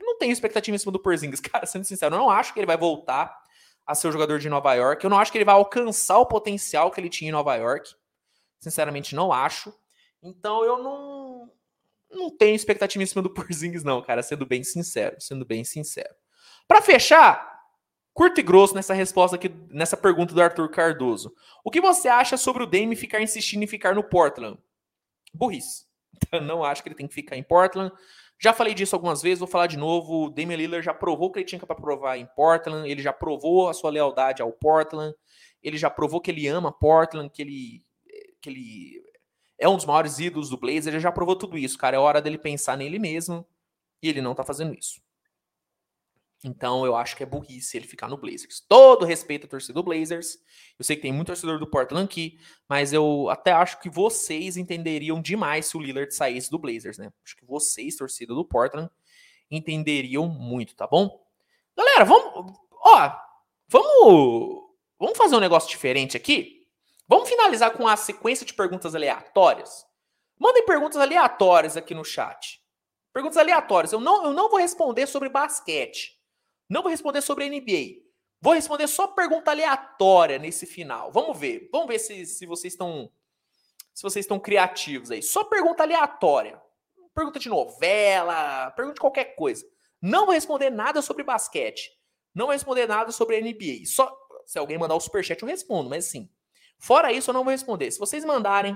não 0.02 0.18
tenho 0.18 0.32
expectativa 0.32 0.74
em 0.74 0.80
cima 0.80 0.94
do 0.94 1.00
Porzingis, 1.02 1.42
cara, 1.44 1.66
sendo 1.66 1.84
sincero, 1.84 2.16
eu 2.16 2.20
não 2.20 2.30
acho 2.30 2.54
que 2.54 2.60
ele 2.62 2.66
vai 2.66 2.78
voltar 2.78 3.43
a 3.86 3.96
ser 3.96 4.08
o 4.08 4.12
jogador 4.12 4.40
de 4.40 4.50
Nova 4.50 4.74
York. 4.74 5.04
Eu 5.04 5.10
não 5.10 5.20
acho 5.20 5.32
que 5.32 5.38
ele 5.38 5.46
vai 5.46 5.56
alcançar 5.56 6.18
o 6.18 6.26
potencial 6.26 6.92
que 6.92 7.00
ele 7.00 7.10
tinha 7.10 7.30
em 7.30 7.34
Nova 7.34 7.56
York. 7.56 7.94
Sinceramente, 8.60 9.16
não 9.16 9.32
acho. 9.32 9.74
Então 10.22 10.64
eu 10.64 10.82
não 10.82 11.52
não 12.10 12.30
tenho 12.30 12.56
expectativa 12.56 13.04
em 13.04 13.08
cima 13.08 13.22
do 13.22 13.30
Porzingis 13.34 13.84
não, 13.84 14.02
cara, 14.02 14.22
sendo 14.22 14.46
bem 14.46 14.64
sincero, 14.64 15.16
sendo 15.20 15.46
bem 15.46 15.64
sincero. 15.64 16.14
Para 16.68 16.82
fechar, 16.82 17.54
Curto 18.14 18.40
e 18.40 18.44
grosso 18.44 18.76
nessa 18.76 18.94
resposta 18.94 19.36
aqui, 19.36 19.50
nessa 19.70 19.98
pergunta 19.98 20.36
do 20.36 20.42
Arthur 20.42 20.70
Cardoso. 20.70 21.34
O 21.64 21.72
que 21.72 21.82
você 21.82 22.08
acha 22.08 22.38
sobre 22.38 22.62
o 22.62 22.68
Dame 22.68 22.96
ficar 22.96 23.20
insistindo 23.22 23.64
em 23.64 23.68
ficar 23.68 23.96
no 23.96 24.04
Portland? 24.04 24.60
Burrice. 25.34 25.86
Eu 26.32 26.42
não 26.42 26.64
acho 26.64 26.84
que 26.84 26.90
ele 26.90 26.96
tem 26.96 27.08
que 27.08 27.14
ficar 27.14 27.36
em 27.36 27.44
Portland. 27.44 27.92
Já 28.44 28.52
falei 28.52 28.74
disso 28.74 28.94
algumas 28.94 29.22
vezes, 29.22 29.40
vou 29.40 29.48
falar 29.48 29.68
de 29.68 29.78
novo. 29.78 30.26
O 30.26 30.30
Damian 30.30 30.58
Lillard 30.58 30.86
já 30.86 30.94
provou 30.94 31.32
que 31.32 31.40
ele 31.40 31.46
tinha 31.46 31.60
para 31.60 31.76
provar 31.78 32.18
em 32.18 32.26
Portland, 32.26 32.90
ele 32.90 33.02
já 33.02 33.14
provou 33.14 33.70
a 33.70 33.74
sua 33.74 33.90
lealdade 33.90 34.42
ao 34.42 34.52
Portland, 34.52 35.16
ele 35.62 35.78
já 35.78 35.90
provou 35.90 36.20
que 36.20 36.30
ele 36.30 36.46
ama 36.48 36.70
Portland, 36.70 37.30
que 37.30 37.42
ele, 37.42 37.86
que 38.42 38.50
ele 38.50 39.04
é 39.58 39.70
um 39.70 39.78
dos 39.78 39.86
maiores 39.86 40.20
ídolos 40.20 40.50
do 40.50 40.58
Blazers, 40.58 40.88
ele 40.88 41.00
já 41.00 41.10
provou 41.10 41.38
tudo 41.38 41.58
isso, 41.58 41.78
cara. 41.78 41.96
É 41.96 42.00
hora 42.00 42.22
dele 42.22 42.38
pensar 42.38 42.76
nele 42.76 43.00
mesmo 43.00 43.48
e 44.02 44.10
ele 44.10 44.22
não 44.22 44.36
tá 44.36 44.44
fazendo 44.44 44.78
isso. 44.78 45.02
Então 46.44 46.86
eu 46.86 46.96
acho 46.96 47.16
que 47.16 47.24
é 47.24 47.26
burrice 47.26 47.78
ele 47.78 47.88
ficar 47.88 48.10
no 48.10 48.18
Blazers. 48.18 48.62
Todo 48.68 49.06
respeito 49.06 49.46
à 49.46 49.50
torcida 49.50 49.74
do 49.74 49.84
Blazers. 49.84 50.38
Eu 50.78 50.84
sei 50.84 50.98
que 50.98 51.02
tem 51.02 51.14
muito 51.14 51.28
torcedor 51.28 51.58
do 51.58 51.70
Portland 51.70 52.04
aqui, 52.04 52.38
mas 52.68 52.92
eu 52.92 53.30
até 53.30 53.52
acho 53.52 53.80
que 53.80 53.90
vocês 53.90 54.58
entenderiam 54.58 55.22
demais 55.22 55.68
se 55.68 55.78
o 55.78 55.80
Lillard 55.80 56.14
saísse 56.14 56.52
do 56.52 56.60
Blazers, 56.60 56.98
né? 56.98 57.12
Acho 57.24 57.38
que 57.38 57.46
vocês, 57.46 57.96
torcida 57.96 58.34
do 58.34 58.44
Portland, 58.44 58.90
entenderiam 59.50 60.28
muito, 60.28 60.76
tá 60.76 60.86
bom? 60.86 61.24
Galera, 61.78 62.04
vamos, 62.04 62.54
ó, 62.72 63.16
vamos, 63.70 64.64
vamos 65.00 65.18
fazer 65.18 65.36
um 65.36 65.40
negócio 65.40 65.70
diferente 65.70 66.18
aqui. 66.18 66.68
Vamos 67.08 67.30
finalizar 67.30 67.72
com 67.72 67.88
a 67.88 67.96
sequência 67.96 68.46
de 68.46 68.54
perguntas 68.54 68.96
aleatórias. 68.96 69.86
Mandem 70.38 70.66
perguntas 70.66 71.00
aleatórias 71.00 71.78
aqui 71.78 71.94
no 71.94 72.04
chat. 72.04 72.62
Perguntas 73.14 73.38
aleatórias. 73.38 73.94
Eu 73.94 74.02
não, 74.02 74.26
eu 74.26 74.34
não 74.34 74.50
vou 74.50 74.60
responder 74.60 75.08
sobre 75.08 75.30
basquete. 75.30 76.18
Não 76.74 76.82
vou 76.82 76.90
responder 76.90 77.22
sobre 77.22 77.44
a 77.44 77.48
NBA. 77.48 78.02
Vou 78.42 78.54
responder 78.54 78.88
só 78.88 79.06
pergunta 79.06 79.52
aleatória 79.52 80.40
nesse 80.40 80.66
final. 80.66 81.12
Vamos 81.12 81.38
ver. 81.38 81.70
Vamos 81.72 81.88
ver 81.88 82.00
se, 82.00 82.26
se 82.26 82.48
vocês 82.48 82.74
estão 82.74 83.12
se 83.94 84.02
vocês 84.02 84.26
estão 84.26 84.40
criativos 84.40 85.12
aí. 85.12 85.22
Só 85.22 85.44
pergunta 85.44 85.84
aleatória. 85.84 86.60
Pergunta 87.14 87.38
de 87.38 87.48
novela, 87.48 88.72
pergunta 88.72 88.96
de 88.96 89.02
qualquer 89.02 89.36
coisa. 89.36 89.64
Não 90.02 90.26
vou 90.26 90.34
responder 90.34 90.72
nada 90.72 91.00
sobre 91.04 91.24
basquete. 91.24 91.92
Não 92.34 92.48
vou 92.48 92.54
responder 92.54 92.88
nada 92.88 93.12
sobre 93.12 93.40
NBA. 93.40 93.86
Só 93.86 94.12
se 94.44 94.58
alguém 94.58 94.80
mandar 94.80 94.96
o 94.96 95.00
superchat 95.00 95.44
eu 95.44 95.48
respondo, 95.48 95.92
mas 95.92 96.06
sim. 96.06 96.28
Fora 96.80 97.12
isso 97.12 97.30
eu 97.30 97.36
não 97.36 97.44
vou 97.44 97.52
responder. 97.52 97.92
Se 97.92 98.00
vocês 98.00 98.26
mandarem 98.26 98.76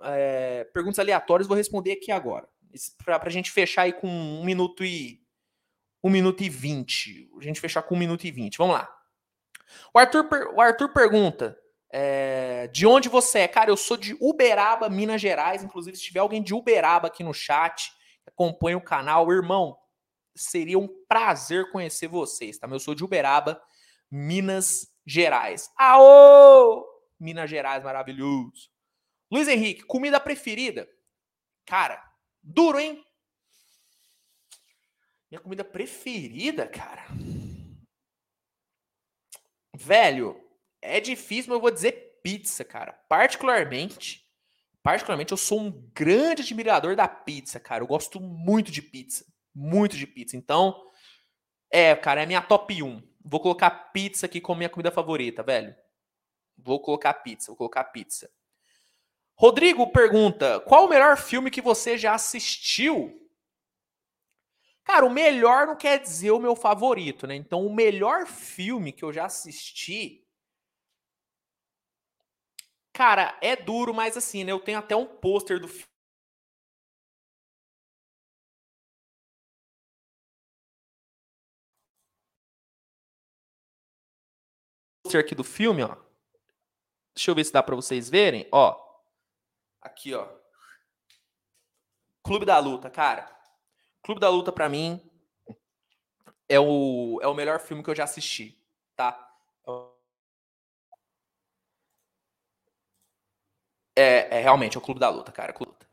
é, 0.00 0.64
perguntas 0.72 0.98
aleatórias, 0.98 1.46
vou 1.46 1.56
responder 1.56 1.92
aqui 1.92 2.10
agora. 2.10 2.48
Para 3.04 3.26
a 3.26 3.30
gente 3.30 3.50
fechar 3.50 3.82
aí 3.82 3.92
com 3.92 4.08
um 4.08 4.42
minuto 4.42 4.82
e 4.82 5.19
1 6.02 6.10
minuto 6.10 6.42
e 6.42 6.48
20. 6.48 7.30
A 7.38 7.42
gente 7.42 7.60
fechar 7.60 7.82
com 7.82 7.94
1 7.94 7.98
minuto 7.98 8.24
e 8.24 8.30
20. 8.30 8.58
Vamos 8.58 8.74
lá. 8.74 8.96
O 9.94 9.98
Arthur, 9.98 10.26
o 10.54 10.60
Arthur 10.60 10.88
pergunta: 10.92 11.58
é, 11.92 12.68
de 12.68 12.86
onde 12.86 13.08
você 13.08 13.40
é? 13.40 13.48
Cara, 13.48 13.70
eu 13.70 13.76
sou 13.76 13.96
de 13.96 14.16
Uberaba, 14.20 14.88
Minas 14.88 15.20
Gerais. 15.20 15.62
Inclusive, 15.62 15.96
se 15.96 16.04
tiver 16.04 16.20
alguém 16.20 16.42
de 16.42 16.54
Uberaba 16.54 17.08
aqui 17.08 17.24
no 17.24 17.34
chat, 17.34 17.92
acompanha 18.26 18.76
o 18.76 18.82
canal, 18.82 19.30
irmão, 19.32 19.76
seria 20.34 20.78
um 20.78 20.88
prazer 21.08 21.70
conhecer 21.70 22.08
vocês, 22.08 22.58
tá? 22.58 22.68
Eu 22.68 22.80
sou 22.80 22.94
de 22.94 23.04
Uberaba, 23.04 23.60
Minas 24.10 24.88
Gerais. 25.04 25.70
Aô! 25.76 26.86
Minas 27.18 27.50
Gerais, 27.50 27.82
maravilhoso. 27.82 28.70
Luiz 29.30 29.46
Henrique, 29.48 29.82
comida 29.82 30.18
preferida? 30.18 30.88
Cara, 31.66 32.02
duro, 32.42 32.78
hein? 32.78 33.04
Minha 35.30 35.40
comida 35.40 35.64
preferida, 35.64 36.66
cara. 36.66 37.06
Velho, 39.74 40.38
é 40.82 41.00
difícil, 41.00 41.50
mas 41.50 41.56
eu 41.56 41.60
vou 41.60 41.70
dizer 41.70 42.20
pizza, 42.22 42.64
cara. 42.64 42.92
Particularmente, 43.08 44.26
particularmente 44.82 45.32
eu 45.32 45.38
sou 45.38 45.60
um 45.60 45.70
grande 45.94 46.42
admirador 46.42 46.96
da 46.96 47.06
pizza, 47.06 47.60
cara. 47.60 47.82
Eu 47.82 47.86
gosto 47.86 48.20
muito 48.20 48.72
de 48.72 48.82
pizza, 48.82 49.24
muito 49.54 49.96
de 49.96 50.06
pizza. 50.06 50.36
Então, 50.36 50.84
é, 51.70 51.94
cara, 51.94 52.20
é 52.20 52.24
a 52.24 52.26
minha 52.26 52.42
top 52.42 52.82
1. 52.82 53.00
Vou 53.24 53.40
colocar 53.40 53.70
pizza 53.92 54.26
aqui 54.26 54.40
como 54.40 54.58
minha 54.58 54.68
comida 54.68 54.90
favorita, 54.90 55.42
velho. 55.42 55.74
Vou 56.58 56.80
colocar 56.80 57.14
pizza, 57.14 57.48
vou 57.48 57.56
colocar 57.56 57.84
pizza. 57.84 58.28
Rodrigo 59.36 59.90
pergunta: 59.92 60.60
qual 60.60 60.86
o 60.86 60.88
melhor 60.88 61.16
filme 61.16 61.50
que 61.50 61.62
você 61.62 61.96
já 61.96 62.14
assistiu? 62.14 63.29
Cara, 64.92 65.06
o 65.06 65.10
melhor 65.10 65.68
não 65.68 65.76
quer 65.76 66.00
dizer 66.00 66.32
o 66.32 66.40
meu 66.40 66.56
favorito, 66.56 67.24
né? 67.24 67.36
Então, 67.36 67.64
o 67.64 67.72
melhor 67.72 68.26
filme 68.26 68.92
que 68.92 69.04
eu 69.04 69.12
já 69.12 69.24
assisti. 69.24 70.26
Cara, 72.92 73.38
é 73.40 73.54
duro, 73.54 73.94
mas 73.94 74.16
assim, 74.16 74.42
né? 74.42 74.50
Eu 74.50 74.58
tenho 74.58 74.80
até 74.80 74.96
um 74.96 75.06
pôster 75.06 75.60
do 75.60 75.68
filme. 75.68 75.86
Aqui 85.14 85.36
do 85.36 85.44
filme, 85.44 85.84
ó. 85.84 85.96
Deixa 87.14 87.30
eu 87.30 87.34
ver 87.36 87.44
se 87.44 87.52
dá 87.52 87.62
para 87.62 87.76
vocês 87.76 88.10
verem, 88.10 88.48
ó. 88.50 88.76
Aqui, 89.80 90.12
ó. 90.14 90.28
Clube 92.24 92.44
da 92.44 92.58
Luta, 92.58 92.90
cara. 92.90 93.39
Clube 94.02 94.20
da 94.20 94.28
Luta, 94.28 94.50
para 94.50 94.68
mim, 94.68 95.00
é 96.48 96.58
o, 96.58 97.18
é 97.22 97.26
o 97.26 97.34
melhor 97.34 97.60
filme 97.60 97.82
que 97.82 97.90
eu 97.90 97.94
já 97.94 98.04
assisti, 98.04 98.58
tá? 98.96 99.28
É, 103.96 104.38
é 104.38 104.40
realmente 104.40 104.76
é 104.76 104.80
o 104.80 104.82
Clube 104.82 105.00
da 105.00 105.08
Luta, 105.08 105.30
cara. 105.30 105.52
Clube 105.52 105.72
da 105.72 105.76
Luta. 105.76 105.90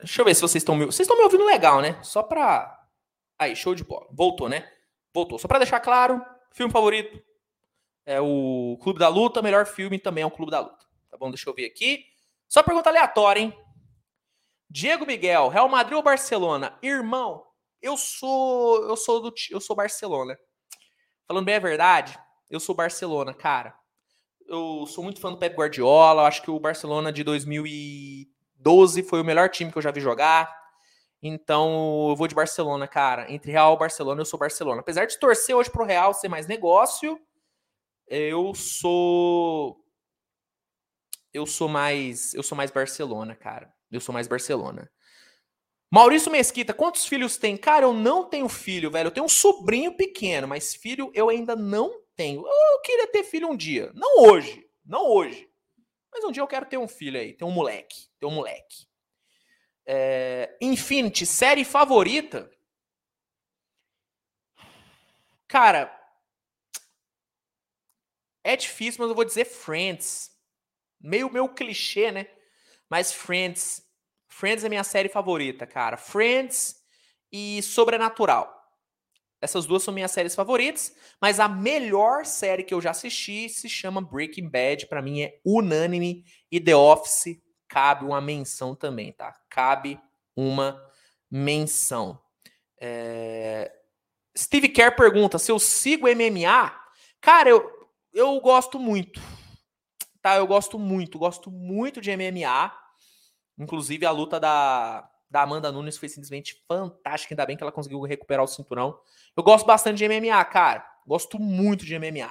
Deixa 0.00 0.20
eu 0.20 0.24
ver 0.24 0.34
se 0.34 0.40
vocês 0.40 0.62
estão 0.62 0.76
me... 0.76 0.86
Vocês 0.86 1.00
estão 1.00 1.16
me 1.16 1.24
ouvindo 1.24 1.44
legal, 1.44 1.80
né? 1.80 2.02
Só 2.02 2.22
pra... 2.22 2.86
Aí, 3.38 3.54
show 3.54 3.74
de 3.74 3.84
bola. 3.84 4.08
Voltou, 4.10 4.48
né? 4.48 4.70
Voltou. 5.14 5.38
Só 5.38 5.48
pra 5.48 5.58
deixar 5.58 5.80
claro, 5.80 6.24
filme 6.52 6.72
favorito 6.72 7.22
é 8.04 8.20
o 8.20 8.78
Clube 8.82 8.98
da 8.98 9.08
Luta, 9.08 9.42
melhor 9.42 9.66
filme 9.66 9.98
também 9.98 10.22
é 10.22 10.26
o 10.26 10.30
Clube 10.30 10.50
da 10.50 10.60
Luta. 10.60 10.86
Tá 11.10 11.16
bom? 11.18 11.30
Deixa 11.30 11.48
eu 11.48 11.54
ver 11.54 11.66
aqui. 11.66 12.06
Só 12.48 12.62
pergunta 12.62 12.88
aleatória, 12.88 13.40
hein? 13.40 13.67
Diego 14.70 15.06
Miguel, 15.06 15.48
Real 15.48 15.68
Madrid 15.68 15.96
ou 15.96 16.02
Barcelona? 16.02 16.78
Irmão, 16.82 17.44
eu 17.80 17.96
sou 17.96 18.84
eu 18.86 18.96
sou 18.96 19.20
do 19.20 19.32
eu 19.50 19.60
sou 19.60 19.74
Barcelona. 19.74 20.38
Falando 21.26 21.44
bem 21.44 21.56
a 21.56 21.60
verdade, 21.60 22.18
eu 22.50 22.60
sou 22.60 22.74
Barcelona, 22.74 23.34
cara. 23.34 23.74
Eu 24.46 24.86
sou 24.86 25.04
muito 25.04 25.20
fã 25.20 25.30
do 25.30 25.38
Pep 25.38 25.54
Guardiola, 25.54 26.26
acho 26.26 26.42
que 26.42 26.50
o 26.50 26.58
Barcelona 26.58 27.12
de 27.12 27.22
2012 27.22 29.02
foi 29.02 29.20
o 29.20 29.24
melhor 29.24 29.50
time 29.50 29.70
que 29.70 29.78
eu 29.78 29.82
já 29.82 29.90
vi 29.90 30.00
jogar. 30.00 30.50
Então, 31.22 32.08
eu 32.10 32.16
vou 32.16 32.28
de 32.28 32.34
Barcelona, 32.34 32.86
cara. 32.86 33.30
Entre 33.30 33.50
Real 33.50 33.74
e 33.74 33.78
Barcelona, 33.78 34.20
eu 34.20 34.24
sou 34.24 34.38
Barcelona. 34.38 34.80
Apesar 34.80 35.04
de 35.06 35.18
torcer 35.18 35.54
hoje 35.54 35.70
pro 35.70 35.84
Real 35.84 36.14
ser 36.14 36.28
mais 36.28 36.46
negócio, 36.46 37.20
eu 38.06 38.54
sou 38.54 39.76
eu 41.32 41.46
sou 41.46 41.68
mais 41.68 42.32
eu 42.34 42.42
sou 42.42 42.56
mais 42.56 42.70
Barcelona, 42.70 43.34
cara. 43.34 43.72
Eu 43.90 44.00
sou 44.00 44.12
mais 44.12 44.28
Barcelona. 44.28 44.90
Maurício 45.90 46.30
Mesquita, 46.30 46.74
quantos 46.74 47.06
filhos 47.06 47.38
tem? 47.38 47.56
Cara, 47.56 47.86
eu 47.86 47.94
não 47.94 48.28
tenho 48.28 48.48
filho, 48.48 48.90
velho. 48.90 49.08
Eu 49.08 49.10
tenho 49.10 49.24
um 49.26 49.28
sobrinho 49.28 49.96
pequeno, 49.96 50.46
mas 50.46 50.74
filho 50.74 51.10
eu 51.14 51.30
ainda 51.30 51.56
não 51.56 52.02
tenho. 52.14 52.46
Eu 52.46 52.80
queria 52.82 53.06
ter 53.06 53.24
filho 53.24 53.48
um 53.48 53.56
dia. 53.56 53.90
Não 53.94 54.24
hoje. 54.24 54.68
Não 54.84 55.06
hoje. 55.06 55.48
Mas 56.12 56.24
um 56.24 56.30
dia 56.30 56.42
eu 56.42 56.46
quero 56.46 56.66
ter 56.66 56.76
um 56.76 56.88
filho 56.88 57.18
aí. 57.18 57.32
Ter 57.32 57.44
um 57.44 57.50
moleque. 57.50 58.08
Ter 58.18 58.26
um 58.26 58.30
moleque. 58.30 58.86
É... 59.86 60.56
Infinity, 60.60 61.24
série 61.24 61.64
favorita? 61.64 62.50
Cara, 65.46 65.94
é 68.44 68.54
difícil, 68.54 69.00
mas 69.00 69.08
eu 69.08 69.14
vou 69.14 69.24
dizer 69.24 69.46
Friends. 69.46 70.30
Meio 71.00 71.32
meu 71.32 71.48
clichê, 71.48 72.12
né? 72.12 72.26
Mas 72.90 73.12
Friends. 73.12 73.82
Friends 74.28 74.64
é 74.64 74.68
minha 74.68 74.84
série 74.84 75.08
favorita, 75.08 75.66
cara. 75.66 75.96
Friends 75.96 76.76
e 77.32 77.62
Sobrenatural. 77.62 78.54
Essas 79.40 79.66
duas 79.66 79.82
são 79.82 79.94
minhas 79.94 80.10
séries 80.10 80.34
favoritas, 80.34 80.94
mas 81.20 81.38
a 81.38 81.48
melhor 81.48 82.24
série 82.24 82.64
que 82.64 82.74
eu 82.74 82.80
já 82.80 82.90
assisti 82.90 83.48
se 83.48 83.68
chama 83.68 84.00
Breaking 84.00 84.48
Bad, 84.48 84.86
para 84.88 85.00
mim 85.00 85.22
é 85.22 85.38
unânime 85.44 86.24
e 86.50 86.60
The 86.60 86.74
Office 86.74 87.40
cabe 87.68 88.04
uma 88.04 88.20
menção 88.20 88.74
também, 88.74 89.12
tá? 89.12 89.32
Cabe 89.48 90.00
uma 90.34 90.82
menção. 91.30 92.20
É... 92.80 93.70
Steve 94.36 94.68
Kerr 94.68 94.96
pergunta 94.96 95.38
se 95.38 95.52
eu 95.52 95.58
sigo 95.58 96.08
MMA. 96.08 96.76
Cara, 97.20 97.50
eu, 97.50 97.70
eu 98.12 98.40
gosto 98.40 98.78
muito. 98.78 99.20
Tá, 100.20 100.36
eu 100.36 100.46
gosto 100.46 100.78
muito, 100.78 101.18
gosto 101.18 101.50
muito 101.50 102.00
de 102.00 102.10
MMA. 102.16 102.72
Inclusive, 103.58 104.04
a 104.04 104.10
luta 104.10 104.38
da, 104.38 105.08
da 105.30 105.42
Amanda 105.42 105.70
Nunes 105.70 105.96
foi 105.96 106.08
simplesmente 106.08 106.62
fantástica. 106.66 107.34
Ainda 107.34 107.46
bem 107.46 107.56
que 107.56 107.62
ela 107.62 107.72
conseguiu 107.72 108.00
recuperar 108.02 108.44
o 108.44 108.48
cinturão. 108.48 108.98
Eu 109.36 109.42
gosto 109.42 109.66
bastante 109.66 109.98
de 109.98 110.08
MMA, 110.08 110.44
cara. 110.44 110.86
Gosto 111.06 111.38
muito 111.38 111.84
de 111.84 111.98
MMA. 111.98 112.30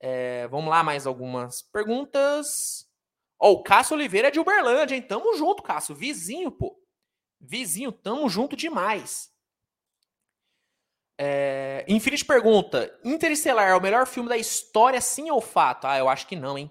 É, 0.00 0.48
vamos 0.48 0.70
lá, 0.70 0.82
mais 0.82 1.06
algumas 1.06 1.62
perguntas. 1.62 2.88
Ó, 3.38 3.50
oh, 3.50 3.52
o 3.54 3.62
Cássio 3.62 3.94
Oliveira 3.94 4.28
é 4.28 4.30
de 4.30 4.40
Uberlândia, 4.40 4.94
hein? 4.94 5.02
Tamo 5.02 5.36
junto, 5.36 5.62
Cássio. 5.62 5.94
Vizinho, 5.94 6.50
pô. 6.50 6.76
Vizinho, 7.40 7.90
tamo 7.90 8.28
junto 8.28 8.56
demais. 8.56 9.32
É... 11.18 11.84
Infinite 11.88 12.24
pergunta: 12.24 12.92
Interestelar 13.04 13.68
é 13.68 13.74
o 13.74 13.80
melhor 13.80 14.06
filme 14.06 14.28
da 14.28 14.36
história, 14.36 15.00
sim 15.00 15.30
ou 15.30 15.40
fato? 15.40 15.86
Ah, 15.86 15.98
eu 15.98 16.08
acho 16.08 16.26
que 16.26 16.36
não, 16.36 16.56
hein? 16.56 16.70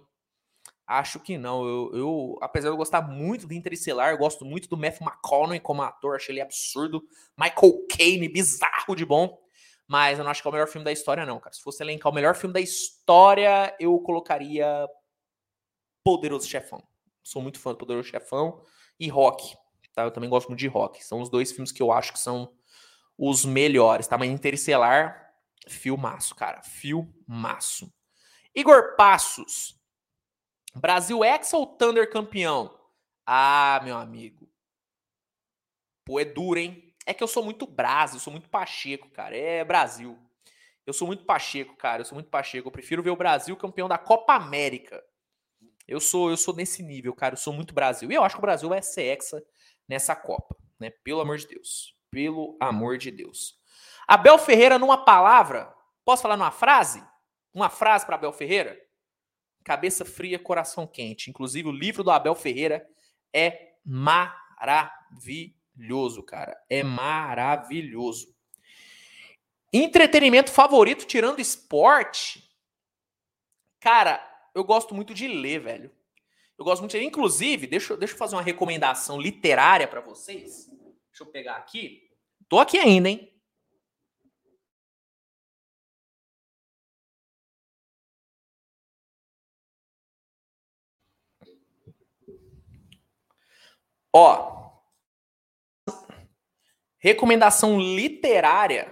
Acho 0.92 1.22
que 1.22 1.38
não. 1.38 1.66
Eu, 1.66 1.92
eu, 1.94 2.38
apesar 2.42 2.68
de 2.68 2.74
eu 2.74 2.78
gostar 2.78 3.02
muito 3.02 3.48
do 3.48 3.54
Interestelar, 3.54 4.12
eu 4.12 4.18
gosto 4.18 4.44
muito 4.44 4.68
do 4.68 4.76
Matthew 4.76 5.08
McConaughey 5.08 5.60
como 5.62 5.82
ator, 5.82 6.18
achei 6.18 6.34
ele 6.34 6.42
absurdo. 6.42 7.02
Michael 7.38 7.88
Caine, 7.90 8.28
bizarro 8.28 8.94
de 8.94 9.06
bom. 9.06 9.40
Mas 9.88 10.18
eu 10.18 10.26
não 10.26 10.32
acho 10.32 10.42
que 10.42 10.48
é 10.48 10.50
o 10.50 10.52
melhor 10.52 10.68
filme 10.68 10.84
da 10.84 10.92
história, 10.92 11.26
não, 11.26 11.40
cara. 11.40 11.56
Se 11.56 11.62
fosse 11.62 11.82
elencar 11.82 12.12
o 12.12 12.16
melhor 12.16 12.36
filme 12.36 12.54
da 12.54 12.60
história, 12.60 13.74
eu 13.80 13.98
colocaria 14.00 14.86
Poderoso 16.04 16.46
Chefão. 16.46 16.84
Sou 17.24 17.42
muito 17.42 17.58
fã 17.58 17.72
do 17.72 17.78
Poderoso 17.78 18.10
Chefão 18.10 18.62
e 19.00 19.08
Rock. 19.08 19.56
Tá? 19.94 20.04
Eu 20.04 20.12
também 20.12 20.30
gosto 20.30 20.50
muito 20.50 20.60
de 20.60 20.68
Rock. 20.68 21.02
São 21.06 21.22
os 21.22 21.30
dois 21.30 21.54
filmes 21.54 21.72
que 21.72 21.82
eu 21.82 21.94
acho 21.94 22.12
que 22.12 22.20
são 22.20 22.54
os 23.18 23.46
melhores, 23.46 24.08
tá? 24.08 24.18
Mas 24.18 24.30
Interestelar, 24.30 25.34
filmaço, 25.70 26.36
cara. 26.36 26.62
Filmaço. 26.64 27.90
Igor 28.54 28.98
Passos. 28.98 29.81
Brasil 30.76 31.24
ex 31.24 31.54
ou 31.54 31.66
Thunder 31.66 32.10
campeão? 32.10 32.78
Ah, 33.26 33.82
meu 33.84 33.98
amigo. 33.98 34.50
Pô, 36.06 36.20
é 36.20 36.26
duro, 36.26 36.60
hein? 36.60 36.94
É 37.06 37.14
que 37.14 37.24
eu 37.24 37.28
sou 37.28 37.44
muito 37.44 37.66
brasa, 37.66 38.16
eu 38.16 38.20
sou 38.20 38.32
muito 38.32 38.50
pacheco, 38.50 39.10
cara. 39.10 39.36
É 39.36 39.64
Brasil. 39.64 40.18
Eu 40.86 40.94
sou 40.94 41.08
muito 41.08 41.26
pacheco, 41.26 41.76
cara. 41.76 42.02
Eu 42.02 42.06
sou 42.06 42.16
muito 42.16 42.30
pacheco. 42.30 42.68
Eu 42.68 42.72
prefiro 42.72 43.04
ver 43.04 43.12
o 43.12 43.16
Brasil 43.16 43.56
campeão 43.56 43.88
da 43.88 43.98
Copa 43.98 44.34
América. 44.34 45.04
Eu 45.88 46.00
sou, 46.00 46.30
eu 46.30 46.38
sou 46.38 46.56
nesse 46.56 46.82
nível, 46.82 47.14
cara. 47.14 47.34
Eu 47.34 47.38
sou 47.38 47.54
muito 47.54 47.74
Brasil. 47.74 48.12
E 48.12 48.16
eu 48.16 48.24
acho 48.24 48.36
que 48.36 48.40
o 48.40 48.42
Brasil 48.42 48.70
vai 48.70 48.82
ser 48.82 49.04
hexa 49.04 49.44
nessa 49.88 50.16
Copa, 50.16 50.56
né? 50.80 50.90
Pelo 50.90 51.22
amor 51.22 51.38
de 51.38 51.48
Deus. 51.48 51.96
Pelo 52.10 52.58
amor 52.60 52.98
de 52.98 53.12
Deus. 53.12 53.60
Abel 54.08 54.38
Ferreira 54.38 54.80
numa 54.80 55.06
palavra. 55.06 55.74
Posso 56.04 56.22
falar 56.22 56.38
numa 56.38 56.52
frase? 56.52 57.04
Uma 57.54 57.70
frase 57.70 58.06
para 58.06 58.16
Abel 58.16 58.34
Ferreira? 58.34 58.80
Cabeça 59.64 60.04
fria, 60.04 60.40
coração 60.40 60.88
quente. 60.88 61.30
Inclusive, 61.30 61.70
o 61.70 61.72
livro 61.72 62.04
do 62.04 62.12
Abel 62.12 62.36
Ferreira 62.36 62.88
é 63.34 63.76
maravilhoso, 63.86 64.92
cara. 66.24 66.58
É 66.70 66.84
maravilhoso. 66.84 68.36
Entretenimento 69.74 70.52
favorito, 70.52 71.06
tirando 71.06 71.40
esporte. 71.40 72.50
Cara, 73.80 74.22
eu 74.54 74.64
gosto 74.64 74.94
muito 74.94 75.14
de 75.14 75.28
ler, 75.28 75.60
velho. 75.60 75.92
Eu 76.58 76.66
gosto 76.66 76.82
muito 76.82 76.92
de 76.92 76.98
ler. 76.98 77.06
Inclusive, 77.06 77.68
deixa, 77.68 77.96
deixa 77.96 78.14
eu 78.14 78.18
fazer 78.18 78.36
uma 78.36 78.42
recomendação 78.42 79.20
literária 79.20 79.88
para 79.88 80.02
vocês. 80.02 80.68
Deixa 81.10 81.24
eu 81.24 81.28
pegar 81.28 81.56
aqui. 81.56 82.10
Tô 82.50 82.60
aqui 82.60 82.78
ainda, 82.78 83.10
hein? 83.10 83.31
Ó, 94.14 94.72
recomendação 97.00 97.80
literária 97.80 98.92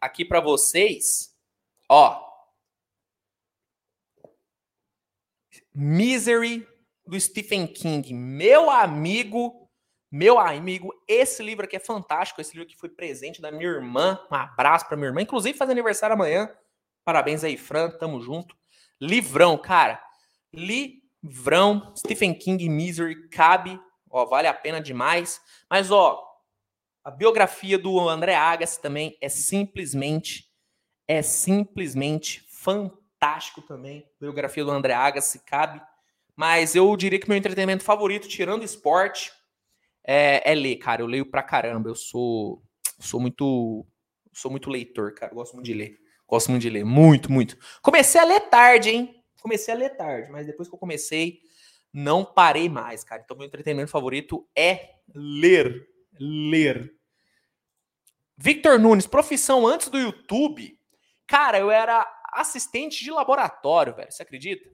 aqui 0.00 0.24
para 0.24 0.40
vocês. 0.40 1.36
Ó, 1.88 2.24
Misery 5.74 6.66
do 7.04 7.18
Stephen 7.20 7.66
King. 7.66 8.14
Meu 8.14 8.70
amigo, 8.70 9.68
meu 10.10 10.38
amigo, 10.38 10.94
esse 11.08 11.42
livro 11.42 11.64
aqui 11.64 11.76
é 11.76 11.80
fantástico. 11.80 12.40
Esse 12.40 12.52
livro 12.52 12.66
aqui 12.66 12.78
foi 12.78 12.88
presente 12.88 13.42
da 13.42 13.50
minha 13.50 13.68
irmã. 13.68 14.18
Um 14.30 14.34
abraço 14.36 14.86
para 14.86 14.96
minha 14.96 15.08
irmã. 15.08 15.20
Inclusive 15.20 15.58
faz 15.58 15.68
aniversário 15.68 16.14
amanhã. 16.14 16.48
Parabéns 17.04 17.42
aí, 17.44 17.56
Fran, 17.56 17.90
tamo 17.90 18.20
junto. 18.20 18.56
Livrão, 19.00 19.58
cara. 19.58 20.02
Livrão, 20.52 21.92
Stephen 21.96 22.32
King, 22.32 22.68
Misery, 22.68 23.28
cabe, 23.28 23.78
ó, 24.14 24.24
vale 24.24 24.46
a 24.46 24.54
pena 24.54 24.80
demais. 24.80 25.40
Mas, 25.68 25.90
ó, 25.90 26.24
a 27.02 27.10
biografia 27.10 27.76
do 27.76 28.08
André 28.08 28.34
Agassi 28.34 28.80
também 28.80 29.18
é 29.20 29.28
simplesmente, 29.28 30.48
é 31.06 31.20
simplesmente 31.20 32.46
fantástico 32.48 33.60
também. 33.62 34.08
A 34.16 34.20
biografia 34.20 34.64
do 34.64 34.70
André 34.70 34.94
Agassi 34.94 35.40
cabe. 35.44 35.82
Mas 36.36 36.74
eu 36.74 36.96
diria 36.96 37.18
que 37.18 37.28
meu 37.28 37.36
entretenimento 37.36 37.84
favorito, 37.84 38.28
tirando 38.28 38.64
esporte, 38.64 39.32
é, 40.06 40.50
é 40.50 40.54
ler, 40.54 40.76
cara. 40.76 41.02
Eu 41.02 41.06
leio 41.06 41.26
pra 41.26 41.42
caramba. 41.42 41.88
Eu 41.88 41.96
sou, 41.96 42.62
sou 43.00 43.20
muito, 43.20 43.84
sou 44.32 44.50
muito 44.50 44.70
leitor, 44.70 45.12
cara. 45.14 45.32
Eu 45.32 45.36
gosto 45.36 45.54
muito 45.54 45.66
de 45.66 45.74
ler. 45.74 45.98
Gosto 46.26 46.50
muito 46.50 46.62
de 46.62 46.70
ler. 46.70 46.84
Muito, 46.84 47.30
muito. 47.30 47.58
Comecei 47.82 48.20
a 48.20 48.24
ler 48.24 48.40
tarde, 48.48 48.90
hein? 48.90 49.22
Comecei 49.42 49.74
a 49.74 49.76
ler 49.76 49.90
tarde, 49.90 50.30
mas 50.30 50.46
depois 50.46 50.68
que 50.68 50.74
eu 50.74 50.78
comecei, 50.78 51.40
não 51.94 52.24
parei 52.24 52.68
mais, 52.68 53.04
cara. 53.04 53.22
Então, 53.24 53.36
meu 53.36 53.46
entretenimento 53.46 53.92
favorito 53.92 54.44
é 54.56 54.96
ler. 55.14 55.88
Ler. 56.18 56.92
Victor 58.36 58.80
Nunes, 58.80 59.06
profissão 59.06 59.64
antes 59.64 59.88
do 59.88 59.98
YouTube. 59.98 60.76
Cara, 61.24 61.56
eu 61.56 61.70
era 61.70 62.04
assistente 62.32 63.04
de 63.04 63.12
laboratório, 63.12 63.94
velho. 63.94 64.10
Você 64.10 64.24
acredita? 64.24 64.68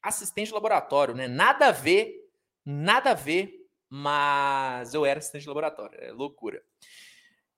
Assistente 0.00 0.48
de 0.48 0.54
laboratório, 0.54 1.16
né? 1.16 1.26
Nada 1.26 1.66
a 1.66 1.72
ver, 1.72 2.14
nada 2.64 3.10
a 3.10 3.14
ver, 3.14 3.68
mas 3.90 4.94
eu 4.94 5.04
era 5.04 5.18
assistente 5.18 5.42
de 5.42 5.48
laboratório. 5.48 5.98
É 6.00 6.12
loucura. 6.12 6.62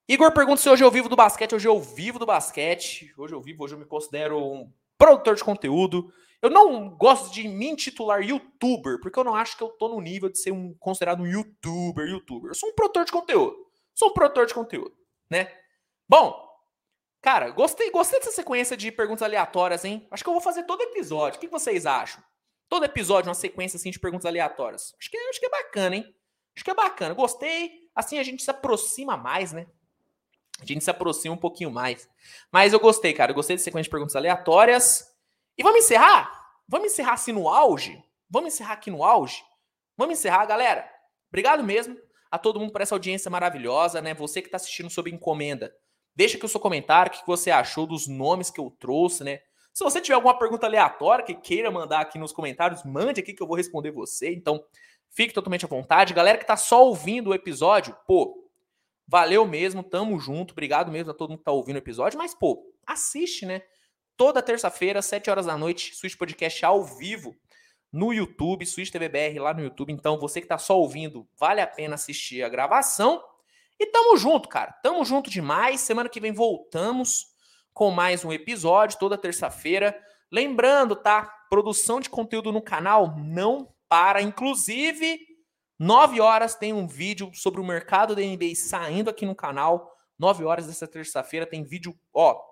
Igor 0.08 0.32
pergunta 0.32 0.62
se 0.62 0.70
hoje 0.70 0.82
eu 0.82 0.90
vivo 0.90 1.10
do 1.10 1.16
basquete. 1.16 1.54
Hoje 1.54 1.68
eu 1.68 1.78
vivo 1.78 2.18
do 2.18 2.24
basquete. 2.24 3.12
Hoje 3.18 3.34
eu 3.34 3.42
vivo, 3.42 3.64
hoje 3.64 3.74
eu 3.74 3.78
me 3.78 3.84
considero 3.84 4.42
um 4.42 4.72
produtor 4.96 5.34
de 5.34 5.44
conteúdo. 5.44 6.10
Eu 6.40 6.50
não 6.50 6.90
gosto 6.90 7.32
de 7.32 7.48
me 7.48 7.66
intitular 7.66 8.22
youtuber, 8.22 9.00
porque 9.00 9.18
eu 9.18 9.24
não 9.24 9.34
acho 9.34 9.56
que 9.56 9.62
eu 9.62 9.68
tô 9.70 9.88
no 9.88 10.00
nível 10.00 10.28
de 10.28 10.38
ser 10.38 10.52
um 10.52 10.74
considerado 10.74 11.22
um 11.22 11.26
youtuber, 11.26 12.08
youtuber. 12.08 12.50
Eu 12.50 12.54
sou 12.54 12.68
um 12.68 12.74
produtor 12.74 13.04
de 13.04 13.12
conteúdo. 13.12 13.56
Sou 13.94 14.10
um 14.10 14.14
produtor 14.14 14.46
de 14.46 14.54
conteúdo, 14.54 14.96
né? 15.28 15.52
Bom, 16.08 16.48
cara, 17.20 17.50
gostei, 17.50 17.90
gostei 17.90 18.20
dessa 18.20 18.30
sequência 18.30 18.76
de 18.76 18.92
perguntas 18.92 19.22
aleatórias, 19.22 19.84
hein? 19.84 20.06
Acho 20.10 20.22
que 20.22 20.28
eu 20.28 20.34
vou 20.34 20.42
fazer 20.42 20.62
todo 20.64 20.82
episódio. 20.82 21.38
O 21.38 21.40
que 21.40 21.48
vocês 21.48 21.84
acham? 21.84 22.22
Todo 22.68 22.84
episódio, 22.84 23.28
uma 23.28 23.34
sequência 23.34 23.76
assim 23.76 23.90
de 23.90 23.98
perguntas 23.98 24.26
aleatórias. 24.26 24.94
Acho 25.00 25.10
que, 25.10 25.16
acho 25.16 25.40
que 25.40 25.46
é 25.46 25.50
bacana, 25.50 25.96
hein? 25.96 26.14
Acho 26.54 26.64
que 26.64 26.70
é 26.70 26.74
bacana. 26.74 27.14
Gostei. 27.14 27.88
Assim 27.94 28.18
a 28.18 28.22
gente 28.22 28.44
se 28.44 28.50
aproxima 28.50 29.16
mais, 29.16 29.52
né? 29.52 29.66
a 30.60 30.64
gente 30.64 30.82
se 30.82 30.90
aproxima 30.90 31.34
um 31.34 31.38
pouquinho 31.38 31.70
mais. 31.70 32.08
Mas 32.50 32.72
eu 32.72 32.80
gostei, 32.80 33.12
cara. 33.12 33.30
Eu 33.30 33.34
gostei 33.34 33.56
de 33.56 33.62
sequência 33.62 33.84
de 33.84 33.90
perguntas 33.90 34.16
aleatórias. 34.16 35.06
E 35.58 35.62
vamos 35.62 35.80
encerrar? 35.80 36.32
Vamos 36.68 36.92
encerrar 36.92 37.14
assim 37.14 37.32
no 37.32 37.48
auge? 37.48 38.02
Vamos 38.30 38.54
encerrar 38.54 38.74
aqui 38.74 38.90
no 38.90 39.02
auge? 39.02 39.42
Vamos 39.96 40.18
encerrar, 40.18 40.46
galera. 40.46 40.88
Obrigado 41.28 41.64
mesmo 41.64 41.96
a 42.30 42.38
todo 42.38 42.60
mundo 42.60 42.72
por 42.72 42.80
essa 42.80 42.94
audiência 42.94 43.30
maravilhosa, 43.30 44.00
né? 44.00 44.14
Você 44.14 44.40
que 44.40 44.48
está 44.48 44.56
assistindo 44.56 44.88
sob 44.88 45.10
encomenda, 45.10 45.74
deixa 46.14 46.36
aqui 46.36 46.46
o 46.46 46.48
seu 46.48 46.60
comentário, 46.60 47.10
o 47.10 47.14
que 47.18 47.26
você 47.26 47.50
achou 47.50 47.86
dos 47.86 48.06
nomes 48.06 48.50
que 48.50 48.60
eu 48.60 48.70
trouxe, 48.78 49.24
né? 49.24 49.40
Se 49.74 49.82
você 49.82 50.00
tiver 50.00 50.14
alguma 50.14 50.38
pergunta 50.38 50.66
aleatória 50.66 51.24
que 51.24 51.34
queira 51.34 51.70
mandar 51.70 52.00
aqui 52.00 52.18
nos 52.18 52.32
comentários, 52.32 52.84
mande 52.84 53.20
aqui 53.20 53.34
que 53.34 53.42
eu 53.42 53.46
vou 53.46 53.56
responder 53.56 53.90
você. 53.90 54.32
Então, 54.32 54.64
fique 55.10 55.34
totalmente 55.34 55.64
à 55.64 55.68
vontade. 55.68 56.14
Galera 56.14 56.38
que 56.38 56.44
está 56.44 56.56
só 56.56 56.84
ouvindo 56.84 57.30
o 57.30 57.34
episódio, 57.34 57.96
pô, 58.06 58.48
Valeu 59.10 59.46
mesmo, 59.46 59.82
tamo 59.82 60.20
junto. 60.20 60.52
Obrigado 60.52 60.92
mesmo 60.92 61.10
a 61.10 61.14
todo 61.14 61.30
mundo 61.30 61.38
que 61.38 61.44
tá 61.44 61.50
ouvindo 61.50 61.76
o 61.76 61.78
episódio. 61.78 62.18
Mas, 62.18 62.34
pô, 62.34 62.62
assiste, 62.86 63.46
né? 63.46 63.62
Toda 64.18 64.42
terça-feira, 64.42 65.00
7 65.00 65.30
horas 65.30 65.46
da 65.46 65.56
noite, 65.56 65.94
Switch 65.94 66.16
Podcast 66.16 66.64
ao 66.64 66.82
vivo 66.82 67.36
no 67.92 68.12
YouTube, 68.12 68.66
Switch 68.66 68.90
TVBR 68.90 69.38
lá 69.38 69.54
no 69.54 69.62
YouTube. 69.62 69.92
Então, 69.92 70.18
você 70.18 70.40
que 70.40 70.48
tá 70.48 70.58
só 70.58 70.76
ouvindo, 70.76 71.28
vale 71.38 71.60
a 71.60 71.68
pena 71.68 71.94
assistir 71.94 72.42
a 72.42 72.48
gravação. 72.48 73.22
E 73.78 73.86
tamo 73.86 74.16
junto, 74.16 74.48
cara. 74.48 74.72
Tamo 74.82 75.04
junto 75.04 75.30
demais. 75.30 75.82
Semana 75.82 76.08
que 76.08 76.18
vem 76.18 76.32
voltamos 76.32 77.26
com 77.72 77.92
mais 77.92 78.24
um 78.24 78.32
episódio, 78.32 78.98
toda 78.98 79.16
terça-feira. 79.16 79.96
Lembrando, 80.32 80.96
tá? 80.96 81.22
Produção 81.48 82.00
de 82.00 82.10
conteúdo 82.10 82.50
no 82.50 82.60
canal 82.60 83.16
não 83.16 83.72
para. 83.88 84.20
Inclusive, 84.20 85.16
9 85.78 86.20
horas 86.20 86.56
tem 86.56 86.72
um 86.72 86.88
vídeo 86.88 87.30
sobre 87.34 87.60
o 87.60 87.64
mercado 87.64 88.16
da 88.16 88.22
NBA 88.22 88.56
saindo 88.56 89.10
aqui 89.10 89.24
no 89.24 89.36
canal. 89.36 89.88
9 90.18 90.44
horas 90.44 90.66
dessa 90.66 90.88
terça-feira 90.88 91.46
tem 91.46 91.62
vídeo, 91.62 91.94
ó, 92.12 92.47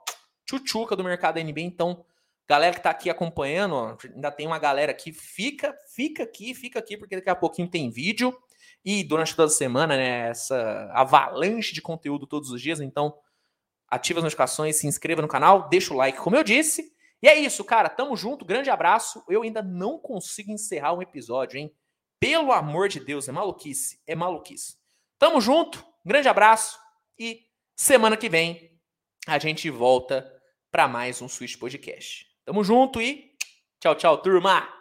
tchutchuca 0.46 0.96
do 0.96 1.04
mercado 1.04 1.34
da 1.34 1.42
NBA. 1.42 1.60
Então, 1.60 2.04
galera 2.48 2.74
que 2.74 2.82
tá 2.82 2.90
aqui 2.90 3.10
acompanhando, 3.10 3.96
ainda 4.14 4.30
tem 4.30 4.46
uma 4.46 4.58
galera 4.58 4.92
aqui. 4.92 5.12
Fica, 5.12 5.76
fica 5.94 6.22
aqui, 6.22 6.54
fica 6.54 6.78
aqui, 6.78 6.96
porque 6.96 7.16
daqui 7.16 7.28
a 7.28 7.36
pouquinho 7.36 7.68
tem 7.68 7.90
vídeo. 7.90 8.36
E 8.84 9.02
durante 9.02 9.34
toda 9.34 9.48
a 9.48 9.54
semana, 9.54 9.96
né, 9.96 10.28
essa 10.28 10.90
avalanche 10.92 11.74
de 11.74 11.82
conteúdo 11.82 12.26
todos 12.26 12.50
os 12.50 12.62
dias. 12.62 12.80
Então, 12.80 13.18
ativa 13.88 14.20
as 14.20 14.24
notificações, 14.24 14.76
se 14.76 14.86
inscreva 14.86 15.20
no 15.20 15.28
canal, 15.28 15.68
deixa 15.68 15.92
o 15.92 15.96
like, 15.96 16.18
como 16.18 16.36
eu 16.36 16.44
disse. 16.44 16.94
E 17.20 17.28
é 17.28 17.34
isso, 17.34 17.64
cara. 17.64 17.88
Tamo 17.88 18.16
junto, 18.16 18.44
grande 18.44 18.70
abraço. 18.70 19.24
Eu 19.28 19.42
ainda 19.42 19.60
não 19.60 19.98
consigo 19.98 20.52
encerrar 20.52 20.94
um 20.94 21.02
episódio, 21.02 21.58
hein? 21.58 21.74
Pelo 22.20 22.52
amor 22.52 22.88
de 22.88 23.00
Deus, 23.00 23.28
é 23.28 23.32
maluquice. 23.32 24.00
É 24.06 24.14
maluquice. 24.14 24.76
Tamo 25.18 25.40
junto, 25.40 25.84
grande 26.04 26.28
abraço 26.28 26.78
e 27.18 27.46
semana 27.74 28.16
que 28.16 28.28
vem 28.28 28.78
a 29.26 29.38
gente 29.38 29.68
volta 29.70 30.35
para 30.76 30.86
mais 30.86 31.22
um 31.22 31.28
Switch 31.28 31.56
Podcast. 31.56 32.26
Tamo 32.44 32.62
junto 32.62 33.00
e 33.00 33.32
tchau, 33.80 33.94
tchau, 33.94 34.18
turma! 34.18 34.75